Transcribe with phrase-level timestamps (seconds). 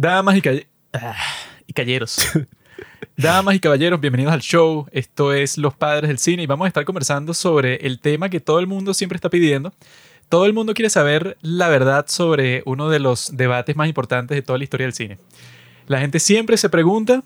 [0.00, 1.14] Damas y, calle- ah,
[1.66, 2.16] y caballeros.
[3.18, 4.86] Damas y caballeros, bienvenidos al show.
[4.92, 8.40] Esto es Los Padres del Cine y vamos a estar conversando sobre el tema que
[8.40, 9.74] todo el mundo siempre está pidiendo.
[10.30, 14.40] Todo el mundo quiere saber la verdad sobre uno de los debates más importantes de
[14.40, 15.18] toda la historia del cine.
[15.86, 17.22] La gente siempre se pregunta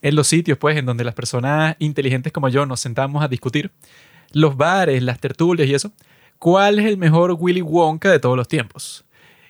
[0.00, 3.72] en los sitios, pues, en donde las personas inteligentes como yo nos sentamos a discutir,
[4.32, 5.92] los bares, las tertulias y eso,
[6.38, 9.04] ¿cuál es el mejor Willy Wonka de todos los tiempos?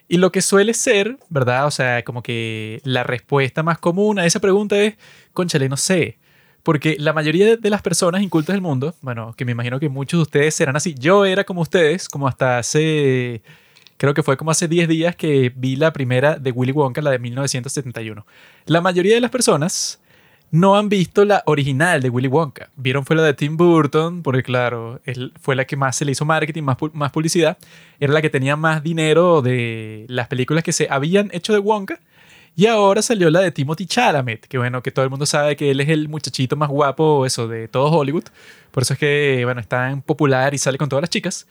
[0.09, 1.67] Y lo que suele ser, ¿verdad?
[1.67, 4.95] O sea, como que la respuesta más común a esa pregunta es,
[5.33, 6.19] conchale, no sé.
[6.63, 10.19] Porque la mayoría de las personas incultas del mundo, bueno, que me imagino que muchos
[10.19, 13.43] de ustedes serán así, yo era como ustedes, como hasta hace,
[13.97, 17.13] creo que fue como hace 10 días que vi la primera de Willy Wonka, la
[17.13, 18.27] de 1971.
[18.67, 20.01] La mayoría de las personas
[20.51, 22.71] no han visto la original de Willy Wonka.
[22.77, 25.01] Vieron fue la de Tim Burton, porque claro,
[25.41, 27.59] fue la que más se le hizo marketing, más, más publicidad.
[27.99, 32.01] Era la que tenía más dinero de las películas que se habían hecho de Wonka.
[32.59, 35.73] Y ahora salió la de Timothy Chalamet, que bueno, que todo el mundo sabe que
[35.73, 38.25] él es el muchachito más guapo, eso, de todo Hollywood.
[38.71, 41.47] Por eso es que, bueno, es tan popular y sale con todas las chicas.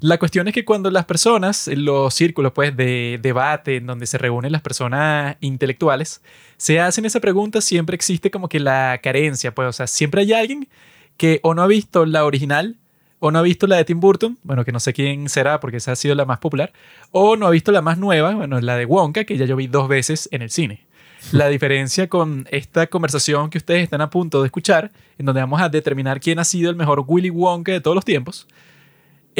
[0.00, 4.06] La cuestión es que cuando las personas, en los círculos pues de debate en donde
[4.06, 6.22] se reúnen las personas intelectuales,
[6.56, 10.32] se hacen esa pregunta, siempre existe como que la carencia, pues, o sea, siempre hay
[10.32, 10.68] alguien
[11.16, 12.76] que o no ha visto la original
[13.18, 15.78] o no ha visto la de Tim Burton, bueno, que no sé quién será porque
[15.78, 16.72] esa ha sido la más popular,
[17.10, 19.66] o no ha visto la más nueva, bueno, la de Wonka, que ya yo vi
[19.66, 20.86] dos veces en el cine.
[21.32, 25.60] La diferencia con esta conversación que ustedes están a punto de escuchar, en donde vamos
[25.60, 28.46] a determinar quién ha sido el mejor Willy Wonka de todos los tiempos,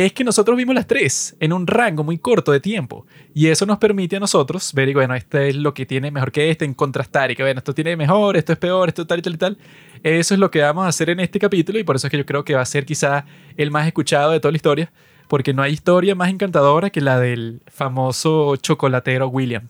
[0.04, 3.04] es que nosotros vimos las tres en un rango muy corto de tiempo.
[3.34, 6.30] Y eso nos permite a nosotros ver, y bueno, este es lo que tiene mejor
[6.30, 9.18] que este, en contrastar, y que bueno, esto tiene mejor, esto es peor, esto tal
[9.18, 9.58] y tal y tal.
[10.04, 12.16] Eso es lo que vamos a hacer en este capítulo, y por eso es que
[12.16, 13.24] yo creo que va a ser quizá
[13.56, 14.92] el más escuchado de toda la historia,
[15.26, 19.66] porque no hay historia más encantadora que la del famoso chocolatero William.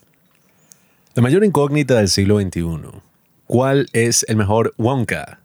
[1.15, 3.01] La mayor incógnita del siglo XXI.
[3.47, 5.41] ¿Cuál es el mejor Wonka?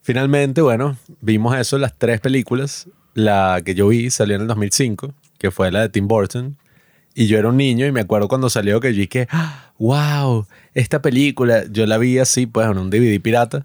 [0.00, 2.88] Finalmente, bueno, vimos eso en las tres películas.
[3.16, 6.56] La que yo vi salió en el 2005, que fue la de Tim Burton.
[7.14, 10.46] Y yo era un niño y me acuerdo cuando salió que yo dije, "Ah, wow,
[10.74, 13.64] esta película, yo la vi así, pues en un DVD pirata.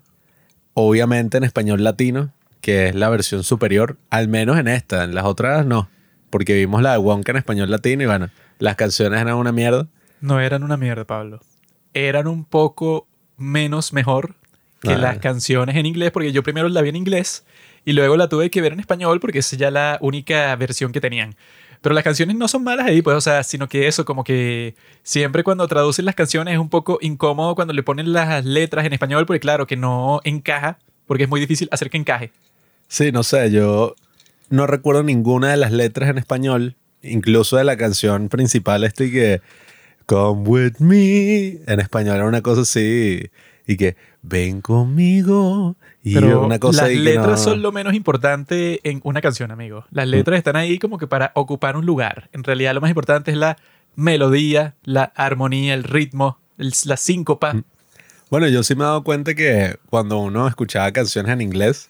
[0.74, 5.26] Obviamente en español latino, que es la versión superior, al menos en esta, en las
[5.26, 5.90] otras no.
[6.30, 8.30] Porque vimos la de Wonka en español latino y bueno,
[8.60, 9.88] las canciones eran una mierda.
[10.22, 11.42] No eran una mierda, Pablo.
[11.94, 14.36] Eran un poco menos mejor
[14.82, 14.98] que Ah.
[14.98, 17.44] las canciones en inglés, porque yo primero la vi en inglés
[17.86, 21.02] y luego la tuve que ver en español porque es ya la única versión que
[21.02, 21.36] tenían.
[21.82, 24.76] Pero las canciones no son malas ahí, pues, o sea, sino que eso, como que
[25.02, 28.94] siempre cuando traducen las canciones es un poco incómodo cuando le ponen las letras en
[28.94, 30.78] español, porque claro, que no encaja,
[31.08, 32.32] porque es muy difícil hacer que encaje.
[32.88, 33.96] Sí, no sé, yo
[34.50, 39.42] no recuerdo ninguna de las letras en español, incluso de la canción principal, este que
[40.06, 43.30] Come with me, en español era una cosa así,
[43.66, 48.80] y que ven conmigo, y Pero una cosa las letras no- son lo menos importante
[48.90, 49.86] en una canción, amigo.
[49.92, 52.30] Las letras están ahí como que para ocupar un lugar.
[52.34, 53.58] En realidad lo más importante es la
[53.96, 57.56] melodía, la armonía, el ritmo, el- la síncopa.
[58.30, 61.90] Bueno, yo sí me he dado cuenta que cuando uno escuchaba canciones en inglés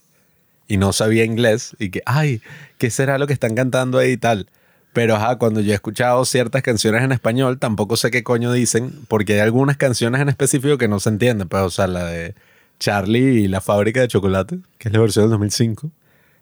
[0.67, 2.41] y no sabía inglés, y que, ay,
[2.77, 4.47] ¿qué será lo que están cantando ahí y tal?
[4.93, 8.91] Pero ajá, cuando yo he escuchado ciertas canciones en español, tampoco sé qué coño dicen,
[9.07, 11.47] porque hay algunas canciones en específico que no se entienden.
[11.47, 12.35] Pues, o sea, la de
[12.81, 15.91] Charlie y la fábrica de chocolate, que es la versión del 2005.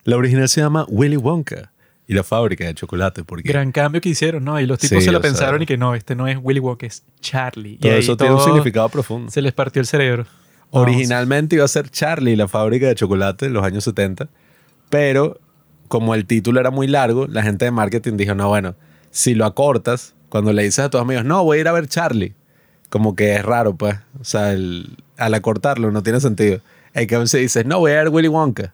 [0.05, 1.73] La original se llama Willy Wonka
[2.07, 4.57] y la fábrica de chocolate, porque Gran cambio que hicieron, ¿no?
[4.57, 6.87] Y los tipos Sí, se la pensaron y que no, este no es Willy Wonka,
[6.87, 7.77] es Charlie.
[7.77, 9.29] todo y ahí eso tiene un significado profundo.
[9.29, 10.25] Se les partió el cerebro.
[10.71, 14.29] Originalmente iba a ser Charlie, la fábrica de chocolate en los años 70,
[14.89, 15.41] pero
[15.89, 18.75] como el título era muy largo, la gente de marketing dijo, no, bueno,
[19.11, 21.87] si lo acortas, cuando le dices a tus amigos, no, voy a ir a ver
[21.87, 22.33] Charlie,
[22.89, 26.59] como que es raro, pues, o sea, el- al acortarlo no tiene sentido.
[26.93, 28.73] En cambio, si dices, no, voy a ver Willy Wonka,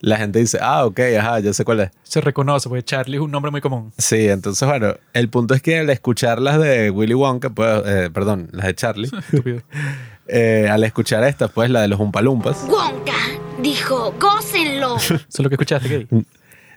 [0.00, 1.90] la gente dice, ah, ok, ajá, ya sé cuál es.
[2.04, 3.92] se reconoce, porque Charlie es un nombre muy común.
[3.98, 8.10] Sí, entonces, bueno, el punto es que al escuchar las de Willy Wonka, pues, eh,
[8.12, 9.60] perdón, las de Charlie, Estúpido.
[10.28, 13.12] eh, al escuchar estas, pues, la de los Umpalumpas, Wonka
[13.60, 14.96] dijo, gócenlo.
[14.98, 16.06] Eso es lo que escuchaste, Gay.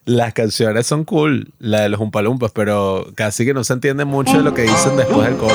[0.06, 4.38] Las canciones son cool, la de los Umpalumpas, pero casi que no se entiende mucho
[4.38, 5.54] de lo que dicen después del coro.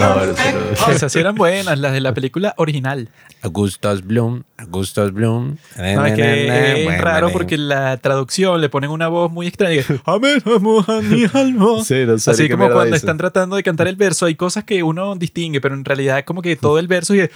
[0.00, 0.92] No, pero no.
[0.92, 3.08] Esas sí eran buenas, las de la película original.
[3.42, 5.56] Augustus Bloom, Augustus Bloom.
[5.78, 9.82] No, es que es raro porque la traducción le ponen una voz muy extraña.
[9.82, 11.82] que, "Amén, amo a mi alma".
[11.84, 14.82] Sí, no sé Así como cuando están tratando de cantar el verso, hay cosas que
[14.82, 17.30] uno distingue, pero en realidad es como que todo el verso y es,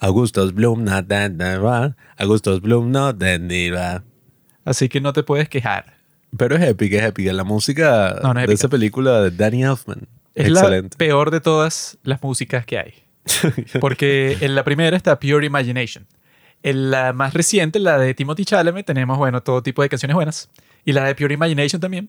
[0.00, 1.92] Augustus Bloom, not that, that, that.
[2.18, 4.02] Augustus Bloom, not that, that, that.
[4.64, 5.94] Así que no te puedes quejar.
[6.36, 7.32] Pero es épica, es épica.
[7.32, 8.54] La música No, no es de épica.
[8.54, 10.06] esa película de Danny Elfman.
[10.34, 10.94] Es excelente.
[10.94, 12.94] la peor de todas las músicas que hay.
[13.80, 16.06] Porque en la primera está Pure Imagination.
[16.62, 20.50] En la más reciente, la de Timothy Chalamet, tenemos, bueno, todo tipo de canciones buenas.
[20.84, 22.08] Y la de Pure Imagination también.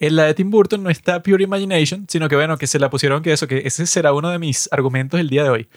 [0.00, 2.90] En la de Tim Burton no está Pure Imagination, sino que, bueno, que se la
[2.90, 5.68] pusieron que eso, que ese será uno de mis argumentos el día de hoy.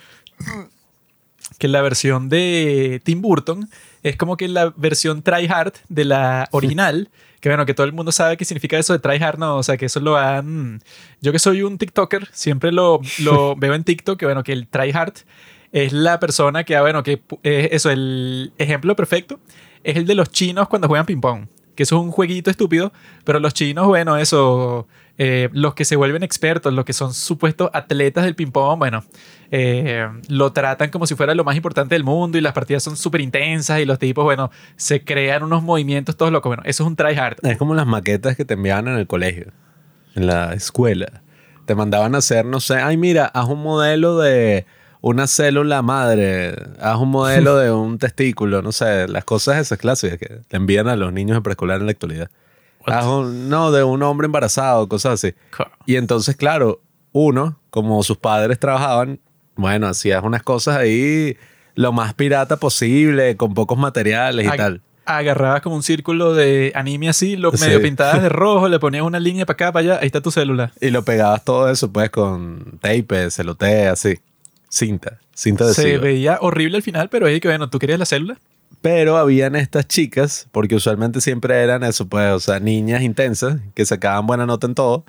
[1.59, 3.69] Que la versión de Tim Burton
[4.09, 7.09] es como que la versión try hard de la original.
[7.39, 9.57] Que bueno, que todo el mundo sabe qué significa eso de try hard, ¿no?
[9.57, 10.81] O sea, que eso lo han...
[11.21, 14.67] Yo que soy un TikToker, siempre lo, lo veo en TikTok, que bueno, que el
[14.67, 15.13] try hard
[15.71, 19.39] es la persona que, ah, bueno, que es eso, el ejemplo perfecto
[19.83, 21.47] es el de los chinos cuando juegan ping-pong.
[21.75, 22.91] Que eso es un jueguito estúpido,
[23.23, 24.87] pero los chinos, bueno, eso,
[25.17, 29.03] eh, los que se vuelven expertos, los que son supuestos atletas del ping-pong, bueno,
[29.51, 32.97] eh, lo tratan como si fuera lo más importante del mundo y las partidas son
[32.97, 36.49] súper intensas y los tipos, bueno, se crean unos movimientos todos locos.
[36.49, 37.37] Bueno, eso es un try hard.
[37.43, 39.51] Es como las maquetas que te enviaban en el colegio,
[40.15, 41.21] en la escuela.
[41.65, 44.65] Te mandaban a hacer, no sé, ay, mira, haz un modelo de
[45.01, 50.17] una célula madre, haz un modelo de un testículo, no sé, las cosas esas clásicas
[50.17, 52.29] que le envían a los niños en preescolar en la actualidad.
[52.85, 55.35] Haz un, no, de un hombre embarazado, cosas así.
[55.85, 59.19] Y entonces, claro, uno, como sus padres trabajaban,
[59.57, 61.35] bueno, hacías unas cosas ahí
[61.75, 64.81] lo más pirata posible, con pocos materiales y Ag- tal.
[65.05, 67.63] Agarrabas como un círculo de anime así, lo Sí.
[67.65, 70.31] medio pintadas de rojo, le ponías una línea para acá, para allá, ahí está tu
[70.31, 70.71] célula.
[70.81, 74.15] Y lo pegabas todo eso, pues, con tape, celote, así.
[74.69, 75.19] Cinta.
[75.33, 76.03] Cinta Se adhesiva.
[76.03, 78.37] veía horrible al final, pero ahí que bueno, ¿tú querías la célula?
[78.81, 83.85] Pero habían estas chicas, porque usualmente siempre eran eso, pues, o sea, niñas intensas, que
[83.85, 85.05] sacaban buena nota en todo,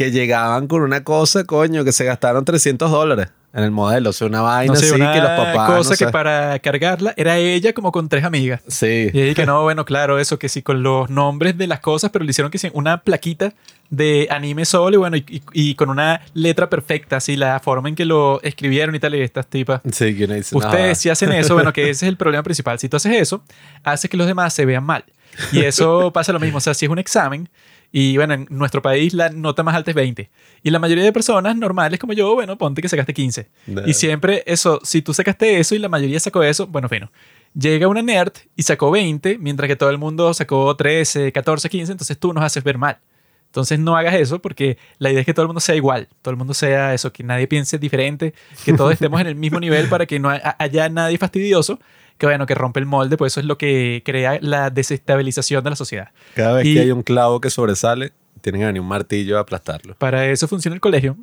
[0.00, 4.08] que llegaban con una cosa, coño, que se gastaron 300 dólares en el modelo.
[4.08, 5.70] O sea, una vaina No sé, así una que los papás.
[5.76, 6.10] cosa no que sé.
[6.10, 8.62] para cargarla era ella como con tres amigas.
[8.66, 9.10] Sí.
[9.12, 12.10] Y ahí que no, bueno, claro, eso que sí, con los nombres de las cosas,
[12.12, 13.52] pero le hicieron que sí, una plaquita
[13.90, 17.90] de anime solo y bueno, y, y- y con una letra perfecta, así, la forma
[17.90, 19.82] en que lo escribieron y tal, y estas tipas.
[19.92, 22.42] Sí, que uno dice, no, Ustedes si hacen eso, bueno, que ese es el problema
[22.42, 22.78] principal.
[22.78, 23.42] Si tú haces eso,
[23.84, 25.04] hace que los demás se vean mal.
[25.52, 26.56] Y eso pasa lo mismo.
[26.58, 27.48] O sea, si es un examen,
[27.92, 30.30] y bueno, en nuestro país la nota más alta es 20.
[30.62, 33.48] Y la mayoría de personas normales como yo, bueno, ponte que sacaste 15.
[33.66, 33.86] No.
[33.86, 37.10] Y siempre eso, si tú sacaste eso y la mayoría sacó eso, bueno, fino.
[37.58, 41.92] Llega una nerd y sacó 20, mientras que todo el mundo sacó 13, 14, 15,
[41.92, 42.98] entonces tú nos haces ver mal.
[43.46, 46.30] Entonces no hagas eso porque la idea es que todo el mundo sea igual, todo
[46.30, 48.32] el mundo sea eso, que nadie piense diferente,
[48.64, 51.80] que todos estemos en el mismo nivel para que no ha- haya nadie fastidioso,
[52.20, 55.70] que bueno, que rompe el molde, pues eso es lo que crea la desestabilización de
[55.70, 56.10] la sociedad.
[56.34, 58.12] Cada vez Y- que hay un clavo que sobresale,
[58.42, 59.94] tienen que venir un martillo a aplastarlo.
[59.96, 61.16] Para eso funciona el colegio.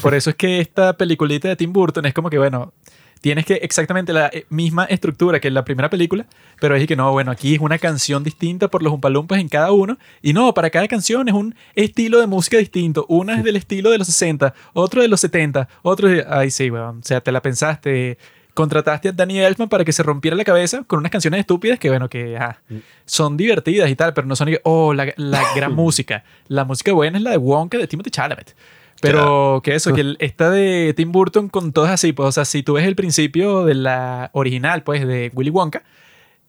[0.00, 2.72] Por eso es que esta peliculita de Tim Burton es como que, bueno,
[3.20, 6.24] tienes que exactamente la eh, misma estructura que en la primera película,
[6.60, 9.72] pero es que no, bueno, aquí es una canción distinta por los umpalumpas en cada
[9.72, 13.06] uno, y no, para cada canción es un estilo de música distinto.
[13.08, 16.24] Una es del estilo de los 60, otro de los 70, otro de...
[16.28, 18.18] Ay, sí, weón, o sea, te la pensaste.
[18.58, 21.90] Contrataste a Danny Elfman para que se rompiera la cabeza con unas canciones estúpidas que,
[21.90, 22.60] bueno, que ajá,
[23.06, 26.24] son divertidas y tal, pero no son, oh, la, la gran música.
[26.48, 28.56] La música buena es la de Wonka de Timothy Chalamet.
[29.00, 32.64] Pero que eso, que esta de Tim Burton con todas así, pues, o sea, si
[32.64, 35.84] tú ves el principio de la original, pues, de Willy Wonka,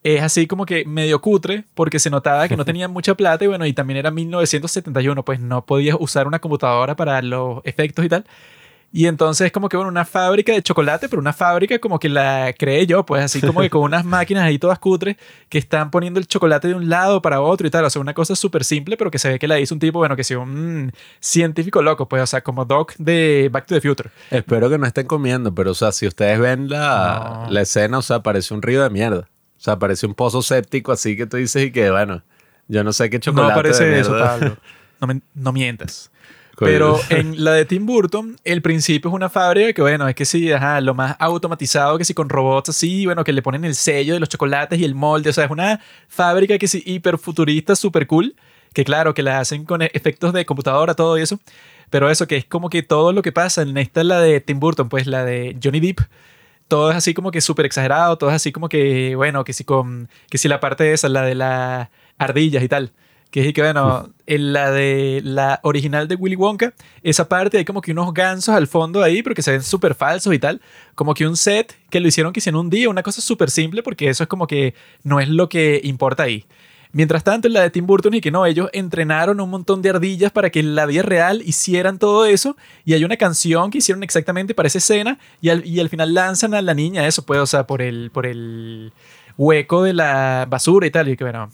[0.01, 3.47] es así como que medio cutre, porque se notaba que no tenían mucha plata y
[3.47, 8.09] bueno, y también era 1971, pues no podías usar una computadora para los efectos y
[8.09, 8.25] tal.
[8.91, 12.09] Y entonces es como que, bueno, una fábrica de chocolate, pero una fábrica como que
[12.09, 15.15] la creé yo, pues así como que con unas máquinas ahí todas cutres
[15.47, 17.85] que están poniendo el chocolate de un lado para otro y tal.
[17.85, 19.99] O sea, una cosa súper simple, pero que se ve que la hizo un tipo,
[19.99, 23.81] bueno, que sea un científico loco, pues, o sea, como Doc de Back to the
[23.87, 24.09] Future.
[24.31, 27.51] Espero que no estén comiendo, pero o sea, si ustedes ven la, No.
[27.51, 29.29] la escena, o sea, parece un río de mierda.
[29.57, 32.23] O sea, parece un pozo séptico así que tú dices y que, bueno,
[32.67, 34.27] yo no sé qué chocolate no parece de eso, mierda.
[34.39, 34.57] Pablo.
[35.01, 36.11] No, men- no mientas.
[36.65, 40.25] Pero en la de Tim Burton, el principio es una fábrica que, bueno, es que
[40.25, 43.75] sí, ajá, lo más automatizado que sí, con robots así, bueno, que le ponen el
[43.75, 45.29] sello de los chocolates y el molde.
[45.29, 48.35] O sea, es una fábrica que sí, hiper futurista, súper cool.
[48.73, 51.39] Que claro, que la hacen con e- efectos de computadora, todo eso.
[51.89, 54.59] Pero eso, que es como que todo lo que pasa en esta, la de Tim
[54.59, 56.01] Burton, pues la de Johnny Depp,
[56.67, 59.63] todo es así como que súper exagerado, todo es así como que, bueno, que si
[59.63, 61.89] con, que si la parte de esa, la de las
[62.19, 62.91] ardillas y tal.
[63.31, 67.65] Que es que, bueno, en la de la original de Willy Wonka, esa parte hay
[67.65, 70.61] como que unos gansos al fondo ahí, pero que se ven súper falsos y tal.
[70.95, 73.83] Como que un set que lo hicieron que hicieron un día, una cosa súper simple,
[73.83, 76.45] porque eso es como que no es lo que importa ahí.
[76.91, 79.91] Mientras tanto, en la de Tim Burton y que no, ellos entrenaron un montón de
[79.91, 82.57] ardillas para que en la vida real hicieran todo eso.
[82.83, 85.19] Y hay una canción que hicieron exactamente para esa escena.
[85.39, 88.09] Y al, y al final lanzan a la niña, eso pues, o sea, por el,
[88.11, 88.91] por el
[89.37, 91.09] hueco de la basura y tal.
[91.09, 91.51] Y que bueno,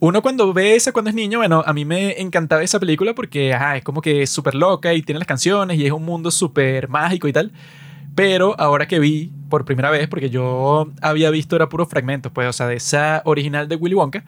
[0.00, 3.52] uno cuando ve esa cuando es niño, bueno, a mí me encantaba esa película porque
[3.52, 6.30] ajá, es como que es súper loca y tiene las canciones y es un mundo
[6.30, 7.52] súper mágico y tal.
[8.14, 12.48] Pero ahora que vi por primera vez, porque yo había visto era puros fragmentos, pues,
[12.48, 14.24] o sea, de esa original de Willy Wonka,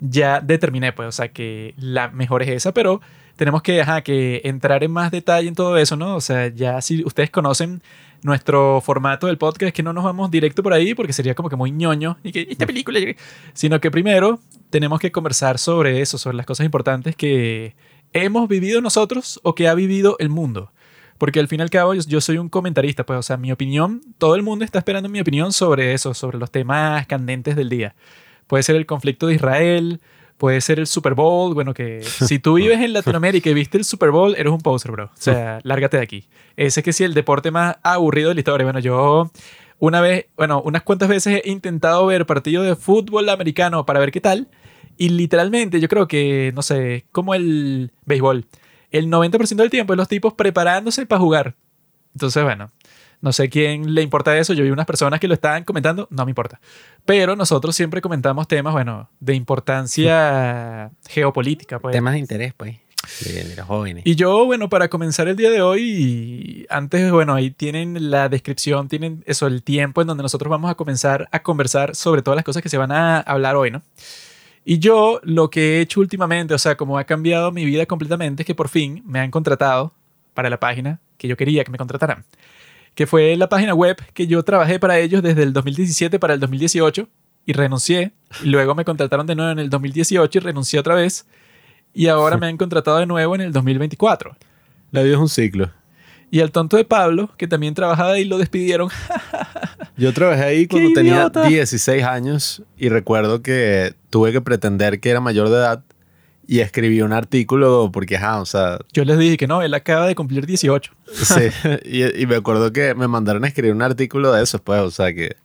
[0.00, 3.00] ya determiné, pues, o sea, que la mejor es esa, pero
[3.36, 6.16] tenemos que, ajá, que entrar en más detalle en todo eso, ¿no?
[6.16, 7.82] O sea, ya si ustedes conocen
[8.22, 11.56] nuestro formato del podcast, que no nos vamos directo por ahí porque sería como que
[11.56, 13.00] muy ñoño y que esta película,
[13.54, 17.74] sino que primero tenemos que conversar sobre eso, sobre las cosas importantes que
[18.12, 20.72] hemos vivido nosotros o que ha vivido el mundo.
[21.18, 24.00] Porque al fin y al cabo yo, soy un comentarista, pues, o sea, mi opinión,
[24.16, 27.94] todo el mundo está esperando mi opinión sobre eso, sobre los temas candentes del día.
[28.46, 30.00] Puede ser el conflicto de Israel,
[30.40, 33.84] puede ser el Super Bowl, bueno, que si tú vives en Latinoamérica y viste el
[33.84, 35.04] Super Bowl, eres un poser, bro.
[35.04, 36.28] O sea, lárgate de aquí.
[36.56, 38.64] Ese que sí, el deporte más aburrido de la historia.
[38.64, 39.30] Bueno, yo
[39.78, 44.10] una vez, bueno, unas cuantas veces he intentado ver partido de fútbol americano para ver
[44.10, 44.48] qué tal.
[44.96, 48.46] Y literalmente yo creo que, no sé, como el béisbol
[48.90, 51.54] el 90% del tiempo es los tipos preparándose para jugar.
[52.14, 52.72] Entonces, bueno,
[53.20, 54.52] no sé quién le importa eso.
[54.52, 56.60] Yo vi unas personas que lo estaban comentando, no me importa.
[57.04, 61.78] Pero nosotros siempre comentamos temas, bueno, de importancia geopolítica.
[61.78, 61.92] Pues.
[61.92, 62.78] Temas de interés, pues.
[63.24, 64.02] De, los jóvenes.
[64.06, 68.88] Y yo, bueno, para comenzar el día de hoy, antes, bueno, ahí tienen la descripción,
[68.88, 72.44] tienen eso, el tiempo en donde nosotros vamos a comenzar a conversar sobre todas las
[72.44, 73.82] cosas que se van a hablar hoy, ¿no?
[74.64, 78.42] Y yo lo que he hecho últimamente, o sea, como ha cambiado mi vida completamente,
[78.42, 79.92] es que por fin me han contratado
[80.34, 82.24] para la página que yo quería que me contrataran.
[82.94, 86.40] Que fue la página web que yo trabajé para ellos desde el 2017 para el
[86.40, 87.08] 2018
[87.46, 88.12] y renuncié.
[88.42, 91.26] Y luego me contrataron de nuevo en el 2018 y renuncié otra vez.
[91.92, 94.36] Y ahora me han contratado de nuevo en el 2024.
[94.92, 95.70] La vida es un ciclo.
[96.32, 98.88] Y al tonto de Pablo, que también trabajaba ahí, lo despidieron.
[99.96, 105.20] Yo trabajé ahí cuando tenía 16 años y recuerdo que tuve que pretender que era
[105.20, 105.82] mayor de edad
[106.50, 108.80] y escribí un artículo porque, ajá, o sea...
[108.92, 110.92] Yo les dije que no, él acaba de cumplir 18.
[111.12, 111.44] sí,
[112.18, 115.14] y, me acuerdo que me mandaron a escribir un artículo de eso, pues, o sea,
[115.14, 115.36] que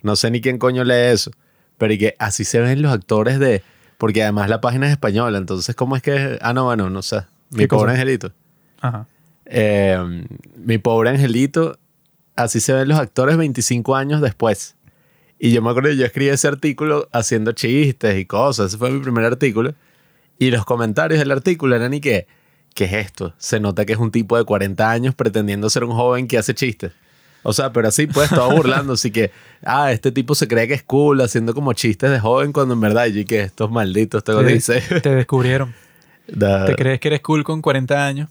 [0.00, 1.32] no sé ni quién coño lee eso,
[1.76, 3.62] pero y que así se ven los actores de...
[3.98, 6.38] Porque además la página es española, entonces, ¿cómo es que...?
[6.40, 7.24] Ah, no, bueno, no sé.
[7.50, 8.32] Mi pobre angelito.
[8.80, 9.06] Ajá.
[9.44, 10.24] Eh,
[10.56, 11.78] mi pobre angelito,
[12.36, 14.76] así se ven los actores 25 años después.
[15.38, 18.68] Y yo me acuerdo que yo escribí ese artículo haciendo chistes y cosas.
[18.68, 19.74] Ese fue mi primer artículo.
[20.38, 22.26] Y los comentarios del artículo eran y que,
[22.74, 23.34] ¿qué es esto?
[23.38, 26.54] Se nota que es un tipo de 40 años pretendiendo ser un joven que hace
[26.54, 26.92] chistes.
[27.44, 28.94] O sea, pero así pues todo burlando.
[28.94, 29.30] Así que,
[29.64, 32.80] ah, este tipo se cree que es cool haciendo como chistes de joven cuando en
[32.80, 34.80] verdad y que estos malditos te lo dice.
[34.80, 35.74] Te descubrieron.
[36.26, 38.30] ¿Te crees que eres cool con 40 años?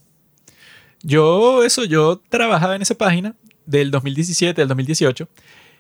[1.04, 5.28] Yo, eso, yo trabajaba en esa página del 2017 al 2018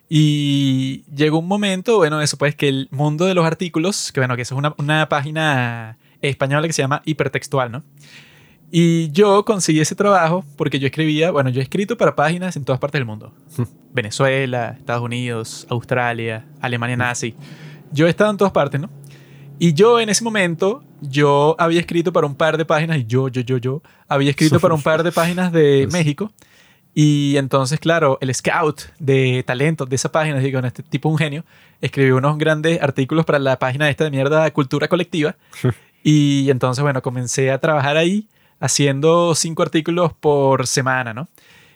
[0.09, 4.35] y llegó un momento, bueno, eso pues que el mundo de los artículos, que bueno,
[4.35, 5.97] que eso es una, una página
[6.29, 7.83] española que se llama Hipertextual, ¿no?
[8.71, 12.65] Y yo conseguí ese trabajo porque yo escribía, bueno, yo he escrito para páginas en
[12.65, 13.31] todas partes del mundo.
[13.93, 17.35] Venezuela, Estados Unidos, Australia, Alemania nazi.
[17.91, 18.89] Yo he estado en todas partes, ¿no?
[19.59, 23.27] Y yo en ese momento, yo había escrito para un par de páginas, y yo,
[23.27, 26.31] yo, yo, yo, había escrito para un par de páginas de México.
[26.95, 31.45] Y entonces, claro, el scout de talento de esa página, digo, este tipo un genio,
[31.81, 35.35] escribió unos grandes artículos para la página esta de mierda Cultura Colectiva.
[36.03, 38.27] Y entonces, bueno, comencé a trabajar ahí
[38.59, 41.27] haciendo cinco artículos por semana, ¿no?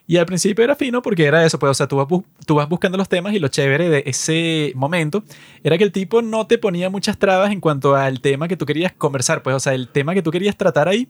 [0.09, 2.07] Y al principio era fino porque era eso, pues, o sea, tú vas,
[2.45, 5.23] tú vas buscando los temas y lo chévere de ese momento
[5.63, 8.65] era que el tipo no te ponía muchas trabas en cuanto al tema que tú
[8.65, 11.09] querías conversar, pues, o sea, el tema que tú querías tratar ahí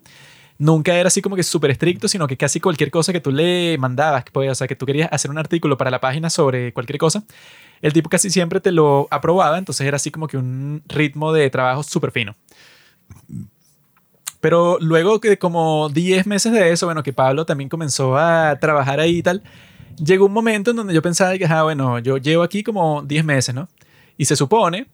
[0.57, 3.77] nunca era así como que súper estricto, sino que casi cualquier cosa que tú le
[3.77, 6.97] mandabas, pues, o sea, que tú querías hacer un artículo para la página sobre cualquier
[6.97, 7.23] cosa,
[7.83, 11.51] el tipo casi siempre te lo aprobaba, entonces era así como que un ritmo de
[11.51, 12.35] trabajo súper fino.
[14.39, 18.99] Pero luego que como 10 meses de eso, bueno, que Pablo también comenzó a trabajar
[18.99, 19.43] ahí y tal,
[19.97, 23.25] llegó un momento en donde yo pensaba que, ah, bueno, yo llevo aquí como 10
[23.25, 23.67] meses, ¿no?
[24.17, 24.87] Y se supone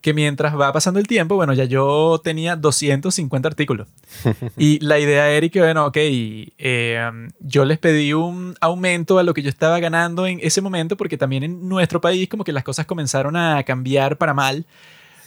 [0.00, 3.88] que mientras va pasando el tiempo, bueno, ya yo tenía 250 artículos.
[4.56, 9.34] y la idea era que, bueno, ok, eh, yo les pedí un aumento a lo
[9.34, 12.64] que yo estaba ganando en ese momento, porque también en nuestro país como que las
[12.64, 14.64] cosas comenzaron a cambiar para mal.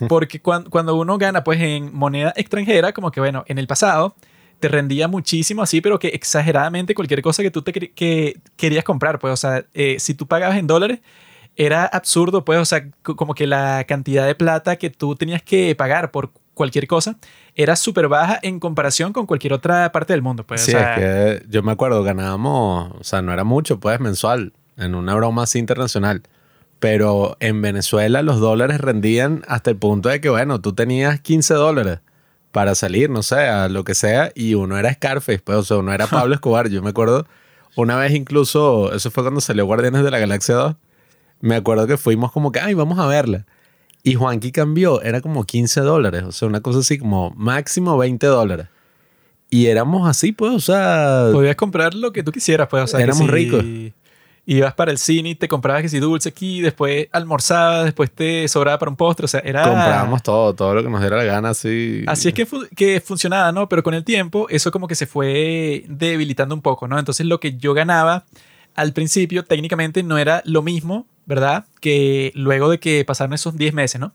[0.08, 4.15] Porque cuando, uno gana pues en moneda extranjera, como que bueno, en el pasado
[4.60, 9.20] te rendía muchísimo así, pero que exageradamente cualquier cosa que tú te que querías comprar,
[9.20, 11.00] pues, o sea, eh, si tú pagabas en dólares,
[11.56, 15.75] era absurdo, pues, o sea, como que la cantidad de plata que tú tenías que
[15.75, 17.15] pagar por cualquier cosa
[17.56, 20.62] era súper baja en comparación con cualquier otra parte del mundo, pues.
[20.62, 24.94] Sí, es que yo me acuerdo, ganábamos, o sea, no era mucho, pues, mensual, en
[24.94, 26.24] una broma así internacional
[26.79, 31.53] Pero en Venezuela los dólares rendían hasta el punto de que, bueno, tú tenías 15
[31.53, 32.00] dólares
[32.51, 35.77] para salir, no sé, a lo que sea, y uno era Scarface, pues, o sea,
[35.77, 36.69] uno era Pablo Escobar.
[36.69, 37.27] Yo me acuerdo,
[37.75, 40.75] una vez incluso, eso fue cuando salió Guardianes de la Galaxia 2,
[41.41, 43.45] me acuerdo que fuimos como que, ay, vamos a verla.
[44.01, 48.25] Y Juanqui cambió, era como 15 dólares, o sea, una cosa así como máximo 20
[48.27, 48.67] dólares.
[49.50, 52.83] Y éramos así, pues, o sea, Podías comprar lo que tú quisieras, pues.
[52.83, 53.65] O sea, Éramos si ricos.
[54.51, 58.48] Ibas para el cine y te comprabas que si dulce aquí, después almorzabas, después te
[58.48, 59.25] sobraba para un postre.
[59.25, 59.62] O sea, era.
[59.63, 62.03] comprábamos todo, todo lo que nos diera la gana, así.
[62.08, 63.70] Así es que, fu- que funcionaba, ¿no?
[63.70, 66.98] Pero con el tiempo, eso como que se fue debilitando un poco, ¿no?
[66.98, 68.25] Entonces, lo que yo ganaba
[68.74, 71.65] al principio, técnicamente, no era lo mismo, ¿verdad?
[71.79, 74.13] Que luego de que pasaron esos 10 meses, ¿no?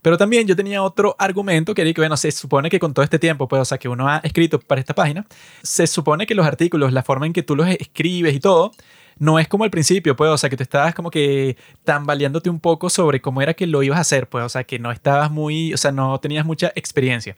[0.00, 3.02] Pero también yo tenía otro argumento que era que, bueno, se supone que con todo
[3.04, 5.26] este tiempo, pues, o sea, que uno ha escrito para esta página,
[5.62, 8.70] se supone que los artículos, la forma en que tú los escribes y todo,
[9.18, 12.60] no es como al principio, pues, o sea, que tú estabas como que tambaleándote un
[12.60, 15.30] poco sobre cómo era que lo ibas a hacer, pues, o sea, que no estabas
[15.30, 17.36] muy, o sea, no tenías mucha experiencia.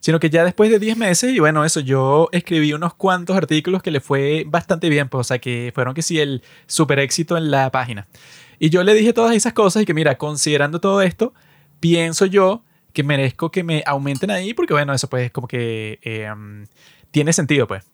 [0.00, 3.82] Sino que ya después de 10 meses, y bueno, eso, yo escribí unos cuantos artículos
[3.82, 7.36] que le fue bastante bien, pues, o sea, que fueron que sí el super éxito
[7.36, 8.08] en la página.
[8.58, 11.32] Y yo le dije todas esas cosas y que, mira, considerando todo esto,
[11.80, 15.98] pienso yo que merezco que me aumenten ahí, porque bueno, eso pues como que
[16.32, 16.66] um,
[17.10, 17.84] tiene sentido, pues.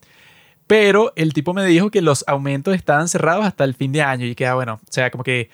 [0.66, 4.26] Pero el tipo me dijo que los aumentos estaban cerrados hasta el fin de año
[4.26, 5.48] y que, ah, bueno, o sea, como que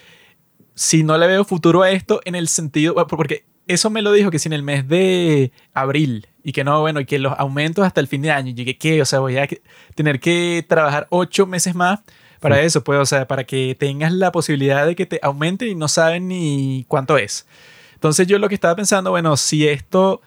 [0.74, 4.30] si no le veo futuro a esto en el sentido, porque eso me lo dijo
[4.30, 7.84] que si en el mes de abril y que no, bueno, y que los aumentos
[7.84, 9.02] hasta el fin de año, y que, ¿qué?
[9.02, 9.48] O sea, voy a
[9.94, 12.00] tener que trabajar ocho meses más
[12.40, 15.74] para eso, pues, o sea, para que tengas la posibilidad de que te aumenten y
[15.76, 17.46] no saben ni cuánto es.
[17.94, 20.20] Entonces yo lo que estaba pensando, bueno, si esto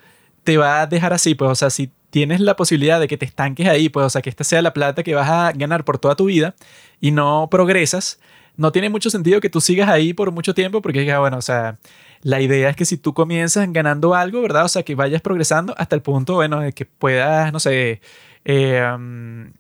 [0.45, 3.25] te va a dejar así, pues, o sea, si tienes la posibilidad de que te
[3.25, 5.99] estanques ahí, pues, o sea, que esta sea la plata que vas a ganar por
[5.99, 6.55] toda tu vida
[7.01, 8.21] y no progresas,
[8.55, 11.41] no tiene mucho sentido que tú sigas ahí por mucho tiempo porque, ya, bueno, o
[11.41, 11.77] sea,
[12.21, 14.63] la idea es que si tú comienzas ganando algo, ¿verdad?
[14.63, 17.99] O sea, que vayas progresando hasta el punto, bueno, de que puedas, no sé,
[18.45, 19.51] eh, um,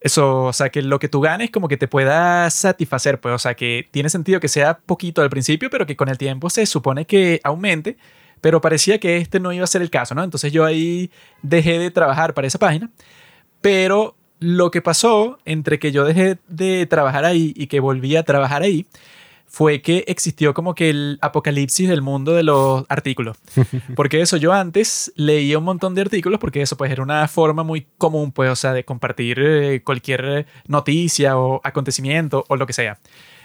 [0.00, 3.38] eso, o sea, que lo que tú ganes como que te pueda satisfacer, pues, o
[3.38, 6.64] sea, que tiene sentido que sea poquito al principio, pero que con el tiempo se
[6.64, 7.98] supone que aumente,
[8.40, 10.24] pero parecía que este no iba a ser el caso, ¿no?
[10.24, 11.10] Entonces yo ahí
[11.42, 12.90] dejé de trabajar para esa página,
[13.60, 18.22] pero lo que pasó entre que yo dejé de trabajar ahí y que volví a
[18.22, 18.86] trabajar ahí
[19.50, 23.36] fue que existió como que el apocalipsis del mundo de los artículos.
[23.96, 27.64] Porque eso, yo antes leía un montón de artículos porque eso pues era una forma
[27.64, 32.72] muy común, pues, o sea, de compartir eh, cualquier noticia o acontecimiento o lo que
[32.72, 32.98] sea.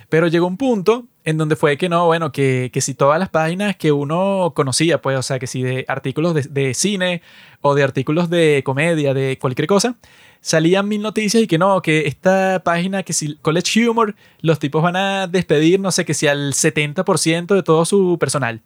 [0.10, 3.30] Pero llegó un punto en donde fue que no, bueno, que, que si todas las
[3.30, 7.22] páginas que uno conocía, pues, o sea, que si de artículos de, de cine
[7.62, 9.96] o de artículos de comedia, de cualquier cosa,
[10.46, 14.84] salían mil noticias y que no, que esta página, que si College Humor, los tipos
[14.84, 18.62] van a despedir, no sé, que si al 70% de todo su personal.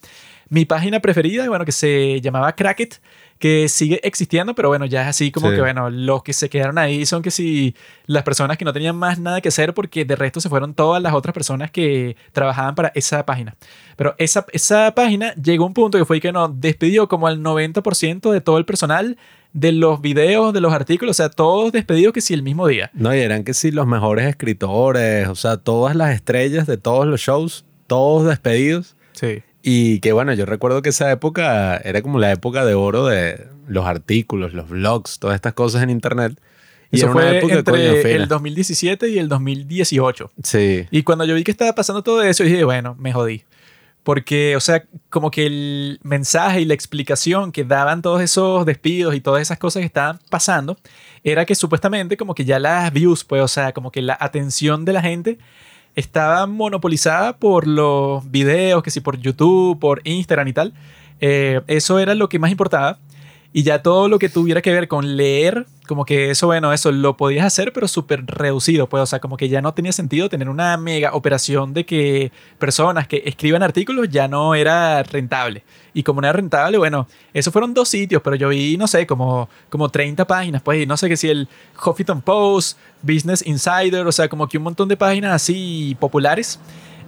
[0.49, 2.99] Mi página preferida, bueno, que se llamaba Cracket,
[3.39, 5.55] que sigue existiendo, pero bueno, ya es así como Sí.
[5.55, 7.73] que, bueno, los que se quedaron ahí son que si
[8.05, 11.01] las personas que no tenían más nada que hacer porque de resto se fueron todas
[11.01, 13.55] las otras personas que trabajaban para esa página.
[13.95, 17.39] Pero esa, esa página llegó a un punto que fue que no, despidió como al
[17.41, 19.17] 90% de todo el personal
[19.53, 22.91] de los videos, de los artículos, o sea, todos despedidos que sí el mismo día.
[22.93, 27.07] No, y eran que sí los mejores escritores, o sea, todas las estrellas de todos
[27.07, 28.95] los shows, todos despedidos.
[29.13, 29.41] Sí.
[29.61, 33.47] Y que bueno, yo recuerdo que esa época era como la época de oro de
[33.67, 36.39] los artículos, los blogs, todas estas cosas en internet.
[36.91, 38.23] Y Eso era una fue época, coño, entre fina.
[38.23, 40.31] el 2017 y el 2018.
[40.43, 40.87] Sí.
[40.89, 43.43] Y cuando yo vi que estaba pasando todo eso, dije, bueno, me jodí.
[44.01, 49.13] Porque, o sea, como que el mensaje y la explicación que daban todos esos despidos
[49.13, 50.77] y todas esas cosas que estaban pasando
[51.23, 54.85] era que supuestamente como que ya las views, pues, o sea, como que la atención
[54.85, 55.37] de la gente
[55.95, 60.73] estaba monopolizada por los videos, que si por YouTube, por Instagram y tal.
[61.21, 62.97] Eh, eso era lo que más importaba.
[63.51, 66.91] Y ya todo lo que tuviera que ver con leer, como que eso, bueno, eso
[66.91, 70.29] lo podías hacer, pero súper reducido, pues, o sea, como que ya no tenía sentido
[70.29, 75.63] tener una mega operación de que personas que escriban artículos ya no era rentable.
[75.93, 79.07] Y como no era rentable, bueno, esos fueron dos sitios, pero yo vi, no sé,
[79.07, 81.47] como, como 30 páginas, pues, y no sé qué si el
[81.83, 86.59] Huffington Post, Business Insider, o sea, como que un montón de páginas así populares.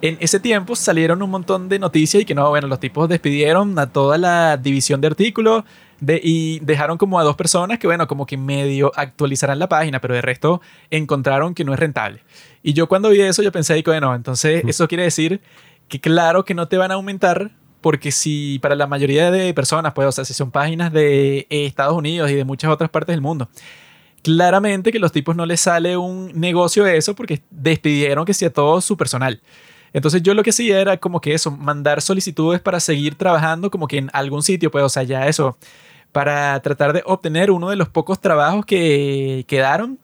[0.02, 3.78] En ese tiempo salieron un montón de noticias y que no, bueno, los tipos despidieron
[3.78, 5.64] a toda la división de artículos
[6.00, 10.02] de, y dejaron como a dos personas que, bueno, como que medio actualizarán la página,
[10.02, 12.24] pero de resto encontraron que no es rentable.
[12.64, 15.40] Y yo cuando vi eso, yo pensé, bueno, entonces eso quiere decir
[15.88, 19.94] que claro que no te van a aumentar porque si para la mayoría de personas,
[19.94, 23.22] pues, o sea, si son páginas de Estados Unidos y de muchas otras partes del
[23.22, 23.50] mundo,
[24.24, 28.52] claramente que los tipos no les sale un negocio de eso porque despidieron que sea
[28.52, 29.42] todo su personal.
[29.94, 33.88] Entonces yo lo que hacía era como que eso, mandar solicitudes para seguir trabajando como
[33.88, 35.58] que en algún sitio, pues, o sea, ya eso,
[36.12, 40.00] para tratar de obtener uno de los pocos trabajos que quedaron,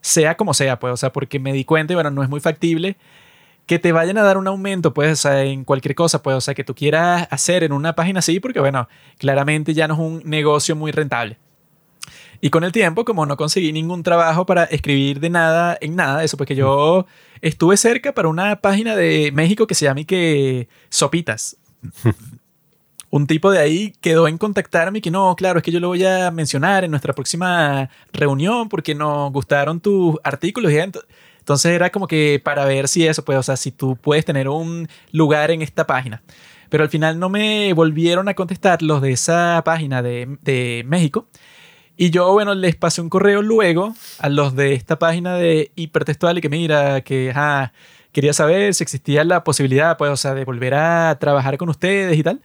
[0.00, 2.40] sea como sea, pues, o sea, porque me di cuenta y bueno, no es muy
[2.40, 2.96] factible
[3.66, 6.40] que te vayan a dar un aumento, pues, o sea, en cualquier cosa, pues, o
[6.40, 10.00] sea, que tú quieras hacer en una página así, porque bueno, claramente ya no es
[10.00, 11.38] un negocio muy rentable.
[12.44, 16.24] Y con el tiempo, como no conseguí ningún trabajo para escribir de nada en nada,
[16.24, 17.06] eso, pues que yo
[17.40, 21.56] estuve cerca para una página de México que se llama y que Sopitas.
[23.10, 25.88] Un tipo de ahí quedó en contactarme y que no, claro, es que yo lo
[25.88, 30.78] voy a mencionar en nuestra próxima reunión porque nos gustaron tus artículos y
[31.42, 34.48] entonces era como que para ver si eso, pues, o sea, si tú puedes tener
[34.48, 36.22] un lugar en esta página.
[36.68, 41.26] Pero al final no me volvieron a contestar los de esa página de, de México.
[41.96, 46.38] Y yo, bueno, les pasé un correo luego a los de esta página de hipertextual
[46.38, 47.34] y que mira, que
[48.12, 52.16] quería saber si existía la posibilidad, pues, o sea, de volver a trabajar con ustedes
[52.16, 52.40] y tal.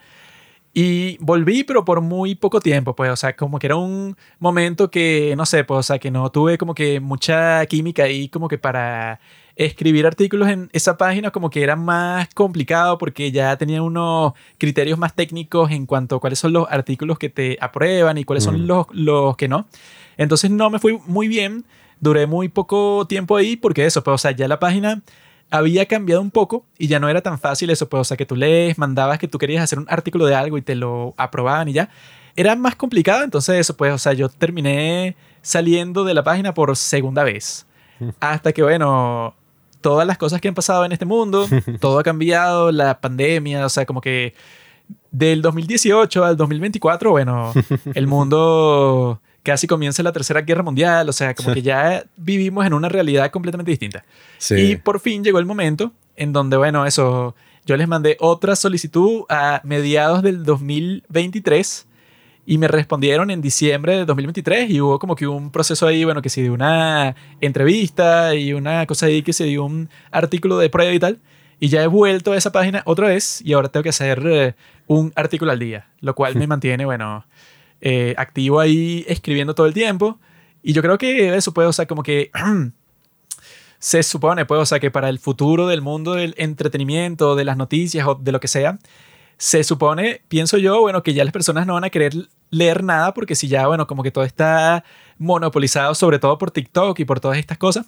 [0.73, 4.91] Y volví, pero por muy poco tiempo, pues, o sea, como que era un momento
[4.91, 8.47] que, no sé, pues, o sea, que no tuve como que mucha química ahí como
[8.47, 9.19] que para
[9.57, 14.99] escribir artículos en esa página como que era más complicado porque ya tenía unos criterios
[14.99, 18.61] más técnicos en cuanto a cuáles son los artículos que te aprueban y cuáles son
[18.61, 18.67] mm.
[18.67, 19.67] los, los que no.
[20.15, 21.65] Entonces no me fui muy bien,
[21.99, 25.01] duré muy poco tiempo ahí porque eso, pues, o sea, ya la página
[25.49, 28.25] había cambiado un poco y ya no era tan fácil eso, pues, o sea, que
[28.25, 31.69] tú lees, mandabas que tú querías hacer un artículo de algo y te lo aprobaban
[31.69, 31.89] y ya.
[32.35, 36.75] Era más complicado, entonces eso, pues, o sea, yo terminé saliendo de la página por
[36.75, 37.65] segunda vez.
[38.19, 39.33] Hasta que, bueno,
[39.81, 41.47] todas las cosas que han pasado en este mundo,
[41.79, 44.33] todo ha cambiado, la pandemia, o sea, como que
[45.11, 47.53] del 2018 al 2024, bueno,
[47.93, 52.73] el mundo casi comienza la Tercera Guerra Mundial, o sea, como que ya vivimos en
[52.73, 54.03] una realidad completamente distinta.
[54.49, 57.33] Y por fin llegó el momento en donde, bueno, eso,
[57.65, 61.87] yo les mandé otra solicitud a mediados del 2023
[62.45, 66.21] y me respondieron en diciembre de 2023 y hubo como que un proceso ahí, bueno,
[66.21, 70.69] que se dio una entrevista y una cosa ahí que se dio un artículo de
[70.69, 71.19] prueba y tal.
[71.61, 74.55] Y ya he vuelto a esa página otra vez y ahora tengo que hacer eh,
[74.87, 77.23] un artículo al día, lo cual me mantiene, bueno,
[77.81, 80.19] eh, activo ahí escribiendo todo el tiempo.
[80.63, 82.31] Y yo creo que eso puede, o sea, como que
[83.79, 87.57] se supone, pues, o sea, que para el futuro del mundo del entretenimiento, de las
[87.57, 88.79] noticias o de lo que sea,
[89.37, 92.13] se supone, pienso yo, bueno, que ya las personas no van a querer
[92.49, 94.83] leer nada porque si ya, bueno, como que todo está
[95.17, 97.85] monopolizado, sobre todo por TikTok y por todas estas cosas.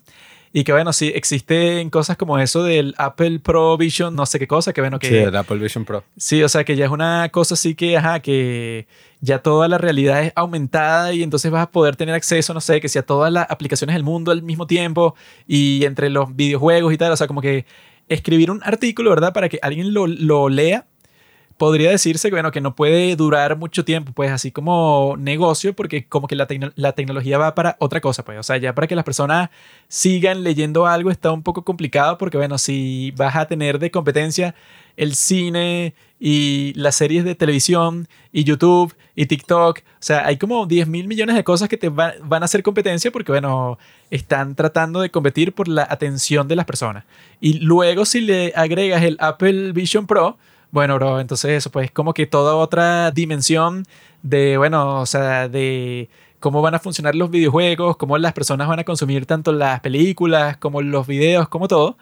[0.52, 4.47] Y que bueno, sí, existen cosas como eso del Apple Pro Vision, no sé qué
[4.47, 5.08] cosa, que bueno, que...
[5.08, 6.04] Sí, el Apple Vision Pro.
[6.17, 8.88] Sí, o sea, que ya es una cosa así que, ajá, que
[9.21, 12.79] ya toda la realidad es aumentada y entonces vas a poder tener acceso, no sé,
[12.79, 15.15] que sea todas las aplicaciones del mundo al mismo tiempo
[15.47, 17.65] y entre los videojuegos y tal, o sea, como que
[18.08, 19.34] escribir un artículo, ¿verdad?
[19.34, 20.86] Para que alguien lo, lo lea
[21.60, 26.08] podría decirse que, bueno, que no puede durar mucho tiempo, pues así como negocio, porque
[26.08, 28.95] como que la, la, tecnología va para otra cosa, pues, o sea, ya para que
[28.95, 29.49] las personas
[29.89, 34.55] sigan leyendo algo está un poco complicado, porque, bueno, si vas a tener de competencia
[34.97, 40.65] el cine y las series de televisión y YouTube y TikTok, o sea, hay como
[40.65, 43.78] 10 mil millones de cosas que te van a hacer competencia porque, bueno,
[44.12, 47.06] están tratando de competir por la atención de las personas.
[47.39, 50.38] Y luego si le agregas el Apple Vision Pro,
[50.71, 53.86] bueno, bro, entonces eso, pues como que toda otra dimensión
[54.21, 58.80] de, bueno, o sea, de cómo van a funcionar los videojuegos, cómo las personas van
[58.80, 61.97] a consumir tanto las películas como los videos, como todo.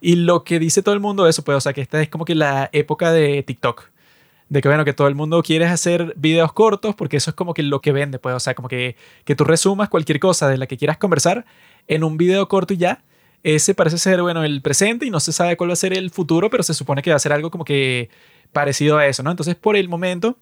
[0.00, 2.24] Y lo que dice todo el mundo eso, pues, o sea, que esta es como
[2.24, 3.90] que la época de TikTok.
[4.48, 7.52] De que, bueno, que todo el mundo quiere hacer videos cortos porque eso es como
[7.52, 10.56] que lo que vende, pues, o sea, como que, que tú resumas cualquier cosa de
[10.58, 11.44] la que quieras conversar
[11.88, 13.02] en un video corto y ya
[13.42, 16.10] ese parece ser, bueno, el presente y no se sabe cuál va a ser el
[16.10, 18.10] futuro, pero se supone que va a ser algo como que
[18.52, 19.30] parecido a eso, ¿no?
[19.30, 20.36] Entonces, por el momento,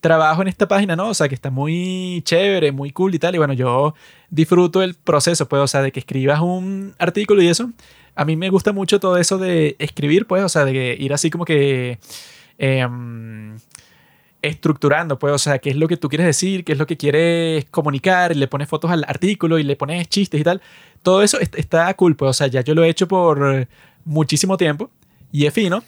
[0.00, 1.08] trabajo en esta página, ¿no?
[1.08, 3.34] O sea, que está muy chévere, muy cool y tal.
[3.34, 3.94] Y bueno, yo
[4.30, 7.70] disfruto el proceso, pues, o sea, de que escribas un artículo y eso.
[8.16, 11.30] A mí me gusta mucho todo eso de escribir, pues, o sea, de ir así
[11.30, 11.98] como que...
[12.58, 13.56] Em,
[14.42, 16.96] estructurando, pues, o sea, qué es lo que tú quieres decir, qué es lo que
[16.96, 20.62] quieres comunicar, y le pones fotos al artículo y le pones chistes y tal.
[21.02, 23.68] Todo eso está cool, pues, o sea, ya yo lo he hecho por
[24.04, 24.90] muchísimo tiempo
[25.32, 25.82] y es fino,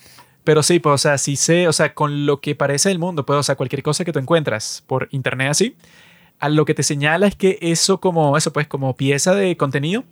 [0.45, 3.25] pero sí, pues, o sea, sí sé, o sea, con lo que parece el mundo,
[3.25, 5.77] pues, o sea, cualquier cosa que tú encuentras por internet así,
[6.41, 10.05] a lo que te señala es que eso como, eso pues, como pieza de contenido,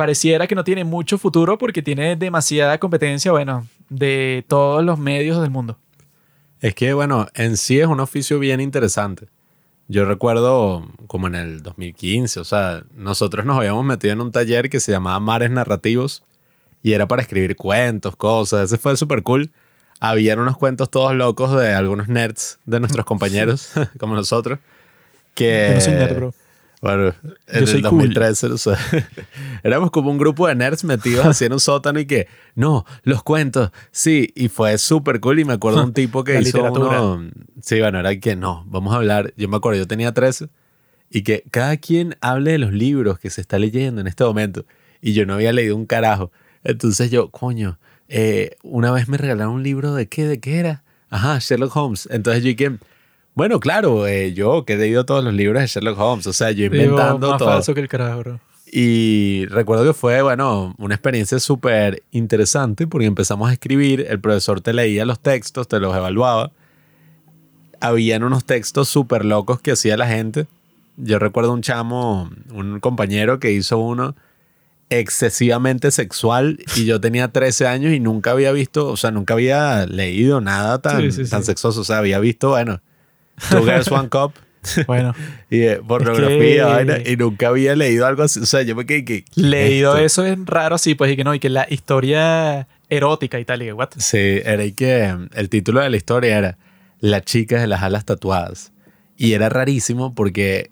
[0.00, 5.42] pareciera que no tiene mucho futuro porque tiene demasiada competencia, bueno, de todos los medios
[5.42, 5.76] del mundo.
[6.62, 9.28] Es que, bueno, en sí es un oficio bien interesante.
[9.88, 14.70] Yo recuerdo como en el 2015, o sea, nosotros nos habíamos metido en un taller
[14.70, 16.22] que se llamaba Mares Narrativos
[16.82, 18.72] Y era para escribir cuentos, cosas.
[18.72, 19.50] Ese fue súper cool.
[20.00, 24.60] Habían unos cuentos todos locos de algunos nerds de nuestros compañeros, como nosotros.
[25.34, 26.34] Que, Yo no soy nerd, bro.
[26.80, 27.14] Bueno,
[27.46, 28.78] en el 2013, o sea,
[29.62, 33.22] éramos como un grupo de nerds metidos así en un sótano y que, no, los
[33.22, 35.40] cuentos, sí, y fue súper cool.
[35.40, 38.94] Y me acuerdo un tipo que La hizo uno, sí, bueno, era que no, vamos
[38.94, 39.34] a hablar.
[39.36, 40.48] Yo me acuerdo, yo tenía 13
[41.10, 44.64] y que cada quien hable de los libros que se está leyendo en este momento.
[45.02, 46.30] Y yo no había leído un carajo.
[46.64, 50.84] Entonces yo, coño, eh, una vez me regalaron un libro de qué, de qué era.
[51.10, 52.08] Ajá, Sherlock Holmes.
[52.10, 52.78] Entonces yo dije,
[53.34, 56.50] bueno, claro, eh, yo que he leído todos los libros de Sherlock Holmes, o sea,
[56.50, 57.48] yo Digo, inventando más todo.
[57.48, 58.40] falso que el carajo, bro.
[58.72, 64.60] Y recuerdo que fue, bueno, una experiencia súper interesante porque empezamos a escribir, el profesor
[64.60, 66.52] te leía los textos, te los evaluaba.
[67.80, 70.46] Habían unos textos súper locos que hacía la gente.
[70.96, 74.14] Yo recuerdo un chamo, un compañero que hizo uno
[74.90, 79.86] excesivamente sexual y yo tenía 13 años y nunca había visto, o sea, nunca había
[79.86, 81.30] leído nada tan, Sí, sí, sí.
[81.30, 81.80] tan sexoso.
[81.80, 82.80] O sea, había visto, bueno,
[83.48, 84.32] Two Girls, One Cup
[84.86, 85.14] Bueno,
[85.48, 88.40] y eh, pornografía, que- y nunca había leído algo así.
[88.40, 89.24] O sea, yo me quedé que.
[89.34, 90.24] leído esto?
[90.24, 93.62] eso es raro así, pues, y que no, y que la historia erótica y tal,
[93.62, 93.88] y que, what?
[93.96, 96.58] Sí, era y que el título de la historia era
[97.00, 98.72] La chica de las alas tatuadas.
[99.16, 100.70] Y era rarísimo porque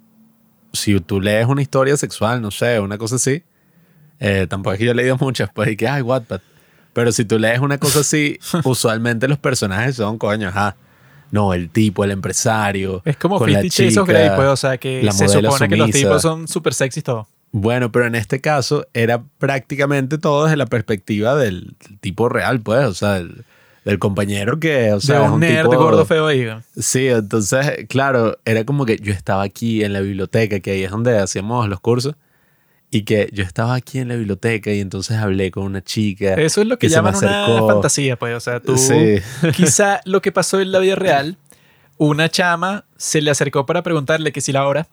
[0.75, 3.43] si tú lees una historia sexual, no sé, una cosa así,
[4.21, 6.41] eh, tampoco es que yo he leído muchas, pues, y que, ay, Wattpad.
[6.93, 10.77] Pero si tú lees una cosa así, usualmente los personajes son, coño, ajá.
[11.31, 13.03] No, el tipo, el empresario.
[13.05, 15.99] Es como con la chica, Grey, pues, o sea, que se supone que los sumisa.
[16.09, 17.29] tipos son súper sexys todo.
[17.51, 22.85] Bueno, pero en este caso era prácticamente todo desde la perspectiva del tipo real, pues,
[22.87, 23.45] o sea, del,
[23.87, 26.45] del compañero que, o sea, de es un un nerd tipo- gordo feo ahí.
[26.45, 26.63] ¿no?
[26.77, 30.91] Sí, entonces, claro, era como que yo estaba aquí en la biblioteca, que ahí es
[30.91, 32.17] donde hacíamos los cursos,
[32.91, 36.35] y que yo estaba aquí en la biblioteca y entonces hablé con una chica.
[36.35, 38.35] Eso es lo que, se me llaman una fantasía, pues.
[38.35, 38.79] O sea, tú.
[38.79, 39.17] Sí.
[39.57, 41.37] Quizá lo que pasó en la vida real,
[41.99, 44.89] una chama se le acercó para preguntarle que si la hora.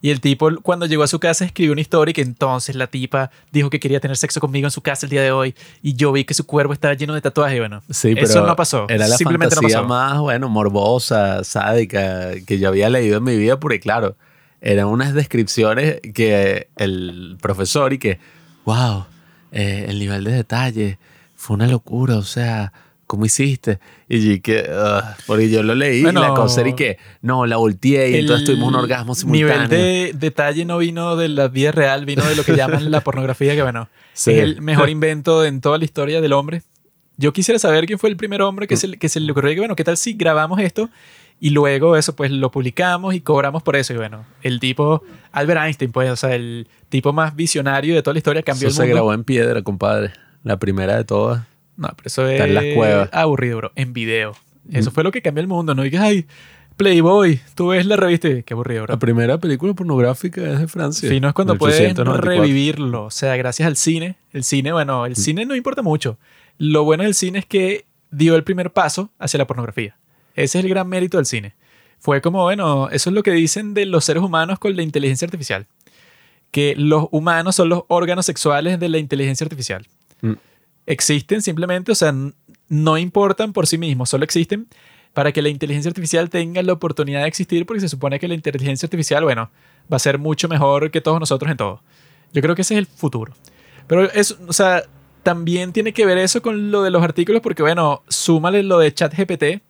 [0.00, 2.86] Y el tipo, cuando llegó a su casa, escribió una historia y que entonces la
[2.86, 5.56] tipa dijo que quería tener sexo conmigo en su casa el día de hoy.
[5.82, 7.56] Y yo vi que su cuerpo estaba lleno de tatuajes.
[7.56, 8.86] Y bueno, Sí, pero eso no pasó.
[8.88, 9.88] Era la Simplemente no fantasía pasó.
[9.88, 14.16] más, bueno, morbosa, sádica, que yo había leído en mi vida, porque claro,
[14.60, 18.18] eran unas descripciones que el profesor y que,
[18.64, 19.06] wow,
[19.52, 20.98] eh, el nivel de detalle
[21.36, 22.72] fue una locura, o sea,
[23.06, 23.78] ¿cómo hiciste?
[24.08, 27.56] Y que, "Ugh", porque yo lo leí Bueno, y la cosa y que, no, la
[27.56, 29.54] volteé y entonces tuvimos un orgasmo simultáneo.
[29.54, 33.00] nivel de detalle no vino de la vida real, vino de lo que llaman la
[33.02, 34.32] pornografía, que bueno, Sí.
[34.32, 36.62] es el mejor invento en toda la historia del hombre.
[37.16, 38.68] Yo quisiera saber quién fue el primer hombre Mm.
[38.68, 40.90] que se, que se le ocurrió que, bueno, ¿qué tal si grabamos esto
[41.40, 43.92] y luego eso, pues lo publicamos y cobramos por eso?
[43.92, 48.14] Y bueno, el tipo, Albert Einstein, pues, o sea, el tipo más visionario de toda
[48.14, 48.94] la historia cambió Eso el se mundo.
[48.94, 50.12] grabó en piedra, compadre.
[50.44, 51.42] La primera de todas.
[51.76, 53.08] No, pero eso Está es en las cuevas.
[53.12, 54.34] aburrido, bro, en video.
[54.72, 54.92] Eso Mm.
[54.94, 55.84] fue lo que cambió el mundo, ¿no?
[55.84, 56.26] Y que, ay,
[56.76, 58.94] Playboy, tú ves la revista y qué aburrido, bro.
[58.94, 61.08] La primera película pornográfica es de Francia.
[61.08, 62.30] Sí, no es cuando puedes 1894.
[62.30, 63.04] revivirlo.
[63.06, 64.16] O sea, gracias al cine.
[64.32, 65.06] El cine, bueno, Mm.
[65.06, 66.18] el cine no importa mucho.
[66.58, 69.96] Lo bueno del cine es que dio el primer paso hacia la pornografía.
[70.38, 71.54] Ese es el gran mérito del cine.
[71.98, 75.26] Fue como, bueno, eso es lo que dicen de los seres humanos con la inteligencia
[75.26, 75.66] artificial.
[76.52, 79.86] Que los humanos son los órganos sexuales de la inteligencia artificial.
[80.22, 80.34] Mm.
[80.86, 82.14] Existen simplemente, o sea,
[82.68, 84.68] no importan por sí mismos, solo existen
[85.12, 88.34] para que la inteligencia artificial tenga la oportunidad de existir, porque se supone que la
[88.34, 89.50] inteligencia artificial, bueno,
[89.92, 91.82] va a ser mucho mejor que todos nosotros en todo.
[92.32, 93.32] Yo creo que ese es el futuro.
[93.88, 94.84] Pero eso, o sea,
[95.24, 98.94] también tiene que ver eso con lo de los artículos, porque bueno, súmale lo de
[98.94, 99.62] ChatGPT,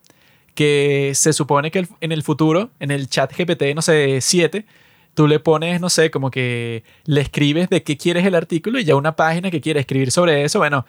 [0.58, 4.66] que se supone que en el futuro, en el ChatGPT, no sé, 7,
[5.14, 8.84] tú le pones, no sé, como que le escribes de qué quieres el artículo y
[8.84, 10.84] ya una página que quiere escribir sobre eso, bueno,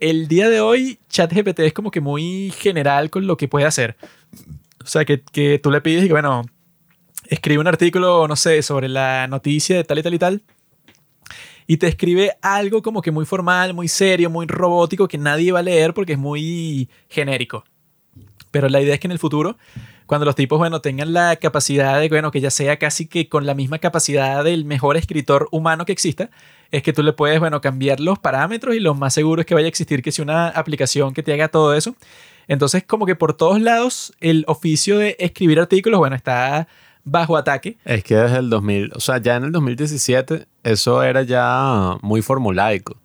[0.00, 3.96] el día de hoy ChatGPT es como que muy general con lo que puede hacer.
[4.84, 6.44] O sea, que, que tú le pides y bueno,
[7.28, 10.42] escribe un artículo, no sé, sobre la noticia de tal y tal y tal.
[11.66, 15.60] Y te escribe algo como que muy formal, muy serio, muy robótico, que nadie va
[15.60, 17.64] a leer porque es muy genérico.
[18.50, 19.56] Pero la idea es que en el futuro,
[20.06, 23.46] cuando los tipos, bueno, tengan la capacidad de, bueno, que ya sea casi que con
[23.46, 26.30] la misma capacidad del mejor escritor humano que exista,
[26.70, 29.54] es que tú le puedes, bueno, cambiar los parámetros y lo más seguro es que
[29.54, 31.94] vaya a existir que si una aplicación que te haga todo eso.
[32.48, 36.66] Entonces, como que por todos lados, el oficio de escribir artículos, bueno, está
[37.04, 37.78] bajo ataque.
[37.84, 42.22] Es que desde el 2000, o sea, ya en el 2017 eso era ya muy
[42.22, 42.96] formulaico.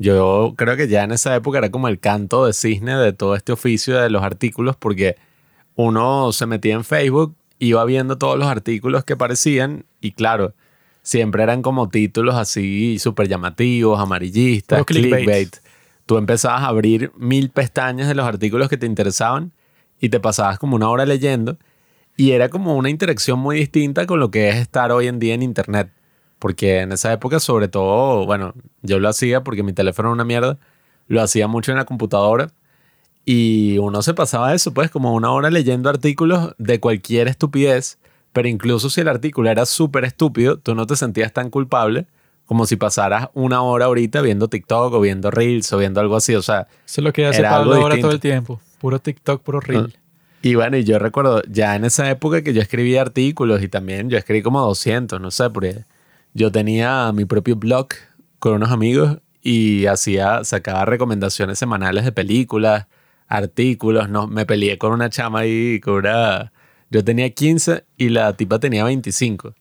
[0.00, 3.36] Yo creo que ya en esa época era como el canto de cisne de todo
[3.36, 5.16] este oficio de los artículos porque
[5.74, 10.54] uno se metía en Facebook, iba viendo todos los artículos que aparecían y claro,
[11.02, 15.24] siempre eran como títulos así súper llamativos, amarillistas, clickbait.
[15.24, 15.56] clickbait.
[16.06, 19.52] Tú empezabas a abrir mil pestañas de los artículos que te interesaban
[20.00, 21.58] y te pasabas como una hora leyendo
[22.16, 25.34] y era como una interacción muy distinta con lo que es estar hoy en día
[25.34, 25.90] en internet.
[26.40, 30.24] Porque en esa época, sobre todo, bueno, yo lo hacía porque mi teléfono era una
[30.24, 30.58] mierda,
[31.06, 32.50] lo hacía mucho en la computadora
[33.24, 37.98] y uno se pasaba eso, pues, como una hora leyendo artículos de cualquier estupidez,
[38.32, 42.06] pero incluso si el artículo era súper estúpido, tú no te sentías tan culpable
[42.46, 46.34] como si pasaras una hora ahorita viendo TikTok o viendo Reels o viendo algo así.
[46.34, 48.08] O sea, Eso es lo que hace Pablo ahora distinto.
[48.08, 48.60] todo el tiempo.
[48.80, 49.96] Puro TikTok, puro reel.
[50.42, 54.10] y bueno, y yo recuerdo ya en esa época que yo escribía artículos y también
[54.10, 55.84] yo escribí como 200, no sé, porque
[56.34, 57.88] yo tenía mi propio blog
[58.38, 62.86] con unos amigos y hacía, sacaba recomendaciones semanales de películas,
[63.26, 66.52] artículos, no, me peleé con una chama ahí, con una,
[66.90, 69.54] yo tenía 15 y la tipa tenía 25.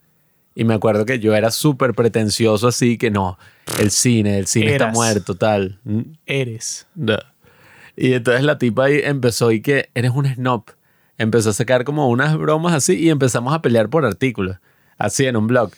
[0.56, 3.38] Y me acuerdo que yo era súper pretencioso así, que no,
[3.80, 5.80] el cine, el cine está muerto, tal.
[6.26, 6.88] Eres.
[6.96, 7.18] No.
[7.96, 10.64] Y entonces la tipa ahí empezó y que eres un snob.
[11.18, 14.58] Empezó a sacar como unas bromas así y empezamos a pelear por artículos,
[14.98, 15.72] así en un blog.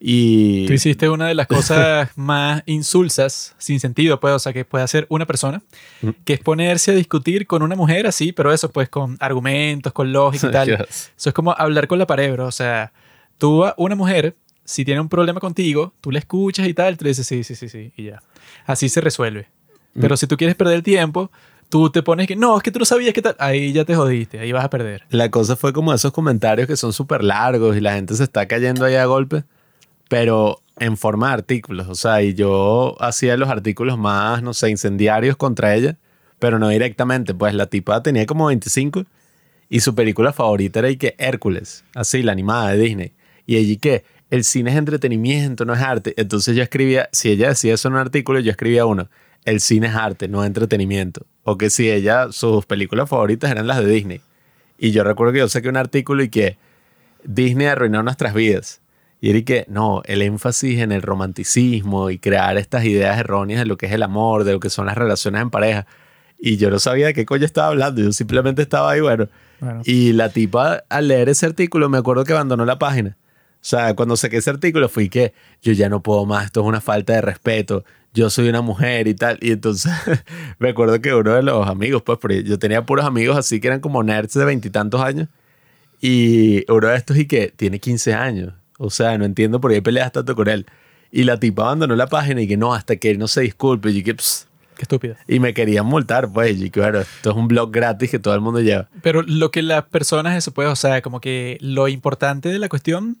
[0.00, 4.64] Y Tú hiciste una de las cosas más insulsas, sin sentido, pues, o sea, que
[4.64, 5.62] puede hacer una persona,
[6.02, 6.10] Mm.
[6.24, 10.12] que es ponerse a discutir con una mujer así, pero eso, pues, con argumentos, con
[10.12, 10.66] lógica y tal.
[10.68, 11.10] Dios.
[11.16, 12.46] Eso es como hablar con la pared, bro.
[12.46, 12.92] O sea,
[13.38, 17.04] tú a una mujer, si tiene un problema contigo, tú la escuchas y tal, tú
[17.04, 18.22] le dices sí, sí, sí, sí, y ya.
[18.66, 19.48] Así se resuelve.
[20.00, 21.28] Pero si tú quieres perder el tiempo,
[21.70, 23.34] tú te pones que, no, es que tú no sabías qué tal.
[23.40, 25.02] Ahí ya te jodiste, ahí vas a perder.
[25.10, 28.46] la cosa fue como esos comentarios que son súper largos y la gente se está
[28.46, 29.42] cayendo ahí a golpe,
[30.08, 31.88] pero en forma de artículos.
[31.88, 35.96] O sea, y yo hacía los artículos más, no sé, incendiarios contra ella,
[36.38, 37.34] pero no directamente.
[37.34, 39.04] Pues la tipa tenía como 25
[39.68, 43.12] y su película favorita era y que Hércules, así, la animada de Disney.
[43.46, 46.14] Y allí que el cine es entretenimiento, no es arte.
[46.16, 49.08] Entonces yo escribía, si ella decía eso en un artículo, yo escribía uno,
[49.44, 51.26] el cine es arte, no entretenimiento.
[51.44, 54.20] O que si ella, sus películas favoritas eran las de Disney.
[54.78, 56.56] Y yo recuerdo que yo saqué un artículo y que
[57.24, 58.80] Disney arruinó nuestras vidas.
[59.20, 63.66] Y era que, no, el énfasis en el romanticismo y crear estas ideas erróneas de
[63.66, 65.86] lo que es el amor, de lo que son las relaciones en pareja.
[66.38, 69.28] Y yo no sabía de qué coño estaba hablando, yo simplemente estaba ahí, bueno.
[69.60, 69.82] Bueno.
[69.84, 73.16] Y la tipa, al leer ese artículo, me acuerdo que abandonó la página.
[73.60, 76.66] O sea, cuando saqué ese artículo fui que yo ya no puedo más, esto es
[76.66, 79.38] una falta de respeto, yo soy una mujer y tal.
[79.40, 79.92] Y entonces
[80.60, 83.66] me acuerdo que uno de los amigos, pues, porque yo tenía puros amigos así que
[83.66, 85.28] eran como nerds de veintitantos años.
[86.00, 88.52] Y uno de estos y que tiene 15 años.
[88.78, 90.64] O sea, no entiendo por qué peleas tanto con él.
[91.12, 93.90] Y la tipa abandonó la página y que no, hasta que él no se disculpe.
[93.90, 94.46] Y que, "Ps".
[94.76, 95.16] Qué estúpido.
[95.26, 96.56] y me querían multar, pues.
[96.60, 98.88] Y que, bueno, esto es un blog gratis que todo el mundo lleva.
[99.02, 102.68] Pero lo que las personas, eso pues, o sea, como que lo importante de la
[102.68, 103.16] cuestión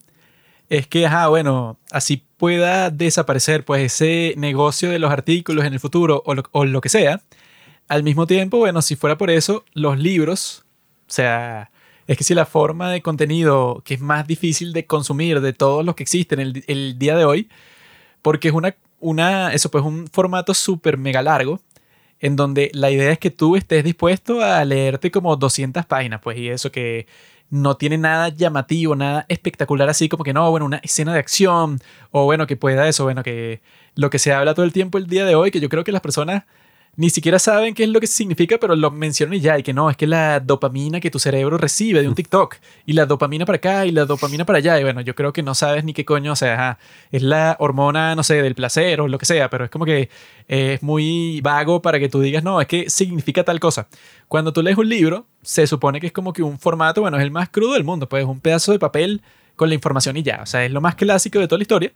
[0.68, 5.80] es que, ajá, bueno, así pueda desaparecer, pues, ese negocio de los artículos en el
[5.80, 7.22] futuro o lo, o lo que sea.
[7.88, 10.64] Al mismo tiempo, bueno, si fuera por eso, los libros,
[11.08, 11.70] o sea,
[12.08, 15.84] es que si la forma de contenido que es más difícil de consumir de todos
[15.84, 17.48] los que existen el, día de hoy,
[18.22, 21.60] porque es una, una, eso pues, un formato súper mega largo,
[22.18, 26.38] en donde la idea es que tú estés dispuesto a leerte como 200 páginas, pues,
[26.38, 27.06] y eso que
[27.50, 31.78] no tiene nada llamativo, nada espectacular, así como que no, bueno, una escena de acción,
[32.10, 33.60] o bueno, que pueda eso, bueno, que
[33.94, 35.92] lo que se habla todo el tiempo el día de hoy, que yo creo que
[35.92, 36.44] las personas
[36.98, 39.72] ni siquiera saben qué es lo que significa, pero lo mencionan y ya, y que
[39.72, 42.56] no, es que la dopamina que tu cerebro recibe de un TikTok,
[42.86, 45.44] y la dopamina para acá, y la dopamina para allá, y bueno, yo creo que
[45.44, 46.78] no sabes ni qué coño, o sea, ajá,
[47.12, 50.10] es la hormona, no sé, del placer o lo que sea, pero es como que
[50.48, 53.86] eh, es muy vago para que tú digas, no, es que significa tal cosa.
[54.26, 57.22] Cuando tú lees un libro, se supone que es como que un formato, bueno, es
[57.22, 59.22] el más crudo del mundo, pues es un pedazo de papel
[59.54, 61.92] con la información y ya, o sea, es lo más clásico de toda la historia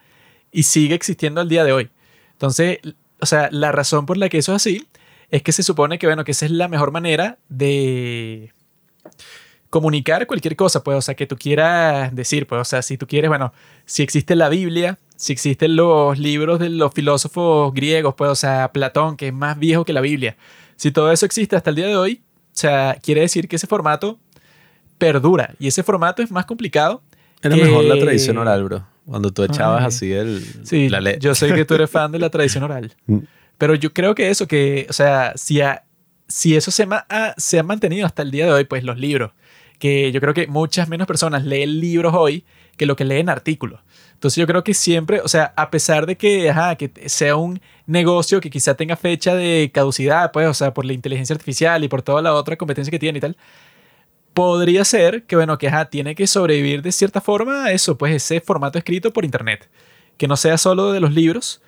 [0.52, 1.90] y sigue existiendo al día de hoy.
[2.34, 2.78] Entonces,
[3.20, 4.86] o sea, la razón por la que eso es así
[5.32, 8.52] es que se supone que, bueno, que esa es la mejor manera de
[9.70, 13.06] comunicar cualquier cosa, pues, o sea, que tú quieras decir, pues, o sea, si tú
[13.06, 13.52] quieres, bueno,
[13.86, 18.70] si existe la Biblia, si existen los libros de los filósofos griegos, pues, o sea,
[18.72, 20.36] Platón, que es más viejo que la Biblia,
[20.76, 23.66] si todo eso existe hasta el día de hoy, o sea, quiere decir que ese
[23.66, 24.18] formato
[24.98, 27.02] perdura y ese formato es más complicado.
[27.40, 28.86] Era que- mejor la tradición oral, bro.
[29.06, 29.86] Cuando tú echabas Ay.
[29.88, 32.92] así el, Sí, la yo sé que tú eres fan de la tradición oral.
[33.62, 35.84] Pero yo creo que eso, que, o sea, si, ha-
[36.26, 39.30] si eso se, ha, se ha mantenido hasta el día de hoy, pues los libros,
[39.78, 42.44] que yo creo que muchas menos personas leen libros hoy
[42.76, 43.78] que lo que leen artículos.
[44.14, 47.60] Entonces yo creo que siempre, o sea, a pesar de que, ajá, que sea un
[47.86, 51.88] negocio que quizá tenga fecha de caducidad, pues, o sea, por la inteligencia artificial y
[51.88, 53.36] por toda la otra competencia que tiene y tal,
[54.34, 58.12] podría ser que, bueno, que ajá, tiene que sobrevivir de cierta forma a eso, pues
[58.12, 59.70] ese formato escrito por internet.
[60.16, 61.62] Que no sea solo de los libros,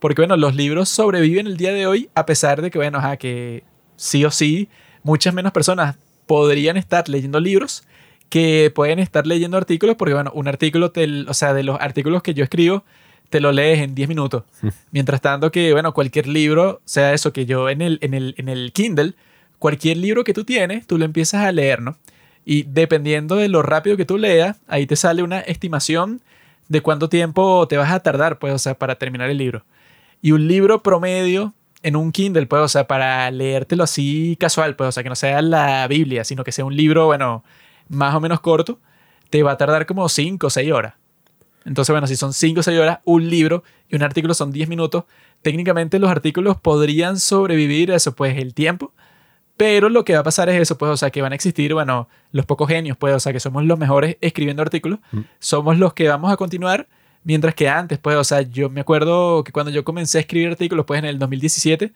[0.00, 3.16] porque, bueno, los libros sobreviven el día de hoy a pesar de que, bueno, ajá,
[3.16, 3.62] que
[3.96, 4.68] sí o sí,
[5.02, 5.96] muchas menos personas
[6.26, 7.84] podrían estar leyendo libros
[8.30, 12.22] que pueden estar leyendo artículos, porque, bueno, un artículo, te, o sea, de los artículos
[12.22, 12.84] que yo escribo,
[13.28, 14.44] te lo lees en 10 minutos.
[14.92, 18.48] Mientras tanto que, bueno, cualquier libro, sea eso que yo en el, en el, en
[18.48, 19.14] el Kindle,
[19.58, 21.96] cualquier libro que tú tienes, tú lo empiezas a leer, ¿no?
[22.44, 26.20] Y dependiendo de lo rápido que tú leas, ahí te sale una estimación
[26.68, 29.64] de cuánto tiempo te vas a tardar, pues, o sea, para terminar el libro.
[30.22, 34.88] Y un libro promedio en un Kindle, pues, o sea, para leértelo así casual, pues,
[34.88, 37.42] o sea, que no sea la Biblia, sino que sea un libro, bueno,
[37.88, 38.78] más o menos corto,
[39.30, 40.94] te va a tardar como 5 o 6 horas.
[41.64, 44.68] Entonces, bueno, si son 5 o 6 horas, un libro y un artículo son 10
[44.68, 45.04] minutos,
[45.42, 48.92] técnicamente los artículos podrían sobrevivir eso, pues, el tiempo
[49.60, 51.74] pero lo que va a pasar es eso, pues, o sea, que van a existir,
[51.74, 55.20] bueno, los pocos genios, pues, o sea, que somos los mejores escribiendo artículos, mm.
[55.38, 56.88] somos los que vamos a continuar,
[57.24, 60.48] mientras que antes, pues, o sea, yo me acuerdo que cuando yo comencé a escribir
[60.48, 61.92] artículos, pues, en el 2017,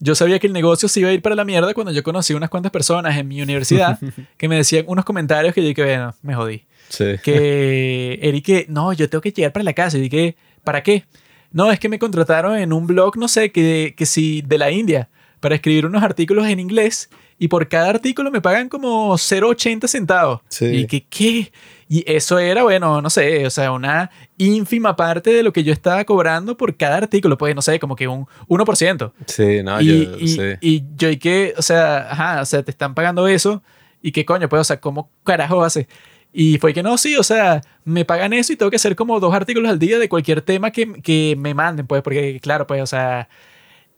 [0.00, 2.34] yo sabía que el negocio se iba a ir para la mierda cuando yo conocí
[2.34, 3.98] unas cuantas personas en mi universidad
[4.36, 6.64] que me decían unos comentarios que yo dije, bueno, me jodí.
[6.88, 7.16] Sí.
[7.22, 9.98] Que, Eric, no, yo tengo que llegar para la casa.
[9.98, 11.04] Y dije, ¿para qué?
[11.52, 14.70] No, es que me contrataron en un blog, no sé, que, que si de la
[14.70, 15.08] India
[15.40, 20.40] para escribir unos artículos en inglés y por cada artículo me pagan como 0,80 centavos.
[20.60, 21.52] Y que, ¿qué?
[21.94, 25.72] Y eso era, bueno, no sé, o sea, una ínfima parte de lo que yo
[25.72, 29.12] estaba cobrando por cada artículo, pues, no sé, como que un 1%.
[29.26, 30.40] Sí, no, y, yo y, sí.
[30.60, 33.62] y yo, y que, o sea, ajá, o sea, te están pagando eso,
[34.02, 35.86] y qué coño, pues, o sea, ¿cómo carajo hace?
[36.32, 39.20] Y fue que no, sí, o sea, me pagan eso y tengo que hacer como
[39.20, 42.82] dos artículos al día de cualquier tema que, que me manden, pues, porque, claro, pues,
[42.82, 43.28] o sea,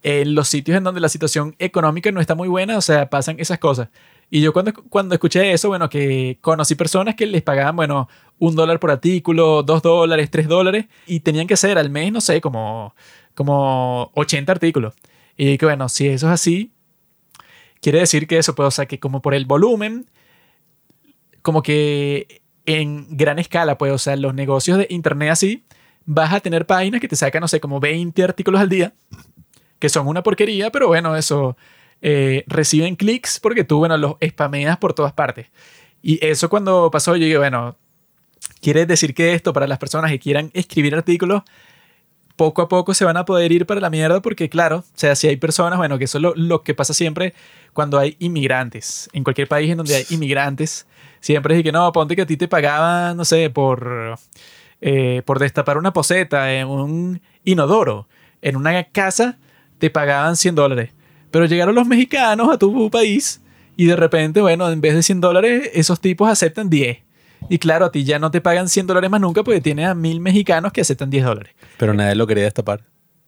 [0.03, 3.41] en los sitios en donde la situación económica no está muy buena, o sea, pasan
[3.41, 3.89] esas cosas.
[4.31, 8.09] Y yo cuando, cuando escuché eso, bueno, que conocí personas que les pagaban, bueno,
[8.39, 12.21] un dólar por artículo, dos dólares, tres dólares, y tenían que hacer al mes, no
[12.21, 12.95] sé, como,
[13.35, 14.95] como 80 artículos.
[15.37, 16.73] Y que bueno, si eso es así,
[17.81, 20.07] quiere decir que eso, pues, o sea, que como por el volumen,
[21.43, 25.65] como que en gran escala, pues, o sea, los negocios de internet así,
[26.05, 28.93] vas a tener páginas que te sacan, no sé, como 20 artículos al día
[29.79, 31.57] que son una porquería, pero bueno, eso
[32.03, 35.49] eh, reciben clics porque tú, bueno, los spameas por todas partes.
[36.03, 37.77] Y eso cuando pasó, yo dije, bueno,
[38.61, 41.43] quiere decir que esto para las personas que quieran escribir artículos,
[42.37, 45.17] poco a poco se van a poder ir para la mierda porque, claro, o sea,
[45.17, 47.35] si hay personas, bueno, que eso es lo, que pasa siempre
[47.73, 49.09] cuando hay inmigrantes.
[49.13, 50.87] En cualquier país en donde hay inmigrantes,
[51.21, 54.19] siempre es que no, ponte que a ti te pagaban, no sé, por,
[54.81, 58.07] eh, por destapar una poseta en un inodoro,
[58.43, 59.39] en una casa
[59.79, 60.91] te pagaban 100 dólares.
[61.31, 63.41] Pero llegaron los mexicanos a tu país
[63.77, 66.99] y de repente, bueno, en vez de 100 dólares, esos tipos aceptan 10.
[67.49, 69.95] Y claro, a ti ya no te pagan 100 dólares más nunca porque tienes a
[69.95, 71.55] mil mexicanos que aceptan 10 dólares.
[71.77, 72.83] Pero nadie lo quería destapar.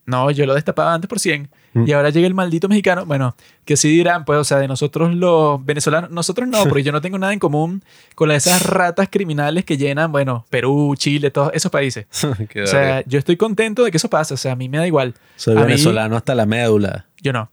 [0.08, 1.50] No, yo lo destapaba antes por 100.
[1.74, 1.84] Mm.
[1.86, 3.04] Y ahora llega el maldito mexicano.
[3.04, 3.36] Bueno,
[3.66, 7.02] que sí dirán, pues, o sea, de nosotros los venezolanos, nosotros no, porque yo no
[7.02, 7.84] tengo nada en común
[8.14, 12.06] con esas ratas criminales que llenan, bueno, Perú, Chile, todos esos países.
[12.22, 14.32] o sea, yo estoy contento de que eso pase.
[14.32, 15.12] O sea, a mí me da igual.
[15.36, 17.06] Soy venezolano hasta la médula.
[17.20, 17.50] Yo no.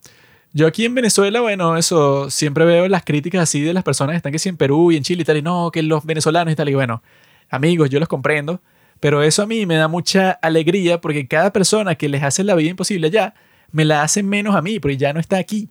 [0.56, 4.18] Yo aquí en Venezuela, bueno, eso, siempre veo las críticas así de las personas que
[4.18, 6.52] están que sí en Perú y en Chile y tal, y no, que los venezolanos
[6.52, 7.04] y tal, y bueno,
[7.50, 8.60] amigos, yo los comprendo
[9.00, 12.56] pero eso a mí me da mucha alegría porque cada persona que les hace la
[12.56, 13.34] vida imposible allá,
[13.72, 15.70] me la hace menos a mí, porque ya no está aquí.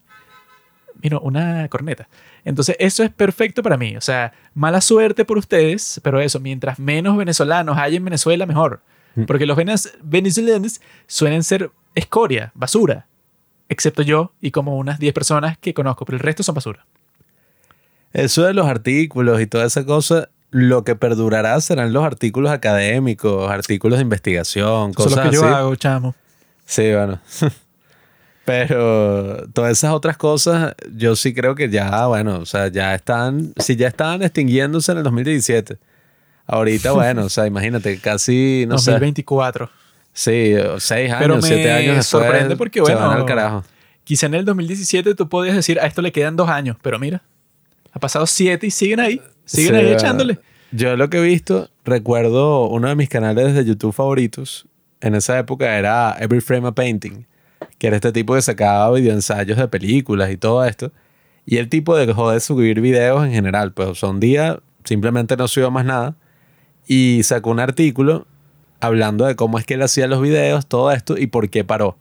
[1.03, 2.09] Mira, una corneta.
[2.45, 3.97] Entonces, eso es perfecto para mí.
[3.97, 8.83] O sea, mala suerte por ustedes, pero eso, mientras menos venezolanos hay en Venezuela, mejor.
[9.15, 9.25] Mm.
[9.25, 9.57] Porque los
[10.03, 13.07] venezolanos suelen ser escoria, basura.
[13.75, 16.87] Excepto yo y como unas 10 personas que conozco, pero el resto son basura.
[18.13, 23.51] Eso de los artículos y toda esa cosa, lo que perdurará serán los artículos académicos,
[23.51, 26.15] artículos de investigación, cosas Eso es lo que yo hago, chamo.
[26.65, 27.19] Sí, bueno.
[28.45, 33.53] Pero todas esas otras cosas, yo sí creo que ya, bueno, o sea, ya están,
[33.57, 35.79] si ya estaban extinguiéndose en el 2017.
[36.47, 39.69] Ahorita, bueno, o sea, imagínate, casi, no 2024.
[40.15, 42.07] Sí, seis años, Pero me siete años después.
[42.07, 43.65] sorprende porque, bueno, se van al carajo.
[44.05, 47.23] quizá en el 2017 tú podías decir, a esto le quedan dos años, pero mira,
[47.93, 49.21] ha pasado siete y siguen ahí.
[49.45, 50.39] Siguen ahí echándole.
[50.71, 54.67] Yo lo que he visto, recuerdo uno de mis canales de YouTube favoritos.
[55.01, 57.27] En esa época era Every Frame a Painting,
[57.79, 60.93] que era este tipo que sacaba videoensayos de películas y todo esto.
[61.45, 63.73] Y el tipo dejó de subir videos en general.
[63.73, 66.17] Pues o sea, un día simplemente no subió más nada.
[66.87, 68.27] Y sacó un artículo
[68.85, 71.97] hablando de cómo es que él hacía los videos, todo esto y por qué paró.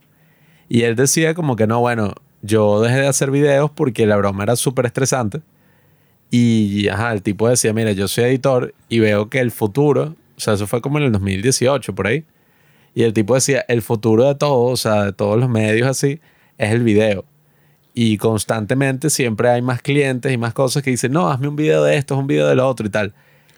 [0.68, 4.44] Y él decía como que no, bueno, yo dejé de hacer videos porque la broma
[4.44, 5.40] era súper estresante
[6.30, 10.40] Y ajá, el tipo decía, mira, yo soy editor y veo que el futuro, o
[10.40, 12.24] sea, eso fue como en el 2018 por ahí.
[12.94, 16.20] Y el tipo decía, el futuro de todo, o sea, de todos los medios así,
[16.58, 17.24] es el video.
[17.94, 21.84] Y constantemente siempre hay más clientes y más cosas que dicen, no, hazme un video
[21.84, 23.14] de esto, es un video de otro y tal.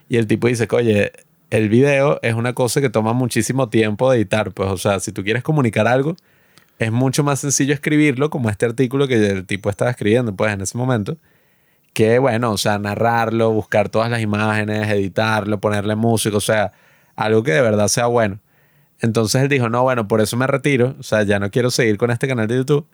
[0.09, 1.12] Y el tipo dice, oye,
[1.51, 4.53] el video es una cosa que toma muchísimo tiempo de editar.
[4.53, 6.17] Pues, o sea, si tú quieres comunicar algo,
[6.79, 10.61] es mucho más sencillo escribirlo, como este artículo que el tipo estaba escribiendo, pues, en
[10.61, 11.17] ese momento,
[11.95, 16.73] que, bueno, o sea, narrarlo, buscar todas las imágenes, editarlo, ponerle música, o sea,
[17.17, 18.41] algo que de verdad sea bueno.
[19.01, 21.97] Entonces él dijo, no, bueno, por eso me retiro, o sea, ya no quiero seguir
[21.99, 22.87] con este canal de YouTube.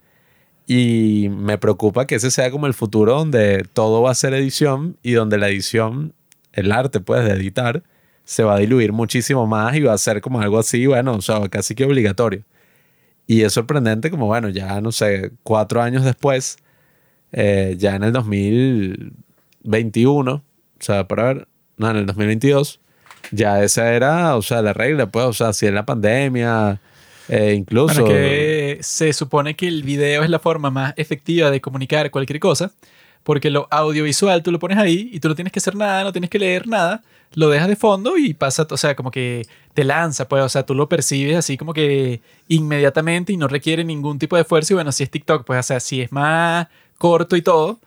[0.67, 4.97] Y me preocupa que ese sea como el futuro donde todo va a ser edición
[5.03, 6.15] y donde la edición,
[6.53, 7.83] el arte, pues, de editar,
[8.25, 11.23] se va a diluir muchísimo más y va a ser como algo así, bueno, o
[11.23, 12.43] sea, casi que obligatorio.
[13.27, 16.59] Y es sorprendente como, bueno, ya no sé, cuatro años después,
[17.33, 20.43] eh, ya en el 2021, o
[20.79, 22.81] sea, para ver, no, en el 2022,
[23.31, 26.81] ya esa era, o sea, la regla, pues, o sea, si en la pandemia,
[27.29, 28.05] eh, incluso...
[28.05, 28.18] Bueno,
[28.81, 32.73] se supone que el video es la forma más efectiva de comunicar cualquier cosa,
[33.23, 36.12] porque lo audiovisual tú lo pones ahí y tú no tienes que hacer nada, no
[36.12, 37.03] tienes que leer nada,
[37.35, 40.64] lo dejas de fondo y pasa, o sea, como que te lanza, pues, o sea,
[40.64, 44.75] tú lo percibes así como que inmediatamente y no requiere ningún tipo de esfuerzo.
[44.75, 46.68] Y bueno, si es TikTok, pues, o sea, si es más
[46.99, 47.81] corto y todo,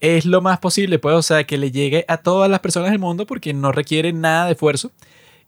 [0.00, 2.98] es lo más posible, pues, o sea, que le llegue a todas las personas del
[2.98, 4.92] mundo porque no requiere nada de esfuerzo.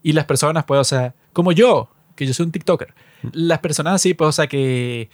[0.03, 2.93] Y las personas, pues, o sea, como yo, que yo soy un TikToker,
[3.33, 5.09] las personas así, pues, o sea, que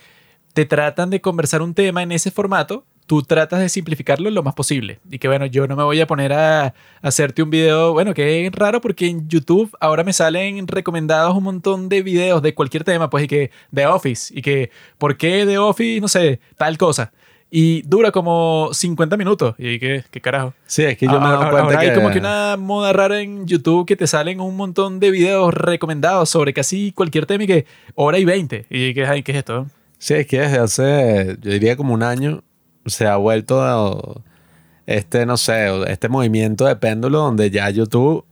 [0.54, 4.54] te tratan de conversar un tema en ese formato, tú tratas de simplificarlo lo más
[4.54, 5.00] posible.
[5.10, 8.46] Y que bueno, yo no me voy a poner a, hacerte un video, bueno, que
[8.46, 12.84] es raro porque en YouTube ahora me salen recomendados un montón de videos de cualquier
[12.84, 16.02] tema, pues y que de Office, y que, ¿por qué de Office?
[16.02, 17.12] No sé, tal cosa.
[17.52, 19.56] Y dura como 50 minutos.
[19.58, 20.54] Y que, ¿qué carajo?
[20.66, 21.90] Sí, es que yo me he dado Ahora- cuenta ahora que...
[21.90, 25.54] hay como que una moda rara en YouTube que te salen un montón de videos
[25.54, 28.66] recomendados sobre casi cualquier tema y que hora y 20.
[28.70, 29.68] Y ay, ¿qué es esto?
[30.00, 32.44] Sí, es que desde hace, yo diría como un año,
[32.86, 34.24] se ha vuelto
[34.86, 38.26] este, no sé, este movimiento de péndulo donde ya YouTube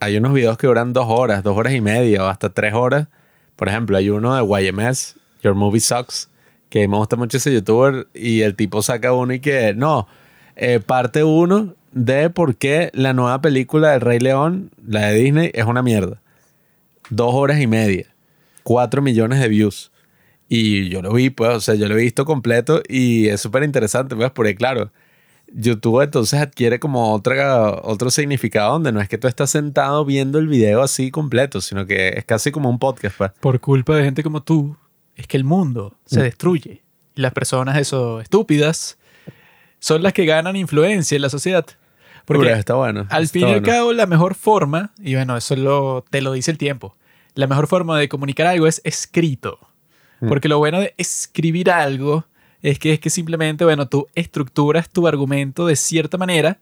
[0.00, 3.08] hay unos videos que duran dos horas, dos horas y media o hasta tres horas.
[3.56, 6.28] Por ejemplo, hay uno de YMS, Your Movie Sucks,
[6.68, 10.06] que me gusta mucho ese youtuber y el tipo saca uno y que, no,
[10.56, 15.50] eh, parte uno de por qué la nueva película del Rey León, la de Disney,
[15.54, 16.20] es una mierda.
[17.08, 18.06] Dos horas y media,
[18.62, 19.92] cuatro millones de views.
[20.48, 23.62] Y yo lo vi, pues, o sea, yo lo he visto completo y es súper
[23.62, 24.90] interesante, pues, porque claro,
[25.52, 30.38] YouTube entonces adquiere como otra, otro significado donde no es que tú estás sentado viendo
[30.38, 33.30] el video así completo, sino que es casi como un podcast, pues.
[33.40, 34.76] Por culpa de gente como tú,
[35.16, 36.22] es que el mundo se Mm.
[36.24, 36.82] destruye.
[37.16, 38.98] Y las personas, eso, estúpidas,
[39.78, 41.64] son las que ganan influencia en la sociedad.
[42.26, 43.06] Porque está bueno.
[43.10, 43.66] al fin y al bueno.
[43.66, 46.96] cabo, la mejor forma, y bueno, eso lo, te lo dice el tiempo,
[47.34, 49.58] la mejor forma de comunicar algo es escrito.
[50.24, 50.28] Mm.
[50.28, 52.24] Porque lo bueno de escribir algo
[52.62, 56.58] es que es que simplemente, bueno, tú estructuras tu argumento de cierta manera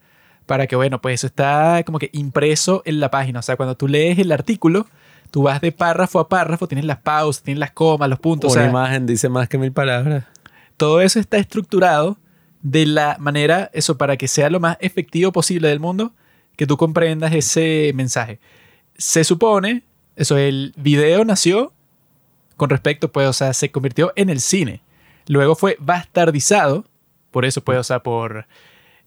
[0.47, 3.39] para que, bueno, pues eso está como que impreso en la página.
[3.39, 4.87] O sea, cuando tú lees el artículo,
[5.31, 8.51] tú vas de párrafo a párrafo, tienes las pausas, tienes las comas, los puntos.
[8.51, 10.25] o Una sea, imagen dice más que mil palabras.
[10.77, 12.19] todo eso está estructurado
[12.63, 16.13] de la manera, eso, para que sea lo más efectivo posible del mundo,
[16.57, 18.41] que tú comprendas ese mensaje.
[18.97, 19.85] Se supone,
[20.17, 21.73] eso, el video nació
[22.57, 24.83] con respecto, pues, o sea, se convirtió en el cine.
[25.27, 26.85] Luego fue bastardizado,
[27.31, 28.47] por eso, pues, o sea, por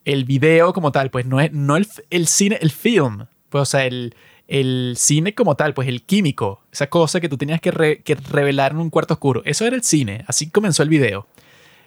[0.06, 3.86] el video como tal, pues no es no el, cine, el film, pues, o sea,
[3.86, 4.16] el,
[4.48, 8.72] el cine como tal, pues el químico, esa cosa que tú tenías que, que revelar
[8.72, 9.42] en un cuarto oscuro.
[9.46, 11.28] Eso era el cine, así comenzó el video.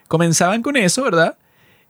[0.09, 1.39] Comenzaban con eso, ¿verdad?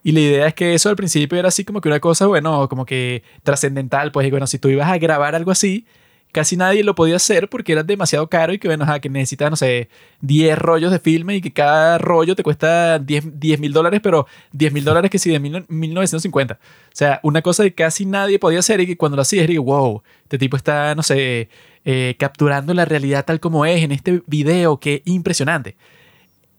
[0.02, 2.68] Y la idea es que eso al principio era así como que una cosa, bueno,
[2.68, 5.86] como que trascendental, pues, y bueno, si tú ibas a grabar algo así,
[6.32, 9.56] casi nadie lo podía hacer porque era demasiado caro y que, bueno, que necesitas, no
[9.56, 9.88] sé,
[10.20, 14.72] 10 rollos de filme y que cada rollo te cuesta 10 mil dólares, pero 10
[14.72, 16.54] mil dólares que sí de mil- 1950.
[16.54, 16.58] O
[16.92, 20.02] sea, una cosa que casi nadie podía hacer y que cuando lo hacías, digo, wow,
[20.24, 21.48] este tipo está, no sé,
[21.84, 25.76] eh, capturando la realidad tal como es en este video, qué impresionante.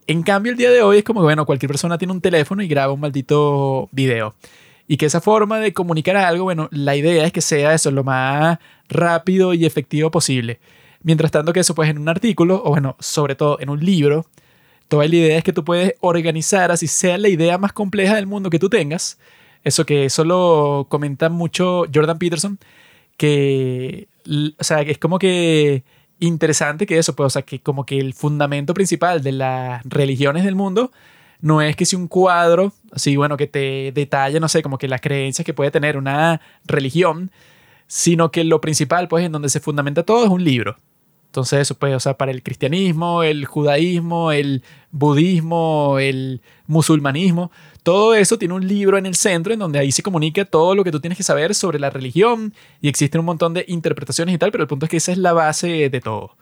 [0.07, 2.63] En cambio, el día de hoy es como que, bueno, cualquier persona tiene un teléfono
[2.63, 4.34] y graba un maldito video.
[4.88, 8.03] Y que esa forma de comunicar algo, bueno, la idea es que sea eso lo
[8.03, 8.57] más
[8.89, 10.59] rápido y efectivo posible.
[11.01, 14.25] Mientras tanto que eso, pues en un artículo, o bueno, sobre todo en un libro,
[14.89, 18.27] toda la idea es que tú puedes organizar, así sea la idea más compleja del
[18.27, 19.17] mundo que tú tengas.
[19.63, 22.59] Eso que eso lo comenta mucho Jordan Peterson,
[23.17, 24.07] que,
[24.57, 25.83] o sea, es como que
[26.19, 30.43] interesante que eso, pues, o sea, que como que el fundamento principal de las religiones
[30.43, 30.91] del mundo
[31.41, 34.87] no es que si un cuadro, así bueno, que te detalla, no sé, como que
[34.87, 37.31] las creencias que puede tener una religión,
[37.89, 40.77] sino que lo principal, pues, en donde se fundamenta todo es un libro.
[41.25, 48.13] Entonces, eso pues, o sea, para el cristianismo, el judaísmo, el budismo, el musulmanismo, todo
[48.13, 50.91] eso tiene un libro en el centro en donde ahí se comunica todo lo que
[50.91, 54.51] tú tienes que saber sobre la religión y existen un montón de interpretaciones y tal,
[54.51, 56.35] pero el punto es que esa es la base de todo.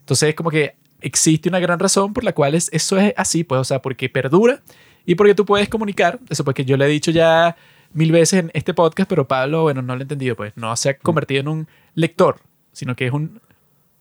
[0.00, 3.60] Entonces, es como que existe una gran razón por la cual eso es así, pues,
[3.60, 4.62] o sea, porque perdura
[5.04, 7.56] y porque tú puedes comunicar, eso porque yo le he dicho ya
[7.94, 10.90] mil veces en este podcast, pero Pablo, bueno, no lo he entendido, pues, no se
[10.90, 12.40] ha convertido en un lector,
[12.72, 13.40] sino que es un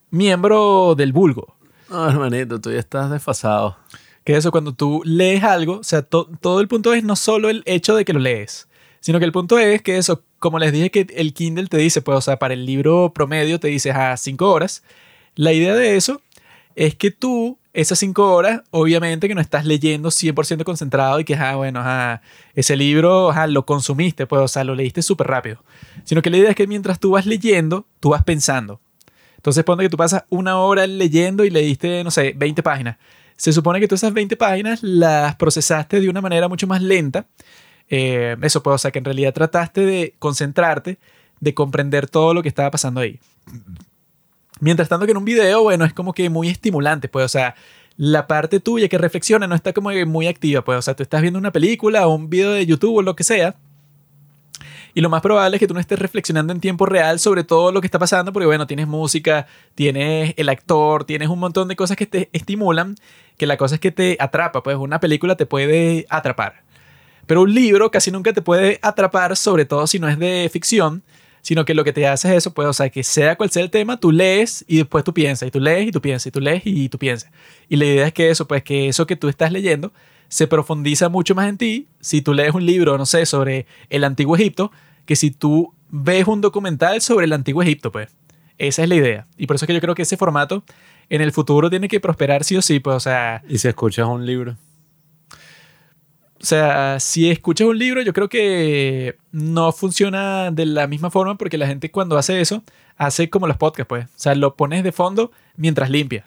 [0.10, 1.56] miembro del vulgo.
[1.90, 3.78] No, hermanito, tú ya estás desfasado.
[4.24, 7.62] Que eso, cuando tú lees algo, o sea, todo el punto es no solo el
[7.66, 8.68] hecho de que lo lees,
[9.00, 12.02] sino que el punto es que eso, como les dije que el Kindle te dice,
[12.02, 14.84] pues, o sea, para el libro promedio te dice a cinco horas,
[15.36, 16.22] la idea de eso
[16.76, 21.36] es que tú, esas cinco horas, obviamente que no estás leyendo 100% concentrado y que,
[21.36, 22.22] ah, bueno, ah,
[22.54, 25.64] ese libro ah, lo consumiste, pues, o sea, lo leíste súper rápido,
[26.04, 28.80] sino que la idea es que mientras tú vas leyendo, tú vas pensando.
[29.38, 32.98] Entonces, ponte que tú pasas una hora leyendo y leíste, no sé, 20 páginas.
[33.36, 37.26] Se supone que tú esas 20 páginas las procesaste de una manera mucho más lenta.
[37.90, 40.98] Eh, eso, pues, o sea, que en realidad trataste de concentrarte,
[41.42, 43.20] de comprender todo lo que estaba pasando ahí.
[44.64, 47.54] Mientras tanto que en un video, bueno, es como que muy estimulante, pues, o sea,
[47.98, 51.22] la parte tuya que reflexiona no está como muy activa, pues, o sea, tú estás
[51.22, 53.58] viendo una película o un video de YouTube o lo que sea,
[54.94, 57.74] y lo más probable es que tú no estés reflexionando en tiempo real sobre todo
[57.74, 61.76] lo que está pasando, porque bueno, tienes música, tienes el actor, tienes un montón de
[61.76, 62.96] cosas que te estimulan,
[63.38, 66.62] que la cosa es que te atrapa, pues una película te puede atrapar.
[67.26, 71.04] Pero un libro casi nunca te puede atrapar, sobre todo si no es de ficción,
[71.44, 73.62] sino que lo que te hace es eso, pues, o sea, que sea cual sea
[73.62, 76.32] el tema, tú lees y después tú piensas, y tú lees y tú piensas, y
[76.32, 77.32] tú lees y tú piensas.
[77.68, 79.92] Y la idea es que eso, pues, que eso que tú estás leyendo
[80.30, 84.06] se profundiza mucho más en ti si tú lees un libro, no sé, sobre el
[84.06, 84.72] antiguo Egipto,
[85.06, 88.10] que si tú ves un documental sobre el antiguo Egipto, pues.
[88.58, 89.28] Esa es la idea.
[89.38, 90.64] Y por eso es que yo creo que ese formato
[91.10, 93.44] en el futuro tiene que prosperar sí o sí, pues, o sea...
[93.50, 94.56] ¿Y si escuchas un libro?
[96.44, 101.38] O sea, si escuchas un libro, yo creo que no funciona de la misma forma
[101.38, 102.64] porque la gente cuando hace eso,
[102.98, 104.06] hace como los podcasts, pues.
[104.08, 106.26] O sea, lo pones de fondo mientras limpia.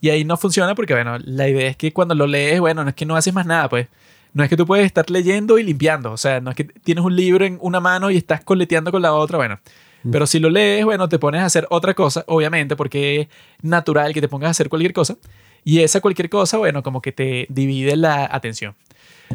[0.00, 2.88] Y ahí no funciona porque, bueno, la idea es que cuando lo lees, bueno, no
[2.88, 3.88] es que no haces más nada, pues.
[4.32, 6.10] No es que tú puedes estar leyendo y limpiando.
[6.10, 9.02] O sea, no es que tienes un libro en una mano y estás coleteando con
[9.02, 9.60] la otra, bueno.
[10.04, 10.10] Mm.
[10.10, 13.28] Pero si lo lees, bueno, te pones a hacer otra cosa, obviamente, porque es
[13.60, 15.18] natural que te pongas a hacer cualquier cosa.
[15.64, 18.74] Y esa cualquier cosa, bueno, como que te divide la atención.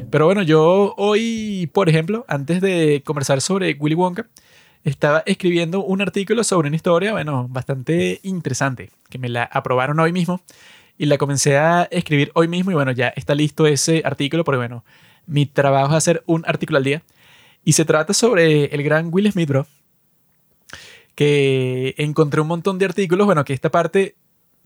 [0.09, 4.27] Pero bueno, yo hoy, por ejemplo, antes de conversar sobre Willy Wonka,
[4.83, 10.11] estaba escribiendo un artículo sobre una historia, bueno, bastante interesante, que me la aprobaron hoy
[10.11, 10.41] mismo
[10.97, 14.57] y la comencé a escribir hoy mismo y bueno, ya está listo ese artículo porque
[14.57, 14.85] bueno,
[15.25, 17.03] mi trabajo es hacer un artículo al día.
[17.63, 19.65] Y se trata sobre el gran Will Smith, bro,
[21.15, 24.15] que encontré un montón de artículos, bueno, que esta parte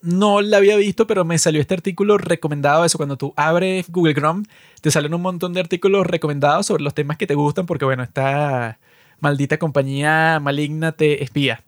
[0.01, 2.85] no la había visto, pero me salió este artículo recomendado.
[2.85, 4.45] Eso, cuando tú abres Google Chrome,
[4.81, 8.03] te salen un montón de artículos recomendados sobre los temas que te gustan, porque bueno,
[8.03, 8.79] esta
[9.19, 11.63] maldita compañía maligna te espía.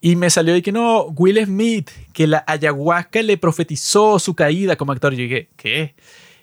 [0.00, 4.76] Y me salió de que no, Will Smith, que la ayahuasca le profetizó su caída
[4.76, 5.14] como actor.
[5.14, 5.94] Yo dije, ¿qué?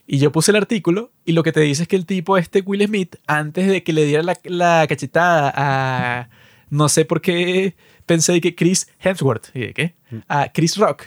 [0.07, 2.61] Y yo puse el artículo y lo que te dice es que el tipo este,
[2.61, 6.29] Will Smith, antes de que le diera la, la cachetada a,
[6.71, 7.75] no sé por qué,
[8.11, 9.55] pensé que Chris Hemsworth.
[9.55, 9.93] ¿Y qué?
[10.09, 10.17] Mm.
[10.27, 11.03] A Chris Rock.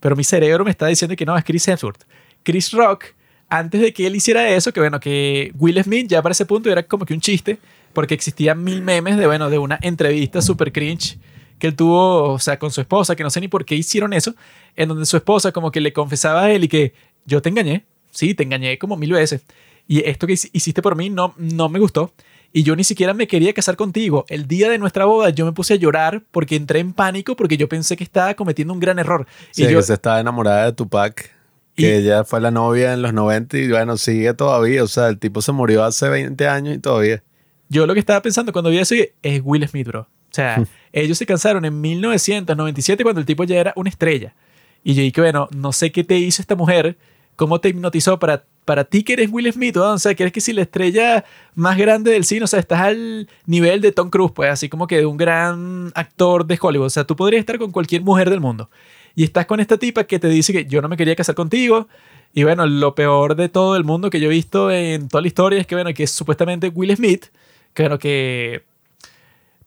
[0.00, 2.04] Pero mi cerebro me está diciendo que no, es Chris Hemsworth.
[2.42, 3.06] Chris Rock,
[3.48, 6.70] antes de que él hiciera eso, que bueno, que Will Smith ya para ese punto
[6.70, 7.58] era como que un chiste,
[7.94, 11.18] porque existían mil memes de, bueno, de una entrevista super cringe
[11.58, 14.12] que él tuvo, o sea, con su esposa, que no sé ni por qué hicieron
[14.12, 14.34] eso,
[14.76, 16.92] en donde su esposa como que le confesaba a él y que
[17.24, 19.40] yo te engañé, sí, te engañé como mil veces.
[19.88, 22.12] Y esto que hiciste por mí no, no me gustó
[22.52, 24.24] y yo ni siquiera me quería casar contigo.
[24.28, 27.56] El día de nuestra boda yo me puse a llorar porque entré en pánico porque
[27.56, 29.26] yo pensé que estaba cometiendo un gran error.
[29.50, 31.30] Sí, y yo se estaba enamorada de Tupac,
[31.74, 34.82] que ella fue la novia en los 90 y bueno, sigue todavía.
[34.82, 37.22] O sea, el tipo se murió hace 20 años y todavía.
[37.68, 40.00] Yo lo que estaba pensando cuando vi eso es Will Smith, bro.
[40.00, 44.34] O sea, ellos se casaron en 1997 cuando el tipo ya era una estrella.
[44.82, 46.96] Y yo dije, bueno, no sé qué te hizo esta mujer,
[47.34, 50.40] cómo te hipnotizó para para ti que eres Will Smith, o sea, que eres que
[50.40, 54.32] si la estrella más grande del cine, o sea, estás al nivel de Tom Cruise,
[54.34, 57.58] pues así como que de un gran actor de Hollywood, o sea, tú podrías estar
[57.58, 58.68] con cualquier mujer del mundo.
[59.14, 61.88] Y estás con esta tipa que te dice que yo no me quería casar contigo.
[62.34, 65.28] Y bueno, lo peor de todo el mundo que yo he visto en toda la
[65.28, 67.26] historia es que, bueno, que es supuestamente Will Smith,
[67.72, 68.64] que que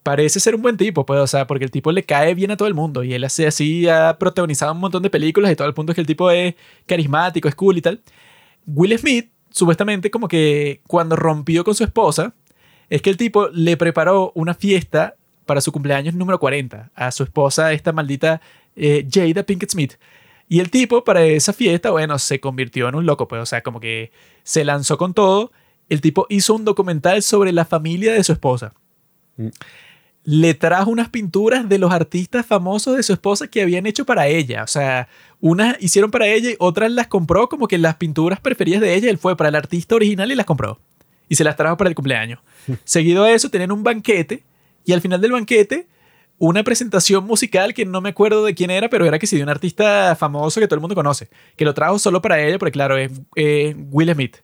[0.02, 2.56] parece ser un buen tipo, pues, o sea, porque el tipo le cae bien a
[2.56, 5.68] todo el mundo y él hace así, ha protagonizado un montón de películas y todo
[5.68, 6.54] el punto es que el tipo es
[6.86, 8.00] carismático, es cool y tal
[8.74, 12.34] Will Smith, supuestamente, como que cuando rompió con su esposa,
[12.88, 15.16] es que el tipo le preparó una fiesta
[15.46, 18.40] para su cumpleaños número 40 a su esposa, esta maldita
[18.76, 19.94] eh, Jada Pinkett Smith.
[20.48, 23.62] Y el tipo, para esa fiesta, bueno, se convirtió en un loco, pues, o sea,
[23.62, 24.10] como que
[24.42, 25.52] se lanzó con todo.
[25.88, 28.72] El tipo hizo un documental sobre la familia de su esposa.
[29.36, 29.48] Mm.
[30.24, 34.26] Le trajo unas pinturas de los artistas famosos de su esposa que habían hecho para
[34.26, 34.64] ella.
[34.64, 35.08] O sea,
[35.40, 39.10] unas hicieron para ella y otras las compró como que las pinturas preferidas de ella.
[39.10, 40.78] Él fue para el artista original y las compró.
[41.28, 42.40] Y se las trajo para el cumpleaños.
[42.84, 44.42] Seguido a eso, tenían un banquete.
[44.84, 45.86] Y al final del banquete,
[46.38, 49.42] una presentación musical que no me acuerdo de quién era, pero era que sí, de
[49.42, 51.28] un artista famoso que todo el mundo conoce.
[51.56, 54.36] Que lo trajo solo para ella, porque claro, es eh, Will Smith.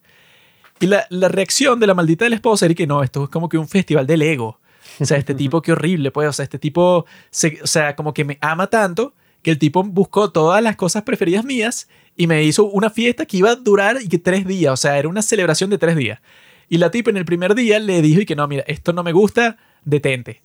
[0.78, 3.30] Y la, la reacción de la maldita de la esposa era que no, esto es
[3.30, 4.60] como que un festival del ego.
[5.00, 6.28] O sea, este tipo, qué horrible, pues.
[6.28, 9.82] O sea, este tipo, se- o sea, como que me ama tanto que el tipo
[9.84, 13.98] buscó todas las cosas preferidas mías y me hizo una fiesta que iba a durar
[14.02, 14.72] y que tres días.
[14.72, 16.20] O sea, era una celebración de tres días.
[16.68, 19.02] Y la tipa en el primer día le dijo y que no, mira, esto no
[19.02, 20.42] me gusta, detente.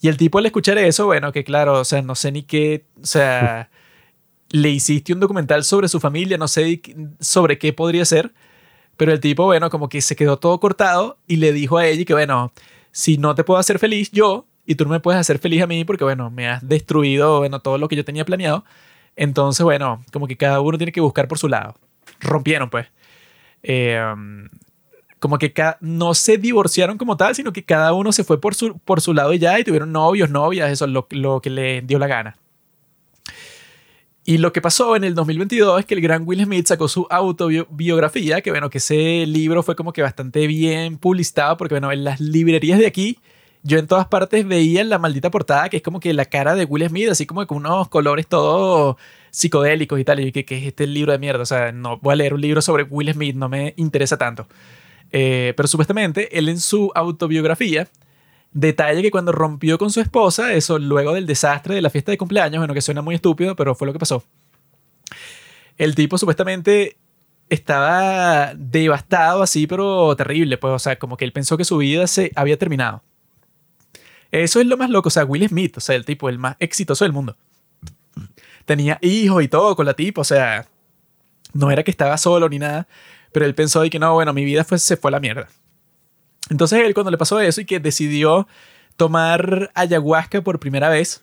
[0.00, 2.86] Y el tipo al escuchar eso, bueno, que claro, o sea, no sé ni qué,
[3.00, 3.70] o sea,
[4.50, 6.82] le hiciste un documental sobre su familia, no sé
[7.20, 8.34] sobre qué podría ser,
[8.96, 12.04] pero el tipo, bueno, como que se quedó todo cortado y le dijo a ella
[12.04, 12.52] que, bueno,
[12.90, 15.66] si no te puedo hacer feliz yo y tú no me puedes hacer feliz a
[15.66, 18.64] mí porque, bueno, me has destruido, bueno, todo lo que yo tenía planeado,
[19.16, 21.74] entonces, bueno, como que cada uno tiene que buscar por su lado.
[22.20, 22.86] Rompieron, pues.
[23.62, 24.00] Eh,
[25.22, 28.76] como que no se divorciaron como tal, sino que cada uno se fue por su,
[28.78, 31.80] por su lado y ya, y tuvieron novios, novias, eso es lo, lo que le
[31.82, 32.36] dio la gana.
[34.24, 37.06] Y lo que pasó en el 2022 es que el gran Will Smith sacó su
[37.08, 42.02] autobiografía, que bueno, que ese libro fue como que bastante bien publicitado, porque bueno, en
[42.02, 43.18] las librerías de aquí,
[43.62, 46.64] yo en todas partes veía la maldita portada, que es como que la cara de
[46.64, 48.96] Will Smith, así como con unos colores todos
[49.30, 51.42] psicodélicos y tal, y ¿qué, qué es este libro de mierda?
[51.42, 54.46] O sea, no voy a leer un libro sobre Will Smith, no me interesa tanto.
[55.12, 57.88] Eh, pero supuestamente él en su autobiografía
[58.52, 62.18] detalla que cuando rompió con su esposa, eso luego del desastre de la fiesta de
[62.18, 64.24] cumpleaños, bueno, que suena muy estúpido, pero fue lo que pasó.
[65.78, 66.96] El tipo supuestamente
[67.48, 72.06] estaba devastado así, pero terrible, pues, o sea, como que él pensó que su vida
[72.06, 73.02] se había terminado.
[74.32, 76.56] Eso es lo más loco, o sea, Will Smith, o sea, el tipo, el más
[76.58, 77.36] exitoso del mundo.
[78.64, 80.66] Tenía hijos y todo con la tipa, o sea,
[81.52, 82.88] no era que estaba solo ni nada,
[83.30, 85.48] pero él pensó de que no, bueno, mi vida fue, se fue a la mierda.
[86.48, 88.48] Entonces él cuando le pasó eso y que decidió
[88.96, 91.22] tomar ayahuasca por primera vez,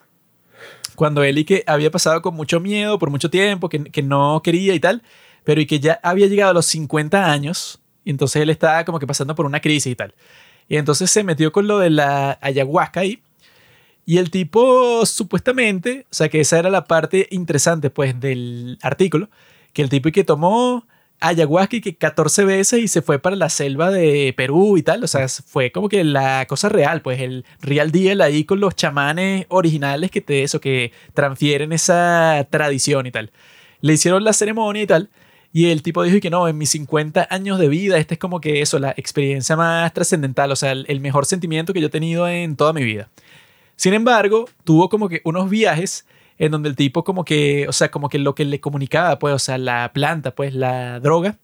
[0.94, 4.40] cuando él y que había pasado con mucho miedo por mucho tiempo, que, que no
[4.44, 5.02] quería y tal,
[5.42, 9.00] pero y que ya había llegado a los 50 años, y entonces él estaba como
[9.00, 10.14] que pasando por una crisis y tal.
[10.70, 13.20] Y entonces se metió con lo de la ayahuasca ahí.
[14.06, 19.28] Y el tipo supuestamente, o sea que esa era la parte interesante pues del artículo,
[19.72, 20.86] que el tipo que tomó
[21.18, 25.02] ayahuasca y que 14 veces y se fue para la selva de Perú y tal.
[25.02, 28.76] O sea, fue como que la cosa real, pues el real deal ahí con los
[28.76, 33.32] chamanes originales que te eso, que transfieren esa tradición y tal.
[33.80, 35.10] Le hicieron la ceremonia y tal.
[35.52, 38.40] Y el tipo dijo que no, en mis 50 años de vida, este es como
[38.40, 41.90] que eso, la experiencia más trascendental, o sea, el, el mejor sentimiento que yo he
[41.90, 43.08] tenido en toda mi vida.
[43.74, 46.06] Sin embargo, tuvo como que unos viajes
[46.38, 49.34] en donde el tipo como que, o sea, como que lo que le comunicaba, pues,
[49.34, 51.36] o sea, la planta, pues, la droga,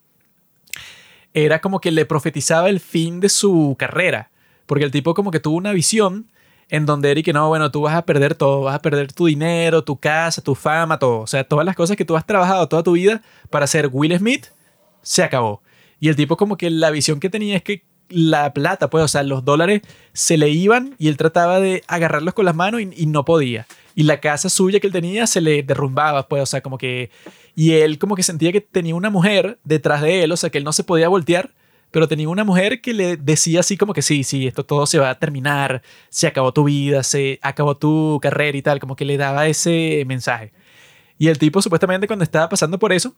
[1.34, 4.30] era como que le profetizaba el fin de su carrera,
[4.64, 6.30] porque el tipo como que tuvo una visión
[6.68, 9.84] en donde que no, bueno, tú vas a perder todo, vas a perder tu dinero,
[9.84, 12.82] tu casa, tu fama, todo, o sea, todas las cosas que tú has trabajado toda
[12.82, 14.46] tu vida para ser Will Smith,
[15.02, 15.62] se acabó.
[16.00, 19.08] Y el tipo como que la visión que tenía es que la plata, pues, o
[19.08, 22.90] sea, los dólares se le iban y él trataba de agarrarlos con las manos y,
[22.96, 26.46] y no podía y la casa suya que él tenía se le derrumbaba, pues, o
[26.46, 27.10] sea, como que...
[27.56, 30.58] Y él como que sentía que tenía una mujer detrás de él, o sea, que
[30.58, 31.50] él no se podía voltear,
[31.96, 34.98] pero tenía una mujer que le decía así como que sí, sí, esto todo se
[34.98, 35.80] va a terminar,
[36.10, 40.04] se acabó tu vida, se acabó tu carrera y tal, como que le daba ese
[40.06, 40.52] mensaje.
[41.16, 43.14] Y el tipo supuestamente cuando estaba pasando por eso,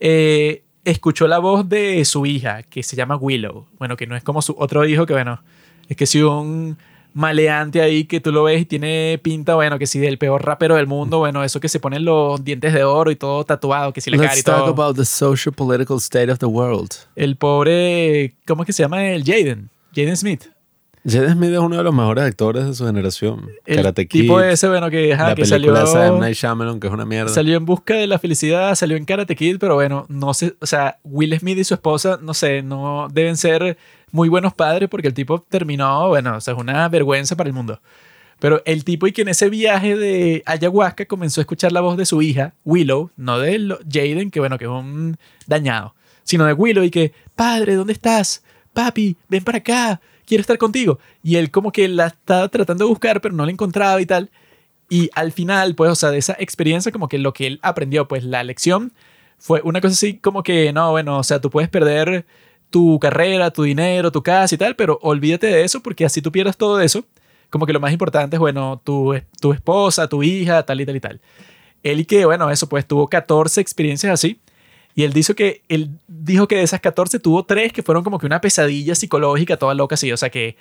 [0.00, 3.68] eh, escuchó la voz de su hija, que se llama Willow.
[3.78, 5.44] Bueno, que no es como su otro hijo, que bueno,
[5.88, 6.78] es que si un
[7.16, 10.74] maleante ahí que tú lo ves y tiene pinta, bueno, que si del peor rapero
[10.76, 14.02] del mundo, bueno, eso que se ponen los dientes de oro y todo tatuado, que
[14.02, 14.68] si le cara y Let's talk todo.
[14.68, 16.90] about the social political state of the world.
[17.16, 19.02] El pobre, ¿cómo es que se llama?
[19.02, 20.44] El Jaden, Jaden Smith.
[21.08, 23.48] Jaden Smith es uno de los mejores actores de su generación.
[23.64, 26.20] El Karate Kid, tipo ese, bueno, que, ajá, la que película salió, de.
[26.20, 27.32] Night Shyamalan, que es una mierda.
[27.32, 30.66] salió en busca de la felicidad, salió en Karate Kid, pero bueno, no sé, o
[30.66, 33.78] sea, Will Smith y su esposa, no sé, no deben ser
[34.12, 37.54] muy buenos padres porque el tipo terminó, bueno, o sea, es una vergüenza para el
[37.54, 37.80] mundo.
[38.38, 41.96] Pero el tipo y que en ese viaje de ayahuasca comenzó a escuchar la voz
[41.96, 45.94] de su hija, Willow, no de Jaden, que bueno, que es un dañado.
[46.22, 48.42] Sino de Willow y que, padre, ¿dónde estás?
[48.74, 50.98] Papi, ven para acá, quiero estar contigo.
[51.22, 54.30] Y él como que la estaba tratando de buscar, pero no la encontraba y tal.
[54.90, 58.06] Y al final, pues, o sea, de esa experiencia, como que lo que él aprendió,
[58.06, 58.92] pues la lección
[59.38, 62.26] fue una cosa así como que, no, bueno, o sea, tú puedes perder
[62.76, 66.30] tu carrera, tu dinero, tu casa y tal, pero olvídate de eso porque así tú
[66.30, 67.06] pierdas todo eso.
[67.48, 70.96] Como que lo más importante es, bueno, tu, tu esposa, tu hija, tal y tal
[70.96, 71.20] y tal.
[71.82, 74.40] Él y que, bueno, eso, pues tuvo 14 experiencias así.
[74.94, 78.18] Y él dijo que, él dijo que de esas 14 tuvo 3 que fueron como
[78.18, 80.12] que una pesadilla psicológica toda loca así.
[80.12, 80.58] O sea que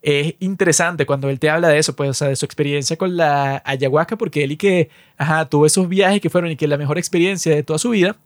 [0.00, 3.14] es interesante cuando él te habla de eso, pues, o sea, de su experiencia con
[3.14, 4.88] la ayahuasca, porque él y que,
[5.18, 8.16] ajá, tuvo esos viajes que fueron y que la mejor experiencia de toda su vida.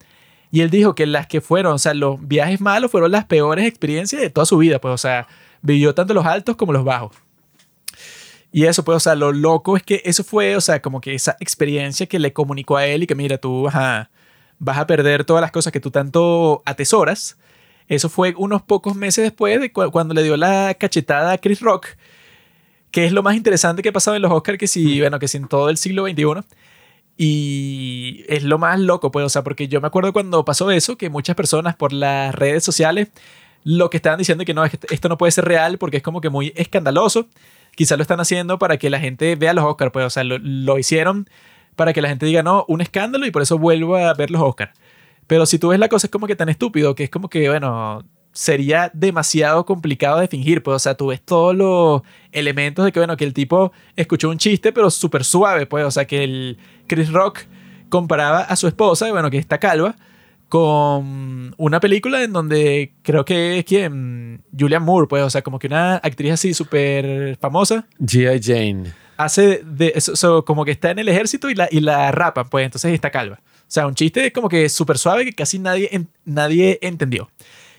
[0.51, 3.65] Y él dijo que las que fueron, o sea, los viajes malos fueron las peores
[3.65, 5.27] experiencias de toda su vida, pues, o sea,
[5.61, 7.15] vivió tanto los altos como los bajos.
[8.51, 11.13] Y eso, pues, o sea, lo loco es que eso fue, o sea, como que
[11.13, 14.09] esa experiencia que le comunicó a él y que, mira, tú ajá,
[14.57, 17.37] vas a perder todas las cosas que tú tanto atesoras
[17.87, 21.87] eso fue unos pocos meses después de cuando le dio la cachetada a Chris Rock,
[22.91, 25.27] que es lo más interesante que ha pasado en los Oscars, que si, bueno, que
[25.27, 26.43] si en todo el siglo XXI.
[27.17, 30.97] Y es lo más loco, pues, o sea, porque yo me acuerdo cuando pasó eso,
[30.97, 33.09] que muchas personas por las redes sociales
[33.63, 36.29] lo que estaban diciendo que no, esto no puede ser real porque es como que
[36.29, 37.27] muy escandaloso.
[37.75, 40.37] Quizás lo están haciendo para que la gente vea los Oscars, pues, o sea, lo,
[40.37, 41.27] lo hicieron
[41.75, 44.41] para que la gente diga, no, un escándalo y por eso vuelvo a ver los
[44.41, 44.71] Oscars.
[45.27, 47.49] Pero si tú ves la cosa es como que tan estúpido que es como que,
[47.49, 48.03] bueno,
[48.37, 50.61] sería demasiado complicado de fingir.
[50.61, 54.29] Pues, o sea, tú ves todos los elementos de que, bueno, que el tipo escuchó
[54.29, 57.39] un chiste, pero súper suave, pues, o sea, que el Chris Rock
[57.89, 59.95] comparaba a su esposa, bueno, que está calva,
[60.49, 65.57] con una película en donde creo que es quien, Julian Moore, pues, o sea, como
[65.57, 67.87] que una actriz así súper famosa.
[67.99, 68.39] G.I.
[68.39, 68.93] Jane.
[69.17, 72.65] Hace de eso, como que está en el ejército y la, y la rapan, pues,
[72.65, 73.39] entonces está calva.
[73.41, 77.31] O sea, un chiste como que súper suave que casi nadie, nadie entendió.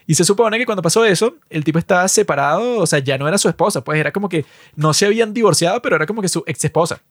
[0.08, 3.28] Y se supone que cuando pasó eso, el tipo estaba separado, o sea, ya no
[3.28, 6.28] era su esposa, pues era como que no se habían divorciado, pero era como que
[6.28, 7.02] su ex esposa.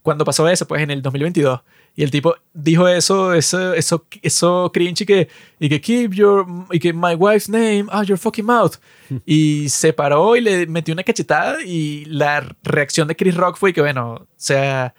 [0.00, 1.60] Cuando pasó eso, pues en el 2022.
[1.94, 5.28] Y el tipo dijo eso, eso, eso, eso cringe y que,
[5.60, 8.76] y que keep your, y que my wife's name out your fucking mouth.
[9.26, 13.74] Y se paró y le metió una cachetada y la reacción de Chris Rock fue
[13.74, 14.94] que, bueno, o sea,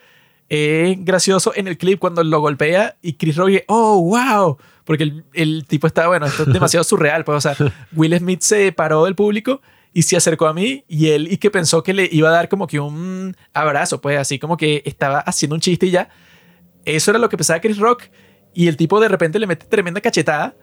[0.47, 4.57] es gracioso en el clip cuando lo golpea y Chris Rock dice, oh, wow,
[4.88, 8.41] porque el, el, tipo está, bueno, esto es demasiado surreal, pues, o sea, Will Smith
[8.41, 9.61] se paró del público
[9.93, 12.47] y se acercó a mí y él y que pensó que le iba a dar
[12.47, 16.09] como que un abrazo, pues así como que estaba haciendo un chiste y ya.
[16.85, 18.03] Eso era lo que pensaba Chris Rock
[18.53, 20.55] y el tipo de repente le mete tremenda cachetada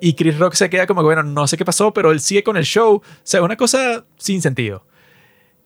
[0.00, 2.42] y Chris Rock se queda como que, bueno, no sé qué pasó, pero él sigue
[2.42, 2.96] con el show.
[2.96, 4.84] O sea, una cosa sin sentido.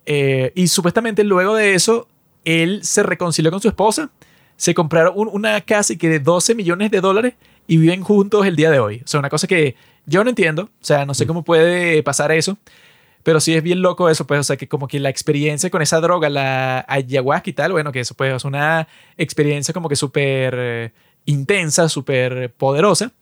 [0.05, 2.09] Eh, y supuestamente luego de eso
[2.45, 4.11] él se reconcilió con su esposa,
[4.57, 7.35] se compraron una casa y que de 12 millones de dólares
[7.67, 9.03] y viven juntos el día de hoy.
[9.05, 12.33] O sea, una cosa que yo no entiendo, o sea, no sé cómo puede pasar
[12.33, 12.59] eso,
[13.23, 15.83] pero sí es bien loco eso, pues, o sea, que como que la experiencia con
[15.83, 19.97] esa droga, la ayahuasca y tal, bueno, que eso pues es una experiencia como que
[19.97, 20.93] súper eh,
[21.25, 23.13] intensa, súper poderosa.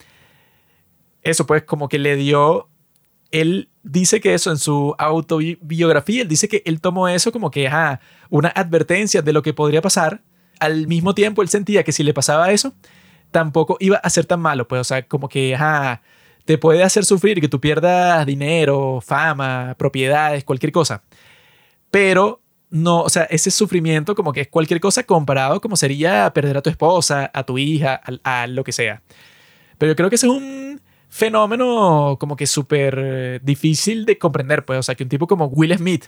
[1.23, 2.67] Eso pues como que le dio
[3.31, 7.67] él dice que eso en su autobiografía, él dice que él tomó eso como que
[7.67, 10.21] ajá, una advertencia de lo que podría pasar.
[10.59, 12.73] Al mismo tiempo, él sentía que si le pasaba eso,
[13.31, 14.67] tampoco iba a ser tan malo.
[14.67, 16.01] Pues, o sea, como que ajá,
[16.45, 21.03] te puede hacer sufrir que tú pierdas dinero, fama, propiedades, cualquier cosa.
[21.91, 26.57] Pero no, o sea, ese sufrimiento como que es cualquier cosa comparado como sería perder
[26.57, 29.01] a tu esposa, a tu hija, a, a lo que sea.
[29.77, 34.79] Pero yo creo que ese es un fenómeno como que súper difícil de comprender, pues,
[34.79, 36.05] o sea, que un tipo como Will Smith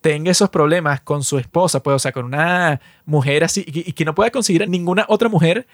[0.00, 4.04] tenga esos problemas con su esposa, pues, o sea, con una mujer así, y, que
[4.04, 5.66] no pueda conseguir ninguna otra mujer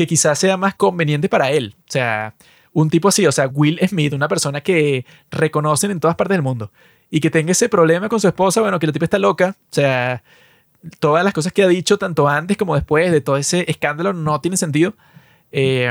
[0.00, 1.74] que quizás sea más conveniente para él.
[1.76, 2.34] O sea,
[2.72, 6.42] un tipo así, o sea, Will Smith, una persona que reconocen en todas partes del
[6.42, 6.72] mundo,
[7.10, 9.74] y que tenga ese problema con su esposa, bueno, que el tipo está loca, o
[9.74, 10.22] sea,
[11.00, 14.40] todas las cosas que ha dicho, tanto antes como después de todo ese escándalo, no
[14.40, 14.94] tiene sentido.
[15.52, 15.90] Eh,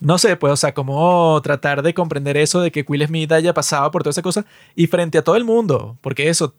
[0.00, 3.52] no sé, pues, o sea, cómo tratar de comprender eso de que Will Smith haya
[3.52, 6.54] pasado por toda esa cosa y frente a todo el mundo, porque eso,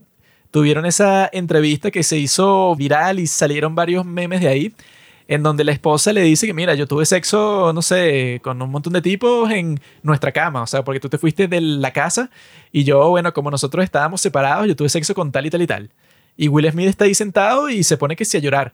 [0.52, 4.76] tuvieron esa entrevista que se hizo viral y salieron varios memes de ahí,
[5.28, 8.70] en donde la esposa le dice que, mira, yo tuve sexo, no sé, con un
[8.70, 12.30] montón de tipos en nuestra cama, o sea, porque tú te fuiste de la casa
[12.72, 15.68] y yo, bueno, como nosotros estábamos separados, yo tuve sexo con tal y tal y
[15.68, 15.90] tal.
[16.36, 18.74] Y Will Smith está ahí sentado y se pone que sí a llorar.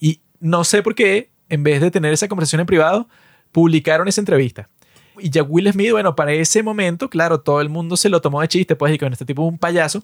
[0.00, 3.08] Y no sé por qué, en vez de tener esa conversación en privado,
[3.52, 4.68] publicaron esa entrevista.
[5.20, 8.40] Y ya Will Smith, bueno, para ese momento, claro, todo el mundo se lo tomó
[8.40, 10.02] de chiste, pues, y con este tipo es un payaso.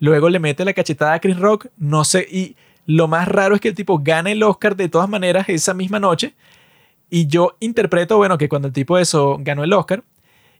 [0.00, 2.56] Luego le mete la cachetada a Chris Rock, no sé, y
[2.88, 6.00] lo más raro es que el tipo gane el Oscar de todas maneras esa misma
[6.00, 6.34] noche.
[7.10, 10.04] Y yo interpreto, bueno, que cuando el tipo eso ganó el Oscar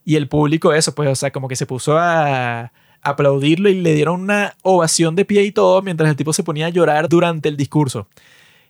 [0.05, 2.71] y el público eso, pues, o sea, como que se puso a
[3.01, 6.67] aplaudirlo y le dieron una ovación de pie y todo mientras el tipo se ponía
[6.67, 8.09] a llorar durante el discurso.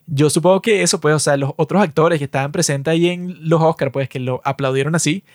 [0.07, 3.49] Yo supongo que eso, pues, o sea, los otros actores que estaban presentes ahí en
[3.49, 5.25] los Oscars, pues, que lo aplaudieron así,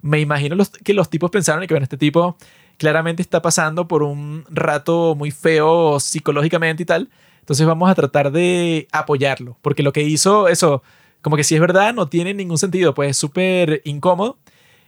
[0.00, 2.38] me imagino los, que los tipos pensaron que, bueno, este tipo
[2.78, 7.10] claramente está pasando por un rato muy feo psicológicamente y tal.
[7.44, 10.82] Entonces vamos a tratar de apoyarlo, porque lo que hizo, eso,
[11.20, 14.38] como que si es verdad, no tiene ningún sentido, pues es súper incómodo.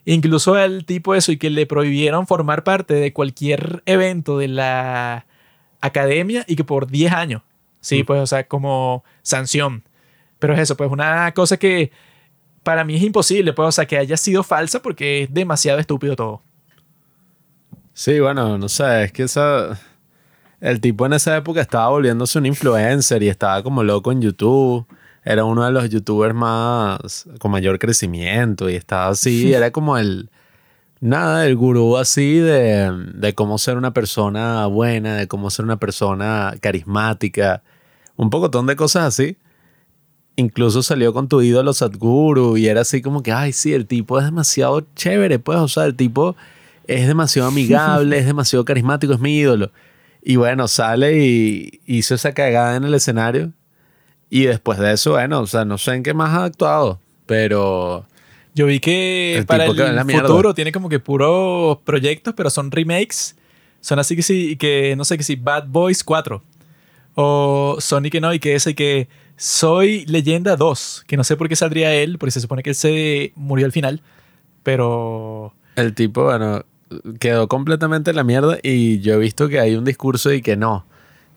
[0.07, 5.27] Incluso el tipo eso y que le prohibieron formar parte de cualquier evento de la
[5.83, 7.43] academia y que por 10 años.
[7.83, 9.83] Sí, pues, o sea, como sanción.
[10.39, 11.93] Pero es eso, pues una cosa que
[12.63, 16.17] para mí es imposible, pues, o sea, que haya sido falsa porque es demasiado estúpido
[16.17, 16.41] todo.
[17.93, 19.79] Sí, bueno, no sé, es que esa...
[20.67, 24.85] El tipo en esa época estaba volviéndose un influencer y estaba como loco en YouTube.
[25.25, 30.29] Era uno de los youtubers más con mayor crecimiento y estaba así, era como el
[31.01, 35.77] nada, el gurú así de, de cómo ser una persona buena, de cómo ser una
[35.77, 37.63] persona carismática,
[38.17, 39.37] un pocotón de cosas así.
[40.35, 44.19] Incluso salió con tu ídolo Sadhguru y era así como que, ay, sí, el tipo
[44.19, 46.35] es demasiado chévere, pues, o sea, el tipo
[46.89, 49.71] es demasiado amigable, es demasiado carismático, es mi ídolo.
[50.29, 53.53] Y bueno, sale y hizo esa cagada en el escenario.
[54.29, 58.05] Y después de eso, bueno, o sea, no sé en qué más ha actuado, pero...
[58.53, 60.27] Yo vi que El para que el mierda.
[60.27, 63.37] futuro tiene como que puros proyectos, pero son remakes.
[63.81, 66.43] Son así que sí, que no sé, que sí, Bad Boys 4.
[67.15, 69.07] O Sonic que no, y que ese que
[69.37, 72.77] Soy Leyenda 2, que no sé por qué saldría él, porque se supone que él
[72.77, 74.03] se murió al final.
[74.65, 76.65] Pero El tipo, bueno,
[77.19, 80.57] quedó completamente en la mierda y yo he visto que hay un discurso y que
[80.57, 80.87] no.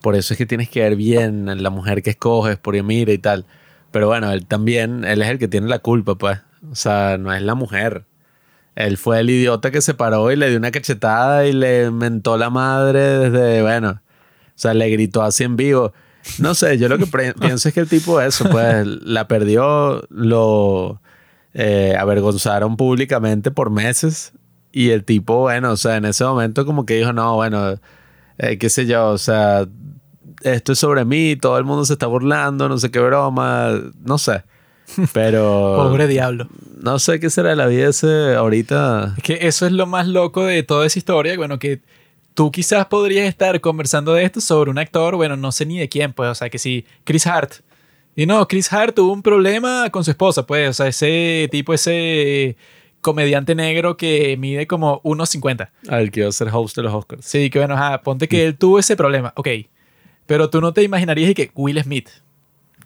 [0.01, 3.11] Por eso es que tienes que ver bien en la mujer que escoges, por mira
[3.11, 3.45] y tal.
[3.91, 6.39] Pero bueno, él también, él es el que tiene la culpa, pues.
[6.71, 8.05] O sea, no es la mujer.
[8.75, 12.37] Él fue el idiota que se paró y le dio una cachetada y le mentó
[12.37, 15.93] la madre desde, bueno, o sea, le gritó así en vivo.
[16.37, 17.07] No sé, yo lo que
[17.41, 21.01] pienso es que el tipo eso, pues, la perdió, lo
[21.53, 24.33] eh, avergonzaron públicamente por meses
[24.71, 27.79] y el tipo, bueno, o sea, en ese momento como que dijo, no, bueno,
[28.37, 29.67] eh, qué sé yo, o sea,
[30.43, 33.71] esto es sobre mí, todo el mundo se está burlando, no sé qué broma,
[34.03, 34.43] no sé.
[35.13, 36.47] Pero pobre diablo.
[36.81, 39.13] no sé qué será de la vida ese ahorita.
[39.17, 41.37] Es que eso es lo más loco de toda esa historia.
[41.37, 41.81] Bueno, que
[42.33, 45.89] tú quizás podrías estar conversando de esto sobre un actor, bueno, no sé ni de
[45.89, 47.55] quién, pues, o sea, que sí, Chris Hart.
[48.15, 51.73] Y no, Chris Hart tuvo un problema con su esposa, pues, o sea, ese tipo,
[51.73, 52.57] ese
[53.01, 55.69] comediante negro que mide como 1,50.
[55.89, 57.25] Al que iba a ser host de los Oscars.
[57.25, 59.47] Sí, que bueno, ajá, ponte que él tuvo ese problema, ok.
[60.25, 62.09] Pero tú no te imaginarías que Will Smith,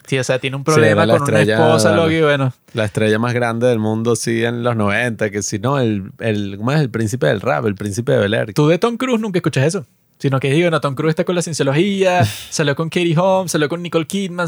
[0.07, 2.53] sí, o sea, tiene un problema con una esposa, lo que bueno.
[2.73, 6.55] La estrella más grande del mundo, sí, en los 90, que si no, el, el,
[6.57, 6.79] ¿cómo es?
[6.79, 8.53] El príncipe del rap, el príncipe de Bel Air.
[8.53, 9.85] Tú de Tom Cruise nunca escuchas eso.
[10.19, 13.67] Sino que digo, no, Tom Cruise está con la cienciología, salió con Katie Holmes, salió
[13.67, 14.47] con Nicole Kidman.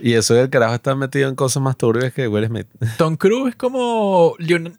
[0.00, 2.66] Y eso del carajo está metido en cosas más turbias que Will Smith.
[2.96, 4.78] Tom Cruise es como Leon-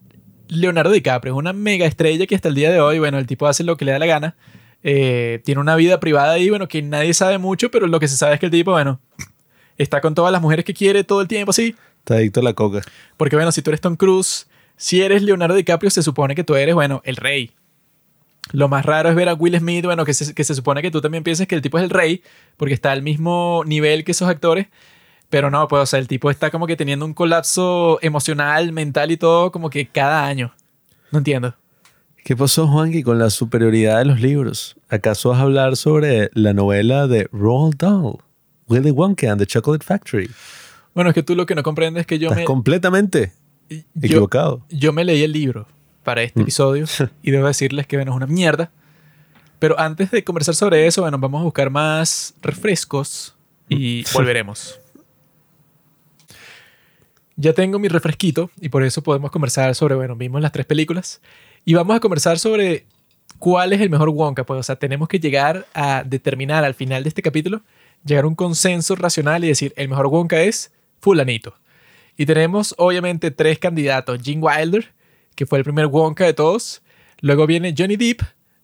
[0.51, 3.47] Leonardo DiCaprio, es una mega estrella que hasta el día de hoy, bueno, el tipo
[3.47, 4.35] hace lo que le da la gana.
[4.83, 8.17] Eh, tiene una vida privada ahí, bueno, que nadie sabe mucho, pero lo que se
[8.17, 8.99] sabe es que el tipo, bueno,
[9.77, 11.73] está con todas las mujeres que quiere todo el tiempo, así.
[11.99, 12.81] Está adicto a la coca.
[13.15, 16.55] Porque, bueno, si tú eres Tom Cruise, si eres Leonardo DiCaprio, se supone que tú
[16.55, 17.51] eres, bueno, el rey.
[18.51, 20.91] Lo más raro es ver a Will Smith, bueno, que se, que se supone que
[20.91, 22.23] tú también piensas que el tipo es el rey,
[22.57, 24.67] porque está al mismo nivel que esos actores.
[25.31, 29.11] Pero no, pues, o sea, el tipo está como que teniendo un colapso emocional, mental
[29.11, 30.53] y todo, como que cada año.
[31.09, 31.55] No entiendo.
[32.25, 34.75] ¿Qué pasó, Juanqui, con la superioridad de los libros?
[34.89, 38.17] ¿Acaso vas a hablar sobre la novela de Roald Dahl,
[38.67, 40.29] Willy Wonka and the Chocolate Factory?
[40.93, 43.31] Bueno, es que tú lo que no comprendes es que yo Estás me, completamente
[43.69, 44.65] yo, equivocado.
[44.69, 45.65] yo me leí el libro
[46.03, 46.85] para este episodio
[47.23, 48.69] y debo decirles que, bueno, es una mierda.
[49.59, 53.33] Pero antes de conversar sobre eso, bueno, vamos a buscar más refrescos
[53.69, 54.80] y volveremos.
[57.41, 61.21] Ya tengo mi refresquito y por eso podemos conversar sobre, bueno, vimos las tres películas
[61.65, 62.85] y vamos a conversar sobre
[63.39, 64.45] cuál es el mejor Wonka.
[64.45, 67.61] Pues, o sea, tenemos que llegar a determinar al final de este capítulo,
[68.05, 71.55] llegar a un consenso racional y decir, el mejor Wonka es fulanito.
[72.15, 74.21] Y tenemos obviamente tres candidatos.
[74.21, 74.91] Gene Wilder,
[75.33, 76.83] que fue el primer Wonka de todos.
[77.21, 78.21] Luego viene Johnny Depp,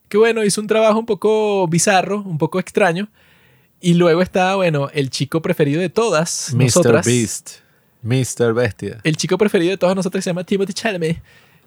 [0.07, 3.09] que bueno, hizo un trabajo un poco bizarro, un poco extraño.
[3.82, 6.63] Y luego está, bueno, el chico preferido de todas Mr.
[6.63, 7.05] nosotras.
[7.07, 7.66] Beast.
[8.01, 8.53] Mr.
[8.53, 8.99] Bestia.
[9.03, 11.21] El chico preferido de todas nosotras se llama Timothy Chalamet,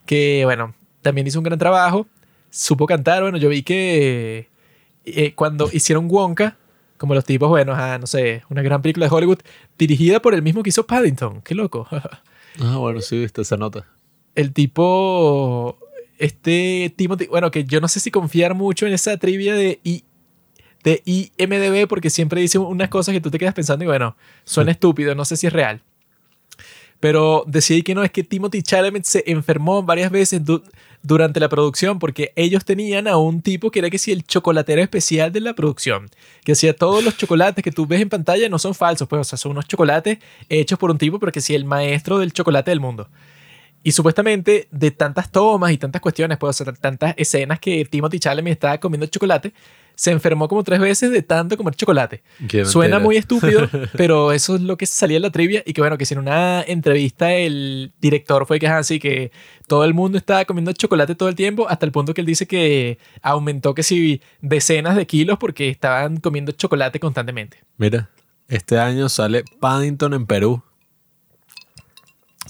[0.06, 2.06] que bueno, también hizo un gran trabajo.
[2.50, 4.48] Supo cantar, bueno, yo vi que
[5.04, 6.56] eh, cuando hicieron Wonka,
[6.98, 9.38] como los tipos, bueno, ah, no sé, una gran película de Hollywood,
[9.78, 11.88] dirigida por el mismo que hizo Paddington, qué loco.
[12.58, 13.86] Ah, bueno, sí, viste esa nota.
[14.34, 15.78] El tipo,
[16.18, 20.02] este Timothy, bueno, que yo no sé si confiar mucho en esa trivia de, I,
[20.82, 24.72] de IMDB porque siempre dice unas cosas que tú te quedas pensando y bueno, suena
[24.72, 25.80] estúpido, no sé si es real.
[27.00, 30.62] Pero decidí que no, es que Timothy Chalamet se enfermó varias veces du-
[31.02, 34.82] durante la producción porque ellos tenían a un tipo que era que sí el chocolatero
[34.82, 36.10] especial de la producción,
[36.44, 39.24] que hacía todos los chocolates que tú ves en pantalla no son falsos, pues o
[39.24, 40.18] sea, son unos chocolates
[40.50, 43.08] hechos por un tipo, pero que sí el maestro del chocolate del mundo.
[43.82, 48.18] Y supuestamente de tantas tomas y tantas cuestiones, pues, o sea, tantas escenas que Timothy
[48.18, 49.54] Chalamet estaba comiendo chocolate,
[50.00, 52.22] se enfermó como tres veces de tanto comer chocolate.
[52.48, 53.04] Qué Suena mentira.
[53.04, 56.06] muy estúpido, pero eso es lo que salía en la trivia y que bueno, que
[56.06, 59.30] si en una entrevista el director fue que es así, que
[59.66, 62.46] todo el mundo estaba comiendo chocolate todo el tiempo, hasta el punto que él dice
[62.46, 67.58] que aumentó que si decenas de kilos porque estaban comiendo chocolate constantemente.
[67.76, 68.08] Mira,
[68.48, 70.62] este año sale Paddington en Perú.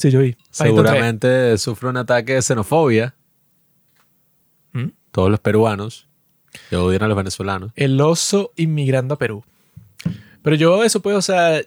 [0.01, 0.35] Sí, yo vi.
[0.51, 3.15] Seguramente sufre un ataque de xenofobia.
[4.73, 4.87] ¿Mm?
[5.11, 6.09] Todos los peruanos
[6.71, 7.71] que odian a los venezolanos.
[7.77, 9.45] El oso inmigrando a Perú.
[10.41, 11.61] Pero yo eso pues, o sea,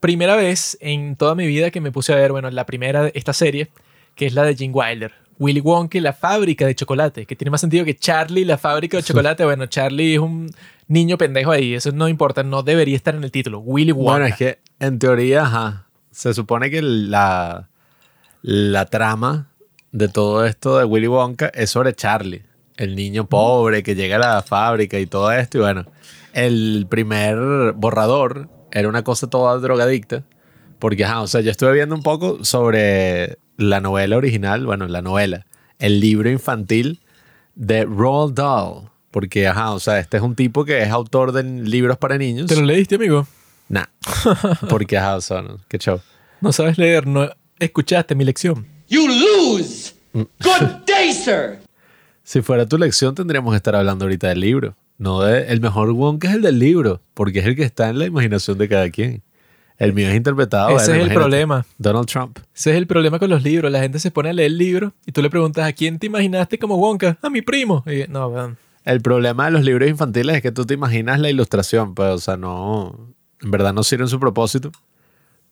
[0.00, 3.12] primera vez en toda mi vida que me puse a ver, bueno, la primera de
[3.14, 3.70] esta serie,
[4.16, 5.12] que es la de Gene Wilder.
[5.38, 8.96] Willy Wonka y la fábrica de chocolate, que tiene más sentido que Charlie, la fábrica
[8.96, 9.44] de chocolate.
[9.44, 10.50] Bueno, Charlie es un
[10.88, 13.60] niño pendejo ahí, eso no importa, no debería estar en el título.
[13.60, 14.10] Willy Wonka.
[14.10, 17.68] Bueno, es que en teoría, ajá, se supone que la,
[18.42, 19.50] la trama
[19.92, 22.44] de todo esto de Willy Wonka es sobre Charlie,
[22.76, 25.58] el niño pobre que llega a la fábrica y todo esto.
[25.58, 25.84] Y bueno,
[26.32, 30.24] el primer borrador era una cosa toda drogadicta.
[30.78, 35.02] Porque, ajá, o sea, yo estuve viendo un poco sobre la novela original, bueno, la
[35.02, 35.46] novela,
[35.78, 37.00] el libro infantil
[37.54, 38.90] de Roald Dahl.
[39.10, 42.46] Porque, ajá, o sea, este es un tipo que es autor de libros para niños.
[42.46, 43.26] ¿Te lo leíste, amigo?
[43.70, 43.86] Nah.
[44.68, 46.00] Porque, ajá, o sea, no, qué show.
[46.40, 48.66] No sabes leer, no escuchaste mi lección.
[48.88, 49.94] You lose!
[50.12, 50.26] Good
[50.86, 51.60] day, sir!
[52.24, 54.74] Si fuera tu lección, tendríamos que estar hablando ahorita del libro.
[54.98, 58.00] No de, el mejor Wonka es el del libro, porque es el que está en
[58.00, 59.22] la imaginación de cada quien.
[59.78, 60.76] El mío es interpretado.
[60.76, 61.64] Ese bueno, es el problema.
[61.78, 62.38] Donald Trump.
[62.52, 63.70] Ese es el problema con los libros.
[63.70, 66.06] La gente se pone a leer el libro y tú le preguntas, ¿a quién te
[66.06, 67.18] imaginaste como Wonka?
[67.22, 67.84] A mi primo.
[67.86, 68.58] Y, no, weón.
[68.84, 72.18] El problema de los libros infantiles es que tú te imaginas la ilustración, pues, o
[72.18, 74.70] sea, no, en verdad no sirven su propósito.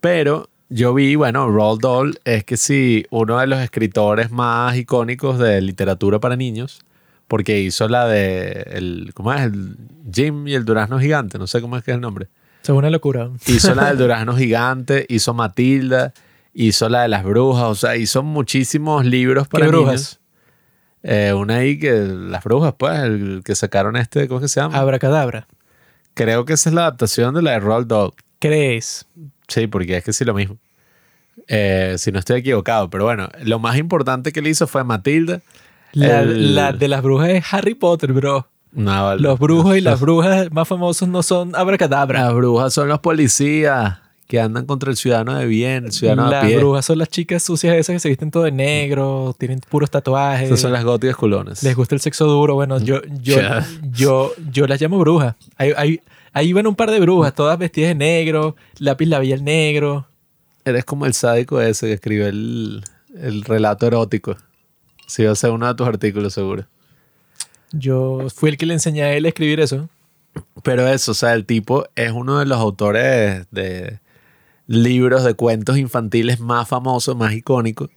[0.01, 5.39] Pero yo vi, bueno, Roald Dahl es que sí, uno de los escritores más icónicos
[5.39, 6.80] de literatura para niños,
[7.26, 9.43] porque hizo la de, el, ¿cómo es?
[9.43, 9.76] El
[10.12, 12.28] Jim y el durazno gigante, no sé cómo es que es el nombre.
[12.62, 13.30] Es una locura.
[13.47, 16.12] Hizo la del durazno gigante, hizo Matilda,
[16.53, 19.84] hizo la de las brujas, o sea, hizo muchísimos libros para ¿Qué niños.
[19.84, 20.20] brujas?
[21.03, 24.61] Eh, una ahí que las brujas, pues, el que sacaron este, ¿cómo es que se
[24.61, 24.76] llama?
[24.76, 25.47] Abracadabra.
[26.19, 28.11] Creo que esa es la adaptación de la de Roald Dahl.
[28.41, 29.07] ¿Crees?
[29.47, 30.57] Sí, porque es que sí lo mismo.
[31.47, 35.41] Eh, si no estoy equivocado, pero bueno, lo más importante que le hizo fue Matilda.
[35.93, 38.49] La, el- la de las brujas es Harry Potter, bro.
[38.73, 39.23] No, vale.
[39.23, 42.25] Los brujos y las brujas más famosos no son Abracadabra.
[42.25, 43.99] Las brujas son los policías
[44.29, 46.59] que andan contra el ciudadano de bien, el ciudadano Las pie.
[46.59, 50.47] brujas son las chicas sucias esas que se visten todo de negro, tienen puros tatuajes.
[50.49, 51.62] Esas son las góticas culones.
[51.62, 52.55] Les gusta el sexo duro.
[52.55, 53.39] Bueno, yo, yo,
[53.91, 55.35] yo, yo las llamo brujas.
[55.57, 56.01] Ahí, ahí,
[56.35, 60.07] ahí van un par de brujas, todas vestidas de negro, lápiz labial negro.
[60.62, 62.85] Eres como el sádico ese que escribió el,
[63.18, 64.37] el relato erótico.
[65.07, 66.66] Sí, va a ser uno de tus artículos, seguro.
[67.72, 69.89] Yo fui el que le enseñé a él a escribir eso.
[70.62, 74.01] Pero eso, o sea, el tipo es uno de los autores de
[74.69, 77.90] libros de cuentos infantiles más famosos, más icónicos.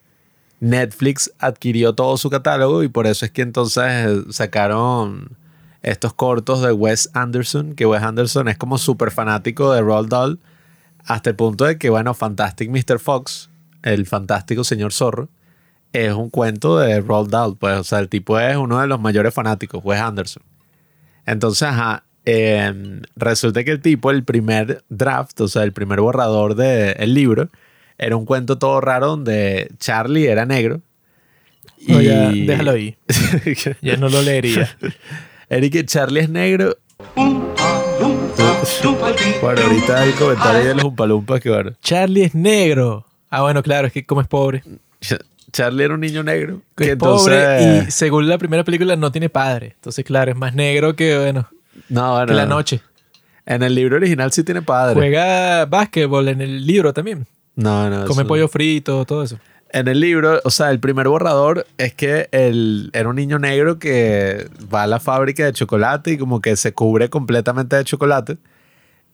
[0.62, 5.38] Netflix adquirió todo su catálogo y por eso es que entonces sacaron
[5.82, 10.40] estos cortos de Wes Anderson, que Wes Anderson es como súper fanático de Roald Dahl,
[11.04, 13.00] hasta el punto de que, bueno, Fantastic Mr.
[13.00, 13.50] Fox,
[13.82, 15.30] el fantástico señor zorro,
[15.94, 19.02] es un cuento de Roald Dahl, pues, o sea, el tipo es uno de los
[19.02, 20.44] mayores fanáticos, Wes Anderson.
[21.26, 26.56] Entonces, ajá, eh, resulta que el tipo, el primer draft, o sea, el primer borrador
[26.56, 27.50] del libro,
[27.98, 30.82] era un cuento todo raro donde Charlie era negro.
[31.88, 32.96] No, ya, déjalo ahí.
[33.82, 34.70] Ya no lo leería.
[35.50, 36.78] Eric, Charlie es negro.
[39.42, 43.06] Bueno, ahorita hay comentarios de los Umpalumpas que, bueno, Charlie es negro.
[43.30, 44.64] Ah, bueno, claro, es que como es pobre.
[45.02, 45.20] Ch-
[45.52, 46.62] Charlie era un niño negro.
[46.78, 49.74] Que es pobre y según la primera película no tiene padre.
[49.76, 51.50] Entonces, claro, es más negro que, bueno,
[51.90, 52.82] no, bueno, que la noche.
[53.46, 54.94] En el libro original sí tiene padre.
[54.96, 57.26] Juega básquetbol en el libro también.
[57.56, 58.06] No, no.
[58.06, 59.40] Come eso- pollo frito, todo eso.
[59.74, 63.80] En el libro, o sea, el primer borrador es que él era un niño negro
[63.80, 68.38] que va a la fábrica de chocolate y como que se cubre completamente de chocolate.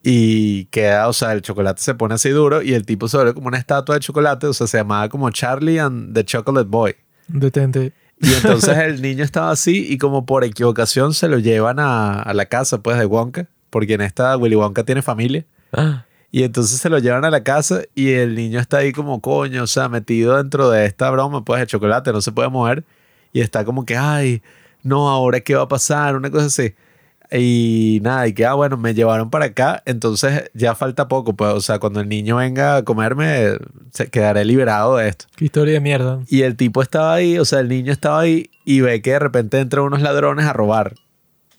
[0.03, 3.33] y queda, o sea, el chocolate se pone así duro y el tipo se vuelve
[3.33, 6.95] como una estatua de chocolate, o sea, se llamaba como Charlie and the Chocolate Boy.
[7.27, 7.91] Detente.
[8.19, 12.33] Y entonces el niño estaba así y como por equivocación se lo llevan a, a
[12.33, 15.45] la casa pues de Wonka, porque en esta Willy Wonka tiene familia.
[15.71, 19.21] Ah, Y entonces se lo llevan a la casa y el niño está ahí como
[19.21, 22.83] coño, o sea, metido dentro de esta broma pues de chocolate, no se puede mover
[23.33, 24.41] y está como que, ay,
[24.83, 26.73] no, ahora qué va a pasar, una cosa así.
[27.31, 31.53] Y nada, y que, ah, bueno, me llevaron para acá, entonces ya falta poco, pues,
[31.53, 33.57] o sea, cuando el niño venga a comerme,
[33.91, 35.25] se quedaré liberado de esto.
[35.35, 36.19] qué historia de mierda.
[36.27, 39.19] Y el tipo estaba ahí, o sea, el niño estaba ahí y ve que de
[39.19, 40.93] repente entran unos ladrones a robar.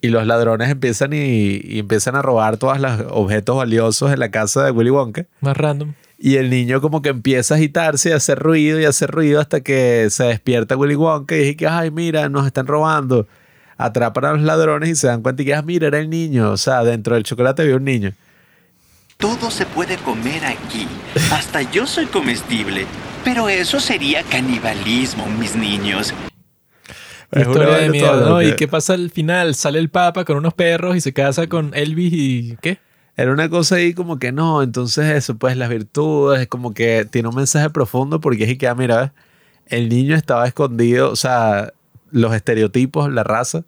[0.00, 4.30] Y los ladrones empiezan y, y empiezan a robar todos los objetos valiosos en la
[4.30, 5.26] casa de Willy Wonka.
[5.40, 5.94] Más random.
[6.20, 9.10] Y el niño como que empieza a agitarse y a hacer ruido y a hacer
[9.10, 13.26] ruido hasta que se despierta Willy Wonka y dice que, ay, mira, nos están robando.
[13.78, 16.50] Atrapan a los ladrones y se dan cuenta y que, ah, mira, era el niño.
[16.50, 18.12] O sea, dentro del chocolate había un niño.
[19.16, 20.86] Todo se puede comer aquí.
[21.32, 22.86] Hasta yo soy comestible.
[23.24, 26.12] Pero eso sería canibalismo, mis niños.
[27.30, 28.42] Es una historia de toda ¿no?
[28.42, 28.56] ¿Y loca.
[28.56, 29.54] qué pasa al final?
[29.54, 32.56] Sale el papa con unos perros y se casa con Elvis y...
[32.60, 32.78] ¿Qué?
[33.16, 37.28] Era una cosa ahí como que no, entonces eso, pues las virtudes, como que tiene
[37.28, 39.12] un mensaje profundo porque es que, ah, mira,
[39.66, 41.72] el niño estaba escondido, o sea,
[42.10, 43.64] los estereotipos, la raza,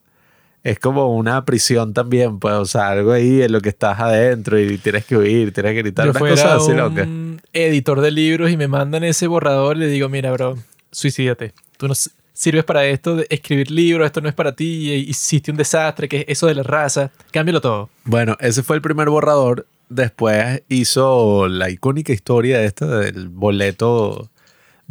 [0.63, 4.59] es como una prisión también, pues, o sea, algo ahí en lo que estás adentro
[4.61, 7.09] y tienes que huir, tienes que gritar, Yo fuera cosas así un locas.
[7.53, 10.59] editor de libros y me mandan ese borrador y le digo, mira, bro,
[10.93, 11.55] suicídate.
[11.79, 11.95] Tú no
[12.33, 16.19] sirves para esto de escribir libros, esto no es para ti, hiciste un desastre, que
[16.21, 17.11] es eso de la raza.
[17.31, 17.89] Cámbialo todo.
[18.05, 19.67] Bueno, ese fue el primer borrador.
[19.89, 24.31] Después hizo la icónica historia esta del boleto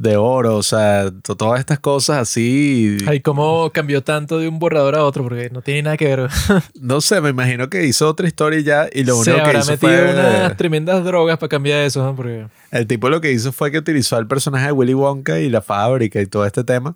[0.01, 2.97] de oro, o sea, to- todas estas cosas así.
[3.05, 5.23] Ay, ¿cómo cambió tanto de un borrador a otro?
[5.23, 6.29] Porque no tiene nada que ver.
[6.79, 9.49] No sé, me imagino que hizo otra historia y ya, y lo Se único que
[9.49, 10.11] habrá hizo metido fue...
[10.13, 12.15] unas tremendas drogas para cambiar eso, ¿no?
[12.15, 12.47] Porque...
[12.71, 15.61] El tipo lo que hizo fue que utilizó al personaje de Willy Wonka y la
[15.61, 16.95] fábrica y todo este tema.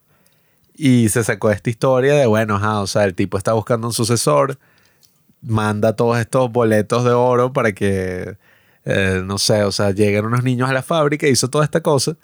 [0.76, 3.94] Y se sacó esta historia de, bueno, ajá, o sea, el tipo está buscando un
[3.94, 4.58] sucesor,
[5.42, 8.38] manda todos estos boletos de oro para que,
[8.86, 12.16] eh, no sé, o sea, lleguen unos niños a la fábrica, hizo toda esta cosa.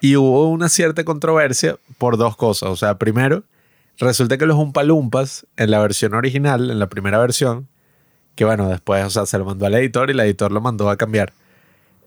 [0.00, 2.70] Y hubo una cierta controversia por dos cosas.
[2.70, 3.44] O sea, primero,
[3.98, 7.68] resulta que los Umpalumpas, en la versión original, en la primera versión,
[8.34, 10.88] que bueno, después, o sea, se lo mandó al editor y el editor lo mandó
[10.88, 11.32] a cambiar.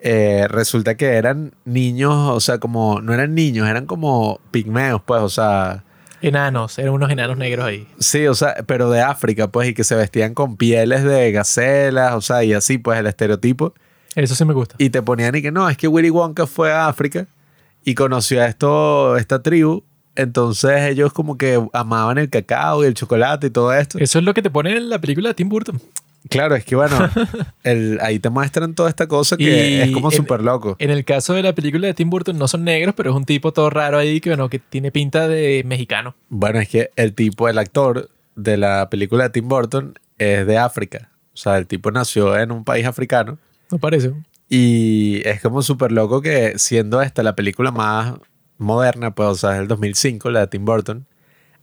[0.02, 5.22] Eh, resulta que eran niños, o sea, como, no eran niños, eran como pigmeos, pues,
[5.22, 5.84] o sea,
[6.24, 7.86] Enanos, eran unos enanos negros ahí.
[7.99, 12.14] sí, o sea, pero de África, pues, y que se vestían con pieles de gacelas,
[12.14, 13.74] o sea, y así, pues, el estereotipo.
[14.15, 14.76] Eso sí me gusta.
[14.78, 17.28] Y te ponían y que no, es que Willy Wonka fue a África
[17.84, 19.84] y conoció a esto, esta tribu.
[20.15, 23.97] Entonces ellos como que amaban el cacao y el chocolate y todo esto.
[23.99, 25.81] Eso es lo que te pone en la película de Tim Burton.
[26.30, 26.95] Claro, es que bueno,
[27.64, 30.76] el- ahí te muestran toda esta cosa que Y es como súper loco.
[30.80, 33.26] En el caso de la película de Tim Burton no son negros, pero es un
[33.26, 36.15] tipo todo raro ahí que, bueno, que tiene pinta de mexicano.
[36.30, 40.57] Bueno, es que el tipo, el actor de la película de Tim Burton es de
[40.57, 41.10] África.
[41.34, 43.38] O sea, el tipo nació en un país africano.
[43.72, 44.14] No parece.
[44.55, 48.13] Y es como súper loco que siendo esta la película más
[48.59, 51.07] moderna, pues, o sea, es del 2005, la de Tim Burton,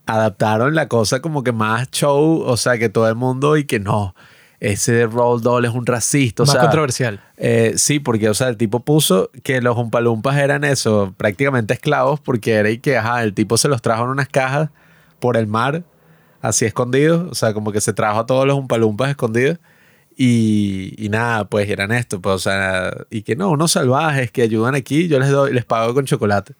[0.05, 3.79] adaptaron la cosa como que más show, o sea, que todo el mundo y que
[3.79, 4.13] no,
[4.59, 7.21] ese Roll Doll es un racista, o Más sea, controversial.
[7.37, 12.19] eh, sí, porque, o sea, el tipo puso que los Umpalumpas eran eso, prácticamente esclavos,
[12.19, 14.69] porque era y que, ajá, el tipo se los trajo en unas cajas
[15.21, 15.83] por el mar,
[16.41, 19.59] así escondidos, o sea, como que se trajo a todos los Umpalumpas escondidos.
[20.23, 24.75] Y, nada, pues eran esto, pues, o sea, y que no, unos salvajes que ayudan
[24.75, 26.53] aquí, yo les doy, les pago con chocolate.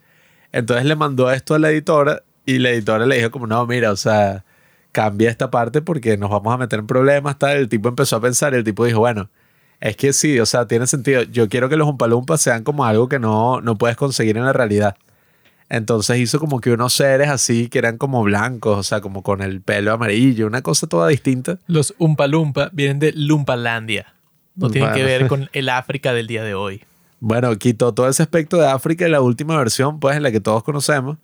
[0.51, 3.91] Entonces le mandó esto a la editora y la editora le dijo como, no, mira,
[3.91, 4.45] o sea,
[4.91, 7.57] cambia esta parte porque nos vamos a meter en problemas, tal.
[7.57, 9.29] El tipo empezó a pensar y el tipo dijo, bueno,
[9.79, 11.21] es que sí, o sea, tiene sentido.
[11.21, 14.53] Yo quiero que los Umpalumpas sean como algo que no, no puedes conseguir en la
[14.53, 14.97] realidad.
[15.71, 19.41] Entonces hizo como que unos seres así que eran como blancos, o sea, como con
[19.41, 21.59] el pelo amarillo, una cosa toda distinta.
[21.65, 24.13] Los Umpa Lumpa vienen de Lumpalandia.
[24.55, 26.83] No tienen que ver con el África del día de hoy.
[27.21, 30.41] Bueno, quitó todo ese aspecto de África en la última versión, pues en la que
[30.41, 31.17] todos conocemos.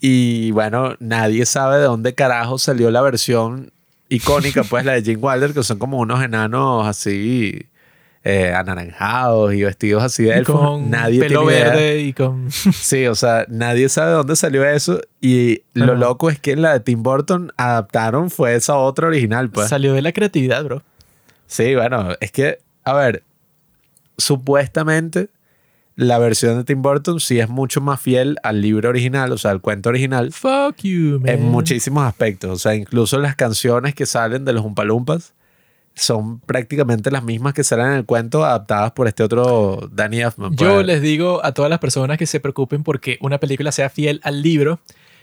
[0.00, 3.72] Y bueno, nadie sabe de dónde carajo salió la versión
[4.08, 7.66] icónica, pues la de Jim Wilder, que son como unos enanos así
[8.24, 10.56] eh, anaranjados y vestidos así de elfos.
[10.60, 11.70] con nadie pelo tiene idea.
[11.70, 12.50] verde y con...
[12.72, 15.00] Sí, o sea, nadie sabe de dónde salió eso.
[15.20, 19.50] Y lo loco es que en la de Tim Burton adaptaron fue esa otra original,
[19.50, 19.68] pues.
[19.68, 20.82] Salió de la creatividad, bro.
[21.46, 23.24] Sí, bueno, es que, a ver,
[24.16, 25.28] supuestamente
[25.96, 29.50] la versión de Tim Burton sí es mucho más fiel al libro original, o sea,
[29.50, 31.28] al cuento original, Fuck you, man.
[31.28, 32.50] en muchísimos aspectos.
[32.50, 35.34] O sea, incluso las canciones que salen de los Umpalumpas
[35.94, 40.56] son prácticamente las mismas que salen en el cuento adaptadas por este otro Danny Elfman.
[40.56, 40.86] Yo pues.
[40.86, 44.42] les digo a todas las personas que se preocupen porque una película sea fiel al
[44.42, 44.80] libro,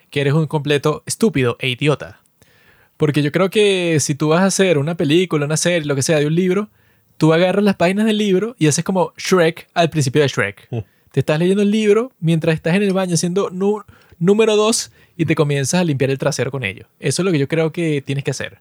[0.10, 2.22] que eres un completo estúpido e idiota.
[2.98, 6.02] Porque yo creo que si tú vas a hacer una película, una serie, lo que
[6.02, 6.70] sea de un libro,
[7.18, 10.68] tú agarras las páginas del libro y haces como Shrek al principio de Shrek.
[11.12, 13.50] Te estás leyendo el libro mientras estás en el baño haciendo
[14.20, 16.86] número 2 y te comienzas a limpiar el trasero con ello.
[17.00, 18.60] Eso es lo que yo creo que tienes que hacer.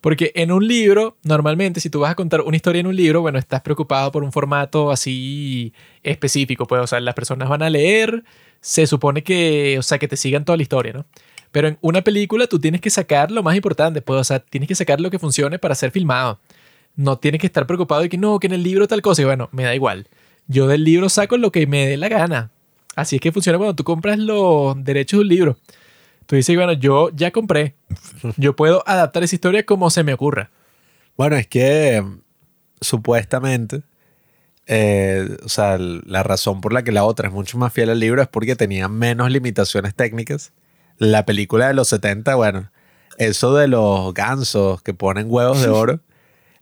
[0.00, 3.20] Porque en un libro, normalmente, si tú vas a contar una historia en un libro,
[3.20, 7.68] bueno, estás preocupado por un formato así específico, pues, o sea, las personas van a
[7.68, 8.24] leer,
[8.60, 11.04] se supone que, o sea, que te sigan toda la historia, ¿no?
[11.52, 14.68] Pero en una película tú tienes que sacar lo más importante, pues, o sea, tienes
[14.68, 16.38] que sacar lo que funcione para ser filmado.
[16.96, 19.26] No tienes que estar preocupado de que no, que en el libro tal cosa, y
[19.26, 20.06] bueno, me da igual.
[20.46, 22.50] Yo del libro saco lo que me dé la gana.
[22.96, 25.56] Así es que funciona cuando tú compras los derechos de un libro.
[26.30, 27.74] Tú dices, bueno, yo ya compré.
[28.36, 30.52] Yo puedo adaptar esa historia como se me ocurra.
[31.16, 32.20] Bueno, es que mm,
[32.80, 33.82] supuestamente,
[34.68, 37.98] eh, o sea, la razón por la que la otra es mucho más fiel al
[37.98, 40.52] libro es porque tenía menos limitaciones técnicas.
[40.98, 42.70] La película de los 70, bueno,
[43.18, 45.98] eso de los gansos que ponen huevos de oro,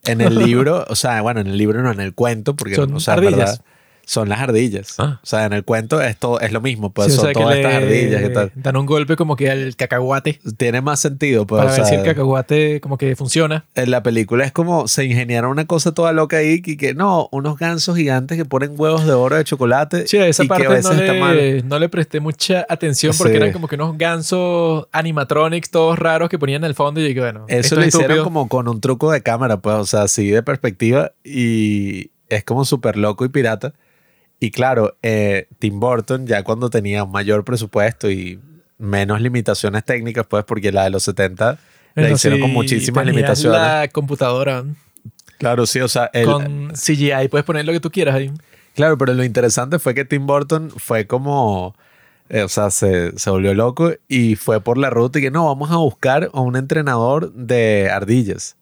[0.07, 2.95] en el libro, o sea, bueno, en el libro no, en el cuento, porque Son
[2.95, 3.63] o sea, verdad,
[4.11, 4.95] son las ardillas.
[4.97, 5.21] Ah.
[5.23, 7.35] O sea, en el cuento es, todo, es lo mismo, pues Sí, o son sea,
[7.35, 8.53] que todas le estas ardillas y tal.
[8.55, 11.59] Dan un golpe como que al cacahuate Tiene más sentido, pues.
[11.61, 13.67] para o ver si sea, el cacahuate como que funciona.
[13.75, 17.29] en la película es como se ingeniaron una cosa toda loca ahí y que no,
[17.33, 20.67] unos gansos gigantes que ponen huevos de oro de chocolate Sí, esa y que parte
[20.67, 21.37] a veces no está mal.
[21.37, 23.37] le, no le presté mucha atención porque Sí.
[23.37, 27.21] eran como que unos gansos animatronics todos raros que ponían en el fondo y dije,
[27.21, 28.25] bueno, Eso lo es hicieron estúpido.
[28.25, 32.65] como con un truco de cámara, pues, o sea, así de perspectiva y es como
[32.65, 33.75] súper loco y pirata.
[34.41, 38.39] Y claro, eh, Tim Burton ya cuando tenía un mayor presupuesto y
[38.79, 41.59] menos limitaciones técnicas, pues, porque la de los 70
[41.95, 43.61] la hicieron con si muchísimas limitaciones.
[43.61, 44.65] la computadora
[45.39, 48.33] Claro, sí, o sea, el, con CGI puedes poner lo que tú quieras ahí.
[48.75, 51.77] Claro, pero lo interesante fue que Tim Burton fue como,
[52.29, 55.47] eh, o sea, se, se volvió loco y fue por la ruta y que no,
[55.47, 58.57] vamos a buscar a un entrenador de ardillas.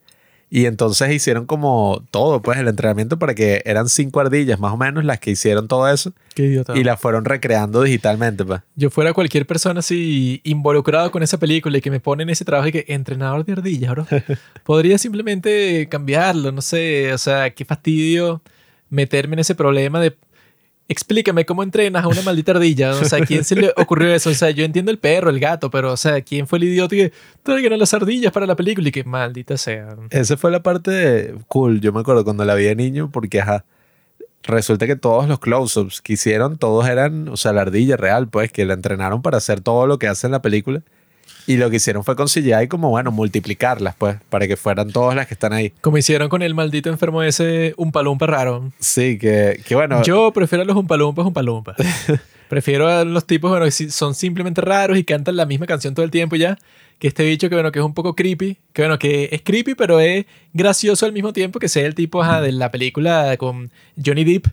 [0.48, 4.76] Y entonces hicieron como todo, pues el entrenamiento para que eran cinco ardillas más o
[4.76, 6.76] menos las que hicieron todo eso Qué idiota.
[6.78, 8.60] y las fueron recreando digitalmente, pues.
[8.76, 12.68] Yo fuera cualquier persona así involucrado con esa película y que me ponen ese trabajo
[12.68, 14.06] y que entrenador de ardillas, bro.
[14.64, 18.40] Podría simplemente cambiarlo, no sé, o sea, qué fastidio
[18.88, 20.16] meterme en ese problema de
[20.88, 24.30] explícame cómo entrenas a una maldita ardilla, o sea, ¿quién se le ocurrió eso?
[24.30, 26.94] O sea, yo entiendo el perro, el gato, pero o sea, ¿quién fue el idiota
[26.94, 29.96] que traigan a las ardillas para la película y que maldita sea?
[30.10, 33.64] Esa fue la parte cool, yo me acuerdo cuando la vi de niño porque, ajá,
[34.44, 38.52] resulta que todos los close-ups que hicieron, todos eran, o sea, la ardilla real, pues,
[38.52, 40.82] que la entrenaron para hacer todo lo que hace en la película.
[41.46, 45.14] Y lo que hicieron fue con CGI como, bueno, multiplicarlas, pues, para que fueran todas
[45.14, 45.72] las que están ahí.
[45.80, 48.72] Como hicieron con el maldito enfermo ese un palumpa raro.
[48.80, 51.76] Sí, que, que bueno, Yo prefiero a los umpalumpas umpalumpas.
[52.48, 56.04] prefiero a los tipos bueno, que son simplemente raros y cantan la misma canción todo
[56.04, 56.58] el tiempo ya.
[56.98, 58.58] Que este bicho que bueno, que es un poco creepy.
[58.72, 62.22] Que bueno, que es creepy, pero es gracioso al mismo tiempo que sea el tipo
[62.22, 63.70] ajá, de la película con
[64.02, 64.46] Johnny Depp.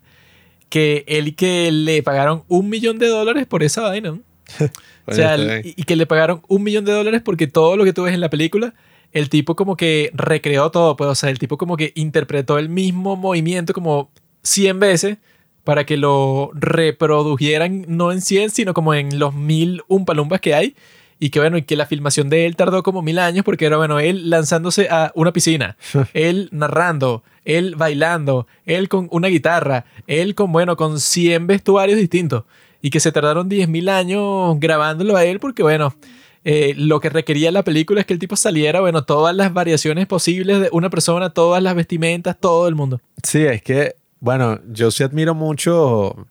[0.70, 4.20] Que él que le pagaron un millón de dólares por esa vaina.
[5.05, 7.93] O sea, el- y que le pagaron un millón de dólares porque todo lo que
[7.93, 8.73] tú ves en la película,
[9.11, 12.69] el tipo como que recreó todo, pues, o sea, el tipo como que interpretó el
[12.69, 14.09] mismo movimiento como
[14.43, 15.17] 100 veces
[15.63, 20.75] para que lo reprodujeran no en 100, sino como en los mil umpalumbas que hay.
[21.19, 23.77] Y que bueno, y que la filmación de él tardó como mil años porque era
[23.77, 25.77] bueno, él lanzándose a una piscina,
[26.13, 32.43] él narrando, él bailando, él con una guitarra, él con, bueno, con 100 vestuarios distintos.
[32.84, 35.95] Y que se tardaron 10.000 años grabándolo a él porque, bueno,
[36.43, 40.05] eh, lo que requería la película es que el tipo saliera, bueno, todas las variaciones
[40.05, 42.99] posibles de una persona, todas las vestimentas, todo el mundo.
[43.23, 46.27] sí, es que, bueno, yo sí admiro mucho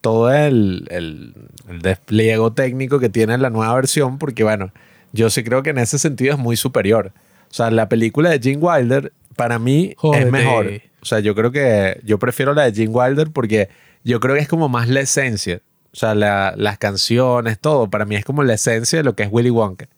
[0.00, 1.34] todo el, el,
[1.68, 4.72] el despliego técnico que tiene la nueva versión, porque, bueno,
[5.12, 7.12] yo sí creo que en ese sentido es muy superior.
[7.50, 10.24] O sea, la película de Gene Wilder, para mí, Jódete.
[10.26, 10.70] es mejor.
[11.00, 13.68] O sea, yo creo que yo prefiero la de Gene Wilder porque
[14.04, 15.60] yo creo que es como más la esencia.
[15.98, 19.24] O sea, la- las canciones, todo, para mí es como la esencia de lo que
[19.24, 19.88] es Willy Wonka.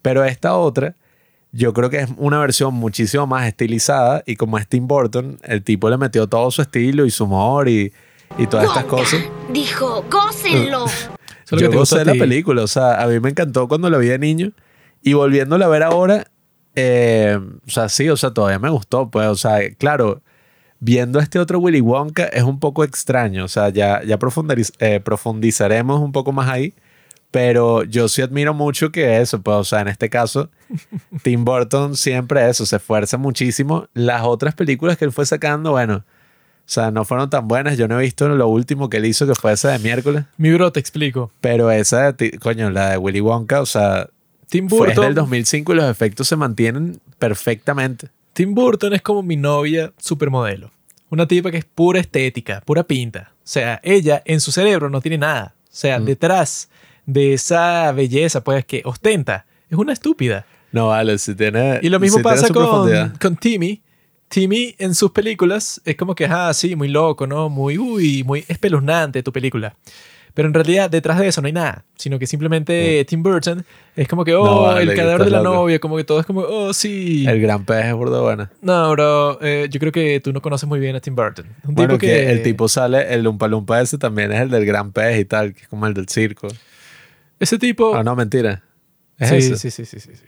[0.00, 0.94] Pero esta otra,
[1.52, 5.62] yo creo que es una versión muchísimo más estilizada y como es Tim Burton, el
[5.62, 7.92] tipo le metió todo su estilo y su humor y,
[8.38, 9.20] y todas estas Wonka cosas.
[9.52, 10.86] Dijo, gócenlo.
[11.50, 14.18] Yo gocé a la película, o sea, a mí me encantó cuando la vi de
[14.18, 14.50] niño
[15.02, 16.24] y volviéndola a ver ahora,
[16.74, 20.22] eh, o sea, sí, o sea, todavía me gustó, pues, o sea, claro,
[20.84, 25.00] viendo este otro Willy Wonka es un poco extraño, o sea, ya, ya profundiz- eh,
[25.00, 26.74] profundizaremos un poco más ahí,
[27.30, 30.50] Pero yo sí admiro mucho que eso, pues, o sea, en este caso,
[31.24, 33.88] Tim Burton siempre eso, se esfuerza muchísimo.
[33.92, 36.02] Las otras películas que él fue sacando, bueno, o
[36.66, 37.76] sea, no fueron tan buenas.
[37.76, 40.24] Yo no he visto lo último que él hizo, que fue esa de miércoles.
[40.36, 41.32] Mi bro, te explico.
[41.40, 44.08] Pero esa, de coño, la de Willy Wonka, o sea,
[44.48, 48.10] Tim fue Burton, del 2005 y los efectos se mantienen perfectamente.
[48.32, 50.70] Tim Burton es como mi novia supermodelo.
[51.14, 53.30] Una tipa que es pura estética, pura pinta.
[53.36, 55.54] O sea, ella en su cerebro no tiene nada.
[55.64, 56.04] O sea, Mm.
[56.06, 56.68] detrás
[57.06, 60.44] de esa belleza, pues, que ostenta, es una estúpida.
[60.72, 61.78] No, vale, si tiene.
[61.82, 63.80] Y lo mismo pasa con, con Timmy.
[64.28, 67.48] Timmy en sus películas es como que, ah, sí, muy loco, ¿no?
[67.48, 69.76] Muy, uy, muy espeluznante tu película.
[70.34, 74.08] Pero en realidad detrás de eso no hay nada, sino que simplemente Tim Burton es
[74.08, 75.54] como que, oh, No, vale, el cadáver de la loco.
[75.54, 77.24] novia, como que todo es como, oh, sí.
[77.28, 78.50] El gran pez es burda buena.
[78.60, 81.46] No, bro, eh, yo creo que tú no conoces muy bien a Tim Burton.
[81.64, 82.06] Un Bueno, tipo que...
[82.08, 85.24] que, el tipo sale, el Lumpa Lumpa ese también es el del gran pez y
[85.24, 86.48] tal, que es como el del circo.
[87.38, 87.94] Ese tipo...
[87.94, 88.62] Ah, no, mentira.
[89.18, 89.56] Es sí, ese.
[89.56, 90.24] sí, sí, sí, sí, sí.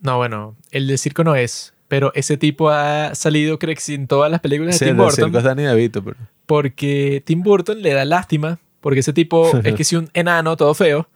[0.00, 3.94] No, bueno, el de circo no es, pero ese tipo ha salido, creo que sí,
[3.94, 5.38] en todas las películas Sí, de el Tim del circo Burton.
[5.38, 6.16] es Danny DeVito, pero...
[6.46, 10.74] porque Tim Burton le da lástima, porque ese tipo es que si un enano todo
[10.74, 11.08] feo,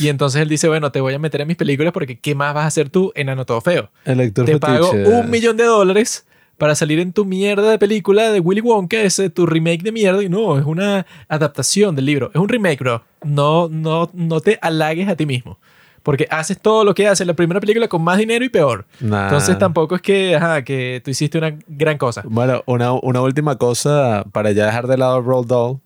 [0.00, 2.54] y entonces él dice, bueno, te voy a meter en mis películas porque ¿qué más
[2.54, 3.90] vas a hacer tú, enano todo feo?
[4.04, 5.10] El actor Te pago fetiche.
[5.10, 6.26] un millón de dólares
[6.58, 10.22] para salir en tu mierda de película de Willy Wonka, ese tu remake de mierda,
[10.22, 13.02] y no, es una adaptación del libro, es un remake, bro.
[13.24, 15.58] No, no, no te halagues a ti mismo.
[16.02, 18.86] Porque haces todo lo que hace la primera película con más dinero y peor.
[19.00, 19.24] Nah.
[19.24, 22.22] Entonces tampoco es que, ajá, que tú hiciste una gran cosa.
[22.24, 25.80] Bueno, una, una última cosa para ya dejar de lado Roll Doll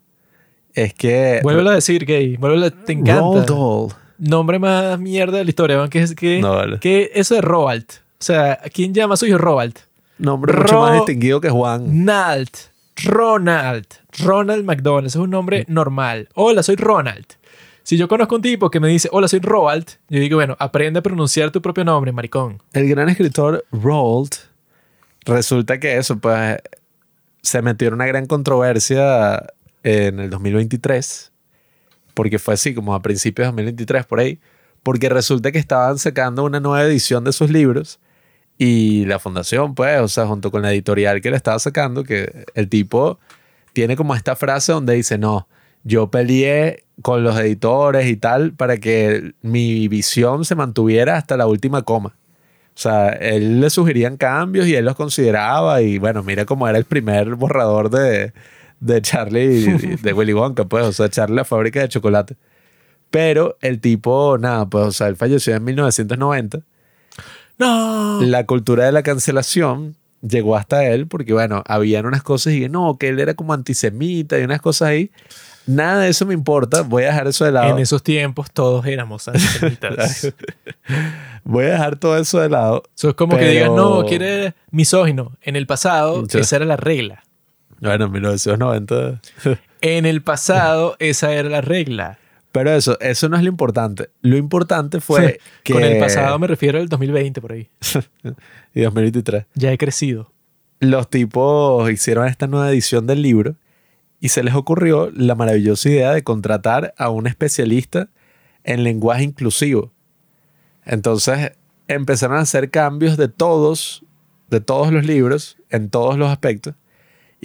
[0.73, 1.39] es que...
[1.43, 2.37] Vuelve a decir, gay.
[2.37, 2.71] Vuelve a...
[2.71, 3.21] Te encanta.
[3.21, 3.99] Roald Dahl.
[4.19, 6.79] Nombre más mierda de la historia, que es que, No, vale.
[6.79, 7.85] que eso de Roald.
[7.89, 9.77] O sea, ¿quién llama a su hijo Roald?
[10.17, 12.05] Nombre mucho más distinguido que Juan.
[12.05, 12.55] Nalt.
[13.03, 13.85] Ronald.
[14.19, 15.07] Ronald McDonald.
[15.07, 16.29] Ese es un nombre normal.
[16.35, 17.25] Hola, soy Ronald.
[17.81, 20.99] Si yo conozco un tipo que me dice, hola, soy Roald, yo digo, bueno, aprende
[20.99, 22.61] a pronunciar tu propio nombre, maricón.
[22.71, 24.29] El gran escritor Roald,
[25.25, 26.59] resulta que eso, pues,
[27.41, 29.47] se metió en una gran controversia
[29.83, 31.31] en el 2023,
[32.13, 34.39] porque fue así, como a principios de 2023, por ahí,
[34.81, 37.99] porque resulta que estaban sacando una nueva edición de sus libros
[38.57, 42.45] y la fundación, pues, o sea, junto con la editorial que le estaba sacando, que
[42.53, 43.19] el tipo
[43.73, 45.47] tiene como esta frase donde dice, no,
[45.83, 51.47] yo peleé con los editores y tal para que mi visión se mantuviera hasta la
[51.47, 52.15] última coma.
[52.75, 56.77] O sea, él le sugerían cambios y él los consideraba y bueno, mira cómo era
[56.77, 58.33] el primer borrador de,
[58.85, 62.35] de Charlie, de Willy Wonka, pues, o sea, Charlie la fábrica de chocolate.
[63.09, 66.59] Pero el tipo, nada, pues, o sea, él falleció en 1990
[67.59, 68.21] No.
[68.21, 72.69] la cultura de la cancelación llegó hasta él porque, bueno, habían unas cosas y que
[72.69, 75.11] no, que él era como antisemita y unas cosas ahí.
[75.65, 77.69] Nada de eso me importa, voy a dejar eso de lado.
[77.71, 80.33] En esos tiempos todos éramos antisemitas.
[81.45, 82.83] Voy a dejar todo eso de lado.
[82.95, 85.33] Eso es como que digan, no, que eres misógino.
[85.41, 86.39] En el pasado, Sí.
[86.39, 87.23] esa era la regla.
[87.83, 89.21] Bueno, en 1990.
[89.81, 92.17] En el pasado, esa era la regla.
[92.53, 94.09] Pero eso, eso no es lo importante.
[94.21, 95.73] Lo importante fue que...
[95.73, 97.67] Con el pasado me refiero al 2020 por ahí.
[98.73, 99.45] Y 2023.
[99.55, 100.31] Ya he crecido.
[100.79, 103.55] Los tipos hicieron esta nueva edición del libro
[104.19, 108.07] y se les ocurrió la maravillosa idea de contratar a un especialista
[108.63, 109.91] en lenguaje inclusivo.
[110.85, 111.51] Entonces
[111.87, 114.05] empezaron a hacer cambios de todos,
[114.49, 116.75] de todos los libros, en todos los aspectos.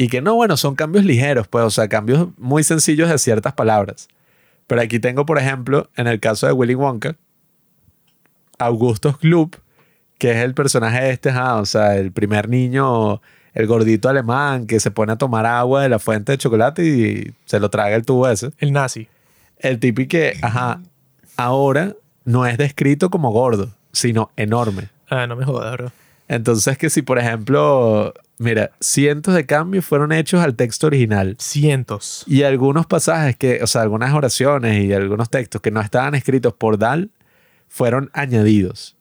[0.01, 3.55] Y que no, bueno, son cambios ligeros, pues, o sea, cambios muy sencillos de ciertas
[3.55, 4.07] palabras.
[4.69, 7.17] Pero aquí tengo, por ejemplo, en el caso de Willy Wonka,
[8.61, 9.57] Augustus Gloop,
[10.17, 13.21] que es el personaje este, ajá, o sea, el primer niño,
[13.55, 17.35] el gordito alemán que se pone a tomar agua de la fuente de chocolate y
[17.45, 18.53] se lo traga el tubo ese.
[18.59, 19.09] El nazi.
[19.59, 20.81] El tipo y que, ajá,
[21.37, 24.91] ahora no es descrito como gordo, sino enorme.
[25.11, 25.91] Ah, no me jodas, bro.
[26.29, 31.37] Entonces que si, por ejemplo, mira, cientos de cambios fueron hechos al texto original.
[31.39, 32.25] Cientos.
[32.27, 36.55] Y algunos pasajes que, o sea, algunas oraciones y algunos textos que no estaban escritos
[36.55, 37.11] por Dal
[37.69, 38.97] fueron añadidos.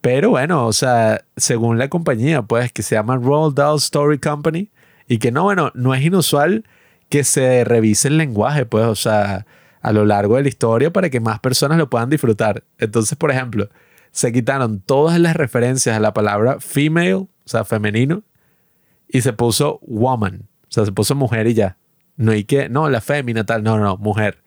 [0.00, 4.70] Pero bueno, o sea, según la compañía, pues, que se llama Roald Dahl Story Company,
[5.08, 6.64] y que no, bueno, no es inusual
[7.08, 9.46] que se revise el lenguaje, pues, o sea,
[9.80, 12.64] a lo largo de la historia para que más personas lo puedan disfrutar.
[12.78, 13.68] Entonces, por ejemplo,
[14.10, 18.22] se quitaron todas las referencias a la palabra female, o sea, femenino,
[19.08, 21.76] y se puso woman, o sea, se puso mujer y ya.
[22.16, 24.42] No hay que, no, la fémina tal, no, no, mujer.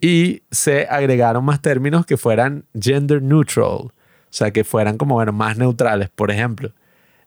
[0.00, 3.92] Y se agregaron más términos que fueran gender neutral, o
[4.30, 6.08] sea, que fueran como, bueno, más neutrales.
[6.10, 6.72] Por ejemplo,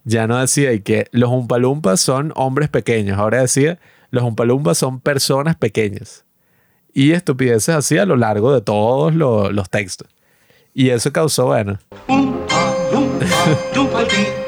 [0.04, 3.80] ya no decía y que los umpalumpas son hombres pequeños, ahora decía
[4.12, 6.26] los umpalumpas son personas pequeñas.
[6.94, 10.08] y estupideces así a lo largo de todos lo- los textos.
[10.74, 11.78] Y eso causó, bueno,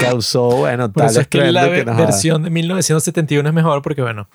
[0.00, 3.82] causó, bueno, Por eso tal es que la que nos versión de 1971 es mejor
[3.82, 4.28] porque, bueno,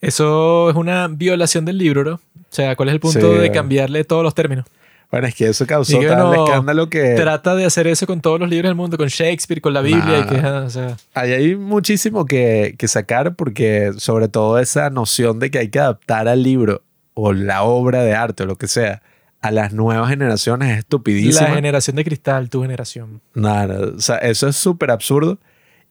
[0.00, 2.14] eso es una violación del libro, ¿no?
[2.14, 2.20] O
[2.50, 4.66] sea, ¿cuál es el punto Sí, de cambiarle todos los términos?
[5.10, 8.40] Bueno, es que eso causó que, tal escándalo que Trata de hacer eso con todos
[8.40, 10.58] los libros del mundo, con Shakespeare, con la Biblia, y que, Nah.
[10.58, 15.50] ah, o sea, ahí hay muchísimo que, que sacar porque sobre todo esa noción de
[15.50, 16.82] que hay que adaptar al libro
[17.14, 19.02] o la obra de arte o lo que sea
[19.44, 21.48] a las nuevas generaciones es estupidísima.
[21.48, 23.20] la generación de cristal, tu generación.
[23.34, 25.38] Nada, o sea, eso es súper absurdo.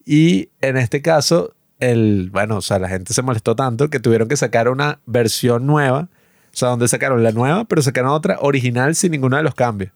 [0.06, 4.28] Y en este caso, el, bueno, o sea, la gente se molestó tanto que tuvieron
[4.28, 6.10] que sacar una versión nueva.
[6.52, 9.92] O sea, donde sacaron la nueva, pero sacaron otra original sin ninguno de los cambios.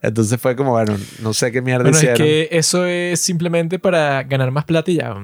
[0.00, 2.18] Entonces fue como, bueno, no sé qué mierda Bueno, es hicieron.
[2.18, 5.14] que eso es simplemente para ganar más plata y ya.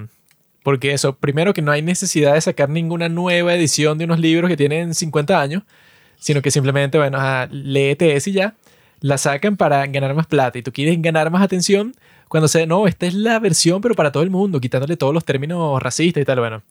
[0.62, 4.50] Porque eso, primero que no hay necesidad de sacar ninguna nueva edición de unos libros
[4.50, 5.62] que tienen 50 años,
[6.18, 8.54] sino que simplemente, bueno, ajá, léete ese y ya,
[9.00, 10.58] la sacan para ganar más plata.
[10.58, 11.94] Y tú quieres ganar más atención
[12.28, 15.24] cuando se, no, esta es la versión, pero para todo el mundo, quitándole todos los
[15.24, 16.40] términos racistas y tal.
[16.40, 16.62] Bueno,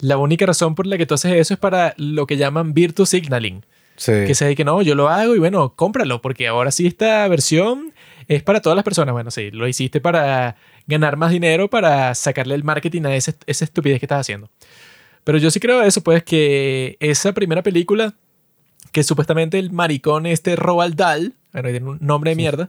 [0.00, 3.06] la única razón por la que tú haces eso es para lo que llaman virtue
[3.06, 3.64] signaling.
[3.96, 4.12] Sí.
[4.26, 7.92] Que se que no, yo lo hago y bueno, cómpralo, porque ahora sí esta versión
[8.28, 9.12] es para todas las personas.
[9.12, 10.54] Bueno, sí, lo hiciste para
[10.86, 14.50] ganar más dinero, para sacarle el marketing a ese- esa estupidez que estás haciendo.
[15.24, 18.14] Pero yo sí creo eso, pues, que esa primera película,
[18.92, 22.68] que supuestamente el maricón este Roald Dahl, bueno, tiene un nombre de mierda,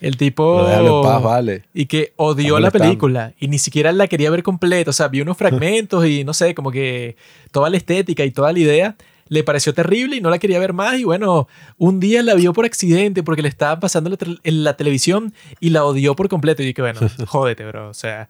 [0.00, 0.60] el tipo...
[0.68, 1.62] En paz, vale.
[1.74, 4.90] Y que odió la película y ni siquiera la quería ver completa.
[4.90, 7.16] O sea, vio unos fragmentos y no sé, como que
[7.50, 8.96] toda la estética y toda la idea
[9.30, 10.98] le pareció terrible y no la quería ver más.
[10.98, 14.40] Y bueno, un día la vio por accidente porque le estaba pasando en la, tel-
[14.44, 16.62] en la televisión y la odió por completo.
[16.62, 17.88] Y dije, bueno, jódete, bro.
[17.90, 18.28] O sea,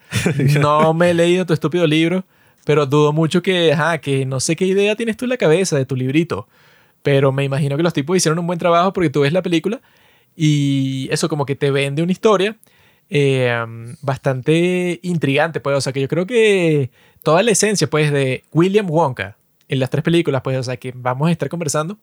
[0.61, 2.25] no me he leído tu estúpido libro,
[2.65, 5.77] pero dudo mucho que, ajá, que no sé qué idea tienes tú en la cabeza
[5.77, 6.49] de tu librito.
[7.09, 9.81] Pero me imagino que los tipos hicieron un buen trabajo porque tú ves la película
[10.37, 12.59] y eso como que te vende una historia
[13.11, 16.91] um, bastante intrigante, pues, o sea, que yo creo que
[17.23, 20.93] toda la esencia, pues, de William Wonka en las tres películas, pues, o sea, que
[20.95, 21.97] vamos a estar conversando,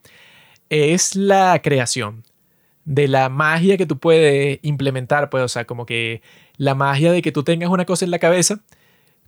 [0.69, 2.23] es la creación
[2.83, 6.23] de la magia que tú puedes implementar, pues, o sea, como que
[6.57, 8.59] la magia de que tú tengas una cosa en la cabeza,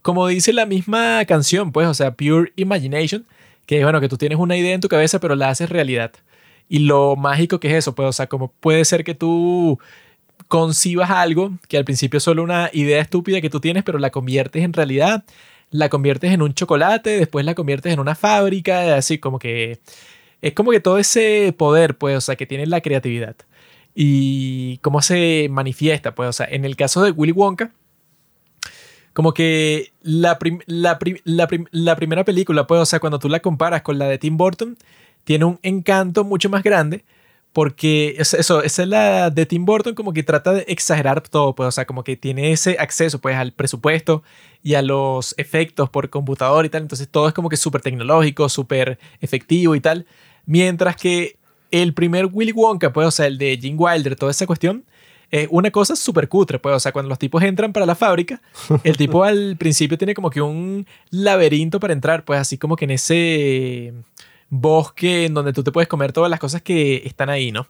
[0.02, 3.28] como dice la misma canción, pues, o sea, Pure Imagination,
[3.68, 6.14] que es, bueno, que tú tienes una idea en tu cabeza, pero la haces realidad.
[6.70, 9.80] Y lo mágico que es eso, pues, o sea, como puede ser que tú
[10.48, 14.10] concibas algo que al principio es solo una idea estúpida que tú tienes, pero la
[14.12, 15.24] conviertes en realidad,
[15.72, 19.80] la conviertes en un chocolate, después la conviertes en una fábrica, así como que
[20.42, 23.36] es como que todo ese poder, pues, o sea, que tiene la creatividad.
[23.96, 27.72] Y cómo se manifiesta, pues, o sea, en el caso de Willy Wonka,
[29.18, 30.38] como que la,
[30.68, 34.20] la, la la primera película, pues, o sea, cuando tú la comparas con la de
[34.20, 34.78] Tim Burton,
[35.24, 37.04] tiene un encanto mucho más grande
[37.52, 41.56] porque es- eso, esa es la de Tim Burton como que trata de exagerar todo,
[41.56, 44.22] pues, o sea, como que tiene ese acceso pues al presupuesto
[44.62, 48.50] y a los efectos por computador y tal, entonces todo es como que súper tecnológico,
[48.50, 50.06] súper efectivo y tal,
[50.46, 51.38] mientras que
[51.72, 54.86] el primer Willy Wonka, pues, o sea, el de Gene Wilder, toda esa cuestión,
[55.32, 58.42] es una cosa súper cutre, pues, o sea, cuando los tipos entran para la fábrica,
[58.84, 62.86] el tipo al principio tiene como que un laberinto para entrar, pues, así como que
[62.86, 63.94] en ese
[64.50, 67.68] bosque en donde tú te puedes comer todas las cosas que están ahí, ¿no?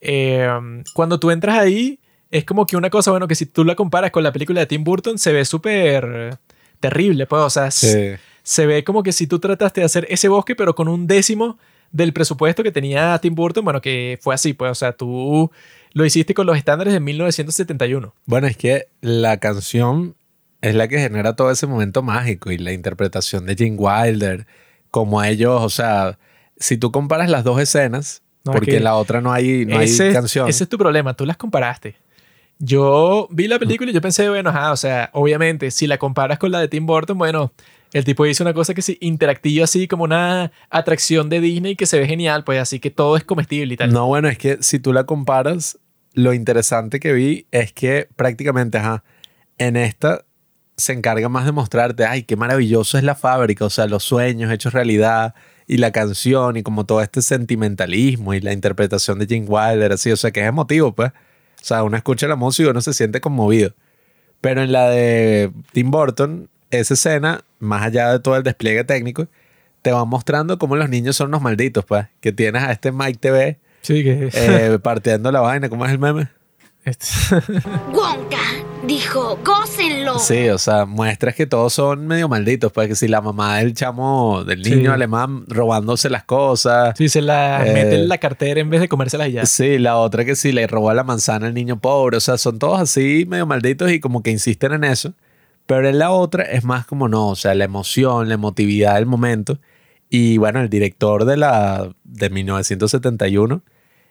[0.00, 0.48] Eh,
[0.94, 1.98] cuando tú entras ahí,
[2.30, 4.66] es como que una cosa, bueno, que si tú la comparas con la película de
[4.66, 6.38] Tim Burton, se ve súper
[6.80, 8.12] terrible, pues, o sea, Sí.
[8.42, 11.58] se ve como que si tú trataste de hacer ese bosque, pero con un décimo
[11.90, 15.50] del presupuesto que tenía Tim Burton, bueno, que fue así, pues, o sea, tú
[15.96, 18.14] lo hiciste con los estándares de 1971.
[18.26, 20.14] Bueno, es que la canción
[20.60, 24.46] es la que genera todo ese momento mágico y la interpretación de Gene Wilder,
[24.90, 26.18] como ellos, o sea,
[26.58, 29.64] si tú comparas las dos escenas, No, es porque que en la otra no hay,
[29.64, 30.50] no hay canción.
[30.50, 31.96] ese es tu problema, tú las comparaste.
[32.58, 36.38] Yo vi la película y yo pensé, bueno, ajá, o sea, obviamente, si la comparas
[36.38, 37.54] con la de Tim Burton, bueno,
[37.94, 41.86] el tipo hizo una cosa que sí, interactiva así, como una atracción de Disney que
[41.86, 43.94] se ve genial, pues así que todo es comestible y tal.
[43.94, 45.78] No, bueno, es que si tú la comparas,
[46.16, 49.04] lo interesante que vi es que prácticamente, ajá,
[49.58, 50.24] en esta
[50.76, 54.50] se encarga más de mostrarte, ay, qué maravilloso es la fábrica, o sea, los sueños
[54.50, 55.34] hechos realidad
[55.66, 60.10] y la canción y como todo este sentimentalismo y la interpretación de Gene Wilder, así,
[60.10, 61.10] o sea, que es emotivo, pues.
[61.10, 63.74] O sea, uno escucha la música y uno se siente conmovido.
[64.40, 69.28] Pero en la de Tim Burton, esa escena, más allá de todo el despliegue técnico,
[69.82, 72.06] te va mostrando cómo los niños son unos malditos, pues.
[72.20, 74.30] Que tienes a este Mike TV Sí, que...
[74.32, 76.28] eh, partiendo la vaina, ¿cómo es el meme?
[76.84, 77.06] Este-
[77.92, 78.36] Wonka,
[78.86, 80.18] Dijo, gócenlo.
[80.20, 82.70] Sí, o sea, muestras que todos son medio malditos.
[82.72, 84.94] Pues que si la mamá del chamo, del niño Sí.
[84.94, 86.94] alemán robándose las cosas.
[86.96, 89.44] Sí, se la Eh, mete en la cartera en vez de comérselas ya.
[89.46, 92.16] Sí, la otra que si le robó la manzana al niño pobre.
[92.18, 95.12] O sea, son todos así medio malditos y como que insisten en eso.
[95.66, 99.06] Pero en la otra es más como no, o sea, la emoción, la emotividad del
[99.06, 99.58] momento.
[100.08, 103.62] Y bueno, el director de la de 1971,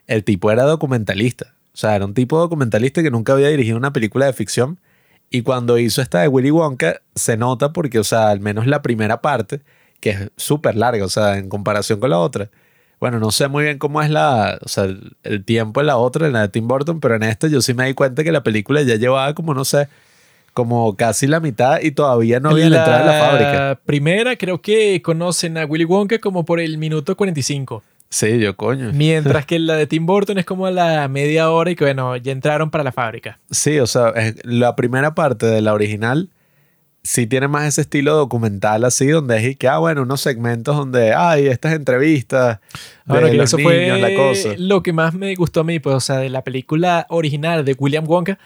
[0.08, 1.54] el tipo era documentalista.
[1.74, 4.80] O sea, era un tipo documentalista que nunca había dirigido una película de ficción.
[5.30, 8.82] Y cuando hizo esta de Willy Wonka, se nota porque, o sea, al menos la
[8.82, 9.62] primera parte,
[10.00, 12.50] que es súper larga, o sea, en comparación con la otra.
[13.00, 14.86] Bueno, no sé muy bien cómo es la, o sea,
[15.24, 17.74] el, tiempo en la otra, en la de Tim Burton, pero en esta yo sí
[17.74, 19.90] me di cuenta que la película ya llevaba como, no sé,
[20.54, 23.82] como casi la mitad y todavía no había la entrado a la fábrica.
[23.86, 27.84] primera creo que conocen a Willy Wonka como por el minuto 45.
[28.10, 28.92] Sí, yo coño.
[28.94, 32.16] Mientras que la de Tim Burton es como a la media hora y que bueno,
[32.18, 33.40] ya entraron para la fábrica.
[33.52, 34.14] Sí, o sea,
[34.44, 36.30] la primera parte de la original
[37.06, 40.76] sí tiene más ese estilo documental así, donde es y que, ah, bueno, unos segmentos
[40.76, 42.60] donde hay estas entrevistas
[43.06, 44.50] de Ahora que los eso niños, fue la cosa.
[44.58, 47.76] lo que más me gustó a mí, pues, o sea, de la película original de
[47.78, 48.40] William Wonka,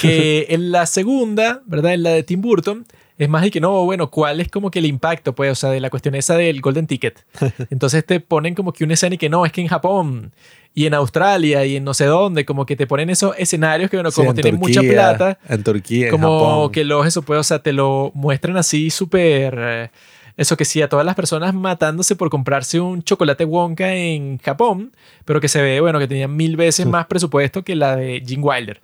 [0.00, 1.94] que en la segunda, ¿verdad?
[1.94, 2.84] En la de Tim Burton,
[3.18, 5.70] es más de que no, bueno, ¿cuál es como que el impacto, pues, o sea,
[5.70, 7.24] de la cuestión esa del Golden Ticket?
[7.70, 10.32] Entonces te ponen como que una escena y que no, es que en Japón
[10.74, 13.96] y en Australia y en no sé dónde, como que te ponen esos escenarios que,
[13.98, 16.72] bueno, Sí, como en tienen mucha plata, En Turquía, en como Japón.
[16.72, 19.54] que los, eso pues, o sea, te lo muestran así súper...
[19.58, 19.90] eh,
[20.34, 24.92] eso que sí, a todas las personas matándose por comprarse un chocolate Wonka en Japón,
[25.26, 28.42] pero que se ve, bueno, que tenían mil veces más presupuesto que la de Gene
[28.42, 28.80] Wilder.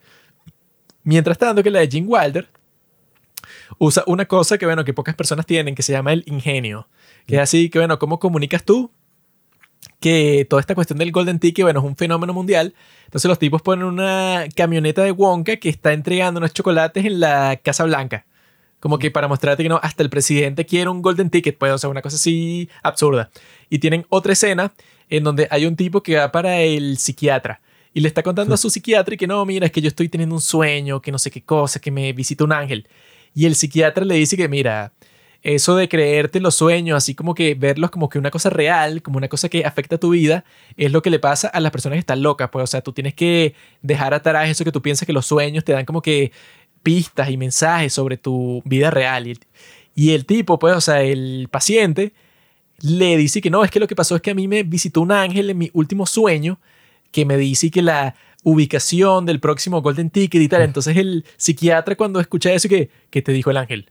[1.05, 2.48] Mientras tanto, que la de Gene Wilder
[3.78, 6.89] usa una cosa que, bueno, que pocas personas tienen, que se llama el ingenio.
[7.27, 8.90] Que es así, que, bueno, ¿cómo comunicas tú
[10.01, 12.74] que toda esta cuestión del Golden Ticket, bueno, es un fenómeno mundial?
[13.05, 17.61] Entonces los tipos ponen una camioneta de Wonka que está entregando unos chocolates en la
[17.62, 18.24] Casa Blanca.
[18.81, 21.78] Como que para mostrarte que no, hasta el presidente quiere un Golden Ticket, pues, o
[21.78, 23.31] sea, una cosa así absurda.
[23.69, 24.73] Y tienen otra escena
[25.11, 27.61] en donde hay un tipo que va para el psiquiatra
[27.99, 30.09] y le está contando a su psiquiatra y que no, mira, es que yo estoy
[30.09, 32.86] teniendo un sueño, que no sé qué cosa, que me visita un ángel.
[33.39, 34.93] Y el psiquiatra le dice que, mira,
[35.43, 39.16] eso de creerte los sueños, así como que verlos como que una cosa real, como
[39.16, 40.44] una cosa que afecta a tu vida,
[40.77, 42.51] es lo que le pasa a las personas que están locas.
[42.51, 45.62] Pues, o sea, tú tienes que dejar atrás eso que tú piensas que los sueños
[45.62, 46.32] te dan como que
[46.82, 49.28] pistas y mensajes sobre tu vida real.
[49.28, 49.39] Y,
[49.94, 52.15] y el tipo, pues, o sea, el paciente
[52.81, 55.01] le dice que no, es que lo que pasó es que a mí me visitó
[55.01, 56.59] un ángel en mi último sueño
[57.12, 60.62] que me dice que la ubicación del próximo Golden Ticket y tal.
[60.62, 63.90] Entonces el psiquiatra cuando escucha eso, que ¿qué te dijo el ángel?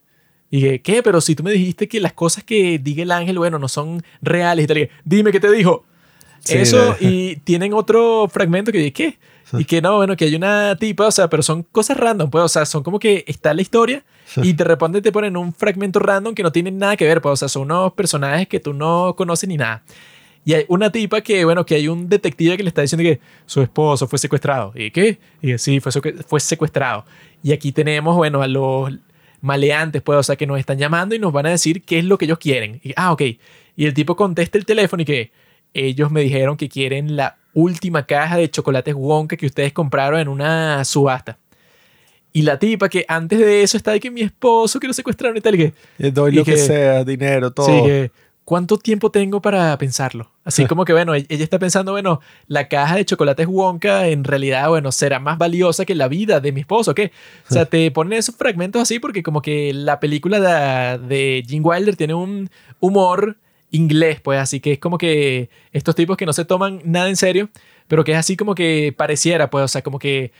[0.50, 1.04] Y que, ¿qué?
[1.04, 4.02] Pero si tú me dijiste que las cosas que diga el ángel, bueno, no son
[4.22, 4.78] reales y tal.
[4.78, 5.86] y Dime qué te dijo.
[6.40, 9.18] Sí, Eso, de- y tienen otro fragmento que dice, ¿qué?
[9.60, 12.44] Y que no, bueno, que hay una tipa, o sea, pero son cosas random, pues,
[12.44, 14.04] o sea, son como que está la historia
[14.44, 17.34] y de repente te ponen un fragmento random que no tiene nada que ver, pues,
[17.34, 19.84] o sea, son unos personajes que tú no conoces ni nada.
[20.48, 23.20] Y hay una tipa que, bueno, que hay un detective que le está diciendo que
[23.46, 24.72] su esposo fue secuestrado.
[24.76, 25.20] ¿Y qué?
[25.42, 25.92] Y que sí, fue,
[26.26, 27.04] fue secuestrado.
[27.44, 28.94] Y aquí tenemos, bueno, a los
[29.42, 32.06] maleantes, pues, o sea, que nos están llamando y nos van a decir qué es
[32.06, 32.80] lo que ellos quieren.
[32.82, 33.24] Y, ah, ok.
[33.76, 35.32] Y el tipo contesta el teléfono y que
[35.74, 40.30] ellos me dijeron que quieren la última caja de chocolates Wonka que ustedes compraron en
[40.30, 41.38] una subasta.
[42.32, 45.36] Y la tipa que antes de eso está de que mi esposo que lo secuestraron
[45.36, 47.66] y tal, y que, Eh, Doy y lo que, que- sea, dinero, todo.
[47.66, 48.12] Sí, que,
[48.48, 50.32] ¿cuánto tiempo tengo para pensarlo?
[50.46, 54.24] Así como que, bueno, e- ella está pensando, bueno, la caja de chocolates Wonka en
[54.24, 57.12] realidad, bueno, será más valiosa que la vida de mi esposo, ¿qué?
[57.50, 61.62] O sea, te ponen esos fragmentos así porque como que la película de, de Gene
[61.62, 62.50] Wilder tiene un
[62.80, 63.36] humor
[63.70, 67.18] inglés, pues así que es como que estos tipos que no se toman nada en
[67.18, 67.50] serio,
[67.90, 70.32] pero que es así como que pareciera, pues, o sea, como que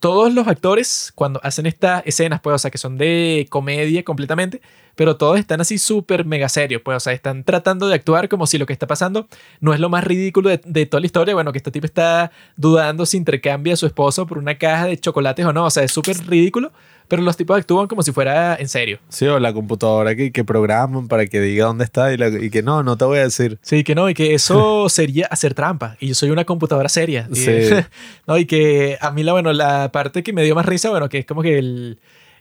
[0.00, 4.60] todos los actores cuando hacen estas escenas, pues, o sea, que son de comedia completamente,
[4.96, 8.46] pero todos están así súper mega serios, pues, o sea, están tratando de actuar como
[8.46, 9.26] si lo que está pasando
[9.60, 12.30] no es lo más ridículo de, de toda la historia, bueno, que este tipo está
[12.56, 15.82] dudando si intercambia a su esposo por una caja de chocolates o no, o sea,
[15.82, 16.72] es súper ridículo,
[17.08, 18.98] pero los tipos actúan como si fuera en serio.
[19.10, 22.48] Sí, o la computadora que, que programan para que diga dónde está y, la- y
[22.48, 23.58] que no, no te voy a decir.
[23.60, 25.96] Sí, que no, y que eso sería hacer trampa.
[26.00, 27.28] Y yo soy una computadora seria.
[27.30, 27.50] Y, Sí.
[28.26, 31.10] no, y que a mí la, bueno, la parte que me dio más risa, bueno,
[31.10, 31.98] que es como que el,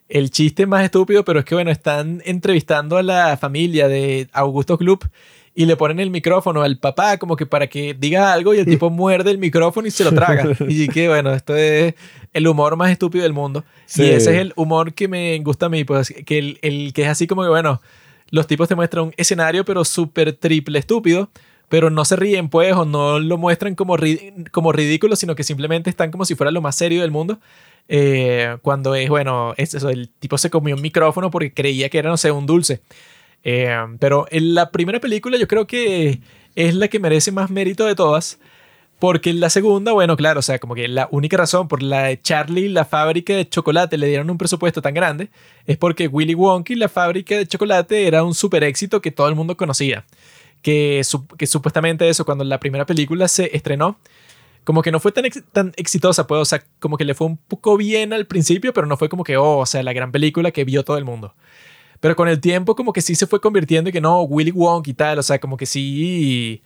[0.09, 4.77] el chiste más estúpido, pero es que, bueno, están entrevistando a la familia de Augusto
[4.77, 5.07] Club
[5.55, 8.65] y le ponen el micrófono al papá como que para que diga algo y el
[8.65, 10.45] tipo muerde el micrófono y se lo traga.
[10.67, 11.93] Y que, bueno, esto es
[12.33, 13.63] el humor más estúpido del mundo.
[13.85, 14.03] Sí.
[14.03, 17.03] Y ese es el humor que me gusta a mí, pues, que el, el que
[17.03, 17.81] es así como que, bueno,
[18.29, 21.29] los tipos te muestran un escenario, pero súper triple estúpido.
[21.73, 23.97] Pero no se ríen, pues, o no lo muestran como,
[24.51, 27.39] como ridículo, sino que simplemente están como si fuera lo más serio del mundo.
[27.87, 31.97] Eh, cuando es, bueno, es eso, el tipo se comió un micrófono porque creía que
[31.97, 32.81] era, no sé, un dulce.
[33.43, 36.21] Eh, pero en la primera película yo creo que
[36.53, 38.37] es la que merece más mérito de todas.
[38.99, 42.21] Porque la segunda, bueno, claro, o sea, como que la única razón por la de
[42.21, 45.29] Charlie, la fábrica de chocolate, le dieron un presupuesto tan grande,
[45.65, 49.27] es porque Willy Wonka y la fábrica de chocolate era un super éxito que todo
[49.27, 50.05] el mundo conocía.
[50.63, 53.99] Que, su- que supuestamente eso, cuando la primera película se estrenó,
[54.63, 57.37] como que no fue tan, tan exitosa, pues, o sea, como que le fue un
[57.37, 60.51] poco bien al principio, pero no fue como que, oh, o sea, la gran película
[60.51, 61.35] que vio todo el mundo.
[61.99, 64.89] Pero con el tiempo como que sí se fue convirtiendo y que no, Willy Wonka
[64.89, 66.61] y tal, o sea, como que sí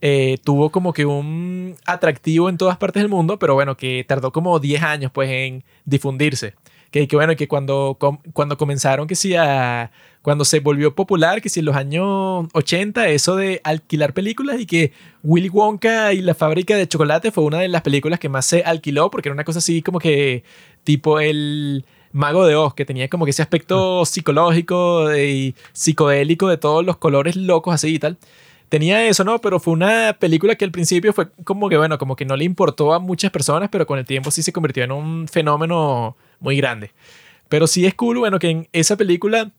[0.00, 4.32] eh, tuvo como que un atractivo en todas partes del mundo, pero bueno, que tardó
[4.32, 6.54] como 10 años pues en difundirse.
[6.90, 7.96] Que, que bueno, que cuando,
[8.34, 9.90] cuando comenzaron, que sí, a,
[10.22, 14.66] cuando se volvió popular, que sí, en los años 80, eso de alquilar películas y
[14.66, 14.92] que
[15.24, 18.62] Willy Wonka y la fábrica de chocolate fue una de las películas que más se
[18.62, 20.44] alquiló, porque era una cosa así como que
[20.84, 26.56] tipo el Mago de Oz, que tenía como que ese aspecto psicológico y psicodélico de
[26.58, 28.16] todos los colores locos así y tal.
[28.68, 29.38] Tenía eso, ¿no?
[29.40, 32.44] Pero fue una película que al principio fue como que, bueno, como que no le
[32.44, 36.56] importó a muchas personas, pero con el tiempo sí se convirtió en un fenómeno muy
[36.56, 36.92] grande.
[37.48, 39.50] Pero sí es cool, bueno, que en esa película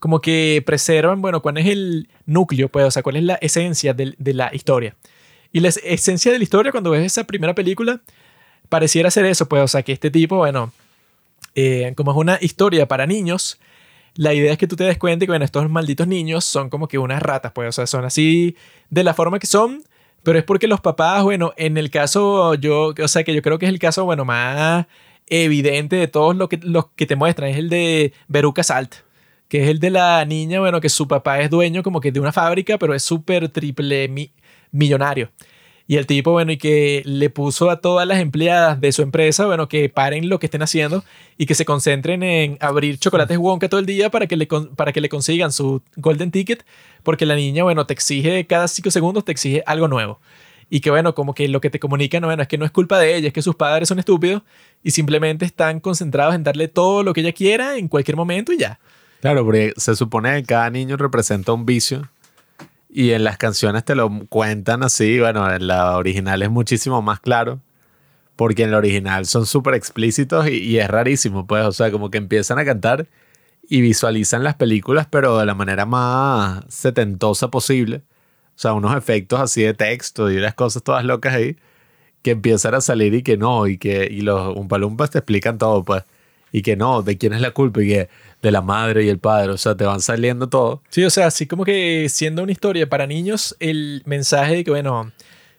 [0.00, 3.94] como que preservan, bueno, cuál es el núcleo, pues, o sea, cuál es la esencia
[3.94, 4.96] de, la historia.
[5.52, 8.00] Y la es- esencia de la historia, cuando ves esa primera película,
[8.68, 10.72] pareciera ser eso, pues, o sea, que este tipo, bueno,
[11.54, 13.60] eh, como es una historia para niños,
[14.14, 16.88] la idea es que tú te des cuenta que, bueno, estos malditos niños son como
[16.88, 18.56] que unas ratas, pues, o sea, son así
[18.88, 19.84] de la forma que son,
[20.22, 23.58] pero es porque los papás, bueno, en el caso, yo, o sea, que yo creo
[23.58, 24.86] que es el caso, bueno, más
[25.28, 28.94] evidente de todos los que, los que te muestran, es el de Veruca Salt,
[29.50, 32.20] que es el de la niña, bueno, que su papá es dueño como que de
[32.20, 34.32] una fábrica, pero es súper triple mi-
[34.70, 35.30] millonario.
[35.88, 39.46] Y el tipo, bueno, y que le puso a todas las empleadas de su empresa,
[39.46, 41.02] bueno, que paren lo que estén haciendo
[41.36, 44.92] y que se concentren en abrir chocolates Wonka todo el día para que le, para
[44.92, 46.64] que le consigan su golden ticket,
[47.02, 50.20] porque la niña, bueno, te exige cada cinco segundos, te exige algo nuevo.
[50.68, 53.00] Y que, bueno, como que lo que te comunican, bueno, es que no es culpa
[53.00, 54.42] de ella, es que sus padres son estúpidos
[54.84, 58.58] y simplemente están concentrados en darle todo lo que ella quiera en cualquier momento y
[58.58, 58.78] ya.
[59.20, 62.08] Claro, porque se supone que cada niño representa un vicio
[62.88, 65.18] y en las canciones te lo cuentan así.
[65.20, 67.60] Bueno, en la original es muchísimo más claro
[68.40, 71.66] porque en la original son súper explícitos y, es rarísimo, pues.
[71.66, 73.06] O sea, como que empiezan a cantar
[73.68, 78.02] y visualizan las películas, pero de la manera más setentosa posible.
[78.56, 81.56] O sea, unos efectos así de texto y unas cosas todas locas ahí
[82.22, 85.84] que empiezan a salir y que no, y que y los umpalumpas te explican todo,
[85.84, 86.04] pues.
[86.52, 88.08] Y que no, de quién es la culpa y que
[88.42, 90.82] de la madre y el padre, o sea, te van saliendo todo.
[90.88, 94.70] Sí, o sea, así como que siendo una historia para niños, el mensaje de que,
[94.70, 95.12] bueno,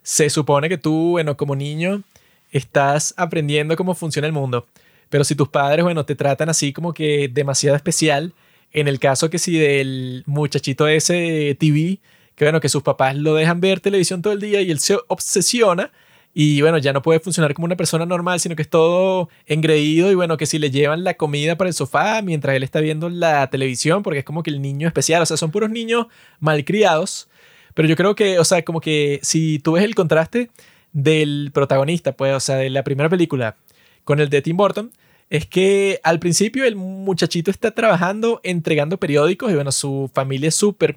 [0.03, 2.03] se supone que tú, bueno, como niño,
[2.51, 4.68] estás aprendiendo cómo funciona el mundo.
[5.09, 8.34] Pero si tus padres, bueno, te tratan así como que demasiado especial,
[8.72, 11.99] en el caso que si del muchachito ese TV,
[12.35, 14.97] que bueno, que sus papás lo dejan ver televisión todo el día y él se
[15.07, 15.91] obsesiona
[16.34, 20.12] y bueno, ya no puede funcionar como una persona normal, sino que es todo engreído
[20.12, 23.10] y bueno, que si le llevan la comida para el sofá mientras él está viendo
[23.10, 26.08] la televisión, porque es como que el niño especial, o sea, son puros niños
[26.40, 27.30] malcriados,
[27.74, 30.49] pero yo creo que, o sea, como que si tú ves el contraste
[30.94, 33.58] del protagonista, pues, o sea, de la primera película
[34.06, 34.91] con el de Tim Burton,
[35.30, 40.56] es que al principio el muchachito está trabajando entregando periódicos y bueno, su familia es
[40.56, 40.95] súper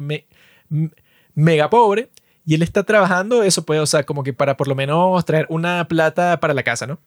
[1.35, 2.09] mega pobre
[2.47, 5.47] y él está trabajando eso, pues, o sea, como que para por lo menos traer
[5.49, 7.01] una plata para la casa, ¿no?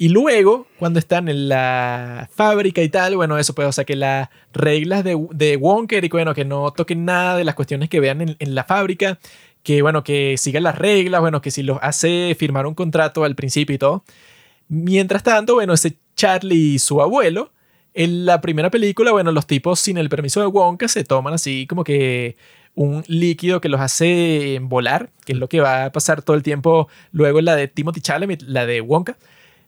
[0.00, 3.96] Y luego, cuando están en la fábrica y tal, bueno, eso pues, o sea, que
[3.96, 7.98] las reglas de, de Wonker y bueno, que no toquen nada de las cuestiones que
[7.98, 9.18] vean en, en la fábrica,
[9.64, 13.34] que bueno, que sigan las reglas, bueno, que si los hace firmar un contrato al
[13.34, 14.04] principio y todo.
[14.68, 17.52] Mientras tanto, bueno, ese Charlie y su abuelo,
[17.94, 21.66] en la primera película, bueno, los tipos sin el permiso de Wonka se toman así
[21.66, 22.36] como que
[22.78, 26.44] un líquido que los hace volar, que es lo que va a pasar todo el
[26.44, 29.16] tiempo luego la de Timothy Chalamet, la de Wonka.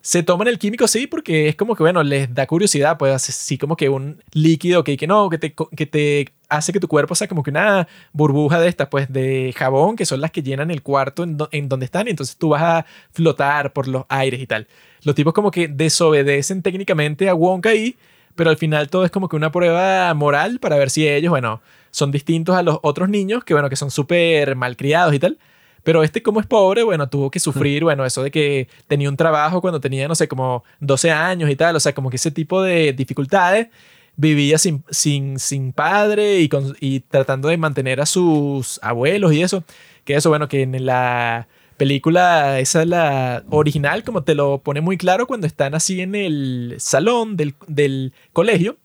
[0.01, 3.59] Se toman el químico, sí, porque es como que, bueno, les da curiosidad, pues así
[3.59, 7.16] como que un líquido que, que no, que te, que te hace que tu cuerpo
[7.16, 10.70] sea como que una burbuja de estas, pues de jabón, que son las que llenan
[10.70, 14.41] el cuarto en, en donde están, y entonces tú vas a flotar por los aires
[14.41, 14.69] y tal.
[15.03, 17.97] Los tipos como que desobedecen técnicamente a Wonka ahí,
[18.37, 21.61] pero al final todo es como que una prueba moral para ver si ellos, bueno,
[21.91, 25.39] son distintos a los otros niños, que bueno, que son súper malcriados y tal.
[25.83, 29.17] Pero este, como es pobre, bueno, tuvo que sufrir, bueno, eso de que tenía un
[29.17, 32.31] trabajo cuando tenía, no sé, como 12 años y tal, o sea, como que ese
[32.31, 33.69] tipo de dificultades,
[34.17, 39.43] vivía sin, sin, sin padre y, con- y tratando de mantener a sus abuelos y
[39.43, 39.65] eso,
[40.05, 41.49] que eso, bueno, que en la
[41.79, 46.15] película, esa es la original, como te lo pone muy claro cuando están así en
[46.15, 48.77] el salón del, del colegio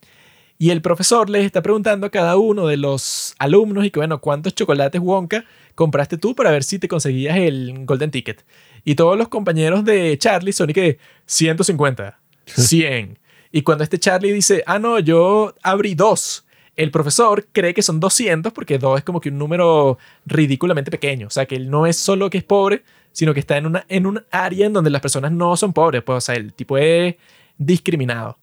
[0.57, 4.22] y el profesor les está preguntando a cada uno de los alumnos y que, bueno,
[4.22, 5.44] ¿cuántos chocolates Wonka
[5.76, 8.45] compraste tú para ver si te conseguías el Golden Ticket?
[8.86, 13.19] Y todos los compañeros de Charlie son y que 150, 100.
[13.52, 16.45] y cuando este Charlie dice, ah, no, yo abrí dos,
[16.77, 21.27] el profesor cree que son 200 porque dos es como que un número ridículamente pequeño.
[21.27, 23.86] O sea, que él no es solo que es pobre, sino que está en, una,
[23.88, 26.03] en un área en donde las personas no son pobres.
[26.03, 27.15] Pues, o sea, el tipo es
[27.57, 28.38] discriminado.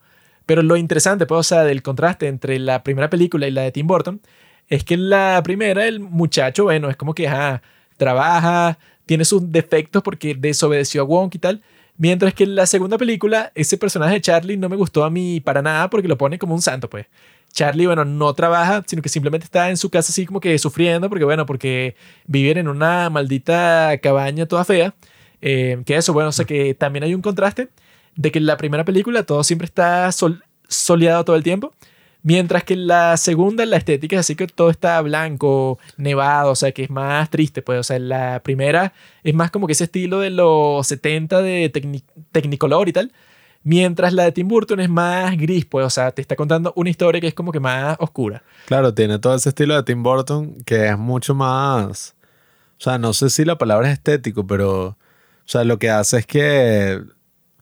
[0.47, 3.73] Pero lo interesante, pues, o sea, del contraste entre la primera película y la de
[3.73, 4.21] Tim Burton,
[4.69, 7.29] es que en la primera el muchacho, bueno, es como que
[7.97, 11.63] trabaja, tiene sus defectos porque desobedeció a Wonk y tal.
[11.99, 15.41] Mientras que en la segunda película, ese personaje de Charlie no me gustó a mí
[15.41, 17.07] para nada porque lo pone como un santo, pues.
[17.53, 21.09] Charlie, bueno, no trabaja, sino que simplemente está en su casa así como que sufriendo,
[21.11, 21.97] porque bueno, porque
[22.27, 24.95] viven en una maldita cabaña toda fea.
[25.43, 27.69] Eh, que eso, bueno, o sea que también hay un contraste
[28.17, 30.11] de que en la primera película todo siempre está
[30.69, 31.73] soleado todo el tiempo,
[32.23, 36.57] mientras que en la segunda la estética es así que todo está blanco, nevado, o
[36.57, 39.73] sea que es más triste, pues, o sea, en la primera es más como que
[39.73, 41.69] ese estilo de los 70 de
[42.31, 43.13] Technicolor y tal,
[43.65, 46.91] mientras la de Tim Burton es más gris, pues, o sea, te está contando una
[46.91, 48.43] historia que es como que más oscura.
[48.67, 52.15] Claro, tiene todo ese estilo de Tim Burton que es mucho más,
[52.79, 54.97] o sea, no sé si la palabra es estético, pero, o
[55.45, 57.01] sea, lo que hace es que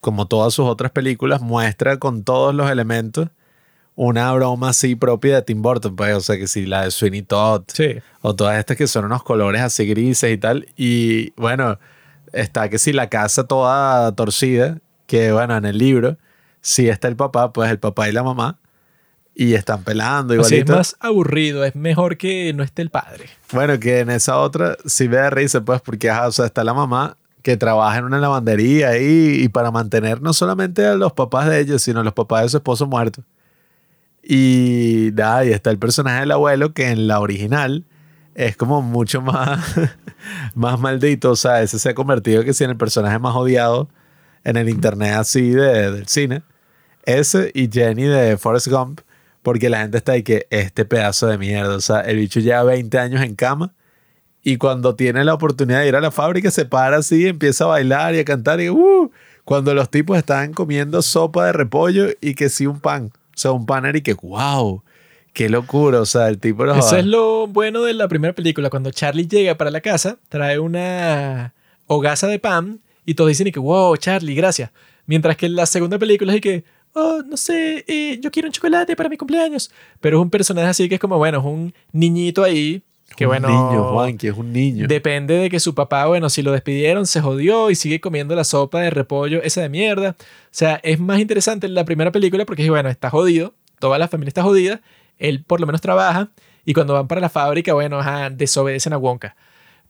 [0.00, 3.28] como todas sus otras películas, muestra con todos los elementos
[4.02, 7.20] una broma así propia de Tim Burton, pues, o sea, que si la de Sweeney
[7.20, 7.64] Todd,
[8.22, 11.78] o todas estas que son unos colores así grises y tal, y bueno,
[12.32, 16.16] está que si la casa toda torcida, que bueno, en el libro,
[16.62, 18.58] si está el papá, pues el papá y la mamá,
[19.34, 20.72] y están pelando igualito.
[20.72, 23.26] es más aburrido, es mejor que no esté el padre.
[23.52, 26.72] Bueno, que en esa otra sí ve de risa, pues, porque o sea, está la
[26.72, 31.60] mamá que trabaja en una lavandería y para mantener no solamente a los papás de
[31.60, 33.22] ellos, sino a los papás de su esposo muerto.
[34.22, 37.84] Y nada, y está el personaje del abuelo que en la original
[38.34, 39.74] es como mucho más,
[40.54, 41.30] más maldito.
[41.32, 43.88] O sea, ese se ha convertido que si en el personaje más odiado
[44.44, 46.42] en el internet así de, del cine.
[47.04, 49.00] Ese y Jenny de Forrest Gump,
[49.42, 51.74] porque la gente está ahí que este pedazo de mierda.
[51.76, 53.74] O sea, el bicho lleva 20 años en cama
[54.42, 57.68] y cuando tiene la oportunidad de ir a la fábrica, se para así, empieza a
[57.68, 58.60] bailar y a cantar.
[58.60, 59.10] Y uh,
[59.44, 63.10] cuando los tipos están comiendo sopa de repollo y que sí un pan.
[63.34, 64.82] O sea, un pan y que, wow,
[65.34, 66.00] qué locura.
[66.00, 68.70] O sea, el tipo Eso es lo bueno de la primera película.
[68.70, 71.52] Cuando Charlie llega para la casa, trae una
[71.86, 74.70] hogaza de pan y todos dicen y que, wow, Charlie, gracias.
[75.04, 76.64] Mientras que en la segunda película es que,
[76.94, 79.70] oh, no sé, eh, yo quiero un chocolate para mi cumpleaños.
[80.00, 82.82] Pero es un personaje así que es como, bueno, es un niñito ahí
[83.16, 84.86] que un bueno, niño, Juan, que es un niño.
[84.88, 88.44] Depende de que su papá, bueno, si lo despidieron, se jodió y sigue comiendo la
[88.44, 90.16] sopa de repollo esa de mierda.
[90.18, 94.28] O sea, es más interesante la primera película porque, bueno, está jodido, toda la familia
[94.28, 94.80] está jodida,
[95.18, 96.30] él por lo menos trabaja
[96.64, 99.36] y cuando van para la fábrica, bueno, ajá, desobedecen a Wonka.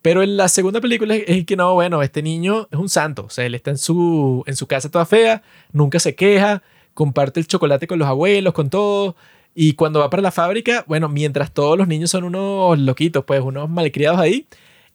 [0.02, 3.30] Pero en la segunda película es que no, bueno, este niño es un santo, o
[3.30, 5.42] sea, él está en su, en su casa toda fea,
[5.72, 6.62] nunca se queja,
[6.94, 9.14] comparte el chocolate con los abuelos, con todo,
[9.54, 13.40] y cuando va para la fábrica, bueno, mientras todos los niños son unos loquitos, pues
[13.40, 14.46] unos malcriados ahí,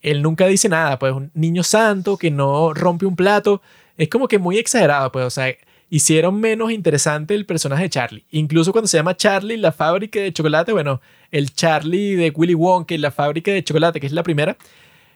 [0.02, 3.62] él nunca dice nada, pues un niño santo que no rompe un plato.
[3.96, 5.54] Es como que muy exagerado, pues, o sea,
[5.90, 8.24] hicieron menos interesante el personaje de Charlie.
[8.30, 11.00] Incluso cuando se llama Charlie, la fábrica de chocolate, bueno,
[11.30, 14.56] el Charlie de Willy Wonka y la fábrica de chocolate, que es la primera,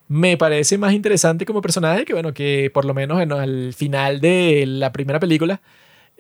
[0.09, 4.21] me parece más interesante como personaje que, bueno, que por lo menos en, al final
[4.21, 5.61] de la primera película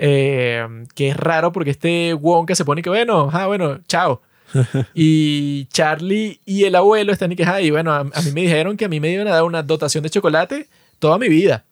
[0.02, 4.22] eh, que es raro porque este Wonka se pone que, bueno, ah, bueno, chao.
[4.94, 8.86] y Charlie y el abuelo están y que, y bueno, a, mí me dijeron que
[8.86, 10.68] a mí me iban a dar una dotación de chocolate
[10.98, 11.66] toda mi vida.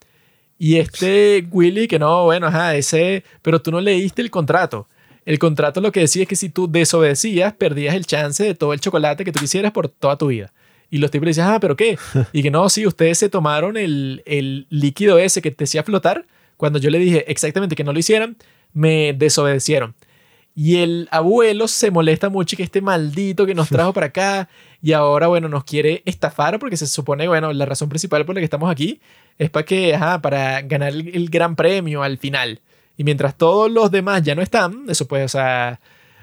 [0.59, 4.87] Y este Willy, que no, bueno, ajá, ese, pero tú no leíste el contrato.
[5.25, 8.75] El contrato lo que decía es que si tú desobedecías, perdías el chance de todo
[8.75, 10.53] el chocolate que tú quisieras por toda tu vida.
[10.91, 11.99] Y los tipos le decían, ah, pero ¿qué?
[12.35, 16.27] Y que no, sí, ustedes se tomaron el, el líquido ese que te hacía flotar
[16.59, 18.37] cuando yo le dije exactamente que no lo hicieran,
[18.75, 19.95] me desobedecieron.
[20.55, 24.49] Y el abuelo se molesta mucho que este maldito que nos trajo para acá
[24.83, 28.41] y ahora, bueno, nos quiere estafar porque se supone, bueno, la razón principal por la
[28.41, 29.01] que estamos aquí
[29.39, 32.61] es para que, para ganar el, gran premio al final.
[32.97, 35.79] Y mientras todos los demás ya no están, eso puede, o sea,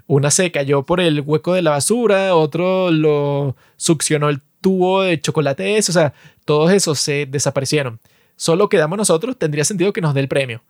[0.05, 5.21] una se cayó por el hueco de la basura, otro lo succionó el tubo de
[5.21, 6.13] chocolate o sea,
[6.43, 8.01] todos esos se desaparecieron
[8.35, 10.61] solo quedamos nosotros, tendría sentido que nos dé el premio.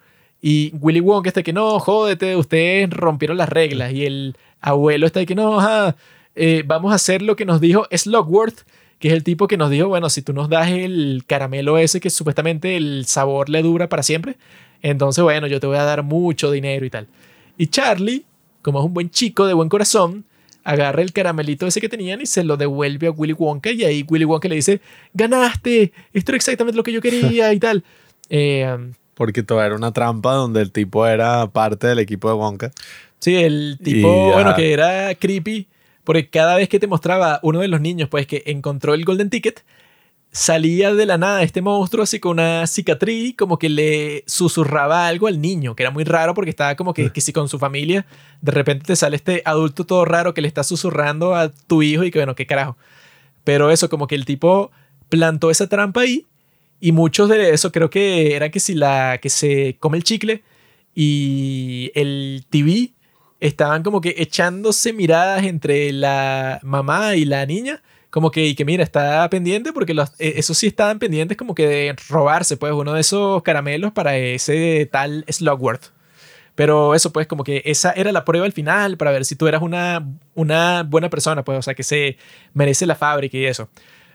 [0.42, 3.92] Y Willy Wonka está que no, jódete, ustedes rompieron las reglas.
[3.94, 5.60] Y el abuelo está que no,
[6.36, 8.62] eh, vamos a hacer lo que nos dijo Slogworth.
[9.00, 12.00] que es el tipo que nos dijo, bueno, si tú nos das el caramelo ese
[12.00, 14.38] que supuestamente el sabor le dura para siempre,
[14.82, 17.08] entonces bueno, yo te voy a dar mucho dinero y tal.
[17.58, 18.26] Y Charlie,
[18.62, 20.26] como es un buen chico de buen corazón,
[20.66, 24.04] agarra el caramelito ese que tenían y se lo devuelve a Willy Wonka y ahí
[24.10, 24.82] Willy Wonka le dice,
[25.14, 27.84] ganaste, esto era exactamente lo que yo quería y tal.
[28.28, 28.76] Eh,
[29.14, 32.72] Porque todo era una trampa donde el tipo era parte del equipo de Wonka.
[33.20, 35.68] Sí, el tipo, bueno, que era creepy,
[36.04, 39.30] porque cada vez que te mostraba uno de los niños, pues que encontró el Golden
[39.30, 39.64] Ticket,
[40.36, 45.28] salía de la nada este monstruo así con una cicatriz, como que le susurraba algo
[45.28, 48.06] al niño, que era muy raro porque estaba como que, que si con su familia,
[48.42, 52.04] de repente te sale este adulto todo raro que le está susurrando a tu hijo
[52.04, 52.76] y que bueno, qué carajo.
[53.46, 54.72] Pero eso, como que el tipo
[55.08, 56.26] plantó esa trampa ahí
[56.82, 60.44] y muchos de eso creo que era que si la que se come el chicle
[60.94, 62.92] y el TV
[63.40, 67.82] estaban como que echándose miradas entre la mamá y la niña,
[68.16, 71.54] como que, y que mira, está pendiente porque los, eh, esos sí estaban pendientes como
[71.54, 75.88] que de robarse pues uno de esos caramelos para ese tal Slugworth.
[76.56, 79.50] Pero eso pues como que esa era la prueba al final para ver si tú
[79.50, 82.16] eras una, una buena persona, pues o sea que se
[82.54, 83.68] merece la fábrica y eso.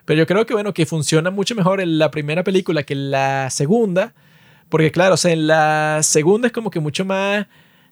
[0.06, 3.10] Pero yo creo que bueno, que funciona mucho mejor en la primera película que en
[3.10, 4.14] la segunda.
[4.70, 7.48] Porque claro, o sea, en la segunda es como que mucho más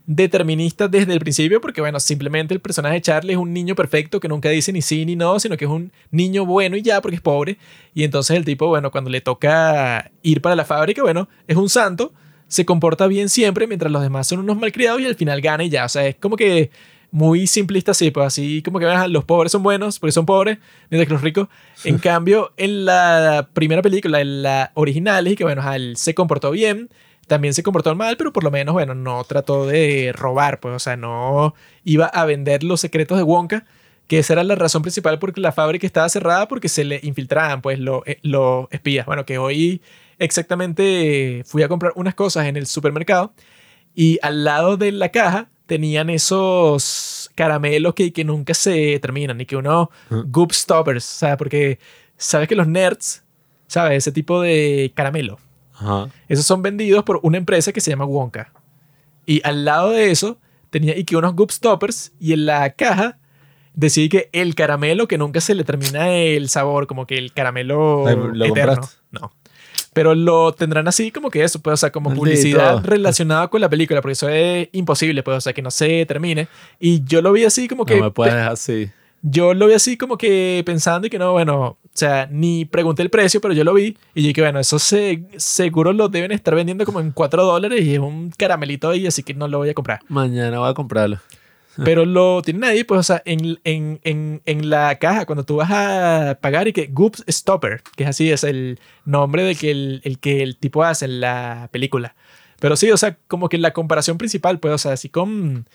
[0.08, 4.20] determinista desde el principio, porque bueno, simplemente el personaje de Charlie es un niño perfecto
[4.20, 7.02] que nunca dice ni sí ni no, sino que es un niño bueno y ya,
[7.02, 7.58] porque es pobre.
[7.94, 11.68] Y entonces el tipo, bueno, cuando le toca ir para la fábrica, bueno, es un
[11.68, 12.14] santo,
[12.46, 15.68] se comporta bien siempre, mientras los demás son unos malcriados y al final gana y
[15.68, 15.84] ya.
[15.84, 16.70] O sea, es como que
[17.10, 20.56] muy simplista así, pues así como que los pobres son buenos porque son pobres,
[20.88, 21.48] mientras que los ricos.
[21.84, 26.50] En cambio, en la primera película, en la original, y que bueno, él se comportó
[26.50, 26.88] bien,
[27.28, 30.78] también se comportó mal, pero por lo menos, bueno, no trató de robar, pues, o
[30.80, 33.64] sea, no iba a vender los secretos de Wonka,
[34.08, 37.62] que esa era la razón principal porque la fábrica estaba cerrada porque se le infiltraban,
[37.62, 39.06] pues, los los espías.
[39.06, 39.82] Bueno, que hoy
[40.18, 43.32] exactamente fui a comprar unas cosas en el supermercado
[43.94, 49.46] y al lado de la caja tenían esos caramelos que, que nunca se terminan y
[49.46, 51.78] que uno goop stoppers, o sea, porque
[52.16, 53.22] sabes que los nerds,
[53.66, 53.98] ¿sabes?
[53.98, 55.38] Ese tipo de caramelo.
[55.78, 56.08] Ajá.
[56.28, 58.52] Esos son vendidos por una empresa que se llama Wonka.
[59.26, 60.38] Y al lado de eso
[60.70, 63.18] tenía y que unos goop stoppers y en la caja
[63.74, 68.04] decía que el caramelo que nunca se le termina el sabor, como que el caramelo
[68.04, 68.74] ¿Lo eterno.
[68.74, 68.96] compraste?
[69.12, 69.32] No.
[69.92, 72.24] Pero lo tendrán así como que eso, pues, o sea, como Maldito.
[72.24, 76.04] publicidad relacionada con la película, porque eso es imposible, pues, o sea, que no se
[76.06, 76.48] termine.
[76.78, 77.96] Y yo lo vi así como que...
[77.96, 78.90] No me puedes así.
[79.22, 83.02] Yo lo vi así como que pensando y que no, bueno, o sea, ni pregunté
[83.02, 86.54] el precio, pero yo lo vi y dije, bueno, eso se, seguro lo deben estar
[86.54, 89.70] vendiendo como en 4 dólares y es un caramelito ahí, así que no lo voy
[89.70, 89.98] a comprar.
[90.06, 91.18] Mañana voy a comprarlo.
[91.84, 95.56] Pero lo tienen ahí, pues, o sea, en, en, en, en la caja, cuando tú
[95.56, 99.72] vas a pagar y que Goop Stopper, que es así, es el nombre de que
[99.72, 102.14] el, el que el tipo hace en la película.
[102.60, 105.68] Pero sí, o sea, como que la comparación principal, pues, o sea, así con,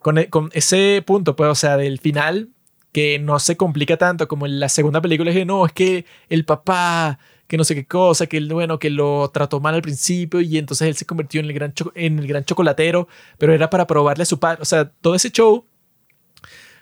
[0.00, 2.48] con, con ese punto, pues, o sea, del final,
[2.92, 6.04] que no se complica tanto como en la segunda película, es que no, es que
[6.28, 9.82] el papá, que no sé qué cosa, que él, bueno, que lo trató mal al
[9.82, 13.08] principio y entonces él se convirtió en el gran, en el gran chocolatero,
[13.38, 15.64] pero era para probarle a su padre, o sea, todo ese show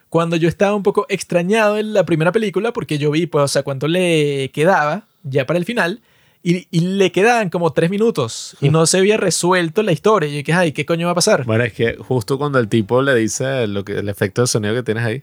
[0.09, 3.49] cuando yo estaba un poco extrañado en la primera película, porque yo vi, pues, o
[3.49, 6.01] sea, cuánto le quedaba ya para el final,
[6.43, 10.29] y, y le quedaban como tres minutos, y no se había resuelto la historia.
[10.29, 11.45] Y yo dije, ay, ¿qué coño va a pasar?
[11.45, 14.75] Bueno, es que justo cuando el tipo le dice lo que, el efecto de sonido
[14.75, 15.23] que tienes ahí,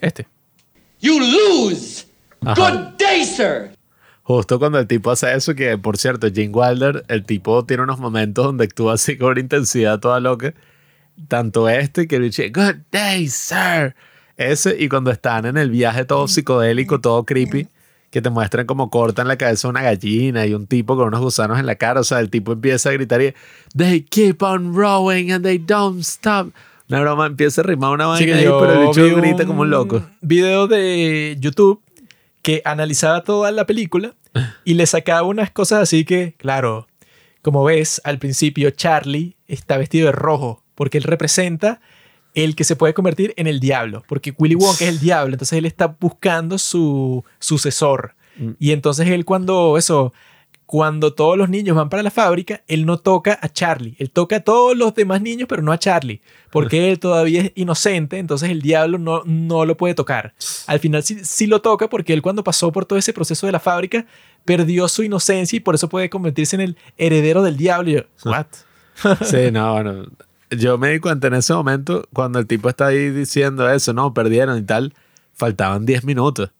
[0.00, 0.26] Este.
[1.00, 2.06] You lose!
[2.44, 2.54] Ajá.
[2.54, 3.78] Good day, sir!
[4.28, 7.98] justo cuando el tipo hace eso, que por cierto, Gene Wilder, el tipo tiene unos
[7.98, 10.52] momentos donde actúa así con una intensidad toda loca.
[11.28, 13.96] Tanto este que dice, Good day, sir.
[14.36, 17.68] Ese, y cuando están en el viaje todo psicodélico, todo creepy,
[18.10, 21.20] que te muestran como cortan la cabeza a una gallina y un tipo con unos
[21.20, 22.00] gusanos en la cara.
[22.00, 23.34] O sea, el tipo empieza a gritar y,
[23.74, 26.52] They keep on rowing and they don't stop.
[26.88, 29.70] Una broma empieza a rimar una vaina ahí, pero el bicho vi grita como un
[29.70, 30.02] loco.
[30.20, 31.82] video de YouTube
[32.42, 34.14] que analizaba toda la película
[34.64, 36.86] y le sacaba unas cosas así que, claro,
[37.42, 41.80] como ves, al principio Charlie está vestido de rojo porque él representa
[42.34, 45.58] el que se puede convertir en el diablo, porque Willy Wonka es el diablo, entonces
[45.58, 48.14] él está buscando su sucesor.
[48.36, 48.50] Mm.
[48.58, 50.12] Y entonces él cuando eso,
[50.68, 54.36] cuando todos los niños van para la fábrica, él no toca a Charlie, él toca
[54.36, 56.20] a todos los demás niños, pero no a Charlie,
[56.50, 60.34] porque él todavía es inocente, entonces el diablo no, no lo puede tocar.
[60.66, 63.52] Al final sí, sí lo toca porque él cuando pasó por todo ese proceso de
[63.52, 64.04] la fábrica,
[64.44, 67.88] perdió su inocencia y por eso puede convertirse en el heredero del diablo.
[67.88, 68.48] Y yo, ¿what?
[69.24, 70.04] Sí, no, bueno.
[70.50, 74.12] Yo me di cuenta en ese momento, cuando el tipo está ahí diciendo eso, no,
[74.12, 74.92] perdieron y tal,
[75.32, 76.50] faltaban 10 minutos.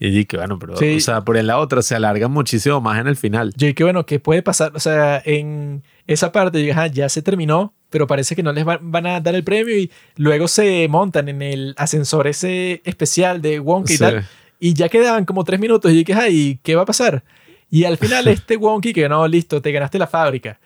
[0.00, 0.96] Y dije, bueno, pero, Sí.
[0.96, 3.52] o sea, por en la otra se alarga muchísimo más en el final.
[3.56, 4.72] Yo dije, bueno, ¿qué puede pasar?
[4.76, 8.52] O sea, en esa parte, yo dije, "Ajá, ya se terminó, pero parece que no
[8.52, 12.80] les va- van a dar el premio y luego se montan en el ascensor ese
[12.84, 14.00] especial de Wonka y Sí.
[14.04, 14.24] tal.
[14.60, 17.24] Y ya quedaban como tres minutos y dije, ay, ¿qué va a pasar?
[17.70, 20.60] Y al final este Wonky que no, listo, te ganaste la fábrica.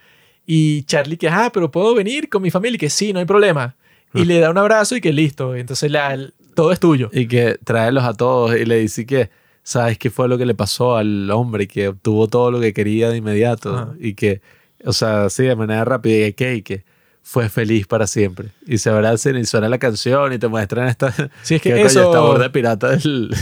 [0.46, 3.24] Y Charlie que, ah, pero puedo venir con mi familia y que sí, no hay
[3.24, 3.76] problema.
[4.14, 5.54] Y le da un abrazo y que listo.
[5.56, 6.18] Entonces la,
[6.54, 7.10] todo es tuyo.
[7.12, 9.30] Y que tráelos a todos y le dice que,
[9.62, 11.66] ¿sabes qué fue lo que le pasó al hombre?
[11.68, 13.74] Que obtuvo todo lo que quería de inmediato.
[13.74, 13.94] Ajá.
[13.98, 14.40] Y que,
[14.84, 16.26] o sea, sí, de manera rápida.
[16.26, 16.84] Y que, y que
[17.22, 18.48] fue feliz para siempre.
[18.66, 21.12] Y se abrazan y suena la canción y te muestran esta.
[21.42, 23.34] Sí, es que coño, eso- esta borda pirata del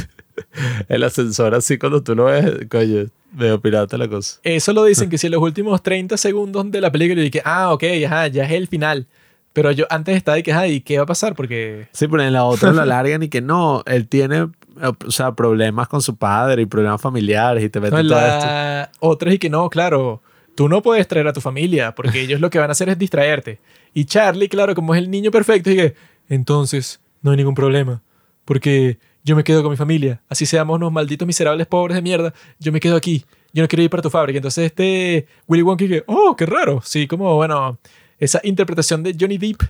[0.89, 4.39] el ascensor, así cuando tú lo ves, coño, medio pirata la cosa.
[4.43, 7.43] Eso lo dicen que si en los últimos 30 segundos de la película yo dije,
[7.45, 9.07] ah, ok, ajá, ya es el final.
[9.53, 11.35] Pero yo antes estaba de que, ajá, ¿y qué va a pasar?
[11.35, 15.33] Porque Sí, pero en la otra lo alargan y que no, él tiene, o sea,
[15.33, 18.47] problemas con su padre y problemas familiares y te no, meten en todo esto.
[18.47, 20.23] la otra es que no, claro,
[20.55, 22.99] tú no puedes traer a tu familia porque ellos lo que van a hacer es
[22.99, 23.59] distraerte.
[23.93, 25.95] Y Charlie, claro, como es el niño perfecto, dije,
[26.29, 28.03] entonces no hay ningún problema
[28.45, 30.23] porque yo me quedo con mi familia.
[30.29, 33.25] Así seamos unos malditos miserables pobres de mierda, yo me quedo aquí.
[33.53, 34.39] Yo no quiero ir para tu fábrica.
[34.39, 36.81] Entonces este Willy Wonka que, oh, qué raro.
[36.85, 37.79] Sí, como, bueno,
[38.21, 39.63] esa interpretación de Johnny Depp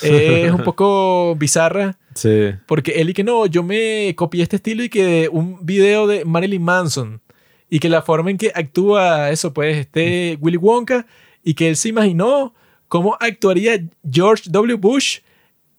[0.00, 1.96] es un poco bizarra.
[2.14, 2.52] Sí.
[2.66, 6.24] Porque él y que no, yo me copié este estilo y que un video de
[6.24, 7.20] Marilyn Manson
[7.70, 11.06] y que la forma en que actúa eso, pues, este Willy Wonka
[11.42, 12.54] y que él se imaginó
[12.88, 13.78] cómo actuaría
[14.10, 14.76] George W.
[14.78, 15.18] Bush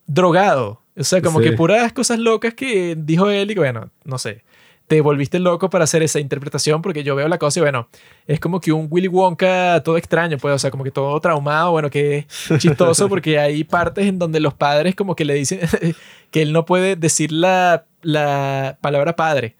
[0.06, 0.82] drogado.
[0.98, 1.46] O sea, como Sí.
[1.50, 4.44] que puras cosas locas que dijo él y que, bueno, no sé.
[4.90, 7.88] Te volviste loco para hacer esa interpretación porque yo veo la cosa y bueno,
[8.28, 11.72] es como que un Willy Wonka todo extraño, pues, o sea, como que todo traumado,
[11.72, 12.26] bueno, que es
[12.60, 15.60] chistoso porque hay partes en donde los padres como que le dicen
[16.32, 19.56] que él no puede decir la, la palabra padre.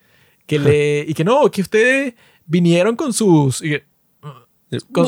[0.48, 2.16] Que le, y que no, que ustedes
[2.48, 3.62] vinieron con sus...
[3.62, 3.86] y que-
[4.92, 5.06] con-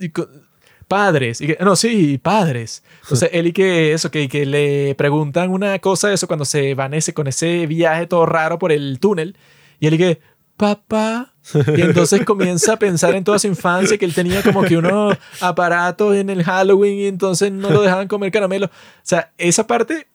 [0.00, 0.48] y con-
[0.88, 1.42] padres.
[1.42, 2.82] Y que, no, sí, padres.
[3.02, 6.94] Entonces, él y que eso, que, que le preguntan una cosa, eso, cuando se van
[6.94, 9.36] ese, con ese viaje todo raro por el túnel.
[9.80, 10.20] Y él que,
[10.56, 11.34] papá.
[11.76, 15.16] Y entonces comienza a pensar en toda su infancia, que él tenía como que unos
[15.40, 18.66] aparatos en el Halloween y entonces no lo dejaban comer caramelo.
[18.66, 18.70] O
[19.02, 20.08] sea, esa parte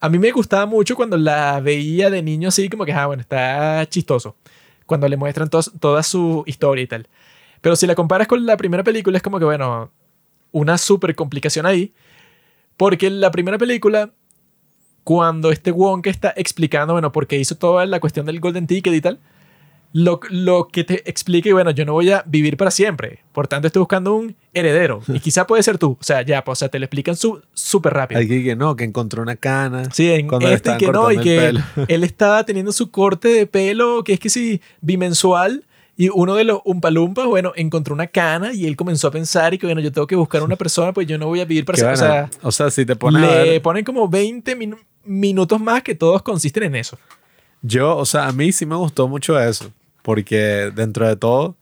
[0.00, 3.20] a mí me gustaba mucho cuando la veía de niño así, como que, ah, bueno,
[3.20, 4.36] está chistoso.
[4.86, 7.08] Cuando le muestran toda su historia y tal.
[7.60, 9.92] Pero si la comparas con la primera película, es como que, bueno,
[10.52, 11.92] una súper complicación ahí.
[12.76, 14.12] Porque la primera película,
[15.10, 19.00] cuando este Wonka está explicando, bueno, porque hizo toda la cuestión del Golden Ticket y
[19.00, 19.18] tal,
[19.92, 23.24] lo, lo que te explica, y bueno, yo no voy a vivir para siempre.
[23.32, 25.02] Por tanto, estoy buscando un heredero.
[25.08, 25.96] Y quizá puede ser tú.
[26.00, 28.20] O sea, ya, pues, o sea, te lo explican su- súper rápido.
[28.20, 29.90] Hay que, no, que encontró una cana.
[29.90, 31.54] Sí, en este que no, y que
[31.88, 35.64] él estaba teniendo su corte de pelo, que es que sí, bimensual,
[35.96, 39.58] y uno de los umpalumpas, bueno, encontró una cana y él comenzó a pensar y
[39.58, 41.78] que, bueno, yo tengo que buscar una persona, pues yo no voy a vivir para
[41.82, 44.76] bueno, o sea, o sea, si te pones a le ver, ponen como 20 min-
[45.04, 46.98] minutos más que todos consisten en eso.
[47.62, 49.72] yo, o sea, a mí sí me gustó mucho eso,
[50.02, 51.56] porque dentro de todo,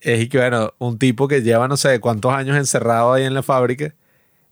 [0.00, 3.34] es y que, bueno, un tipo que lleva no sé cuántos años encerrado ahí en
[3.34, 3.94] la fábrica,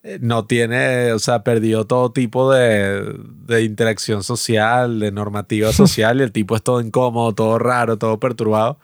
[0.02, 3.14] eh, no tiene, o sea, perdió todo tipo de,
[3.46, 8.18] de interacción social, de normativa social, y el tipo es todo incómodo, todo raro, todo
[8.18, 8.78] perturbado,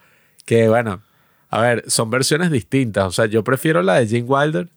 [0.44, 1.02] que bueno,
[1.50, 4.68] a ver, son versiones distintas, o sea, yo prefiero la de Gene Wilder,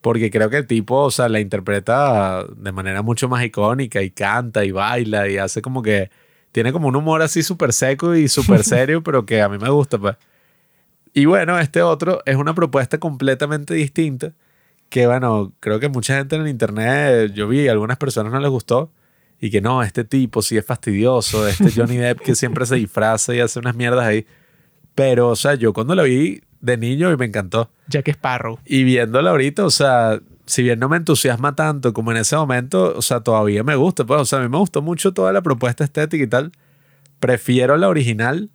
[0.00, 4.10] porque creo que el tipo, o sea, la interpreta de manera mucho más icónica y
[4.10, 6.10] canta y baila y hace como que
[6.52, 9.70] tiene como un humor así súper seco y súper serio, pero que a mí me
[9.70, 10.16] gusta, pues.
[11.12, 14.32] Y bueno, este otro es una propuesta completamente distinta
[14.88, 18.40] que, bueno, creo que mucha gente en el internet, yo vi, a algunas personas no
[18.40, 18.92] les gustó
[19.40, 23.34] y que no, este tipo sí es fastidioso, este Johnny Depp que siempre se disfraza
[23.34, 24.26] y hace unas mierdas ahí.
[24.94, 27.70] Pero, o sea, yo cuando la vi de niño y me encantó.
[27.88, 28.58] Ya que Sparrow.
[28.64, 32.94] Y viéndola ahorita, o sea, si bien no me entusiasma tanto como en ese momento,
[32.96, 34.04] o sea, todavía me gusta.
[34.04, 36.52] Pues, o sea, a mí me gustó mucho toda la propuesta estética y tal.
[37.20, 38.50] Prefiero la original,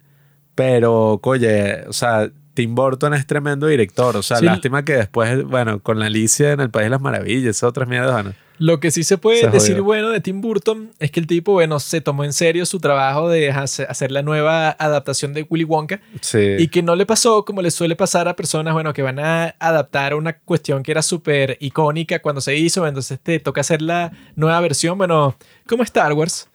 [0.56, 4.18] pero, oye, o sea, Tim Burton es tremendo director.
[4.18, 4.46] O sea, Sí.
[4.46, 8.12] lástima que después, bueno, con la Alicia en el País de las Maravillas, otras mierdas,
[8.14, 8.34] bueno.
[8.58, 9.84] Lo que sí se puede Se decir jodió.
[9.84, 13.28] bueno de Tim Burton es que el tipo, bueno, se tomó en serio su trabajo
[13.28, 16.56] de hace- hacer la nueva adaptación de Willy Wonka Sí.
[16.58, 19.56] y que no le pasó como le suele pasar a personas, bueno, que van a
[19.60, 24.14] adaptar una cuestión que era súper icónica cuando se hizo, entonces te toca hacer la
[24.38, 25.36] nueva versión, bueno,
[25.68, 26.48] como Star Wars.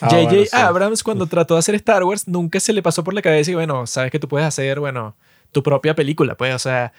[0.00, 0.24] Ah, J.J.
[0.30, 0.48] bueno, sí.
[0.56, 3.54] Abrams, cuando trató de hacer Star Wars, nunca se le pasó por la cabeza y,
[3.54, 5.14] bueno, sabes que tú puedes hacer, bueno,
[5.52, 6.92] tu propia película, pues, o sea,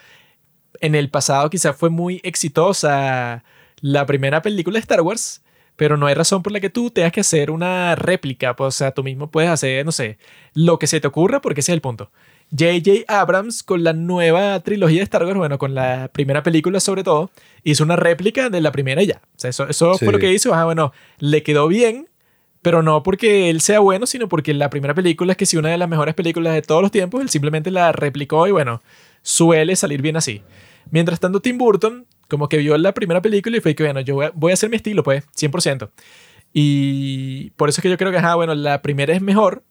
[0.80, 3.44] en el pasado quizás fue muy exitosa
[3.82, 5.42] la primera película de Star Wars,
[5.76, 8.56] pero no hay razón por la que tú tengas que hacer una réplica.
[8.56, 10.18] Pues, o sea, tú mismo puedes hacer, no sé,
[10.54, 12.12] lo que se te ocurra porque ese es el punto.
[12.52, 13.06] J.J.
[13.08, 17.32] Abrams, con la nueva trilogía de Star Wars, bueno, con la primera película sobre todo,
[17.64, 19.22] hizo una réplica de la primera y ya.
[19.24, 20.04] O sea, eso, eso Sí.
[20.06, 20.54] fue lo que hizo.
[20.54, 22.10] Ah, bueno, le quedó bien,
[22.62, 25.70] pero no porque él sea bueno, sino porque la primera película es que sí, una
[25.70, 28.82] de las mejores películas de todos los tiempos, él simplemente la replicó y bueno,
[29.22, 30.42] suele salir bien así.
[30.90, 34.16] Mientras tanto, Tim Burton, como que vio la primera película y fue que, bueno, yo
[34.34, 35.90] voy a, hacer mi estilo, pues, 100%.
[36.54, 39.64] Y por eso es que yo creo que, ajá, bueno, la primera es mejor,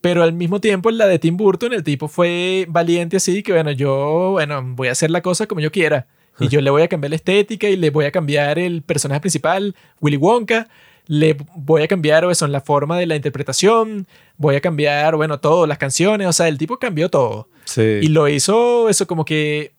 [0.00, 3.70] pero al mismo tiempo la de Tim Burton, el tipo fue valiente así, que, bueno,
[3.70, 6.08] yo, bueno, voy a hacer la cosa como yo quiera.
[6.40, 9.20] Y yo le voy a cambiar la estética y le voy a cambiar el personaje
[9.20, 10.68] principal, Willy Wonka.
[11.14, 14.06] Le voy a cambiar eso, la forma de la interpretación.
[14.38, 16.26] Voy a cambiar, bueno, todo, las canciones.
[16.26, 17.50] O sea, el tipo cambió todo.
[17.66, 17.82] Sí.
[18.00, 19.72] Y lo hizo eso como que...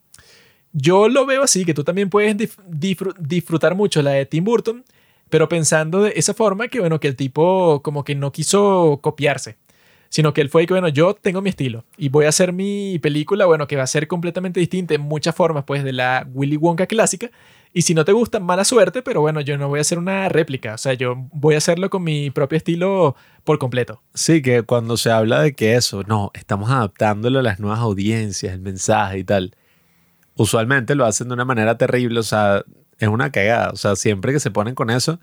[0.73, 2.35] Yo lo veo así, que tú también puedes
[3.17, 4.83] disfrutar mucho la de Tim Burton,
[5.29, 9.57] pero pensando de esa forma que, bueno, que el tipo como que no quiso copiarse,
[10.09, 12.99] sino que él fue que, bueno, yo tengo mi estilo y voy a hacer mi
[12.99, 16.57] película, bueno, que va a ser completamente distinta en muchas formas, pues, de la Willy
[16.57, 17.31] Wonka clásica.
[17.75, 20.29] Y si no te gusta, mala suerte, pero bueno, yo no voy a hacer una
[20.29, 24.03] réplica, o sea, yo voy a hacerlo con mi propio estilo por completo.
[24.13, 28.53] Sí, que cuando se habla de que eso, no, estamos adaptándolo a las nuevas audiencias,
[28.53, 29.55] el mensaje y tal,
[30.35, 32.63] usualmente lo hacen de una manera terrible, o sea,
[32.99, 35.19] es una cagada, o sea, siempre que se ponen con eso,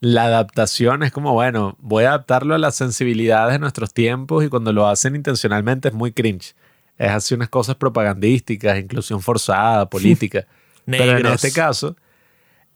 [0.00, 4.48] la adaptación es como, bueno, voy a adaptarlo a las sensibilidades de nuestros tiempos y
[4.48, 6.56] cuando lo hacen intencionalmente es muy cringe.
[6.98, 10.46] Es así unas cosas propagandísticas, inclusión forzada, política.
[10.86, 11.96] Pero en este caso,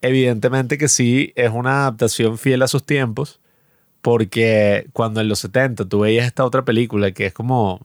[0.00, 3.40] evidentemente que sí es una adaptación fiel a sus tiempos,
[4.02, 7.80] porque cuando en los 70 tú veías esta otra película que es como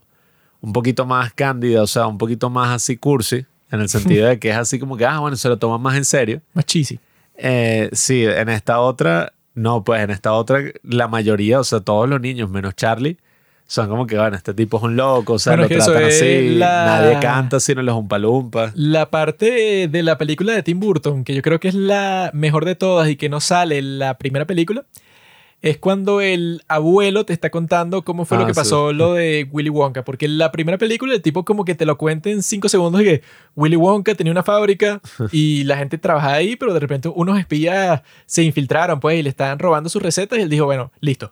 [0.62, 4.40] un poquito más cándida, o sea, un poquito más así cursi, en el sentido de
[4.40, 6.42] que es así como que, ah, bueno, se lo toman más en serio.
[6.54, 7.00] Más cheesy.
[7.36, 12.08] Eh, sí, en esta otra, no, pues en esta otra, la mayoría, o sea, todos
[12.08, 13.18] los niños, menos Charlie,
[13.72, 16.04] son como que, bueno, este tipo es un loco, o sea, Bueno, lo que tratan
[16.04, 18.74] así, la- nadie canta sino los umpalumpas.
[18.76, 22.66] La parte de la película de Tim Burton, que yo creo que es la mejor
[22.66, 24.84] de todas y que no sale en la primera película,
[25.62, 28.60] es cuando el abuelo te está contando cómo fue Ah, lo que sí.
[28.60, 30.04] pasó lo de Willy Wonka.
[30.04, 33.02] Porque en la primera película el tipo como que te lo cuenta en cinco segundos
[33.02, 33.22] y que
[33.56, 35.00] Willy Wonka tenía una fábrica
[35.32, 39.30] y la gente trabajaba ahí, pero de repente unos espías se infiltraron pues y le
[39.30, 41.32] estaban robando sus recetas y él dijo, bueno, listo.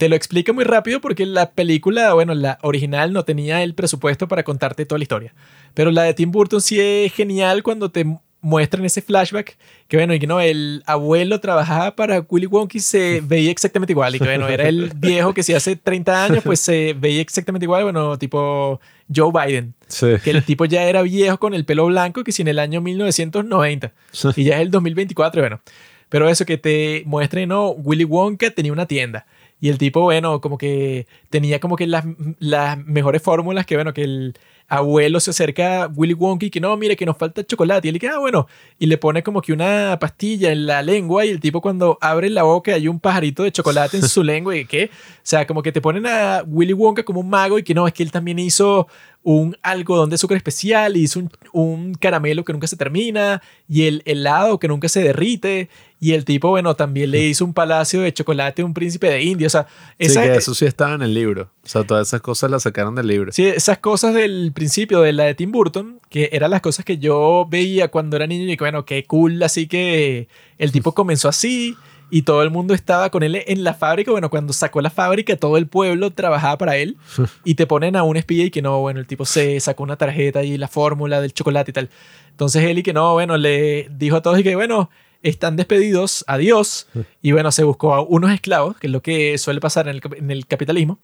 [0.00, 4.28] Te lo explica muy rápido porque la película, bueno, la original no tenía el presupuesto
[4.28, 5.34] para contarte toda la historia.
[5.74, 8.06] Pero la de Tim Burton sí es genial cuando te
[8.40, 9.58] muestran ese flashback
[9.88, 13.92] que bueno, y que no, el abuelo trabajaba para Willy Wonka y se veía exactamente
[13.92, 14.16] igual.
[14.16, 17.66] Y que bueno, era el viejo que si hace 30 años pues se veía exactamente
[17.66, 18.80] igual, bueno, tipo
[19.14, 19.74] Joe Biden.
[19.86, 20.06] Sí.
[20.24, 22.80] Que el tipo ya era viejo con el pelo blanco que si en el año
[22.80, 23.92] 1990.
[24.34, 25.60] Y ya es el 2024, bueno.
[26.08, 29.26] Pero eso que te muestre, no, Willy Wonka tenía una tienda.
[29.60, 32.04] Y el tipo, bueno, como que tenía como que las,
[32.38, 34.34] las mejores fórmulas que, bueno, que el
[34.70, 37.86] abuelo se acerca a Willy Wonka y que no, mire que nos falta chocolate.
[37.86, 38.46] Y él dice, ah, bueno.
[38.78, 42.30] Y le pone como que una pastilla en la lengua y el tipo cuando abre
[42.30, 45.62] la boca hay un pajarito de chocolate en su lengua y que, o sea, como
[45.62, 48.10] que te ponen a Willy Wonka como un mago y que no, es que él
[48.12, 48.86] también hizo
[49.22, 53.82] un algodón de azúcar especial y hizo un, un caramelo que nunca se termina y
[53.82, 55.68] el helado que nunca se derrite
[56.02, 59.22] y el tipo, bueno, también le hizo un palacio de chocolate a un príncipe de
[59.22, 59.48] India.
[59.48, 59.66] O sea,
[59.98, 61.50] Sí, esa- que eso sí estaba en el libro.
[61.62, 63.30] O sea, todas esas cosas las sacaron del libro.
[63.32, 66.98] Sí, esas cosas del principio de la de Tim Burton, que eran las cosas que
[66.98, 70.28] yo veía cuando era niño y que bueno, qué cool, así que
[70.58, 71.78] el tipo comenzó así
[72.10, 74.10] y todo el mundo estaba con él en la fábrica.
[74.10, 76.98] Bueno, cuando sacó la fábrica, todo el pueblo trabajaba para él
[77.44, 79.96] y te ponen a un espía y que no, bueno, el tipo se sacó una
[79.96, 81.88] tarjeta y la fórmula del chocolate y tal.
[82.28, 84.90] Entonces él y que no, bueno, le dijo a todos y que bueno,
[85.22, 86.86] están despedidos, adiós.
[87.22, 90.02] Y bueno, se buscó a unos esclavos, que es lo que suele pasar en el,
[90.18, 90.98] en el capitalismo.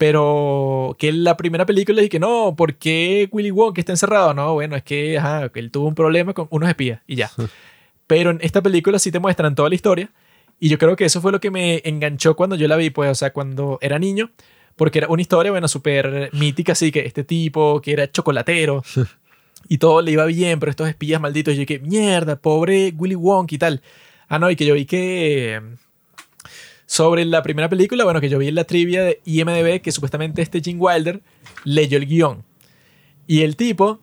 [0.00, 4.32] Pero que en la primera película dije que no, ¿por qué Willy Wonka está encerrado?
[4.32, 7.30] No, bueno, es que ajá, él tuvo un problema con unos espías y ya.
[8.06, 10.10] Pero en esta película sí te muestran toda la historia.
[10.58, 13.10] Y yo creo que eso fue lo que me enganchó cuando yo la vi, pues,
[13.10, 14.30] o sea, cuando era niño.
[14.74, 18.82] Porque era una historia, bueno, súper mítica, así que este tipo que era chocolatero
[19.68, 23.16] y todo le iba bien, pero estos espías malditos, y yo que mierda, pobre Willy
[23.16, 23.82] Wonka y tal.
[24.28, 25.60] Ah, no, y que yo vi que
[26.90, 30.42] sobre la primera película, bueno, que yo vi en la trivia de IMDB que supuestamente
[30.42, 31.22] este Gene Wilder
[31.62, 32.42] leyó el guion.
[33.28, 34.00] Y el tipo,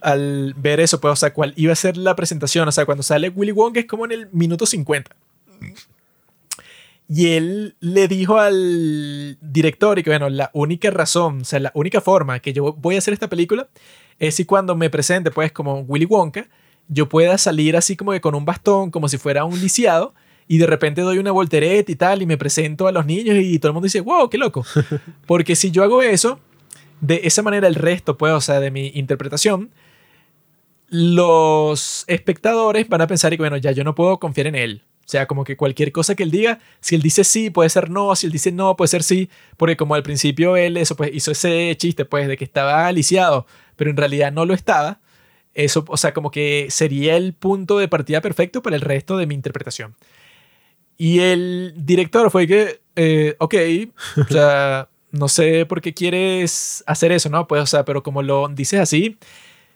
[0.00, 3.02] al ver eso, pues, o sea, cuál iba a ser la presentación, o sea, cuando
[3.02, 5.14] sale Willy Wonka es como en el minuto 50.
[7.10, 11.72] Y él le dijo al director y que, bueno, la única razón, o sea, la
[11.74, 13.68] única forma que yo voy a hacer esta película
[14.18, 16.48] es si cuando me presente, pues, como Willy Wonka,
[16.88, 20.14] yo pueda salir así como que con un bastón, como si fuera un lisiado,
[20.48, 23.58] y de repente doy una voltereta y tal, y me presento a los niños y
[23.58, 24.64] todo el mundo dice, wow, qué loco.
[25.26, 26.40] Porque si yo hago eso,
[27.00, 29.70] de esa manera el resto, pues, o sea, de mi interpretación,
[30.88, 34.82] los espectadores van a pensar y bueno, ya yo no puedo confiar en él.
[35.04, 37.90] O sea, como que cualquier cosa que él diga, si él dice sí, puede ser
[37.90, 41.10] no, si él dice no, puede ser sí, porque como al principio él eso pues
[41.12, 43.46] hizo ese chiste pues de que estaba lisiado,
[43.76, 45.00] pero en realidad no lo estaba.
[45.54, 49.26] Eso, o sea, como que sería el punto de partida perfecto para el resto de
[49.26, 49.96] mi interpretación.
[50.98, 53.54] Y el director fue que, eh, ok,
[54.18, 57.46] o sea, no sé por qué quieres hacer eso, ¿no?
[57.46, 59.18] Pues, o sea, pero como lo dices así,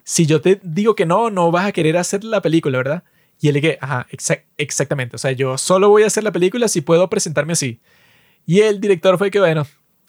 [0.04, 3.04] si yo te digo que no, no vas a querer hacer la película, ¿verdad?
[3.40, 5.16] Y él dije, ajá, exac- exactamente.
[5.16, 7.80] O sea, yo solo voy a hacer la película si puedo presentarme así.
[8.46, 9.66] Y el director fue que, bueno,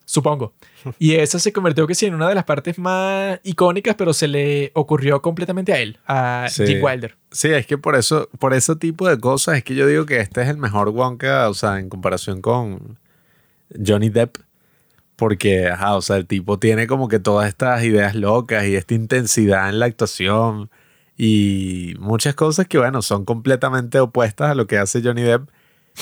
[0.07, 0.53] supongo.
[0.99, 4.27] Y eso se convirtió que sí en una de las partes más icónicas, pero se
[4.27, 6.65] le ocurrió completamente a él, a Sí.
[6.65, 7.15] Jim Wilder.
[7.31, 10.19] Sí, es que por eso, por ese tipo de cosas es que yo digo que
[10.21, 12.97] este es el mejor Wonka, o sea, en comparación con
[13.85, 14.38] Johnny Depp.
[15.17, 18.93] Porque, ajá, o sea, el tipo tiene como que todas estas ideas locas y esta
[18.93, 20.69] intensidad en la actuación
[21.17, 25.49] y muchas cosas que, bueno, son completamente opuestas a lo que hace Johnny Depp.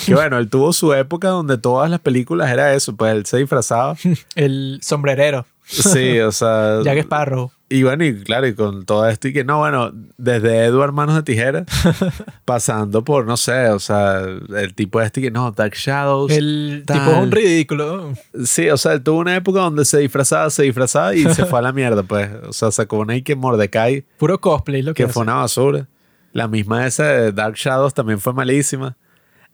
[0.04, 3.38] Que, bueno, él tuvo su época donde todas las películas era eso, pues él se
[3.38, 3.96] disfrazaba.
[4.34, 6.80] El sombrerero, Sí, o sea...
[6.84, 7.50] Jack Sparrow.
[7.68, 11.16] Y bueno, y claro, y con todo esto y que no, bueno, desde Edward Manos
[11.16, 11.64] de Tijera,
[12.44, 16.30] pasando por, no sé, o sea, el tipo este que no, Dark Shadows.
[16.30, 17.00] El tal.
[17.00, 18.12] tipo es un ridículo.
[18.44, 21.58] Sí, o sea, él tuvo una época donde se disfrazaba, se disfrazaba y se fue
[21.58, 22.30] a la mierda, pues.
[22.46, 25.88] O sea, sacó una que Mordecai, Puro cosplay lo que, que fue una basura.
[26.32, 28.96] La misma esa de Dark Shadows también fue malísima.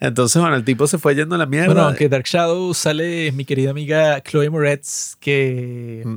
[0.05, 1.67] Entonces, bueno, el tipo se fue yendo a la mierda.
[1.67, 6.17] Bueno, aunque Dark Shadow sale mi querida amiga Chloe Moretz, que Mm.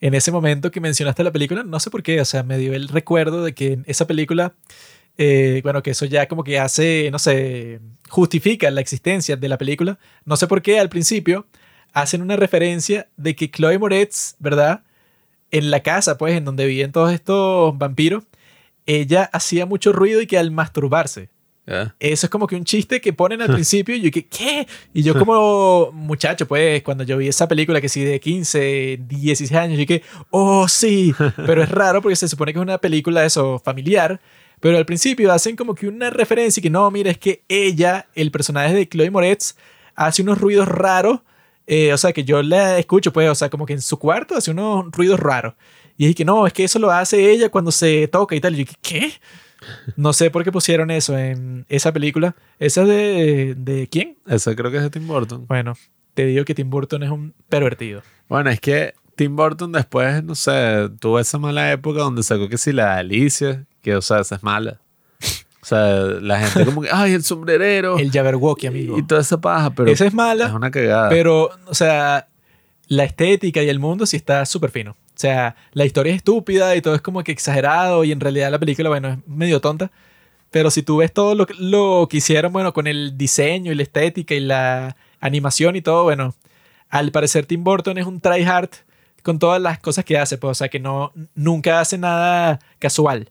[0.00, 2.72] en ese momento que mencionaste la película, no sé por qué, o sea, me dio
[2.72, 4.52] el recuerdo de que en esa película,
[5.18, 9.58] eh, bueno, que eso ya como que hace, no sé, justifica la existencia de la
[9.58, 9.98] película.
[10.24, 11.46] No sé por qué al principio
[11.92, 14.82] hacen una referencia de que Chloe Moretz, ¿verdad?
[15.50, 18.22] En la casa, pues, en donde viven todos estos vampiros,
[18.86, 21.28] ella hacía mucho ruido y que al masturbarse.
[21.98, 24.66] Eso es como que un chiste que ponen al principio y yo que, ¿qué?
[24.94, 29.52] Y yo como muchacho, pues, cuando yo vi esa película que sí de 15, 16
[29.52, 31.14] años, yo que, oh, sí,
[31.44, 34.20] pero es raro porque se supone que es una película eso, familiar,
[34.60, 38.06] pero al principio hacen como que una referencia y que no, mira, es que ella,
[38.14, 39.56] el personaje de Chloe Moretz,
[39.94, 41.20] hace unos ruidos raros,
[41.66, 44.36] eh, o sea, que yo la escucho, pues, o sea, como que en su cuarto
[44.36, 45.54] hace unos ruidos raros.
[45.98, 48.54] Y es que no, es que eso lo hace ella cuando se toca y tal.
[48.54, 49.12] Y yo ¿qué?
[49.96, 52.34] No sé por qué pusieron eso en esa película.
[52.58, 54.16] ¿Esa es de, de quién?
[54.26, 55.46] Eso creo que es de Tim Burton.
[55.46, 55.74] Bueno,
[56.14, 58.02] te digo que Tim Burton es un pervertido.
[58.28, 62.58] Bueno, es que Tim Burton después, no sé, tuvo esa mala época donde sacó que
[62.58, 64.80] si la Alicia, que o sea, esa es mala.
[65.62, 67.98] O sea, la gente como que, ay, el sombrerero.
[67.98, 68.98] El Jabberwocky, amigo.
[68.98, 71.08] y toda esa paja, pero Esa es mala, es una cagada.
[71.08, 72.28] pero, o sea,
[72.86, 74.96] la estética y el mundo sí está súper fino.
[75.16, 78.50] O sea, la historia es estúpida y todo es como que exagerado y en realidad
[78.50, 79.90] la película, bueno, es medio tonta.
[80.50, 83.74] Pero si tú ves todo lo, que- lo que hicieron, bueno, con el diseño y
[83.74, 86.34] la estética y la animación y todo, bueno,
[86.90, 88.68] al parecer Tim Burton es un tryhard
[89.22, 93.30] con todas las cosas que hace, pues, o sea, que no, nunca hace nada casual,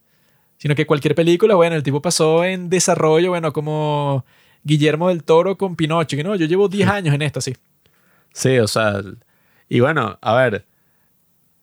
[0.58, 4.26] sino que cualquier película, bueno, el tipo pasó en desarrollo, bueno, como
[4.64, 7.56] Guillermo del Toro con Pinocho, que no, yo llevo 10 años en esto, sí.
[8.34, 9.02] Sí, o sea,
[9.70, 10.66] y bueno, a ver,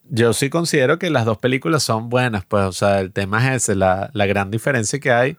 [0.09, 3.65] yo sí considero que las dos películas son buenas, pues, o sea, el tema es
[3.65, 5.37] ese, la, la gran diferencia que hay.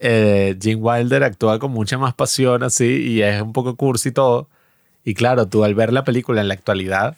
[0.00, 4.48] eh, Wilder actúa con mucha más pasión así y es un poco cursi y todo.
[5.04, 7.16] Y claro, tú al ver la película en la actualidad,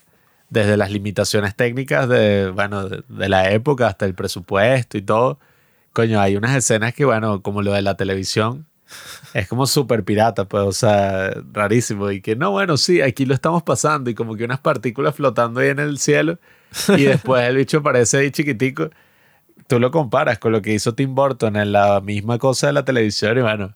[0.50, 5.38] desde las limitaciones técnicas de, bueno, de, de la época hasta el presupuesto y todo,
[5.92, 8.66] coño, hay unas escenas que, bueno, como lo de la televisión,
[9.34, 12.10] es como súper pirata, pues, o sea, rarísimo.
[12.10, 15.60] Y que no, bueno, sí, aquí lo estamos pasando y como que unas partículas flotando
[15.60, 16.38] ahí en el cielo
[16.96, 18.90] y después el bicho aparece ahí chiquitico.
[19.66, 22.84] Tú lo comparas con lo que hizo Tim Burton en la misma cosa de la
[22.84, 23.74] televisión y bueno,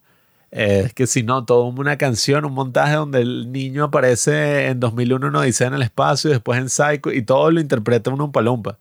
[0.51, 5.31] es que si no, todo una canción, un montaje donde el niño aparece en 2001
[5.31, 8.79] no dice en el espacio y después en Psycho y todo lo interpreta un palumpa.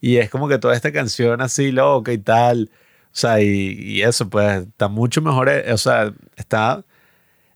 [0.00, 2.70] Y es como que toda esta canción así loca y tal.
[3.06, 3.48] O sea, y,
[3.78, 5.48] y eso, pues, está mucho mejor.
[5.48, 6.84] eh, O sea, está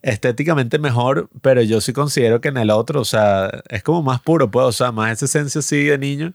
[0.05, 4.21] estéticamente mejor, pero yo sí considero que en el otro, o sea, es como más
[4.21, 6.35] puro, pues, o sea, más esa esencia así de niño.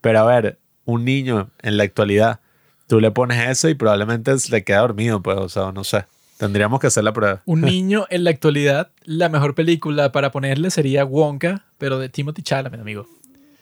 [0.00, 2.40] Pero a ver, un niño en la actualidad,
[2.88, 6.04] tú le pones eso y probablemente le queda dormido, pues, o sea, no sé.
[6.38, 7.40] Tendríamos que hacer la prueba.
[7.46, 12.42] Un niño en la actualidad, la mejor película para ponerle sería Wonka, pero de Timothy
[12.42, 13.06] Chalamet, amigo.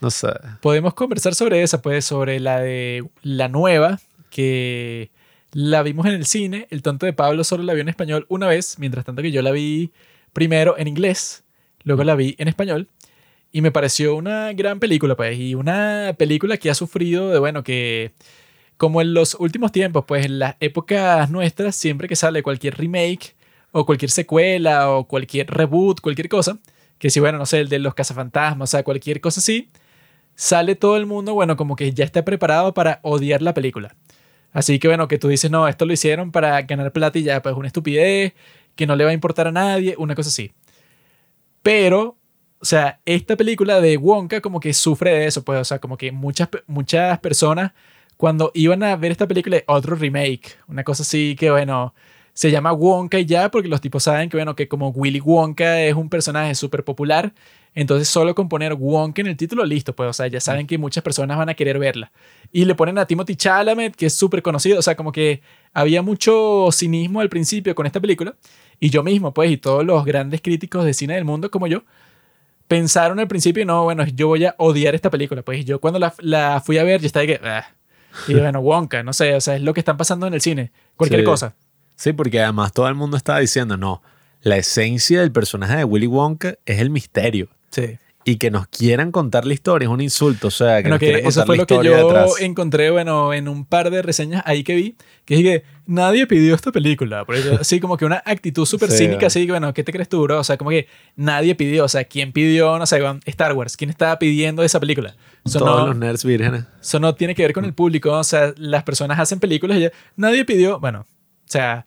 [0.01, 0.29] No sé.
[0.63, 4.01] Podemos conversar sobre esa, pues, sobre la de la nueva,
[4.31, 5.11] que
[5.53, 6.67] La vimos en el cine.
[6.71, 9.43] El tonto de Pablo solo la vio en español una vez, mientras tanto que yo
[9.43, 9.93] la vi
[10.33, 11.45] primero en inglés,
[11.85, 12.89] luego la vi en español.
[13.53, 15.39] Y me pareció una gran película, pues.
[15.39, 18.13] Y una película que ha sufrido de, bueno, que
[18.79, 23.37] como en los últimos tiempos, pues en las épocas nuestras, siempre que sale cualquier remake
[23.73, 26.59] o cualquier secuela o cualquier reboot, cualquier cosa,
[26.99, 29.71] que si, bueno, no sé, el de los cazafantasmas, o sea, cualquier cosa así,
[30.35, 33.95] sale todo el mundo, bueno, como que ya está preparado para odiar la película.
[34.53, 37.43] Así que, bueno, que tú dices, no, esto lo hicieron para ganar plata y ya,
[37.43, 38.35] pues una estupidez,
[38.77, 40.53] que no le va a importar a nadie, una cosa así.
[41.63, 42.17] Pero,
[42.61, 45.97] o sea, esta película de Wonka como que sufre de eso, pues, o sea, como
[45.97, 47.73] que muchas, muchas personas
[48.17, 51.95] cuando iban a ver esta película, otro remake, una cosa así que, bueno,
[52.35, 55.81] se llama Wonka y ya, porque los tipos saben que, bueno, que como Willy Wonka
[55.83, 57.35] es un personaje súper popular,
[57.75, 60.77] entonces solo con poner Wonka en el título, listo, pues, o sea, ya saben que
[60.79, 62.13] muchas personas van a querer verla.
[62.53, 65.41] Y le ponen a Timothy Chalamet, que es súper conocido, o sea, como que
[65.73, 68.35] había mucho cinismo al principio con esta película,
[68.79, 71.83] y yo mismo, pues, y todos los grandes críticos de cine del mundo como yo,
[72.69, 75.99] pensaron al principio, no, bueno, yo voy a odiar esta película, pues, y yo cuando
[75.99, 77.67] la, la fui a ver, yo estaba de que, ah.
[78.29, 80.73] y bueno, Wonka, no sé, o sea, es lo que están pasando en el cine,
[80.97, 81.27] cualquier Sí.
[81.27, 81.55] cosa.
[81.97, 84.03] Sí, porque además todo el mundo estaba diciendo, no,
[84.41, 87.49] la esencia del personaje de Willy Wonka es el misterio.
[87.73, 87.99] Sí.
[88.25, 91.01] Y que nos quieran contar la historia es un insulto, o sea, que Bueno, nos
[91.01, 92.41] que eso contar fue la lo que yo detrás.
[92.41, 94.95] encontré, bueno, en un par de reseñas ahí que vi,
[95.25, 97.25] que dije, nadie pidió esta película.
[97.25, 99.91] Por eso, así como que una actitud súper Sí, cínica, así que, bueno, ¿qué te
[99.91, 100.39] crees tú, bro?
[100.39, 100.87] O sea, como que
[101.17, 103.77] nadie pidió, o sea, ¿quién pidió, no sé, Star Wars?
[103.77, 105.17] ¿Quién estaba pidiendo esa película?
[105.45, 106.67] Eso Todos no, los nerds vírgenes.
[106.81, 109.81] eso no tiene que ver con el público, o sea, las personas hacen películas y
[109.81, 111.87] ya, nadie pidió, bueno, o sea,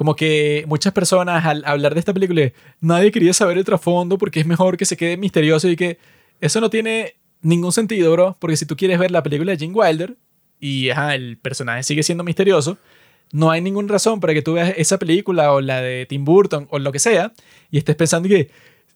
[0.00, 2.50] como que muchas personas al hablar de esta película,
[2.80, 5.98] nadie quería saber el trasfondo porque es mejor que se quede misterioso y que
[6.40, 9.74] eso no tiene ningún sentido, bro, porque si tú quieres ver la película de Gene
[9.74, 10.16] Wilder
[10.58, 12.78] y el personaje sigue siendo misterioso,
[13.30, 16.66] no hay ninguna razón para que tú veas esa película o la de Tim Burton
[16.70, 17.34] o lo que sea
[17.70, 18.48] y estés pensando que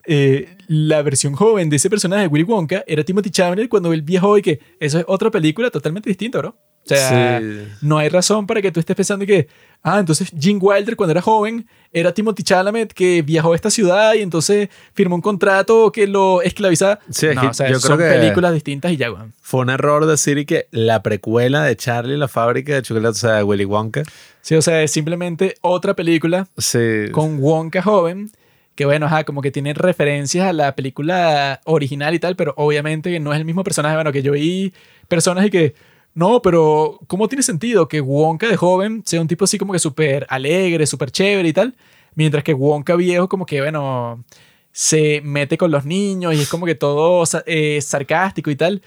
[0.07, 4.01] eh, la versión joven de ese personaje de Willy Wonka era Timothy Chalamet cuando el
[4.01, 6.57] viejo y que eso es otra película totalmente distinta, bro.
[6.85, 7.67] O sea, Sí.
[7.81, 9.47] no hay razón para que tú estés pensando que,
[9.81, 14.13] ah, entonces Gene Wilder cuando era joven era Timothy Chalamet que viajó a esta ciudad
[14.13, 16.99] y entonces firmó un contrato que lo esclavizaba.
[17.09, 19.33] Sí, no, o sea, yo son creo que- películas distintas y ya, weón.
[19.41, 23.43] Fue un error decir que la precuela de Charlie la fábrica de chocolate, o sea,
[23.45, 24.03] Willy Wonka,
[24.41, 28.29] Sí, o sea, es simplemente otra película sí, con Wonka joven,
[28.75, 33.19] que bueno, ajá, como que tiene referencias a la película original y tal, pero obviamente
[33.19, 34.71] no es el mismo personaje, bueno, que yo vi
[35.07, 35.73] personas y que,
[36.15, 39.79] no, pero ¿cómo tiene sentido que Wonka de joven sea un tipo así como que
[39.79, 41.75] súper alegre, súper chévere y tal?
[42.15, 44.23] Mientras que Wonka viejo como que, bueno,
[44.71, 48.81] se mete con los niños y es como que todo eh, sarcástico y tal.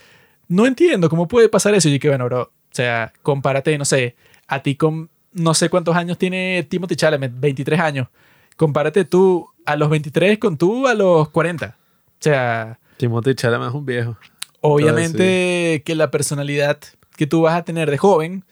[0.49, 1.91] No entiendo cómo puede pasar eso.
[1.91, 5.95] Y que, bueno, bro, o sea, compárate, no sé, a ti con no sé cuántos
[5.97, 8.09] años tiene Timothy Chalamet, 23 años.
[8.57, 11.77] Compárate tú a los 23 con tú a los 40.
[11.77, 14.17] O sea, Timothy Chalamet es un viejo.
[14.63, 16.79] obviamente que la personalidad
[17.19, 18.45] que tú vas a tener de joven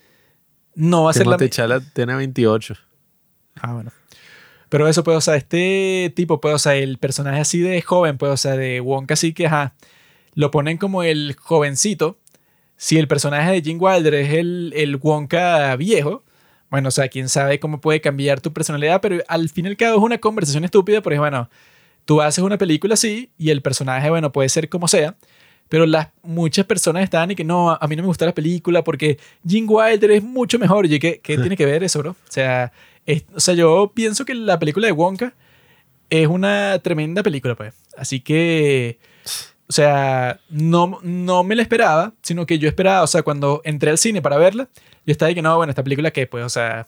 [0.74, 2.74] no va a ser la Chalamet tiene 28.
[3.60, 3.92] Ah, bueno.
[4.68, 8.18] Pero eso, pues, o sea, este tipo, pues, o sea, el personaje así de joven,
[8.18, 9.74] pues, o sea, de Wonka así que, ajá,
[10.34, 12.18] lo ponen como el jovencito.
[12.76, 16.24] Si el personaje de Gene Wilder es el, el Wonka viejo,
[16.68, 19.76] bueno, o sea, quién sabe cómo puede cambiar tu personalidad, pero al fin y al
[19.76, 21.48] cabo es una conversación estúpida, porque, bueno,
[22.04, 25.16] tú haces una película así y el personaje, bueno, puede ser como sea,
[25.68, 28.82] pero las muchas personas estaban y que no, a mí no me gusta la película
[28.84, 30.86] porque Gene Wilder es mucho mejor.
[30.86, 32.10] Y ¿qué, qué tiene que ver eso, bro?
[32.12, 32.72] O sea,
[33.04, 35.34] es- o sea, yo pienso que la película de Wonka
[36.10, 37.74] es una tremenda película, pues.
[37.96, 38.98] Así que,
[39.68, 43.90] o sea, no, no me la esperaba, sino que yo esperaba, o sea, cuando entré
[43.90, 44.68] al cine para verla,
[45.04, 46.86] yo estaba de que no, bueno, esta película que, pues, o sea,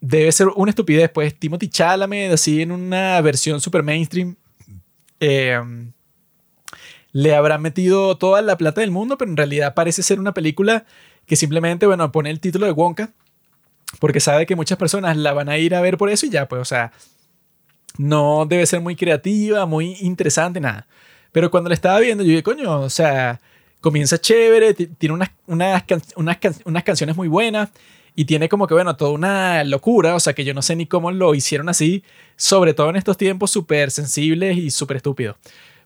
[0.00, 1.38] debe ser una estupidez, pues.
[1.38, 4.36] Timothy Chalamet, así en una versión super mainstream.
[5.20, 5.60] eh,
[7.12, 10.84] le habrá metido toda la plata del mundo, pero en realidad parece ser una película
[11.26, 13.10] que simplemente, bueno, pone el título de Wonka
[14.00, 16.48] porque sabe que muchas personas la van a ir a ver por eso y ya,
[16.48, 16.92] pues, o sea,
[17.98, 20.86] no debe ser muy creativa, muy interesante, nada.
[21.30, 23.40] Pero cuando la estaba viendo, yo dije, coño, o sea,
[23.80, 27.70] comienza chévere, ti- tiene unas, unas, can- unas, can- unas canciones muy buenas
[28.14, 30.86] y tiene como que, bueno, toda una locura, o sea, que yo no sé ni
[30.86, 32.02] cómo lo hicieron así,
[32.36, 35.36] sobre todo en estos tiempos súper sensibles y súper estúpidos.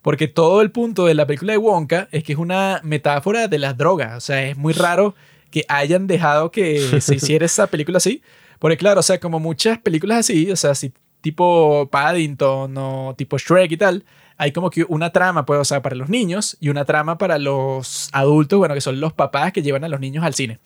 [0.06, 3.58] Porque todo el punto de la película de Wonka es que es una metáfora de
[3.58, 4.16] las drogas.
[4.16, 5.16] O sea, es muy raro
[5.50, 8.22] que hayan dejado que se hiciera esa película así.
[8.60, 10.92] Porque claro, o sea, como muchas películas así, o sea, si
[11.22, 14.04] tipo Paddington o tipo Shrek y tal,
[14.36, 17.40] hay como que una trama, pues, o sea, para los niños y una trama para
[17.40, 20.60] los adultos, bueno, que son los papás que llevan a los niños al cine.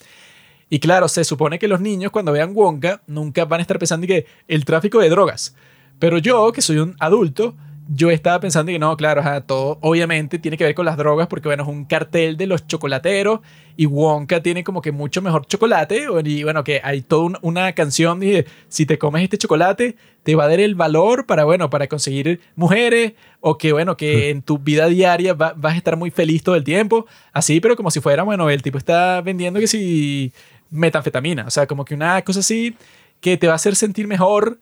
[0.69, 4.07] Y claro, se supone que los niños cuando vean Wonka nunca van a estar pensando
[4.07, 5.57] que el tráfico de drogas.
[5.99, 7.57] Pero yo, que soy un adulto,
[7.93, 11.27] yo estaba pensando que no, claro, ajá, todo obviamente tiene que ver con las drogas
[11.27, 13.41] porque, bueno, es un cartel de los chocolateros
[13.77, 17.73] y Wonka tiene como que mucho mejor chocolate y, bueno, que hay toda un- una
[17.73, 21.69] canción de si te comes este chocolate te va a dar el valor para, bueno,
[21.69, 25.97] para conseguir mujeres o que, bueno, que en tu vida diaria va- vas a estar
[25.97, 29.59] muy feliz todo el tiempo, así, pero como si fuera, bueno, el tipo está vendiendo
[29.59, 30.33] que si
[30.71, 32.77] metanfetamina, o sea, como que una cosa así
[33.21, 34.59] que te va a hacer sentir mejor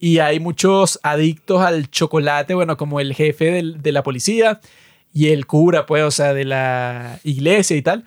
[0.00, 4.60] y hay muchos adictos al chocolate, bueno, como el jefe del- de la policía
[5.12, 8.04] y el cura, pues, o sea, de la iglesia y tal.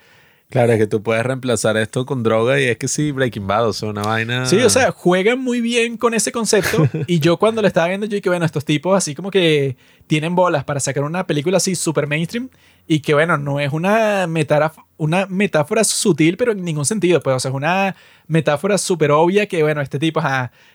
[0.49, 3.69] Claro, es que tú puedes reemplazar esto con droga y es que sí, Breaking Bad,
[3.69, 4.45] o sea, una vaina.
[4.45, 6.87] Sí, o sea, juegan muy bien con ese concepto.
[7.07, 10.35] y yo cuando lo estaba viendo, yo dije, bueno, estos tipos así como que tienen
[10.35, 12.49] bolas para sacar una película así super mainstream
[12.87, 17.35] y que, bueno, no es una metáfora, una metáfora sutil, pero en ningún sentido, pues,
[17.35, 17.95] o sea, es una
[18.27, 20.21] metáfora súper obvia que, bueno, este tipo,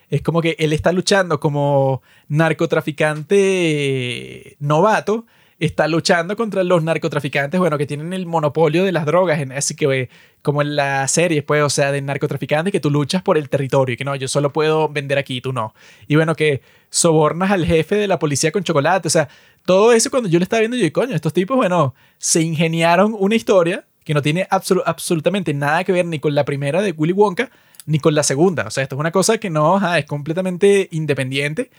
[0.09, 5.25] es como que él está luchando como narcotraficante novato
[5.59, 9.39] está luchando contra los narcotraficantes, bueno, que tienen el monopolio de las drogas.
[9.55, 10.09] Así que, eh,
[10.41, 13.97] como en la serie, pues, o sea, de narcotraficantes, que tú luchas por el territorio
[13.97, 15.73] que no, yo solo puedo vender aquí, tú no.
[16.07, 19.09] Y bueno, que sobornas al jefe de la policía con chocolate.
[19.09, 19.27] O sea,
[19.69, 23.15] todo eso cuando yo lo estaba viendo, yo dije, coño, estos tipos, bueno, se ingeniaron
[23.15, 26.89] una historia que no tiene absolu- absolutamente nada que ver ni con la primera de
[26.91, 27.51] Willy Wonka,
[27.85, 28.65] ni con la segunda.
[28.65, 31.69] O sea, esto es una cosa que no, ajá, es completamente independiente.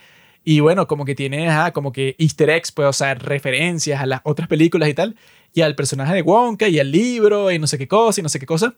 [0.45, 4.05] Y bueno, como que tiene, ajá, como que easter eggs, pues, o sea, referencias a
[4.05, 5.17] las otras películas y tal,
[5.53, 8.29] y al personaje de Wonka y al libro y no sé qué cosa y no
[8.29, 8.73] sé qué cosa.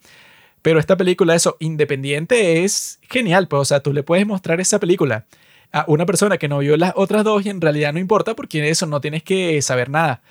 [0.63, 4.79] Pero esta película, eso, independiente, es genial, pues, o sea, tú le puedes mostrar esa
[4.79, 5.27] película
[5.73, 8.69] a una persona que no vio las otras dos y en realidad no importa porque
[8.69, 10.21] eso no tienes que saber nada.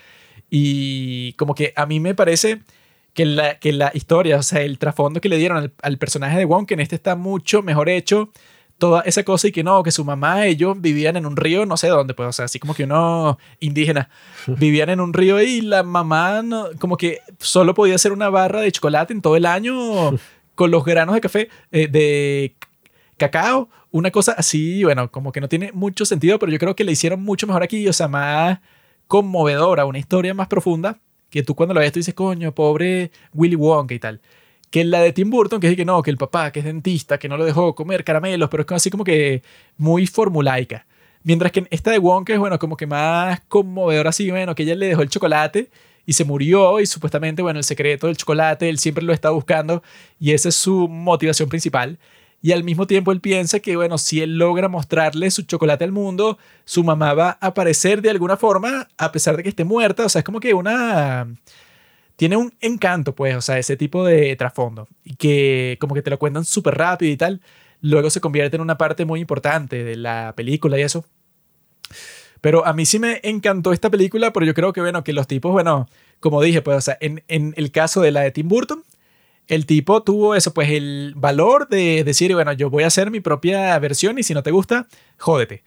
[0.49, 2.61] Y como que a mí me parece
[3.13, 6.39] que la, que la historia, o sea, el trasfondo que le dieron al, al personaje
[6.39, 8.31] de Wonka en este está mucho mejor hecho.
[8.79, 11.77] Toda esa cosa y que no, que su mamá, ellos vivían en un río, no
[11.77, 14.11] sé dónde, pues, o sea, así como que uno indígena,
[14.47, 18.61] vivían en un río y la mamá, no, como que solo podía hacer una barra
[18.61, 19.75] de chocolate en todo el año
[20.55, 22.55] con los granos de café, eh, de
[23.19, 26.83] cacao, una cosa así, bueno, como que no tiene mucho sentido, pero yo creo que
[26.83, 28.59] le hicieron mucho mejor aquí, o sea, más
[29.07, 30.99] conmovedora, una historia más profunda,
[31.31, 34.21] que tú cuando la ves tú dices, coño, pobre Willy Wonka y tal.
[34.71, 37.19] Que la de Tim Burton, que es que no, que el papá, que es dentista,
[37.19, 39.43] que no lo dejó comer caramelos, pero es así como que
[39.77, 40.87] muy formulaica.
[41.23, 44.75] Mientras que esta de Wonka es, bueno, como que más conmovedora así, bueno, que ella
[44.75, 45.71] le dejó el chocolate
[46.07, 49.83] y se murió y supuestamente, bueno, el secreto del chocolate, él siempre lo está buscando
[50.19, 51.99] y esa es su motivación principal.
[52.45, 55.93] Y al mismo tiempo él piensa que, bueno, si él logra mostrarle su chocolate al
[55.93, 60.05] mundo, su mamá va a aparecer de alguna forma, a pesar de que esté muerta.
[60.05, 61.29] O sea, es como que una...
[62.17, 64.89] Tiene un encanto, pues, o sea, ese tipo de trasfondo.
[65.05, 67.41] Y que como que te lo cuentan súper rápido y tal.
[67.81, 71.05] Luego se convierte en una parte muy importante de la película y eso.
[72.41, 75.29] Pero a mí sí me encantó esta película, pero yo creo que, bueno, que los
[75.29, 75.89] tipos, bueno,
[76.19, 78.83] como dije, pues, o sea, en, en el caso de la de Tim Burton,
[79.55, 83.21] el tipo tuvo eso, pues el valor de decir, bueno, yo voy a hacer mi
[83.21, 84.87] propia versión y si no te gusta,
[85.19, 85.63] jódete.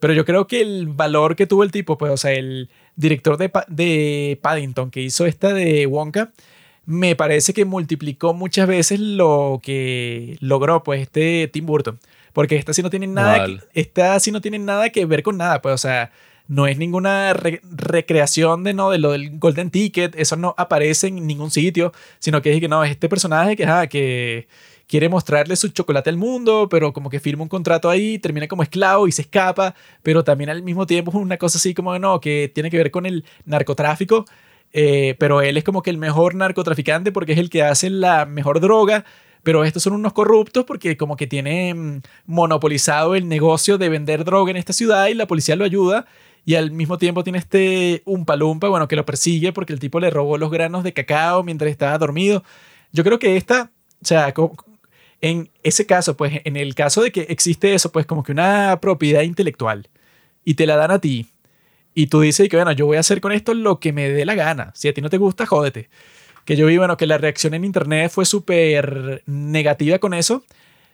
[0.00, 3.36] Pero yo creo que el valor que tuvo el tipo, pues, o sea, el director
[3.36, 6.32] de, Pa- de Paddington que hizo esta de Wonka,
[6.84, 11.98] me parece que multiplicó muchas veces lo que logró, pues, este Tim Burton.
[12.32, 13.58] Porque esta sí no tiene nada, Vale.
[13.72, 16.10] que, esta sí no tiene nada que ver con nada, pues, o sea,
[16.48, 21.06] no es ninguna re- recreación de, no, de lo del Golden Ticket, eso no aparece
[21.08, 24.48] en ningún sitio, sino que es que no, es este personaje que, ajá, que
[24.86, 28.62] quiere mostrarle su chocolate al mundo, pero como que firma un contrato ahí, termina como
[28.62, 32.20] esclavo y se escapa, pero también al mismo tiempo es una cosa así como, no,
[32.20, 34.24] que tiene que ver con el narcotráfico,
[34.72, 38.24] eh, pero él es como que el mejor narcotraficante porque es el que hace la
[38.24, 39.04] mejor droga,
[39.42, 44.50] pero estos son unos corruptos porque como que tienen monopolizado el negocio de vender droga
[44.50, 46.06] en esta ciudad y la policía lo ayuda
[46.44, 50.00] y al mismo tiempo tiene este un palumpa, bueno, que lo persigue porque el tipo
[50.00, 52.42] le robó los granos de cacao mientras estaba dormido.
[52.92, 53.70] Yo creo que esta,
[54.02, 54.32] o sea,
[55.20, 58.78] en ese caso, pues en el caso de que existe eso, pues como que una
[58.80, 59.88] propiedad intelectual
[60.44, 61.26] y te la dan a ti
[61.94, 64.24] y tú dices que, bueno, yo voy a hacer con esto lo que me dé
[64.24, 64.70] la gana.
[64.74, 65.90] Si a ti no te gusta, jódete.
[66.44, 70.44] Que yo vi, bueno, que la reacción en internet fue súper negativa con eso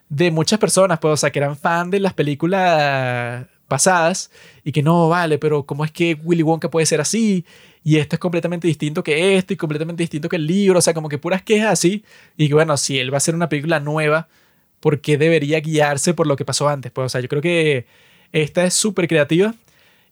[0.08, 4.30] de muchas personas, pues, o sea, que eran fan de las películas pasadas
[4.64, 7.44] y que no, vale, pero ¿cómo es que Willy Wonka puede ser así?
[7.82, 10.94] Y esto es completamente distinto que esto y completamente distinto que el libro, o sea,
[10.94, 12.04] como que puras quejas así.
[12.36, 14.28] Y que bueno, si él va a hacer una película nueva,
[14.80, 16.92] ¿por qué debería guiarse por lo que pasó antes?
[16.92, 17.86] Pues, o sea, yo creo que
[18.32, 19.54] esta es súper creativa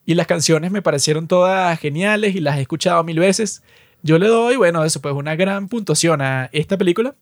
[0.05, 3.63] y las canciones me parecieron todas geniales y las he escuchado mil veces.
[4.01, 7.15] Yo le doy, bueno, eso pues una gran puntuación a esta película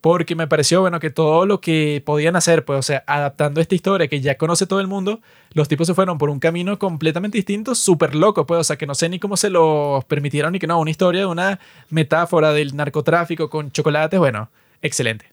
[0.00, 3.74] porque me pareció, bueno, que todo lo que podían hacer, pues, o sea, adaptando esta
[3.74, 5.20] historia que ya conoce todo el mundo,
[5.52, 8.86] los tipos se fueron por un camino completamente distinto, súper loco, pues, o sea, que
[8.86, 11.60] no sé ni cómo se lo permitieron ni que no, una historia, una
[11.90, 14.50] metáfora del narcotráfico con chocolates, bueno,
[14.80, 15.26] excelente.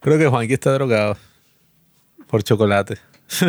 [0.00, 1.16] Creo que Juanqui está drogado
[2.28, 2.98] por chocolate.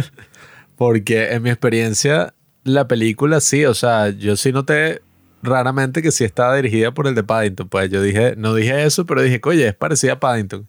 [0.76, 2.34] Porque en mi experiencia,
[2.64, 5.02] la película sí, o sea, yo sí noté
[5.41, 7.70] raramente que sí estaba dirigida por el de Paddington.
[7.70, 10.68] Pues yo dije, no dije eso, pero dije, oye, es parecida a Paddington.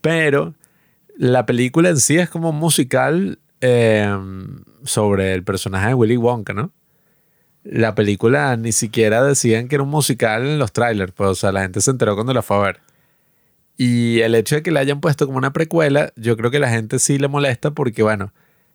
[0.00, 0.54] Pero
[1.16, 4.16] la película en sí es como musical eh,
[4.84, 6.70] sobre el personaje de Willy Wonka, ¿no?
[7.64, 11.50] La película ni siquiera decían que era un musical en los trailers, pues, o sea,
[11.50, 12.80] la gente se enteró cuando la fue a ver.
[13.76, 16.70] Y el hecho de que la hayan puesto como una precuela, yo creo que la
[16.70, 18.32] gente sí le molesta porque, bueno,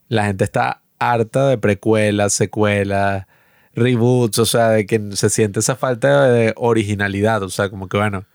[0.10, 3.26] la gente está harta de precuelas, secuelas,
[3.76, 7.98] reboots, o sea, de que se siente esa falta de originalidad, o sea, como que,
[7.98, 8.26] bueno,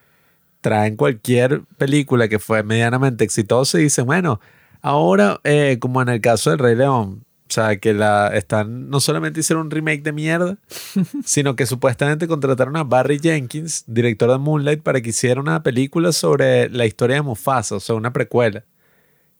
[0.60, 4.40] traen cualquier película que fue medianamente exitosa y dicen, bueno,
[4.82, 8.98] ahora, eh, como en el caso del Rey León, o sea, que la están, no
[8.98, 10.58] solamente hicieron un remake de mierda,
[11.24, 16.10] sino que supuestamente contrataron a Barry Jenkins, director de Moonlight, para que hiciera una película
[16.10, 18.64] sobre la historia de Mufasa, o sea, una precuela.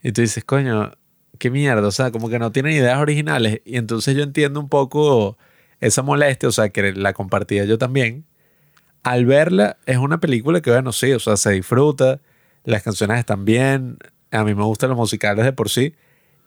[0.02, 0.92] Y tú dices, coño,
[1.38, 3.60] qué mierda, o sea, como que no tienen ideas originales.
[3.64, 5.36] Y entonces yo entiendo un poco
[5.80, 8.24] esa molestia, o sea, que la compartía yo también.
[9.02, 12.20] Al verla, es una película que, bueno, sí, o sea, se disfruta,
[12.64, 13.98] las canciones están bien,
[14.30, 15.94] a mí me gustan los musicales de por sí.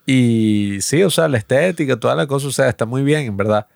[0.06, 3.36] Y sí, o sea, la estética, toda la cosa, o sea, está muy bien, en
[3.36, 3.68] verdad.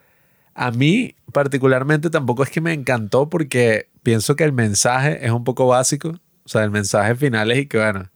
[0.54, 5.44] A mí particularmente tampoco es que me encantó porque pienso que el mensaje es un
[5.44, 6.10] poco básico.
[6.44, 8.06] O sea, el mensaje final es y que, bueno, o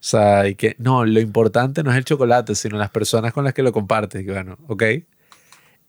[0.00, 3.54] sea, y que no, lo importante no es el chocolate, sino las personas con las
[3.54, 4.22] que lo compartes.
[4.22, 4.82] Y que, bueno, ok.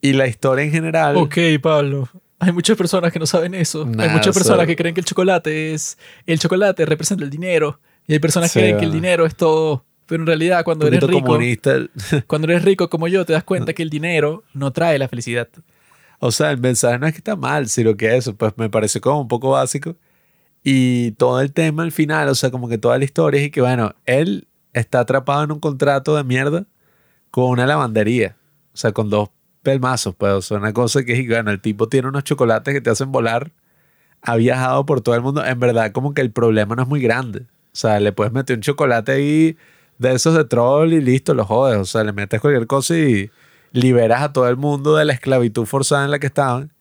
[0.10, 1.18] Y la historia en general.
[1.18, 2.10] Ok, Pablo.
[2.40, 3.82] Hay muchas personas que no saben eso.
[3.84, 5.98] hay Nah, muchas o sea- personas que creen que el chocolate es.
[6.26, 7.80] El chocolate representa el dinero.
[8.08, 9.84] Y hay personas Sí, que creen que el dinero es todo.
[10.06, 11.76] Pero en realidad, cuando eres rico, comunista.
[12.28, 15.50] cuando eres rico como yo, te das cuenta que el dinero no trae la felicidad.
[16.20, 19.02] O sea, el mensaje no es que está mal, sino que eso, pues me pareció
[19.02, 19.96] como un poco básico.
[20.64, 23.52] Y todo el tema al final, o sea, como que toda la historia es y
[23.52, 26.66] que, bueno, él está atrapado en un contrato de mierda
[27.32, 28.36] con una lavandería.
[28.74, 29.30] O sea, con dos
[29.64, 32.82] pelmazos, pues, o sea, una cosa que es, bueno, el tipo tiene unos chocolates que
[32.82, 33.52] te hacen volar.
[34.22, 35.46] Ha viajado por todo el mundo.
[35.46, 37.42] En verdad, como que el problema no es muy grande.
[37.42, 39.58] O sea, le puedes meter un chocolate ahí
[40.00, 41.78] de esos de troll y listo, lo jodes.
[41.78, 43.30] O sea, le metes cualquier cosa y
[43.72, 46.72] liberas a todo el mundo de la esclavitud forzada en la que estaban.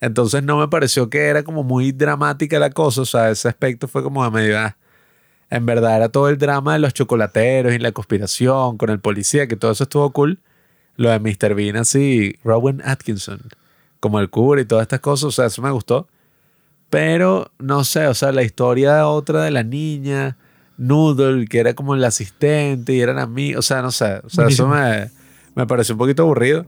[0.00, 3.02] Entonces no me pareció que era como muy dramática la cosa.
[3.02, 4.58] O sea, ese aspecto fue como de medio...
[4.58, 4.76] ah.
[5.50, 9.46] En verdad era todo el drama de los chocolateros y la conspiración con el policía,
[9.46, 10.40] que todo eso estuvo cool.
[11.02, 11.54] Lo de Mr.
[11.54, 13.40] Bean así, Rowan Atkinson,
[14.00, 15.24] como el cura y todas estas cosas.
[15.24, 16.06] O sea, eso me gustó.
[16.90, 20.36] Pero no sé, o sea, la historia otra de la niña,
[20.76, 23.64] Noodle, que era como el asistente y eran amigos.
[23.64, 24.20] O sea, no sé.
[24.24, 25.10] O sea, eso me,
[25.54, 26.66] me pareció un poquito aburrido.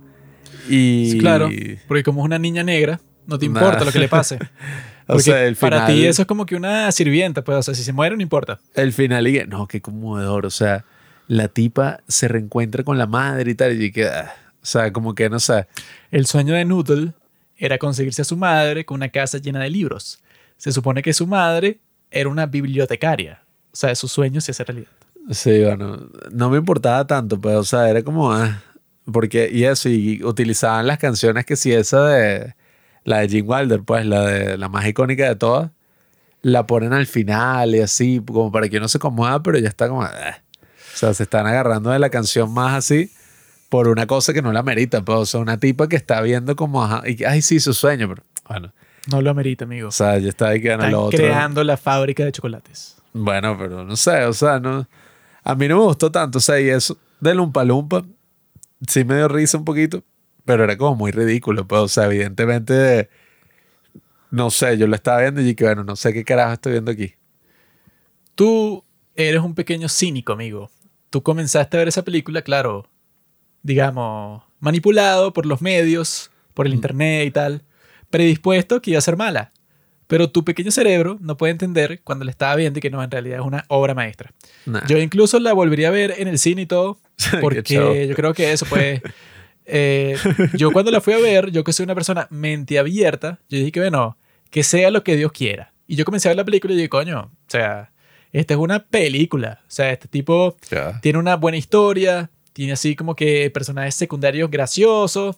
[0.68, 1.50] Y claro,
[1.86, 3.60] porque como es una niña negra, no te Nah.
[3.60, 4.38] importa lo que le pase.
[5.06, 7.74] O sea, el para final- ti eso es como que una sirvienta, pues, o sea,
[7.74, 8.58] si se muere no importa.
[8.74, 10.46] el final y que, no, qué conmovedor.
[10.46, 10.86] O sea,
[11.26, 13.82] la tipa se reencuentra con la madre y tal.
[13.82, 15.66] Y que, ah, o sea, como que no sé.
[16.10, 17.12] El sueño de Noodle
[17.56, 20.22] era conseguirse a su madre con una casa llena de libros.
[20.56, 21.80] Se supone que su madre
[22.10, 23.42] era una bibliotecaria.
[23.72, 24.90] O sea, su sueño se hace realidad.
[25.30, 28.62] Sí, bueno, no me importaba tanto, pues, o sea, era como, ah,
[29.10, 32.54] porque, y eso, y utilizaban las canciones que si esa de,
[33.04, 35.70] la de Jim Wilder, pues, la de la más icónica de todas,
[36.42, 39.88] la ponen al final y así, como para que uno se conmueva, pero ya está
[39.88, 40.43] como, ah.
[40.94, 43.10] O sea, se están agarrando de la canción más así
[43.68, 46.54] por una cosa que no la merita, pues, o sea, una tipa que está viendo
[46.54, 48.72] como, ajá, y, ay, sí, su sueño, pero, bueno,
[49.10, 49.88] No lo amerita, amigo.
[49.88, 51.18] o sea, ya está ahí que Están lo otro.
[51.18, 52.96] creando la fábrica de chocolates.
[53.12, 54.86] Bueno, pero no sé, o sea, no.
[55.42, 58.04] A mí no me gustó tanto, o sea, y eso de Lumpa Lumpa
[58.86, 60.02] sí me dio risa un poquito,
[60.44, 63.08] pero era como muy ridículo, pues, o sea, evidentemente,
[64.30, 66.90] no sé, yo lo estaba viendo y dije, bueno, no sé qué carajo estoy viendo
[66.92, 67.14] aquí.
[68.34, 70.70] Tú eres un pequeño cínico, amigo.
[71.14, 72.88] Tú comenzaste a ver esa película, claro,
[73.62, 76.74] digamos, manipulado por los medios, por el Mm.
[76.74, 77.62] internet y tal,
[78.10, 79.52] predispuesto que iba a ser mala.
[80.08, 83.12] Pero tu pequeño cerebro no puede entender cuando la estaba viendo y que no, en
[83.12, 84.32] realidad es una obra maestra.
[84.66, 84.84] Nah.
[84.88, 86.98] Yo incluso la volvería a ver en el cine y todo,
[87.40, 87.62] porque
[88.08, 89.00] yo creo que eso pues...
[89.66, 90.18] eh,
[90.54, 93.70] yo cuando la fui a ver, yo que soy una persona mente abierta, yo dije
[93.70, 94.18] que bueno,
[94.50, 95.72] que sea lo que Dios quiera.
[95.86, 97.92] Y yo comencé a ver la película y dije, coño, o sea,
[98.40, 99.60] esta es una película.
[99.62, 100.56] O sea, este tipo
[101.00, 105.36] tiene una buena historia, tiene así como que personajes secundarios graciosos,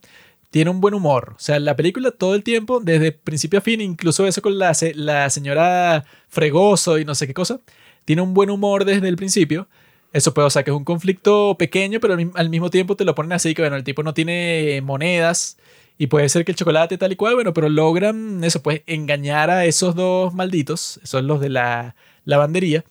[0.51, 1.35] tiene un buen humor.
[1.37, 4.75] O sea, la película todo el tiempo, desde principio a fin, incluso eso con la,
[4.75, 7.61] se- la señora Fregoso y no sé qué cosa,
[8.05, 9.69] tiene un buen humor desde el principio.
[10.13, 13.15] Eso puede, o sea, que es un conflicto pequeño, pero al mismo tiempo te lo
[13.15, 15.59] ponen así, que bueno, el tipo no tiene monedas
[15.99, 19.51] y puede ser que el chocolate tal y cual, bueno, pero logran eso, pues engañar
[19.51, 22.85] a esos dos malditos, esos los de la lavandería,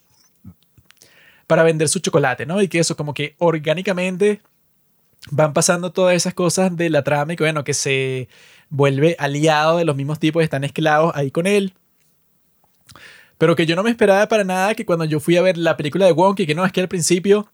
[1.45, 2.61] para vender su chocolate, ¿no?
[2.61, 4.41] Y que eso como que orgánicamente
[5.29, 8.27] van pasando todas esas cosas de la trama y que bueno, que se
[8.69, 11.73] vuelve aliado de los mismos tipos están esclavos ahí con él.
[13.37, 15.77] Pero que yo no me esperaba para nada que cuando yo fui a ver la
[15.77, 17.51] película de Wonky, que no, es que al principio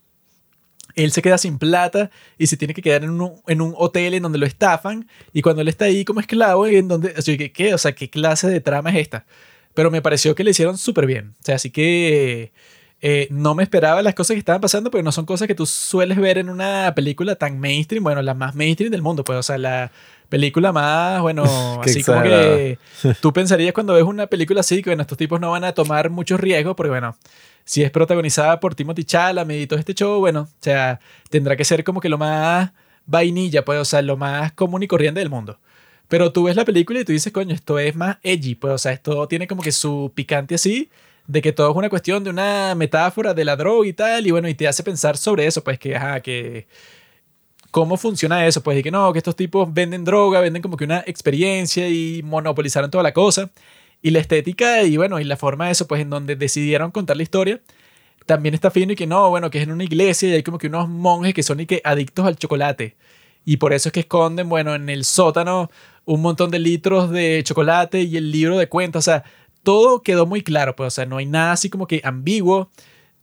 [0.96, 4.14] él se queda sin plata y se tiene que quedar en un, en un hotel
[4.14, 7.52] en donde lo estafan y cuando él está ahí como esclavo, en donde, así que,
[7.52, 7.74] ¿qué?
[7.74, 9.26] O sea, ¿qué clase de trama es esta?
[9.74, 11.36] Pero me pareció que le hicieron súper bien.
[11.40, 12.52] O sea, así que
[13.04, 15.66] eh, no me esperaba las cosas que estaban pasando, pero no son cosas que tú
[15.66, 19.44] sueles ver en una película tan mainstream, bueno, la más mainstream del mundo, pues, o
[19.44, 19.92] sea, la
[20.30, 21.44] película más, bueno,
[21.82, 22.78] así como que
[23.20, 26.12] tú pensarías cuando ves una película así, que bueno, estos tipos no van a tomar
[26.12, 27.18] muchos riesgos, porque bueno,
[27.66, 31.00] si es protagonizada por Timothy Chalamet y todo este show, bueno, o sea,
[31.32, 32.72] tendrá que ser como que lo más
[33.08, 35.58] vainilla, pues, o sea, lo más común y corriente del mundo.
[36.12, 38.78] Pero tú ves la película y tú dices, coño, esto es más edgy, pues, o
[38.78, 40.90] sea, esto tiene como que su picante así,
[41.26, 44.32] de que todo es una cuestión de una metáfora de la droga y tal, y
[44.32, 46.68] bueno, y te hace pensar sobre eso, pues, que, ajá, que
[47.72, 50.84] cómo funciona eso, pues, y que no, que estos tipos venden droga, venden como que
[50.84, 53.50] una experiencia y monopolizaron toda la cosa.
[54.02, 57.16] Y la estética y bueno, y la forma de eso, pues en donde decidieron contar
[57.16, 57.62] la historia,
[58.26, 60.58] también está fino y que no, bueno, que es en una iglesia y hay como
[60.58, 62.98] que unos monjes que son y que adictos al chocolate.
[63.46, 65.72] Y por eso es que esconden, bueno, en el sótano
[66.06, 69.08] un montón de litros de chocolate y el libro de cuentas.
[69.08, 69.24] O sea,
[69.64, 72.70] todo quedó muy claro, pues, o sea, no hay nada así como que ambiguo.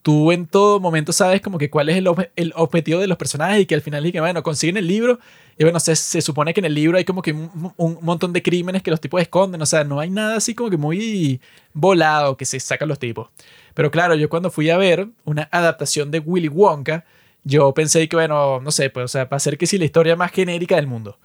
[0.03, 3.19] Tú en todo momento sabes como que cuál es el, ob- el objetivo de los
[3.19, 5.19] personajes y que al final y que, bueno, consiguen el libro
[5.59, 8.33] y bueno, se, se supone que en el libro hay como que un, un montón
[8.33, 9.61] de crímenes que los tipos esconden.
[9.61, 11.41] O sea, no hay nada así como que muy
[11.75, 13.29] volado que se sacan los tipos.
[13.75, 17.05] Pero claro, yo cuando fui a ver una adaptación de Willy Wonka,
[17.43, 19.85] yo pensé que, bueno, no sé, pues, o sea, va a ser que sí la
[19.85, 21.19] historia más genérica del mundo.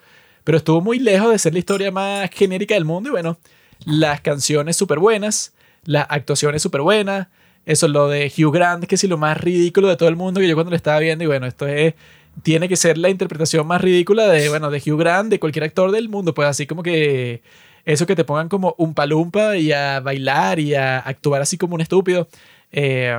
[0.44, 3.38] Pero estuvo muy lejos de ser la historia más genérica del mundo y bueno,
[3.86, 5.54] las canciones súper buenas,
[5.86, 7.28] las actuaciones súper buenas.
[7.66, 10.48] Eso, lo de Hugh Grant, que es lo más ridículo de todo el mundo, que
[10.48, 11.94] yo cuando lo estaba viendo, y bueno, esto es,
[12.42, 15.92] tiene que ser la interpretación más ridícula de, bueno, de Hugh Grant, de cualquier actor
[15.92, 17.42] del mundo, pues así como que
[17.86, 21.76] eso que te pongan como un palumpa y a bailar y a actuar así como
[21.76, 22.28] un estúpido.
[22.72, 23.16] Eh,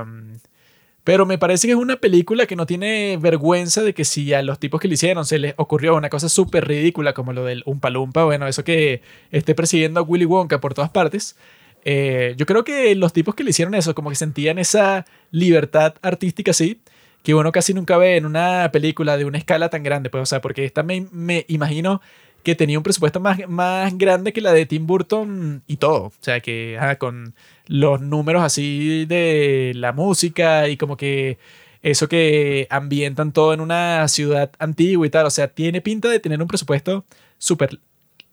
[1.05, 4.43] pero me parece que es una película que no tiene vergüenza de que si a
[4.43, 7.63] los tipos que le hicieron se les ocurrió una cosa súper ridícula como lo del
[7.67, 11.37] Umpa Lumpa, bueno, eso que esté persiguiendo a Willy Wonka por todas partes.
[11.85, 15.95] eh, yo creo que los tipos que le hicieron eso, como que sentían esa libertad
[16.03, 16.81] artística así,
[17.23, 20.27] que uno casi nunca ve en una película de una escala tan grande, pues, o
[20.27, 22.01] sea, porque esta me, me imagino
[22.45, 26.05] que tenía un presupuesto más, más grande que la de Tim Burton y todo.
[26.05, 27.35] O sea, que con
[27.67, 31.39] los números así de la música y como que
[31.83, 35.27] eso que ambientan todo en una ciudad antigua y tal.
[35.27, 37.05] O sea, tiene pinta de tener un presupuesto
[37.39, 37.79] súper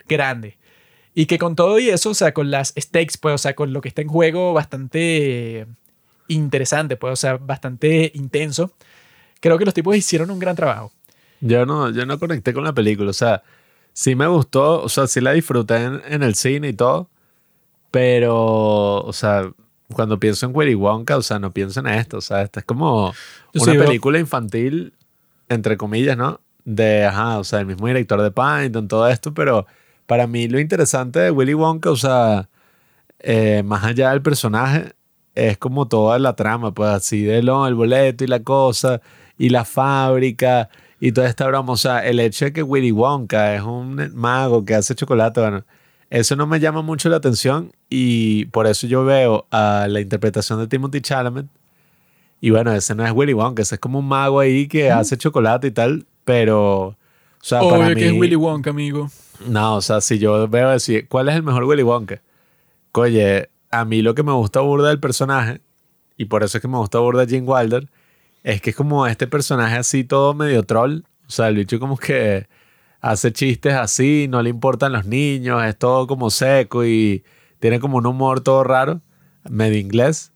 [0.07, 0.57] grande.
[1.13, 3.73] Y que con todo y eso, o sea, con las stakes, pues, o sea, con
[3.73, 5.67] lo que está en juego bastante
[6.29, 8.71] interesante, pues, o sea, bastante intenso.
[9.41, 10.93] Creo que los tipos hicieron un gran trabajo.
[11.41, 13.43] Yo no, yo no conecté con la película, o sea,
[13.91, 17.09] sí me gustó, o sea, sí la disfruté en, en el cine y todo,
[17.91, 19.51] pero, o sea,
[19.93, 22.65] cuando pienso en Willy Wonka, o sea, no pienso en esto, o sea, esta es
[22.65, 23.13] como
[23.53, 24.93] Yo una película infantil,
[25.49, 26.39] entre comillas, ¿no?
[26.63, 29.65] De, ajá, o sea, el mismo director de Paddington, todo esto, pero
[30.05, 32.49] para mí lo interesante de Willy Wonka, o sea,
[33.19, 34.93] eh, más allá del personaje,
[35.35, 39.01] es como toda la trama, pues así de lo, el boleto y la cosa,
[39.37, 41.73] y la fábrica, y toda esta broma.
[41.73, 45.65] O sea, el hecho de que Willy Wonka es un mago que hace chocolate, bueno,
[46.11, 50.59] eso no me llama mucho la atención, y por eso yo veo a la interpretación
[50.59, 51.47] de Timothy Chalamet,
[52.39, 55.17] y bueno, ese no es Willy Wonka, ese es como un mago ahí que hace
[55.17, 56.95] chocolate y tal, pero, o
[57.41, 59.09] sea, para mí, que es Willy Wonka, amigo.
[59.47, 62.21] no, o sea, si yo veo decir, ¿cuál es el mejor Willy Wonka?
[62.91, 65.61] Oye, a mí lo que me gusta burda del personaje,
[66.17, 67.87] y por eso es que me gusta burda Gene Wilder,
[68.43, 71.03] es que es como este personaje así todo medio troll.
[71.27, 72.47] O sea, el bicho como que
[73.01, 77.23] hace chistes así, no le importan los niños, es todo como seco y
[77.59, 79.01] tiene como un humor todo raro,
[79.49, 80.31] medio inglés.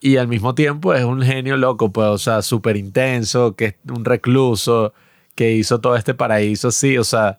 [0.00, 3.74] Y al mismo tiempo es un genio loco, pues, o sea, súper intenso, que es
[3.88, 4.94] un recluso,
[5.34, 7.38] que hizo todo este paraíso así, o sea,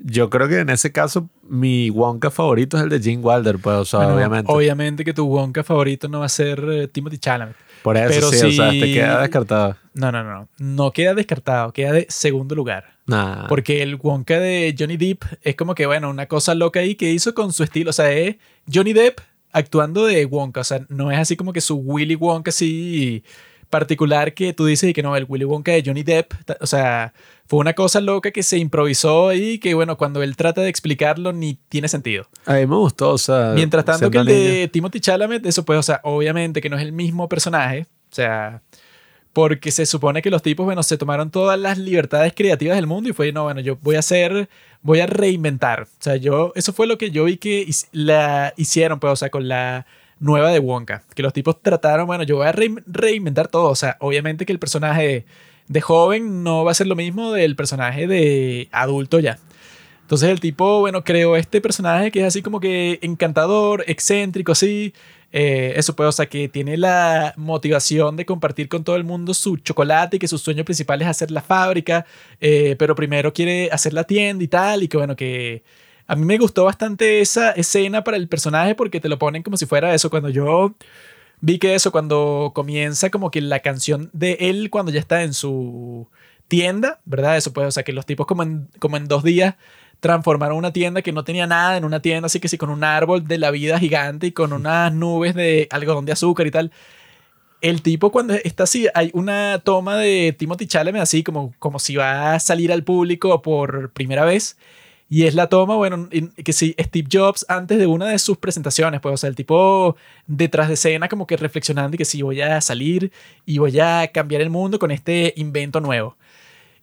[0.00, 3.76] Yo creo que en ese caso mi Wonka favorito es el de Gene Wilder, pues,
[3.76, 4.52] o sea, Bueno, obviamente.
[4.52, 7.56] Obviamente que tu Wonka favorito no va a ser eh, Timothy Chalamet.
[7.82, 9.76] Por eso pero sí, o sea, te queda descartado.
[9.98, 10.48] No, no, no.
[10.58, 12.96] No queda descartado, queda de segundo lugar.
[13.06, 13.48] Nah.
[13.48, 17.10] Porque el Wonka de Johnny Depp es como que, bueno, una cosa loca ahí que
[17.10, 17.90] hizo con su estilo.
[17.90, 18.36] O sea, es
[18.72, 19.18] Johnny Depp
[19.50, 20.60] actuando de Wonka.
[20.60, 23.24] O sea, no es así como que su Willy Wonka así
[23.70, 26.32] particular que tú dices y que no, el Willy Wonka de Johnny Depp.
[26.60, 27.12] O sea,
[27.48, 31.32] fue una cosa loca que se improvisó y que, bueno, cuando él trata de explicarlo
[31.32, 32.28] ni tiene sentido.
[32.46, 33.50] A mí me gustó, o sea.
[33.56, 34.70] Mientras tanto que el de.
[34.72, 38.62] Timothy Chalamet, eso pues, o sea, obviamente que no es el mismo personaje, o sea,
[39.32, 43.10] porque se supone que los tipos, bueno, se tomaron todas las libertades creativas del mundo
[43.10, 44.48] y fue, no, bueno, yo voy a hacer,
[44.82, 45.82] voy a reinventar.
[45.82, 49.30] O sea, yo, eso fue lo que yo vi que la hicieron, pues, o sea,
[49.30, 49.86] con la
[50.18, 53.76] nueva de Wonka, que los tipos trataron, bueno, yo voy a rein- reinventar todo, o
[53.76, 55.24] sea, obviamente que el personaje
[55.68, 59.38] de joven no va a ser lo mismo del personaje de adulto ya.
[60.00, 64.94] Entonces el tipo, bueno, creó este personaje que es así como que encantador, excéntrico, así.
[65.32, 69.34] Eh, eso pues, o sea, que tiene la motivación de compartir con todo el mundo
[69.34, 72.06] su chocolate y que su sueño principal es hacer la fábrica,
[72.40, 75.62] eh, pero primero quiere hacer la tienda y tal, y que bueno, que
[76.06, 79.58] a mí me gustó bastante esa escena para el personaje porque te lo ponen como
[79.58, 80.08] si fuera eso.
[80.08, 80.74] Cuando yo
[81.40, 85.34] vi que eso, cuando comienza como que la canción de él, cuando ya está en
[85.34, 86.08] su
[86.48, 87.36] tienda, ¿verdad?
[87.36, 89.56] Eso pues, o sea, que los tipos como en, como en dos días
[90.00, 92.84] transformaron una tienda que no tenía nada en una tienda así que sí con un
[92.84, 96.72] árbol de la vida gigante y con unas nubes de algodón de azúcar y tal.
[97.60, 101.96] El tipo cuando está así, hay una toma de Timothy Chalamet así como, como si
[101.96, 104.56] va a salir al público por primera vez.
[105.10, 108.36] Y es la toma, bueno, en- que sí, Steve Jobs antes de una de sus
[108.36, 109.96] presentaciones, pues, o sea, el tipo
[110.26, 113.10] detrás de escena como que reflexionando y que sí, voy a salir
[113.46, 116.16] y voy a cambiar el mundo con este invento nuevo.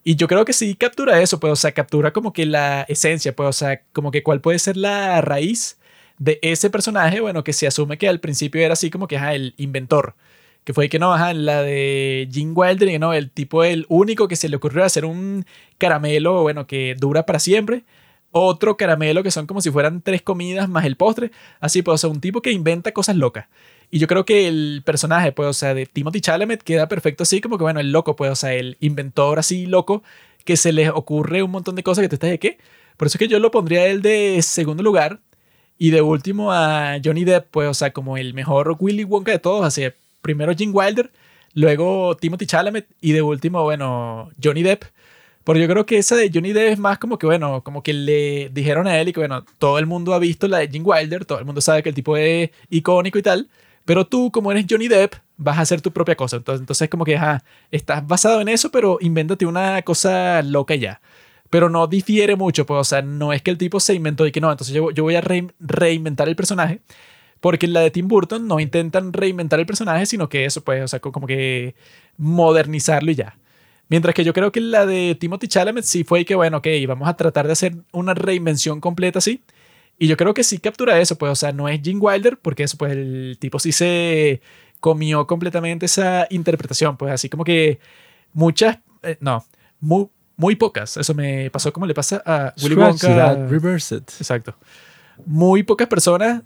[0.08, 3.36] Y yo creo que sí captura eso, pues, o sea, captura como que la esencia,
[3.36, 5.80] pues, o sea, como que cuál puede ser la raíz
[6.20, 9.34] de ese personaje, bueno, que se asume que al principio era así como que, ajá,
[9.34, 10.14] el inventor.
[10.64, 14.36] Que fue que no, ajá, la de Gene Wilder, no, el tipo, el único que
[14.36, 15.44] se le ocurrió hacer un
[15.80, 17.84] caramelo, bueno, que dura para siempre.
[18.32, 21.32] Otro caramelo que son como si fueran tres comidas más el postre.
[21.60, 23.48] Así, pues, o sea, un tipo que inventa cosas locas.
[23.96, 27.40] Y yo creo que el personaje, pues, o sea, de Timothy Chalamet queda perfecto así,
[27.40, 30.04] como que, bueno, el loco, pues, o sea, el inventor así loco,
[30.44, 32.58] que se les ocurre un montón de cosas que tú estás de qué.
[32.98, 35.22] Por eso es que yo lo pondría a él de segundo lugar.
[35.78, 39.40] Y de último a Johnny Depp, pues, o sea, como el mejor Willy Wonka de
[39.40, 39.66] todos.
[39.66, 39.84] Así,
[40.22, 41.10] primero Gene Wilder,
[41.54, 44.84] luego Timothy Chalamet y de último, bueno, Johnny Depp.
[45.46, 47.94] Porque yo creo que esa de Johnny Depp es más como que, bueno, como que
[47.94, 50.84] le dijeron a él y que, bueno, todo el mundo ha visto la de Gene
[50.84, 53.48] Wilder, todo el mundo sabe que el tipo es icónico y tal,
[53.86, 56.38] pero tú, como eres Johnny Depp, vas a hacer tu propia cosa.
[56.38, 61.02] Entonces, entonces como que, ajá, estás basado en eso, pero invéntate una cosa loca ya.
[61.50, 64.32] Pero no difiere mucho, pues, o sea, no es que el tipo se inventó y
[64.32, 66.82] que no, entonces yo, yo voy a rein- reinventar el personaje.
[67.42, 70.84] Porque en la de Tim Burton no intentan reinventar el personaje, sino que eso, pues,
[70.84, 71.76] o sea, co- como que
[72.18, 73.38] modernizarlo y ya.
[73.90, 77.08] Mientras que yo creo que la de Timothy Chalamet sí fue que, bueno, ok, vamos
[77.08, 79.42] a tratar de hacer una reinvención completa así.
[79.98, 82.64] Y yo creo que sí captura eso, pues, o sea, no es Gene Wilder, porque
[82.64, 84.42] eso, pues, el tipo sí se
[84.82, 87.80] comió completamente esa interpretación, pues, así como que
[88.34, 89.46] muchas, eh, no,
[89.80, 90.98] muy, muy pocas.
[90.98, 93.08] Eso me pasó como le pasa a Willy Wonka.
[93.48, 94.10] reverse it.
[94.20, 94.56] Exacto.
[95.26, 96.42] Muy pocas personas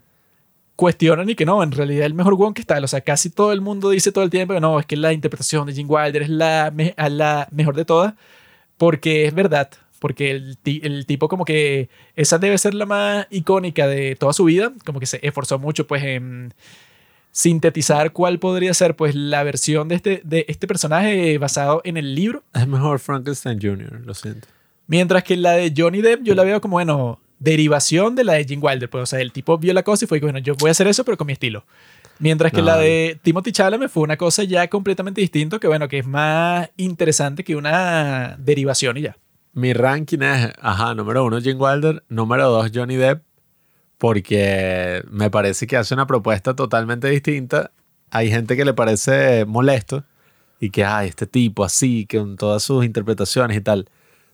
[0.75, 2.77] cuestionan y que no, en realidad el mejor Wonka está.
[2.77, 5.11] O sea, casi todo el mundo dice todo el tiempo que no, es que la
[5.11, 8.13] interpretación de Gene Wilder es la, me- a la mejor de todas,
[8.77, 9.69] porque es verdad.
[9.99, 14.45] Porque el, el tipo como que esa debe ser la más icónica de toda su
[14.45, 16.53] vida, como que se esforzó mucho pues en
[17.31, 22.15] sintetizar cuál podría ser pues la versión de este, de este personaje basado en el
[22.15, 22.43] libro.
[22.53, 24.47] Es mejor Frankenstein Jr., lo siento.
[24.87, 28.45] Mientras que la de Johnny Depp yo la veo como, bueno, derivación de la de
[28.45, 28.89] Gene Wilder.
[28.89, 30.87] Pues, o sea, el tipo vio la cosa y fue bueno, yo voy a hacer
[30.87, 31.63] eso, pero con mi estilo.
[32.19, 35.87] Mientras que No, la de Timothy Chalamet fue una cosa ya completamente distinta, que bueno,
[35.87, 39.17] que es más interesante que una derivación y ya.
[39.53, 43.23] Mi ranking es, ajá, número uno Gene Wilder, número dos Johnny Depp,
[43.97, 47.71] porque me parece que hace una propuesta totalmente distinta.
[48.11, 50.03] Hay gente que le parece molesto
[50.59, 53.89] y que, ay, este tipo así, con todas sus interpretaciones y tal.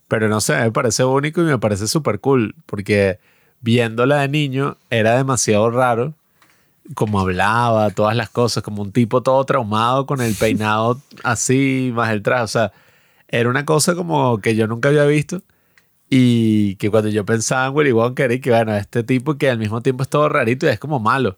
[0.08, 3.20] Pero no sé, me parece único y me parece súper cool, porque
[3.62, 6.14] viéndola de niño era demasiado raro
[6.94, 12.12] como hablaba, todas las cosas, como un tipo todo traumado con el peinado así, más
[12.12, 12.44] el traje.
[12.44, 12.72] O sea,
[13.28, 15.42] era una cosa como que yo nunca había visto.
[16.10, 19.50] Y que cuando yo pensaba en Willy Wonka era y que, bueno, este tipo que
[19.50, 21.38] al mismo tiempo es todo rarito y es como malo.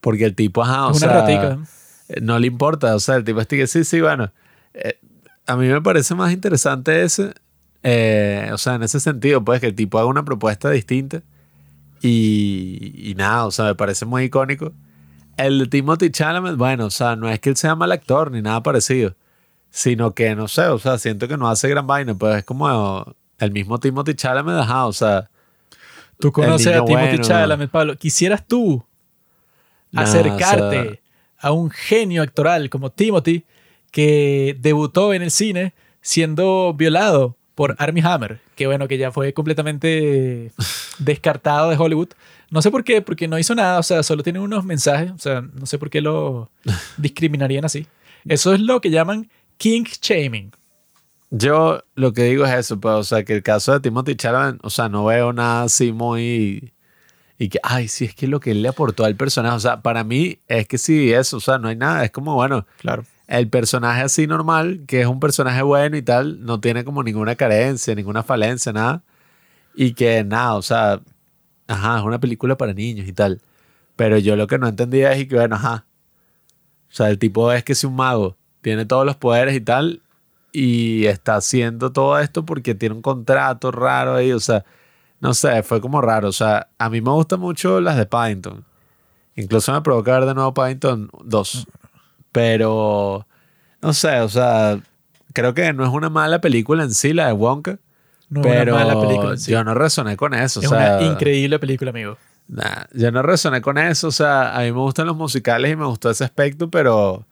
[0.00, 1.58] Porque el tipo, ajá, o una sea, ratica.
[2.08, 2.94] eh, no le importa.
[2.94, 4.30] O sea, el tipo este que sí, sí, bueno.
[4.74, 4.98] eh,
[5.46, 7.34] a mí me parece más interesante ese
[7.82, 11.22] eh, o sea, en ese sentido, pues que el tipo haga una propuesta distinta
[12.00, 14.72] y, y nada, o sea, me parece muy icónico.
[15.36, 18.40] El de Timothy Chalamet, bueno, o sea, no es que él sea mal actor ni
[18.40, 19.16] nada parecido,
[19.76, 23.12] sino que, no sé, o sea, siento que no hace gran vaina, pues es como
[23.40, 25.28] el mismo Timothy Chalamet, ajá, o sea,
[26.20, 27.24] Tú conoces a Timothy bueno.
[27.24, 27.96] Chalamet, Pablo.
[27.96, 28.84] ¿Quisieras tú
[29.92, 30.98] acercarte o sea-
[31.40, 33.44] a un genio actoral como Timothy
[33.90, 38.38] que debutó en el cine siendo violado por Armie Hammer?
[38.54, 40.52] Que bueno, que ya fue completamente
[40.98, 42.10] descartado de Hollywood.
[42.48, 45.18] No sé por qué, porque no hizo nada, o sea, solo tiene unos mensajes, o
[45.18, 46.48] sea, no sé por qué lo
[46.96, 47.88] discriminarían así.
[48.24, 49.28] Eso es lo que llaman
[49.64, 50.52] king shaming.
[51.30, 54.60] Yo lo que digo es eso, pues, o sea, que el caso de Timothy Chalamet,
[54.62, 56.74] o sea, no veo nada así muy...
[57.38, 59.80] Y que, ay, sí, es que lo que él le aportó al personaje, o sea,
[59.80, 63.06] para mí es que sí, eso, o sea, no hay nada, es como, bueno, Claro.
[63.26, 67.34] el personaje así normal, que es un personaje bueno y tal, no tiene como ninguna
[67.34, 69.02] carencia, ninguna falencia, nada.
[69.74, 71.00] Y que nada, o sea,
[71.68, 73.40] ajá, es una película para niños y tal.
[73.96, 75.86] Pero yo lo que no entendía es y que, bueno, ajá.
[76.90, 80.00] O sea, el tipo es que es un mago, tiene todos los poderes y tal,
[80.50, 84.64] y está haciendo todo esto porque tiene un contrato raro ahí, o sea,
[85.20, 86.28] no sé, fue como raro.
[86.28, 88.64] O sea, a mí me gustan mucho las de Paddington.
[89.36, 91.66] Incluso me provoca ver de nuevo Paddington 2.
[92.32, 93.26] Pero,
[93.82, 94.80] no sé, o sea,
[95.34, 97.78] creo que no es una mala película en sí, la de Wonka.
[98.30, 99.36] No es pero una mala película.
[99.36, 99.52] sí.
[99.52, 100.60] yo no resoné con eso.
[100.60, 102.16] es o sea, una increíble película, amigo.
[102.48, 104.08] Nah, yo no resoné con eso.
[104.08, 107.26] O sea, a mí me gustan los musicales y me gustó ese aspecto, pero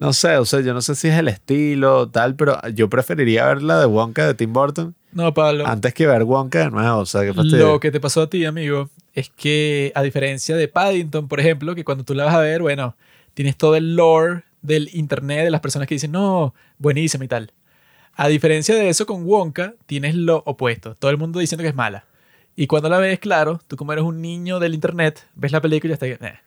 [0.00, 3.46] no sé, o sea, yo no sé si es el estilo tal, pero yo preferiría
[3.46, 5.66] ver la de Wonka de Tim Burton No, Pablo.
[5.66, 6.98] antes que ver Wonka de nuevo.
[6.98, 7.72] O sea, qué fastidio.
[7.72, 11.74] Lo que te pasó a ti, amigo, es que a diferencia de Paddington, por ejemplo,
[11.74, 12.96] que cuando tú la vas a ver, bueno,
[13.34, 17.52] tienes todo el lore del internet de las personas que dicen, no, buenísima y tal.
[18.16, 20.94] A diferencia de eso, con Wonka tienes lo opuesto.
[20.96, 22.04] Todo el mundo diciendo que es mala.
[22.56, 25.94] Y cuando la ves, claro, tú como eres un niño del internet, ves la película
[25.94, 26.26] y ya está.
[26.26, 26.38] eh.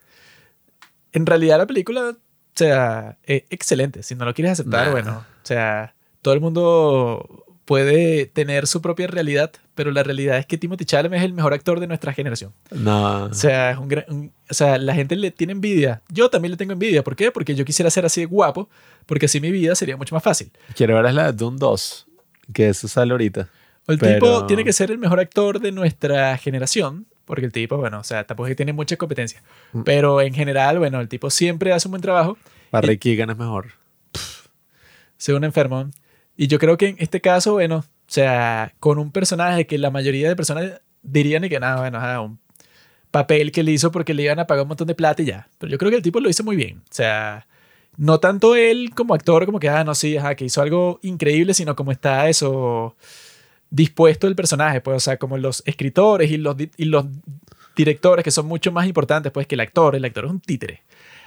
[1.11, 2.16] En realidad la película,
[2.57, 4.01] o sea, es excelente.
[4.01, 4.91] Si no lo quieres aceptar, Nah.
[4.91, 10.45] bueno, o sea, todo el mundo puede tener su propia realidad, pero la realidad es
[10.45, 12.53] que Timothy Chalamet es el mejor actor de nuestra generación.
[12.71, 13.25] No.
[13.25, 16.01] O sea, es un gran- un- o sea, la gente le tiene envidia.
[16.09, 17.03] Yo también le tengo envidia.
[17.03, 17.29] ¿Por qué?
[17.31, 18.69] Porque yo quisiera ser así de guapo,
[19.05, 20.49] porque así mi vida sería mucho más fácil.
[20.75, 22.07] Quiero ver la de Dune 2,
[22.53, 23.49] que eso sale ahorita.
[23.87, 27.77] El Pero- tipo tiene que ser el mejor actor de nuestra generación, porque el tipo,
[27.77, 29.43] bueno, o sea, tampoco es que tiene muchas competencias.
[29.73, 29.83] Mm.
[29.83, 32.38] Pero en general, bueno, el tipo siempre hace un buen trabajo,
[32.72, 33.73] Barry Keegan es mejor.
[35.17, 35.89] según enfermo.
[36.35, 39.91] Y yo creo que en este caso, bueno, o sea, con un personaje que la
[39.91, 42.39] mayoría de personas dirían y que nada, bueno, ajá, un
[43.11, 45.47] papel que le hizo porque le iban a pagar un montón de plata y ya.
[45.57, 46.80] Pero yo creo que el tipo lo hizo muy bien.
[46.80, 47.47] O sea,
[47.97, 51.53] no tanto él como actor, como que, ah, no, sí, ajá, que hizo algo increíble,
[51.53, 52.95] sino como está eso
[53.69, 57.05] dispuesto el personaje, pues, o sea, como los escritores y los, y los
[57.75, 59.95] directores que son mucho más importantes, pues, que el actor.
[59.95, 60.83] El actor es un títere.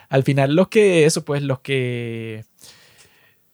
[0.08, 2.44] Al final, los que, eso, pues, los que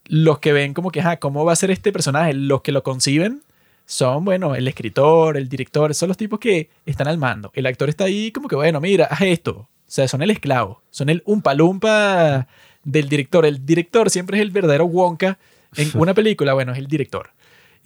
[0.08, 2.34] los que ven como que, ajá, ¿cómo va a ser este personaje?
[2.34, 3.42] Los que lo conciben
[3.84, 7.50] son, bueno, el escritor, el director, son los tipos que están al mando.
[7.54, 9.52] El actor está ahí como que, bueno, mira, haz esto.
[9.52, 12.48] O sea, son el esclavo, son el umpalumpa
[12.82, 13.46] del director.
[13.46, 15.38] El director siempre es el verdadero Wonka
[15.76, 17.30] en una película, bueno, es el director.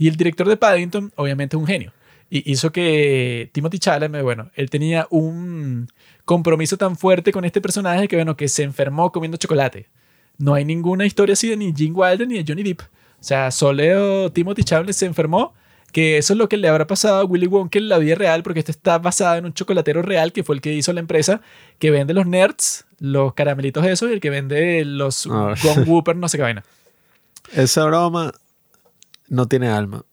[0.00, 1.92] Y el director de Paddington, obviamente, es un genio.
[2.30, 5.88] Y hizo que Timothy Chalamet, bueno, él tenía un
[6.24, 9.88] compromiso tan fuerte con este personaje que, bueno, que se enfermó comiendo chocolate.
[10.38, 12.80] No hay ninguna historia así de ni Gene Wilder ni de Johnny Depp.
[12.80, 15.52] O sea, solo Timothy Chalamet se enfermó,
[15.92, 18.42] que eso es lo que le habrá pasado a Willy Wonka en la vida real,
[18.42, 21.42] porque esto está basado en un chocolatero real que fue el que hizo la empresa
[21.78, 25.26] que vende los nerds, los caramelitos esos, y el que vende los.
[25.26, 26.64] Gone Whooper, no sé qué vaina.
[27.52, 28.32] Esa broma
[29.31, 30.05] no tiene alma.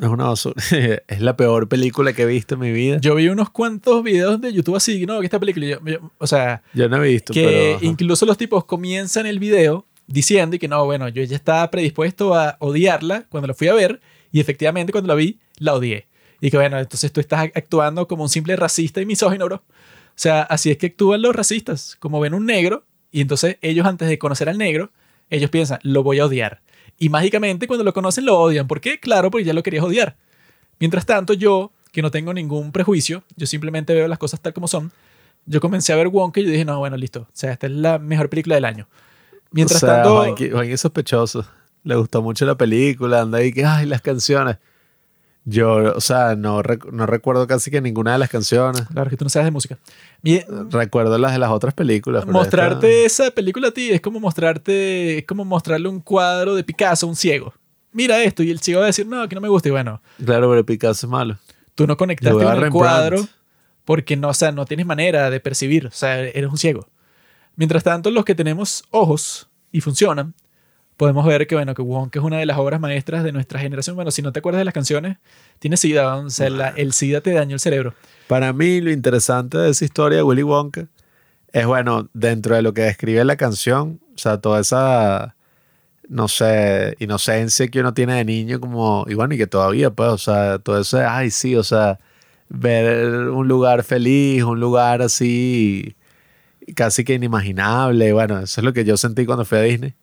[0.00, 0.56] Es una basura.
[1.06, 2.96] es la peor película que he visto en mi vida.
[2.96, 5.20] Yo, Yo vi unos cuantos videos de YouTube así, ¿no?
[5.20, 7.88] Que esta película, yo- yo- o sea, no he visto, que pero...
[7.90, 12.34] incluso los tipos comienzan el video diciendo y que no, bueno, yo ya estaba predispuesto
[12.34, 14.00] a odiarla cuando la fui a ver
[14.32, 16.08] y efectivamente cuando la vi, la odié.
[16.40, 19.56] Y que bueno, entonces tú estás actuando como un simple racista y misógino, bro.
[19.56, 19.62] O
[20.16, 24.08] sea, así es que actúan los racistas, como ven un negro y entonces ellos antes
[24.08, 24.90] de conocer al negro,
[25.30, 26.62] ellos piensan, lo voy a odiar.
[27.02, 28.68] Y mágicamente cuando lo conocen lo odian.
[28.68, 29.00] ¿Por qué?
[29.00, 30.14] Claro, porque ya lo querías odiar.
[30.78, 34.68] Mientras tanto, yo, que no tengo ningún prejuicio, yo simplemente veo las cosas tal como
[34.68, 34.92] son,
[35.44, 37.22] yo comencé a ver Wonka y yo dije, no, bueno, listo.
[37.22, 38.86] O sea, esta es la mejor película del año.
[39.50, 41.44] Mientras o sea, tanto, Juanqui, Juanqui es sospechoso.
[41.82, 44.58] Le gustó mucho la película, anda ahí que, ay, las canciones.
[45.44, 48.82] Yo, o sea, no, rec- no recuerdo casi que ninguna de las canciones.
[48.92, 49.76] claro que tú no sabes de música.
[50.70, 52.26] Recuerdo las de las otras películas.
[52.26, 57.06] mostrarte esa película a ti es como mostrarte, es como mostrarle un cuadro de Picasso
[57.06, 57.52] a un ciego.
[57.92, 60.00] mira esto, y el chico va a decir, no, que no me gusta, y bueno,
[60.24, 61.36] Claro, pero Picasso es malo.
[61.74, 62.72] tú no conectaste con el Rembrandt.
[62.74, 63.28] cuadro
[63.84, 66.88] porque no, o sea, no tienes manera de percibir, o sea, eres un ciego.
[67.56, 70.34] Mientras tanto, los que tenemos ojos y funcionan,
[71.02, 73.96] podemos ver que, bueno, que Wonka es una de las obras maestras de nuestra generación.
[73.96, 75.16] Bueno, si no te acuerdas de las canciones,
[75.58, 77.92] tiene SIDA, o sea, la- el SIDA te dañó el cerebro.
[78.28, 80.86] Para mí, lo interesante de esa historia de Willy Wonka
[81.52, 85.34] es, bueno, dentro de lo que describe la canción, o sea, toda esa,
[86.08, 90.08] no sé, inocencia que uno tiene de niño, como, y bueno, y que todavía, pues,
[90.08, 91.98] o sea, todo eso ay, sí, o sea,
[92.48, 95.96] ver un lugar feliz, un lugar así,
[96.76, 99.94] casi que inimaginable, bueno, eso es lo que yo sentí cuando fui a Disney,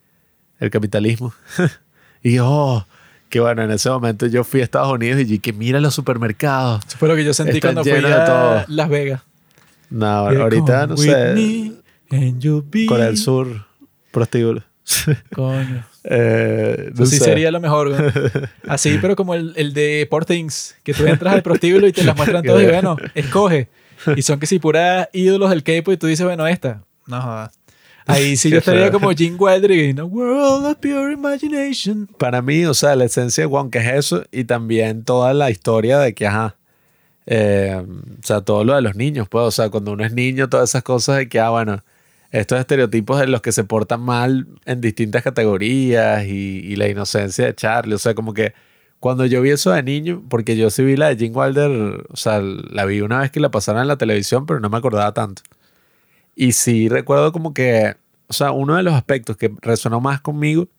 [0.60, 1.34] el capitalismo.
[2.24, 2.86] y, oh,
[3.30, 6.84] que bueno, en ese momento yo fui a Estados Unidos y que mira los supermercados.
[6.88, 8.66] Eso fue lo que yo sentí cuando fui a todo.
[8.68, 9.22] Las Vegas.
[9.90, 11.74] No, ahorita no sé.
[12.88, 13.66] Corea del Sur,
[14.12, 14.64] prostíbulo.
[15.34, 15.86] Coño.
[16.04, 17.26] Eh, no Eso sí sé.
[17.26, 18.12] sería lo mejor, güey.
[18.68, 22.04] Así, pero como el, el de Poor Things, que tú entras al prostíbulo y te
[22.04, 23.70] las muestran todas y bueno, escoge.
[24.16, 26.82] Y son que si puras ídolos del K-pop y tú dices, bueno, esta.
[27.06, 27.59] No jodas.
[28.10, 32.08] Ahí sí yo estaría como Wilder y in a world of pure imagination.
[32.18, 36.00] Para mí, o sea, la esencia de Wonka es eso y también toda la historia
[36.00, 36.56] de que, ajá,
[37.26, 37.82] eh,
[38.22, 40.70] o sea, todo lo de los niños, pues, o sea, cuando uno es niño, todas
[40.70, 41.84] esas cosas de que, ah, bueno,
[42.32, 47.46] estos estereotipos de los que se portan mal en distintas categorías y, y la inocencia
[47.46, 48.54] de Charlie, o sea, como que
[49.00, 52.18] cuando yo vi eso de niño, porque yo sí vi la de Gene Wilder, o
[52.18, 55.14] sea, la vi una vez que la pasaron en la televisión, pero no me acordaba
[55.14, 55.42] tanto.
[56.42, 60.70] Y sí recuerdo como que, o sea, uno de los aspectos que resonó más conmigo,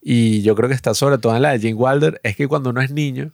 [0.00, 2.70] y yo creo que está sobre todo en la de Gene Wilder, es que cuando
[2.70, 3.32] uno es niño,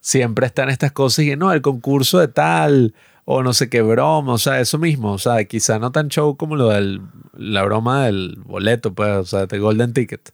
[0.00, 2.94] siempre están estas cosas y no, el concurso de tal,
[3.26, 6.34] o no sé qué broma, o sea, eso mismo, o sea, quizá no tan show
[6.38, 6.98] como lo de
[7.34, 10.32] la broma del boleto, pues, o sea, de Golden Ticket.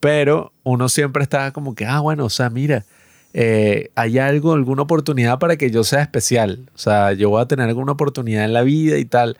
[0.00, 2.84] Pero uno siempre está como que, ah, bueno, o sea, mira,
[3.32, 6.68] eh, hay algo, alguna oportunidad para que yo sea especial.
[6.74, 9.38] O sea, yo voy a tener alguna oportunidad en la vida y tal.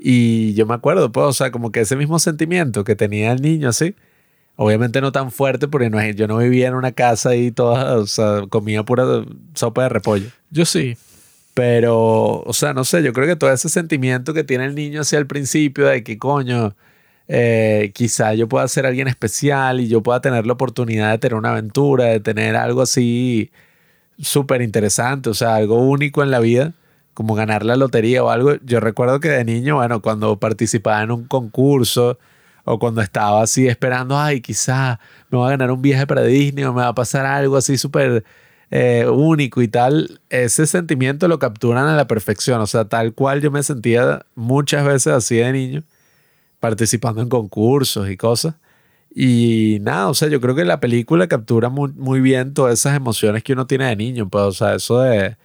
[0.00, 3.42] Y yo me acuerdo, pues, o sea, como que ese mismo sentimiento que tenía el
[3.42, 3.94] niño así.
[4.56, 8.06] Obviamente no tan fuerte porque no, yo no vivía en una casa y toda, o
[8.06, 10.26] sea, comía pura sopa de repollo.
[10.50, 10.96] Yo sí.
[11.54, 15.00] Pero, o sea, no sé, yo creo que todo ese sentimiento que tiene el niño
[15.00, 16.74] hacia el principio de que, coño,
[17.28, 21.34] eh, quizá yo pueda ser alguien especial y yo pueda tener la oportunidad de tener
[21.34, 23.50] una aventura, de tener algo así
[24.20, 26.74] súper interesante, o sea, algo único en la vida,
[27.18, 28.54] como ganar la lotería o algo.
[28.64, 32.16] Yo recuerdo que de niño, bueno, cuando participaba en un concurso
[32.64, 36.62] o cuando estaba así esperando, ay, quizá me voy a ganar un viaje para Disney
[36.62, 38.22] o me va a pasar algo así súper
[38.70, 42.60] eh, único y tal, ese sentimiento lo capturan a la perfección.
[42.60, 45.82] O sea, tal cual yo me sentía muchas veces así de niño,
[46.60, 48.54] participando en concursos y cosas.
[49.12, 52.94] Y nada, o sea, yo creo que la película captura muy, muy bien todas esas
[52.96, 54.28] emociones que uno tiene de niño.
[54.28, 55.36] Pues, o sea, eso de,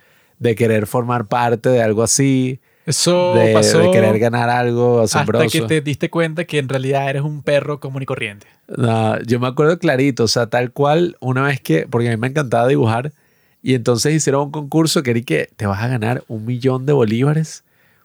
[0.43, 5.45] de querer formar parte de algo así, Eso de, pasó de querer ganar algo asombroso.
[5.45, 8.45] hasta que te diste cuenta que en realidad eres un perro común y corriente.
[8.67, 12.17] No, yo me acuerdo clarito, o sea, tal cual, una vez que, porque a mí
[12.17, 13.13] me encantaba dibujar,
[13.61, 16.91] y entonces hicieron un concurso que era que te vas a ganar un millón de
[16.91, 17.63] bolívares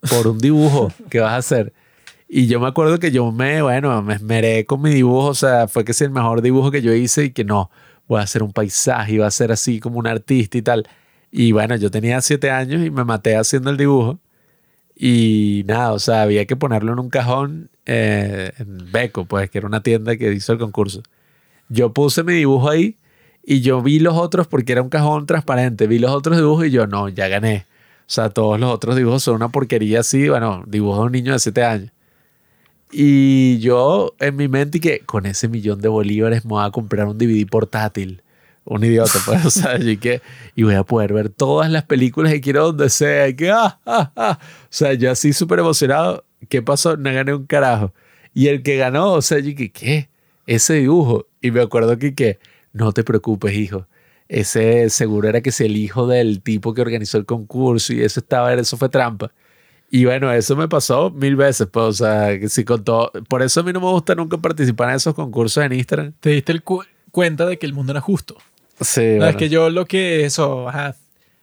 [0.09, 1.73] por un dibujo que vas a hacer.
[2.29, 5.67] Y yo me acuerdo que yo me, bueno, me esmeré con mi dibujo, o sea,
[5.67, 7.71] fue que es el mejor dibujo que yo hice y que no,
[8.07, 10.87] voy a hacer un paisaje, iba a ser así como un artista y tal.
[11.31, 14.19] Y bueno, yo tenía siete años y me maté haciendo el dibujo.
[14.97, 19.59] Y nada, o sea, había que ponerlo en un cajón eh, en Beco, pues, que
[19.59, 21.03] era una tienda que hizo el concurso.
[21.69, 22.97] Yo puse mi dibujo ahí
[23.45, 25.87] y yo vi los otros porque era un cajón transparente.
[25.87, 27.67] Vi los otros dibujos y yo, no, ya gané.
[28.01, 31.33] O sea, todos los otros dibujos son una porquería así, bueno, dibujo de un niño
[31.33, 31.93] de 7 años.
[32.91, 37.07] Y yo en mi mente que con ese millón de bolívares me voy a comprar
[37.07, 38.23] un DVD portátil.
[38.71, 40.21] Un idiota, pues, o sea, y que,
[40.55, 43.29] y voy a poder ver todas las películas que quiero donde sea.
[43.29, 44.39] Y que, ah, ah, ah.
[44.43, 46.25] O sea, yo así súper emocionado.
[46.49, 46.97] ¿Qué pasó?
[46.97, 47.95] No gané un carajo.
[48.35, 50.11] Y el que ganó, o sea, yo que, ¿qué?
[50.47, 51.27] Ese dibujo.
[51.41, 52.39] Y me acuerdo que, que,
[52.73, 53.87] no te preocupes, hijo.
[54.29, 58.21] Ese seguro era que es el hijo del tipo que organizó el concurso y eso
[58.21, 59.33] estaba, eso fue trampa.
[59.91, 63.41] Y bueno, eso me pasó mil veces, pues, o sea, que si con todo, por
[63.43, 66.13] eso a mí no me gusta nunca participar en esos concursos en Instagram.
[66.21, 68.37] Te diste el cu- cuenta de que el mundo es justo.
[68.81, 70.95] Sí, No, es que yo lo que eso, ajá,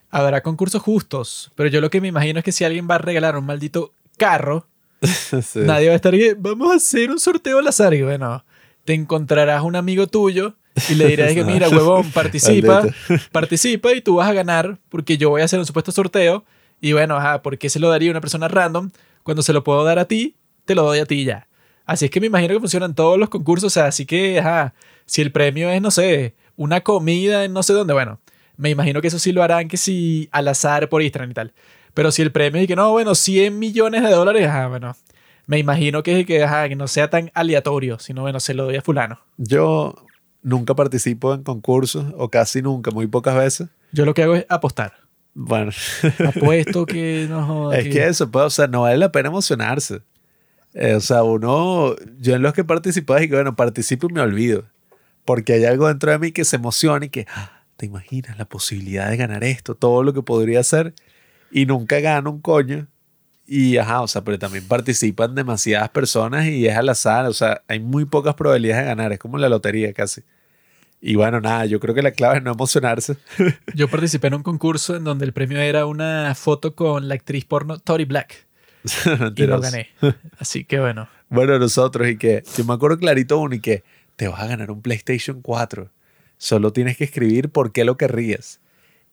[0.09, 2.99] habrá concursos justos, pero yo lo que me imagino es que si alguien va a
[2.99, 4.67] regalar un maldito carro,
[5.01, 5.59] Sí.
[5.59, 8.43] nadie va a estar vamos a hacer un sorteo al azar y bueno,
[8.85, 10.55] te encontrarás un amigo tuyo
[10.89, 12.83] y le dirás que mira, huevón, participa,
[13.31, 16.45] participa y tú vas a ganar porque yo voy a hacer un supuesto sorteo
[16.81, 18.91] y bueno, ajá, ¿por qué se lo daría a una persona random?
[19.23, 21.47] Cuando se lo puedo dar a ti, te lo doy a ti ya.
[21.85, 23.67] Así es que me imagino que funcionan todos los concursos.
[23.67, 24.73] O sea, así que, ajá,
[25.05, 28.19] si el premio es, no sé, una comida en no sé dónde, bueno,
[28.57, 31.53] me imagino que eso sí lo harán que si al azar por Instagram y tal.
[31.93, 34.95] Pero si el premio es que no, bueno, 100 millones de dólares, ajá, bueno,
[35.47, 38.75] me imagino que, que, ajá, que no sea tan aleatorio, sino bueno, se lo doy
[38.75, 39.19] a fulano.
[39.37, 39.95] Yo
[40.41, 43.69] nunca participo en concursos, o casi nunca, muy pocas veces.
[43.91, 44.93] Yo lo que hago es apostar.
[45.33, 45.71] Bueno,
[46.25, 50.01] Apuesto que no joda, es que eso, pues, o sea, no vale la pena emocionarse.
[50.73, 54.21] Eh, o sea, uno, yo en los que participé, y que bueno, participo y me
[54.21, 54.65] olvido.
[55.25, 58.45] Porque hay algo dentro de mí que se emociona y que, ah, te imaginas la
[58.45, 60.93] posibilidad de ganar esto, todo lo que podría hacer,
[61.51, 62.87] y nunca gano un coño.
[63.47, 67.61] Y ajá, o sea, pero también participan demasiadas personas y es al azar, o sea,
[67.67, 70.21] hay muy pocas probabilidades de ganar, es como la lotería casi.
[71.01, 73.17] Y bueno, nada, yo creo que la clave es no emocionarse.
[73.75, 77.45] Yo participé en un concurso en donde el premio era una foto con la actriz
[77.45, 78.47] porno Tori Black.
[79.35, 79.89] Y no gané.
[80.39, 81.07] Así que bueno.
[81.29, 83.83] Bueno, nosotros, y que yo me acuerdo clarito uno, y que
[84.15, 85.91] te vas a ganar un PlayStation 4.
[86.37, 88.59] Solo tienes que escribir por qué lo querrías.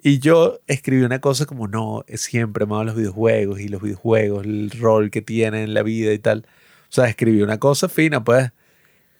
[0.03, 4.71] Y yo escribí una cosa como, no, siempre amado los videojuegos y los videojuegos, el
[4.73, 6.45] rol que tienen en la vida y tal.
[6.91, 8.51] O sea, escribí una cosa fina, pues.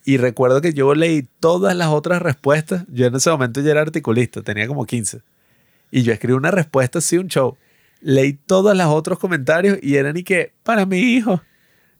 [0.05, 2.85] Y recuerdo que yo leí todas las otras respuestas.
[2.89, 5.21] Yo en ese momento ya era articulista, tenía como 15.
[5.91, 7.55] Y yo escribí una respuesta así, un show.
[8.01, 11.41] Leí todos los otros comentarios y eran y que, para mi hijo,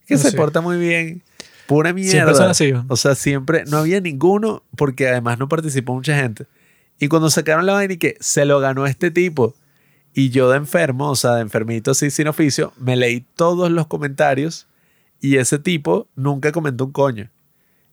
[0.06, 1.22] que No se porta muy bien.
[1.66, 2.10] Pura mierda.
[2.10, 2.72] Siempre son así.
[2.88, 6.46] O sea, siempre, no había ninguno, porque además no participó mucha gente.
[6.98, 9.54] Y cuando sacaron la vaina y que se lo ganó este tipo,
[10.14, 13.86] y yo de enfermo, o sea, de enfermito así sin oficio, me leí todos los
[13.88, 14.68] comentarios
[15.20, 17.30] y ese tipo nunca comentó un coño.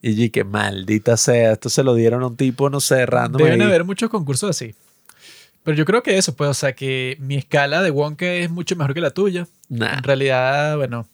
[0.01, 3.41] Y yo que maldita sea, esto se lo dieron a un tipo, no sé, random.
[3.41, 3.67] Deben ahí.
[3.67, 4.75] haber muchos concursos así.
[5.64, 8.75] Pero yo creo que eso, pues, o sea, que mi escala de Wonka es mucho
[8.75, 9.48] mejor que la tuya.
[9.69, 9.98] Nah.
[9.98, 11.08] En realidad, bueno,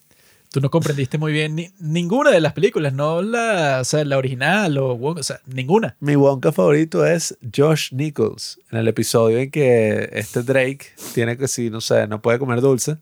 [0.57, 4.17] tú no comprendiste muy bien ni- ninguna de las películas, no la, o sea, la
[4.17, 5.95] original o Wonka, o sea, ninguna.
[5.99, 11.47] Mi Wonka favorito es Josh Nichols, en el episodio en que este Drake tiene que,
[11.47, 12.97] si, no sé, no puede comer dulce,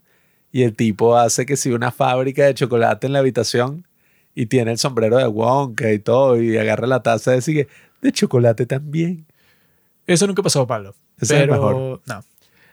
[0.52, 3.86] y el tipo hace que si una fábrica de chocolate en la habitación
[4.34, 7.68] y tiene el sombrero de Wonka y todo, y agarra la taza de, sigue,
[8.02, 9.24] de chocolate también.
[10.06, 10.94] Eso nunca pasó, Pablo.
[11.18, 12.00] Ese es el pero mejor.
[12.06, 12.22] no.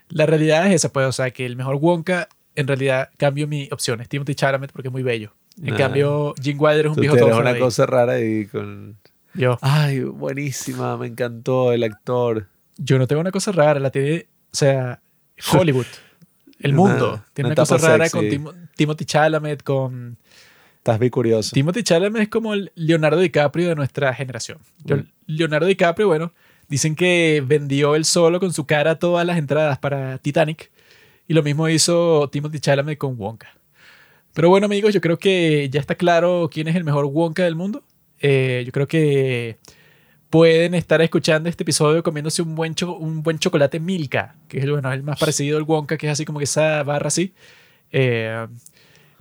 [0.09, 3.67] La realidad es esa, pues, o sea, que el mejor Wonka, en realidad, cambio mi
[3.71, 4.01] opción.
[4.01, 5.33] Es Timothy Chalamet porque es muy bello.
[5.61, 5.77] En Nah.
[5.77, 7.59] cambio, Jim Wilder es un Tú viejo todo una ahí.
[7.59, 8.97] cosa rara y con...
[9.35, 12.47] Yo, Ay, buenísima, me encantó el actor.
[12.77, 15.01] yo no tengo una cosa rara, la tiene, o sea,
[15.51, 15.85] Hollywood,
[16.59, 17.23] el Una- mundo.
[17.33, 18.17] Tiene una una, cosa rara sexy.
[18.17, 20.17] con Timo- Timothy Chalamet, con...
[20.77, 21.51] Estás bien curioso.
[21.53, 24.57] Timothy Chalamet es como el Leonardo DiCaprio de nuestra generación.
[24.85, 24.93] Mm.
[25.27, 26.33] Leonardo DiCaprio, bueno,
[26.67, 30.71] dicen que vendió él solo con su cara todas las entradas para Titanic.
[31.27, 33.47] Y lo mismo hizo Timothy Chalamet con Wonka.
[34.33, 37.55] Pero bueno, amigos, yo creo que ya está claro quién es el mejor Wonka del
[37.55, 37.83] mundo.
[38.19, 39.57] Eh, yo creo que
[40.29, 44.71] pueden estar escuchando este episodio comiéndose un buen, un buen chocolate Milka, que es el,
[44.71, 47.33] bueno, el más parecido al Wonka, que es así como que esa barra así.
[47.91, 48.47] Eh,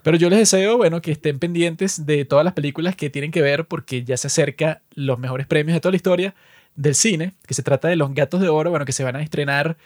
[0.03, 3.43] pero yo les deseo, bueno, que estén pendientes de todas las películas que tienen que
[3.43, 6.35] ver porque ya se acerca los mejores premios de toda la historia
[6.75, 9.23] del cine, que se trata de Los Gatos de Oro, bueno, que se van a
[9.23, 9.77] estrenar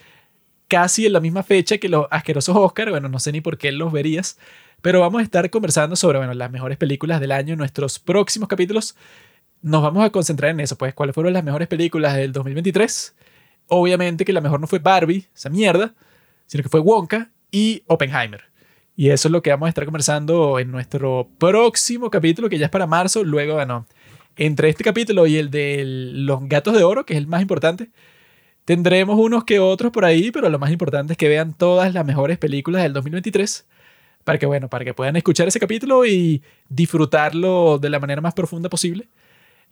[0.68, 3.72] casi en la misma fecha que los asquerosos Oscar, bueno, no sé ni por qué
[3.72, 4.38] los verías,
[4.82, 8.96] pero vamos a estar conversando sobre, bueno, las mejores películas del año nuestros próximos capítulos.
[9.62, 13.14] Nos vamos a concentrar en eso, pues, cuáles fueron las mejores películas del 2023.
[13.68, 15.94] Obviamente que la mejor no fue Barbie, esa mierda,
[16.46, 18.44] sino que fue Wonka y Oppenheimer.
[18.94, 22.66] Y eso es lo que vamos a estar conversando en nuestro próximo capítulo, que ya
[22.66, 23.24] es para marzo.
[23.24, 23.86] Luego, bueno,
[24.36, 27.90] entre este capítulo y el de los gatos de oro, que es el más importante,
[28.66, 32.04] tendremos unos que otros por ahí, pero lo más importante es que vean todas las
[32.04, 33.64] mejores películas del 2023
[34.24, 38.34] para que, bueno, para que puedan escuchar ese capítulo y disfrutarlo de la manera más
[38.34, 39.08] profunda posible.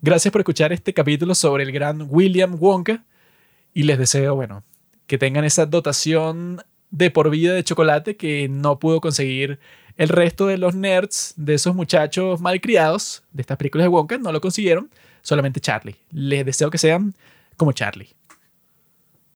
[0.00, 3.02] Gracias por escuchar este capítulo sobre el gran William Wonka
[3.74, 4.62] y les deseo, bueno,
[5.08, 9.58] que tengan esa dotación de por vida de chocolate que no pudo conseguir
[9.96, 14.30] el resto de los nerds, de esos muchachos malcriados de estas películas de Wonka, no
[14.30, 14.88] lo consiguieron,
[15.22, 15.96] solamente Charlie.
[16.12, 17.12] Les deseo que sean
[17.56, 18.10] como Charlie.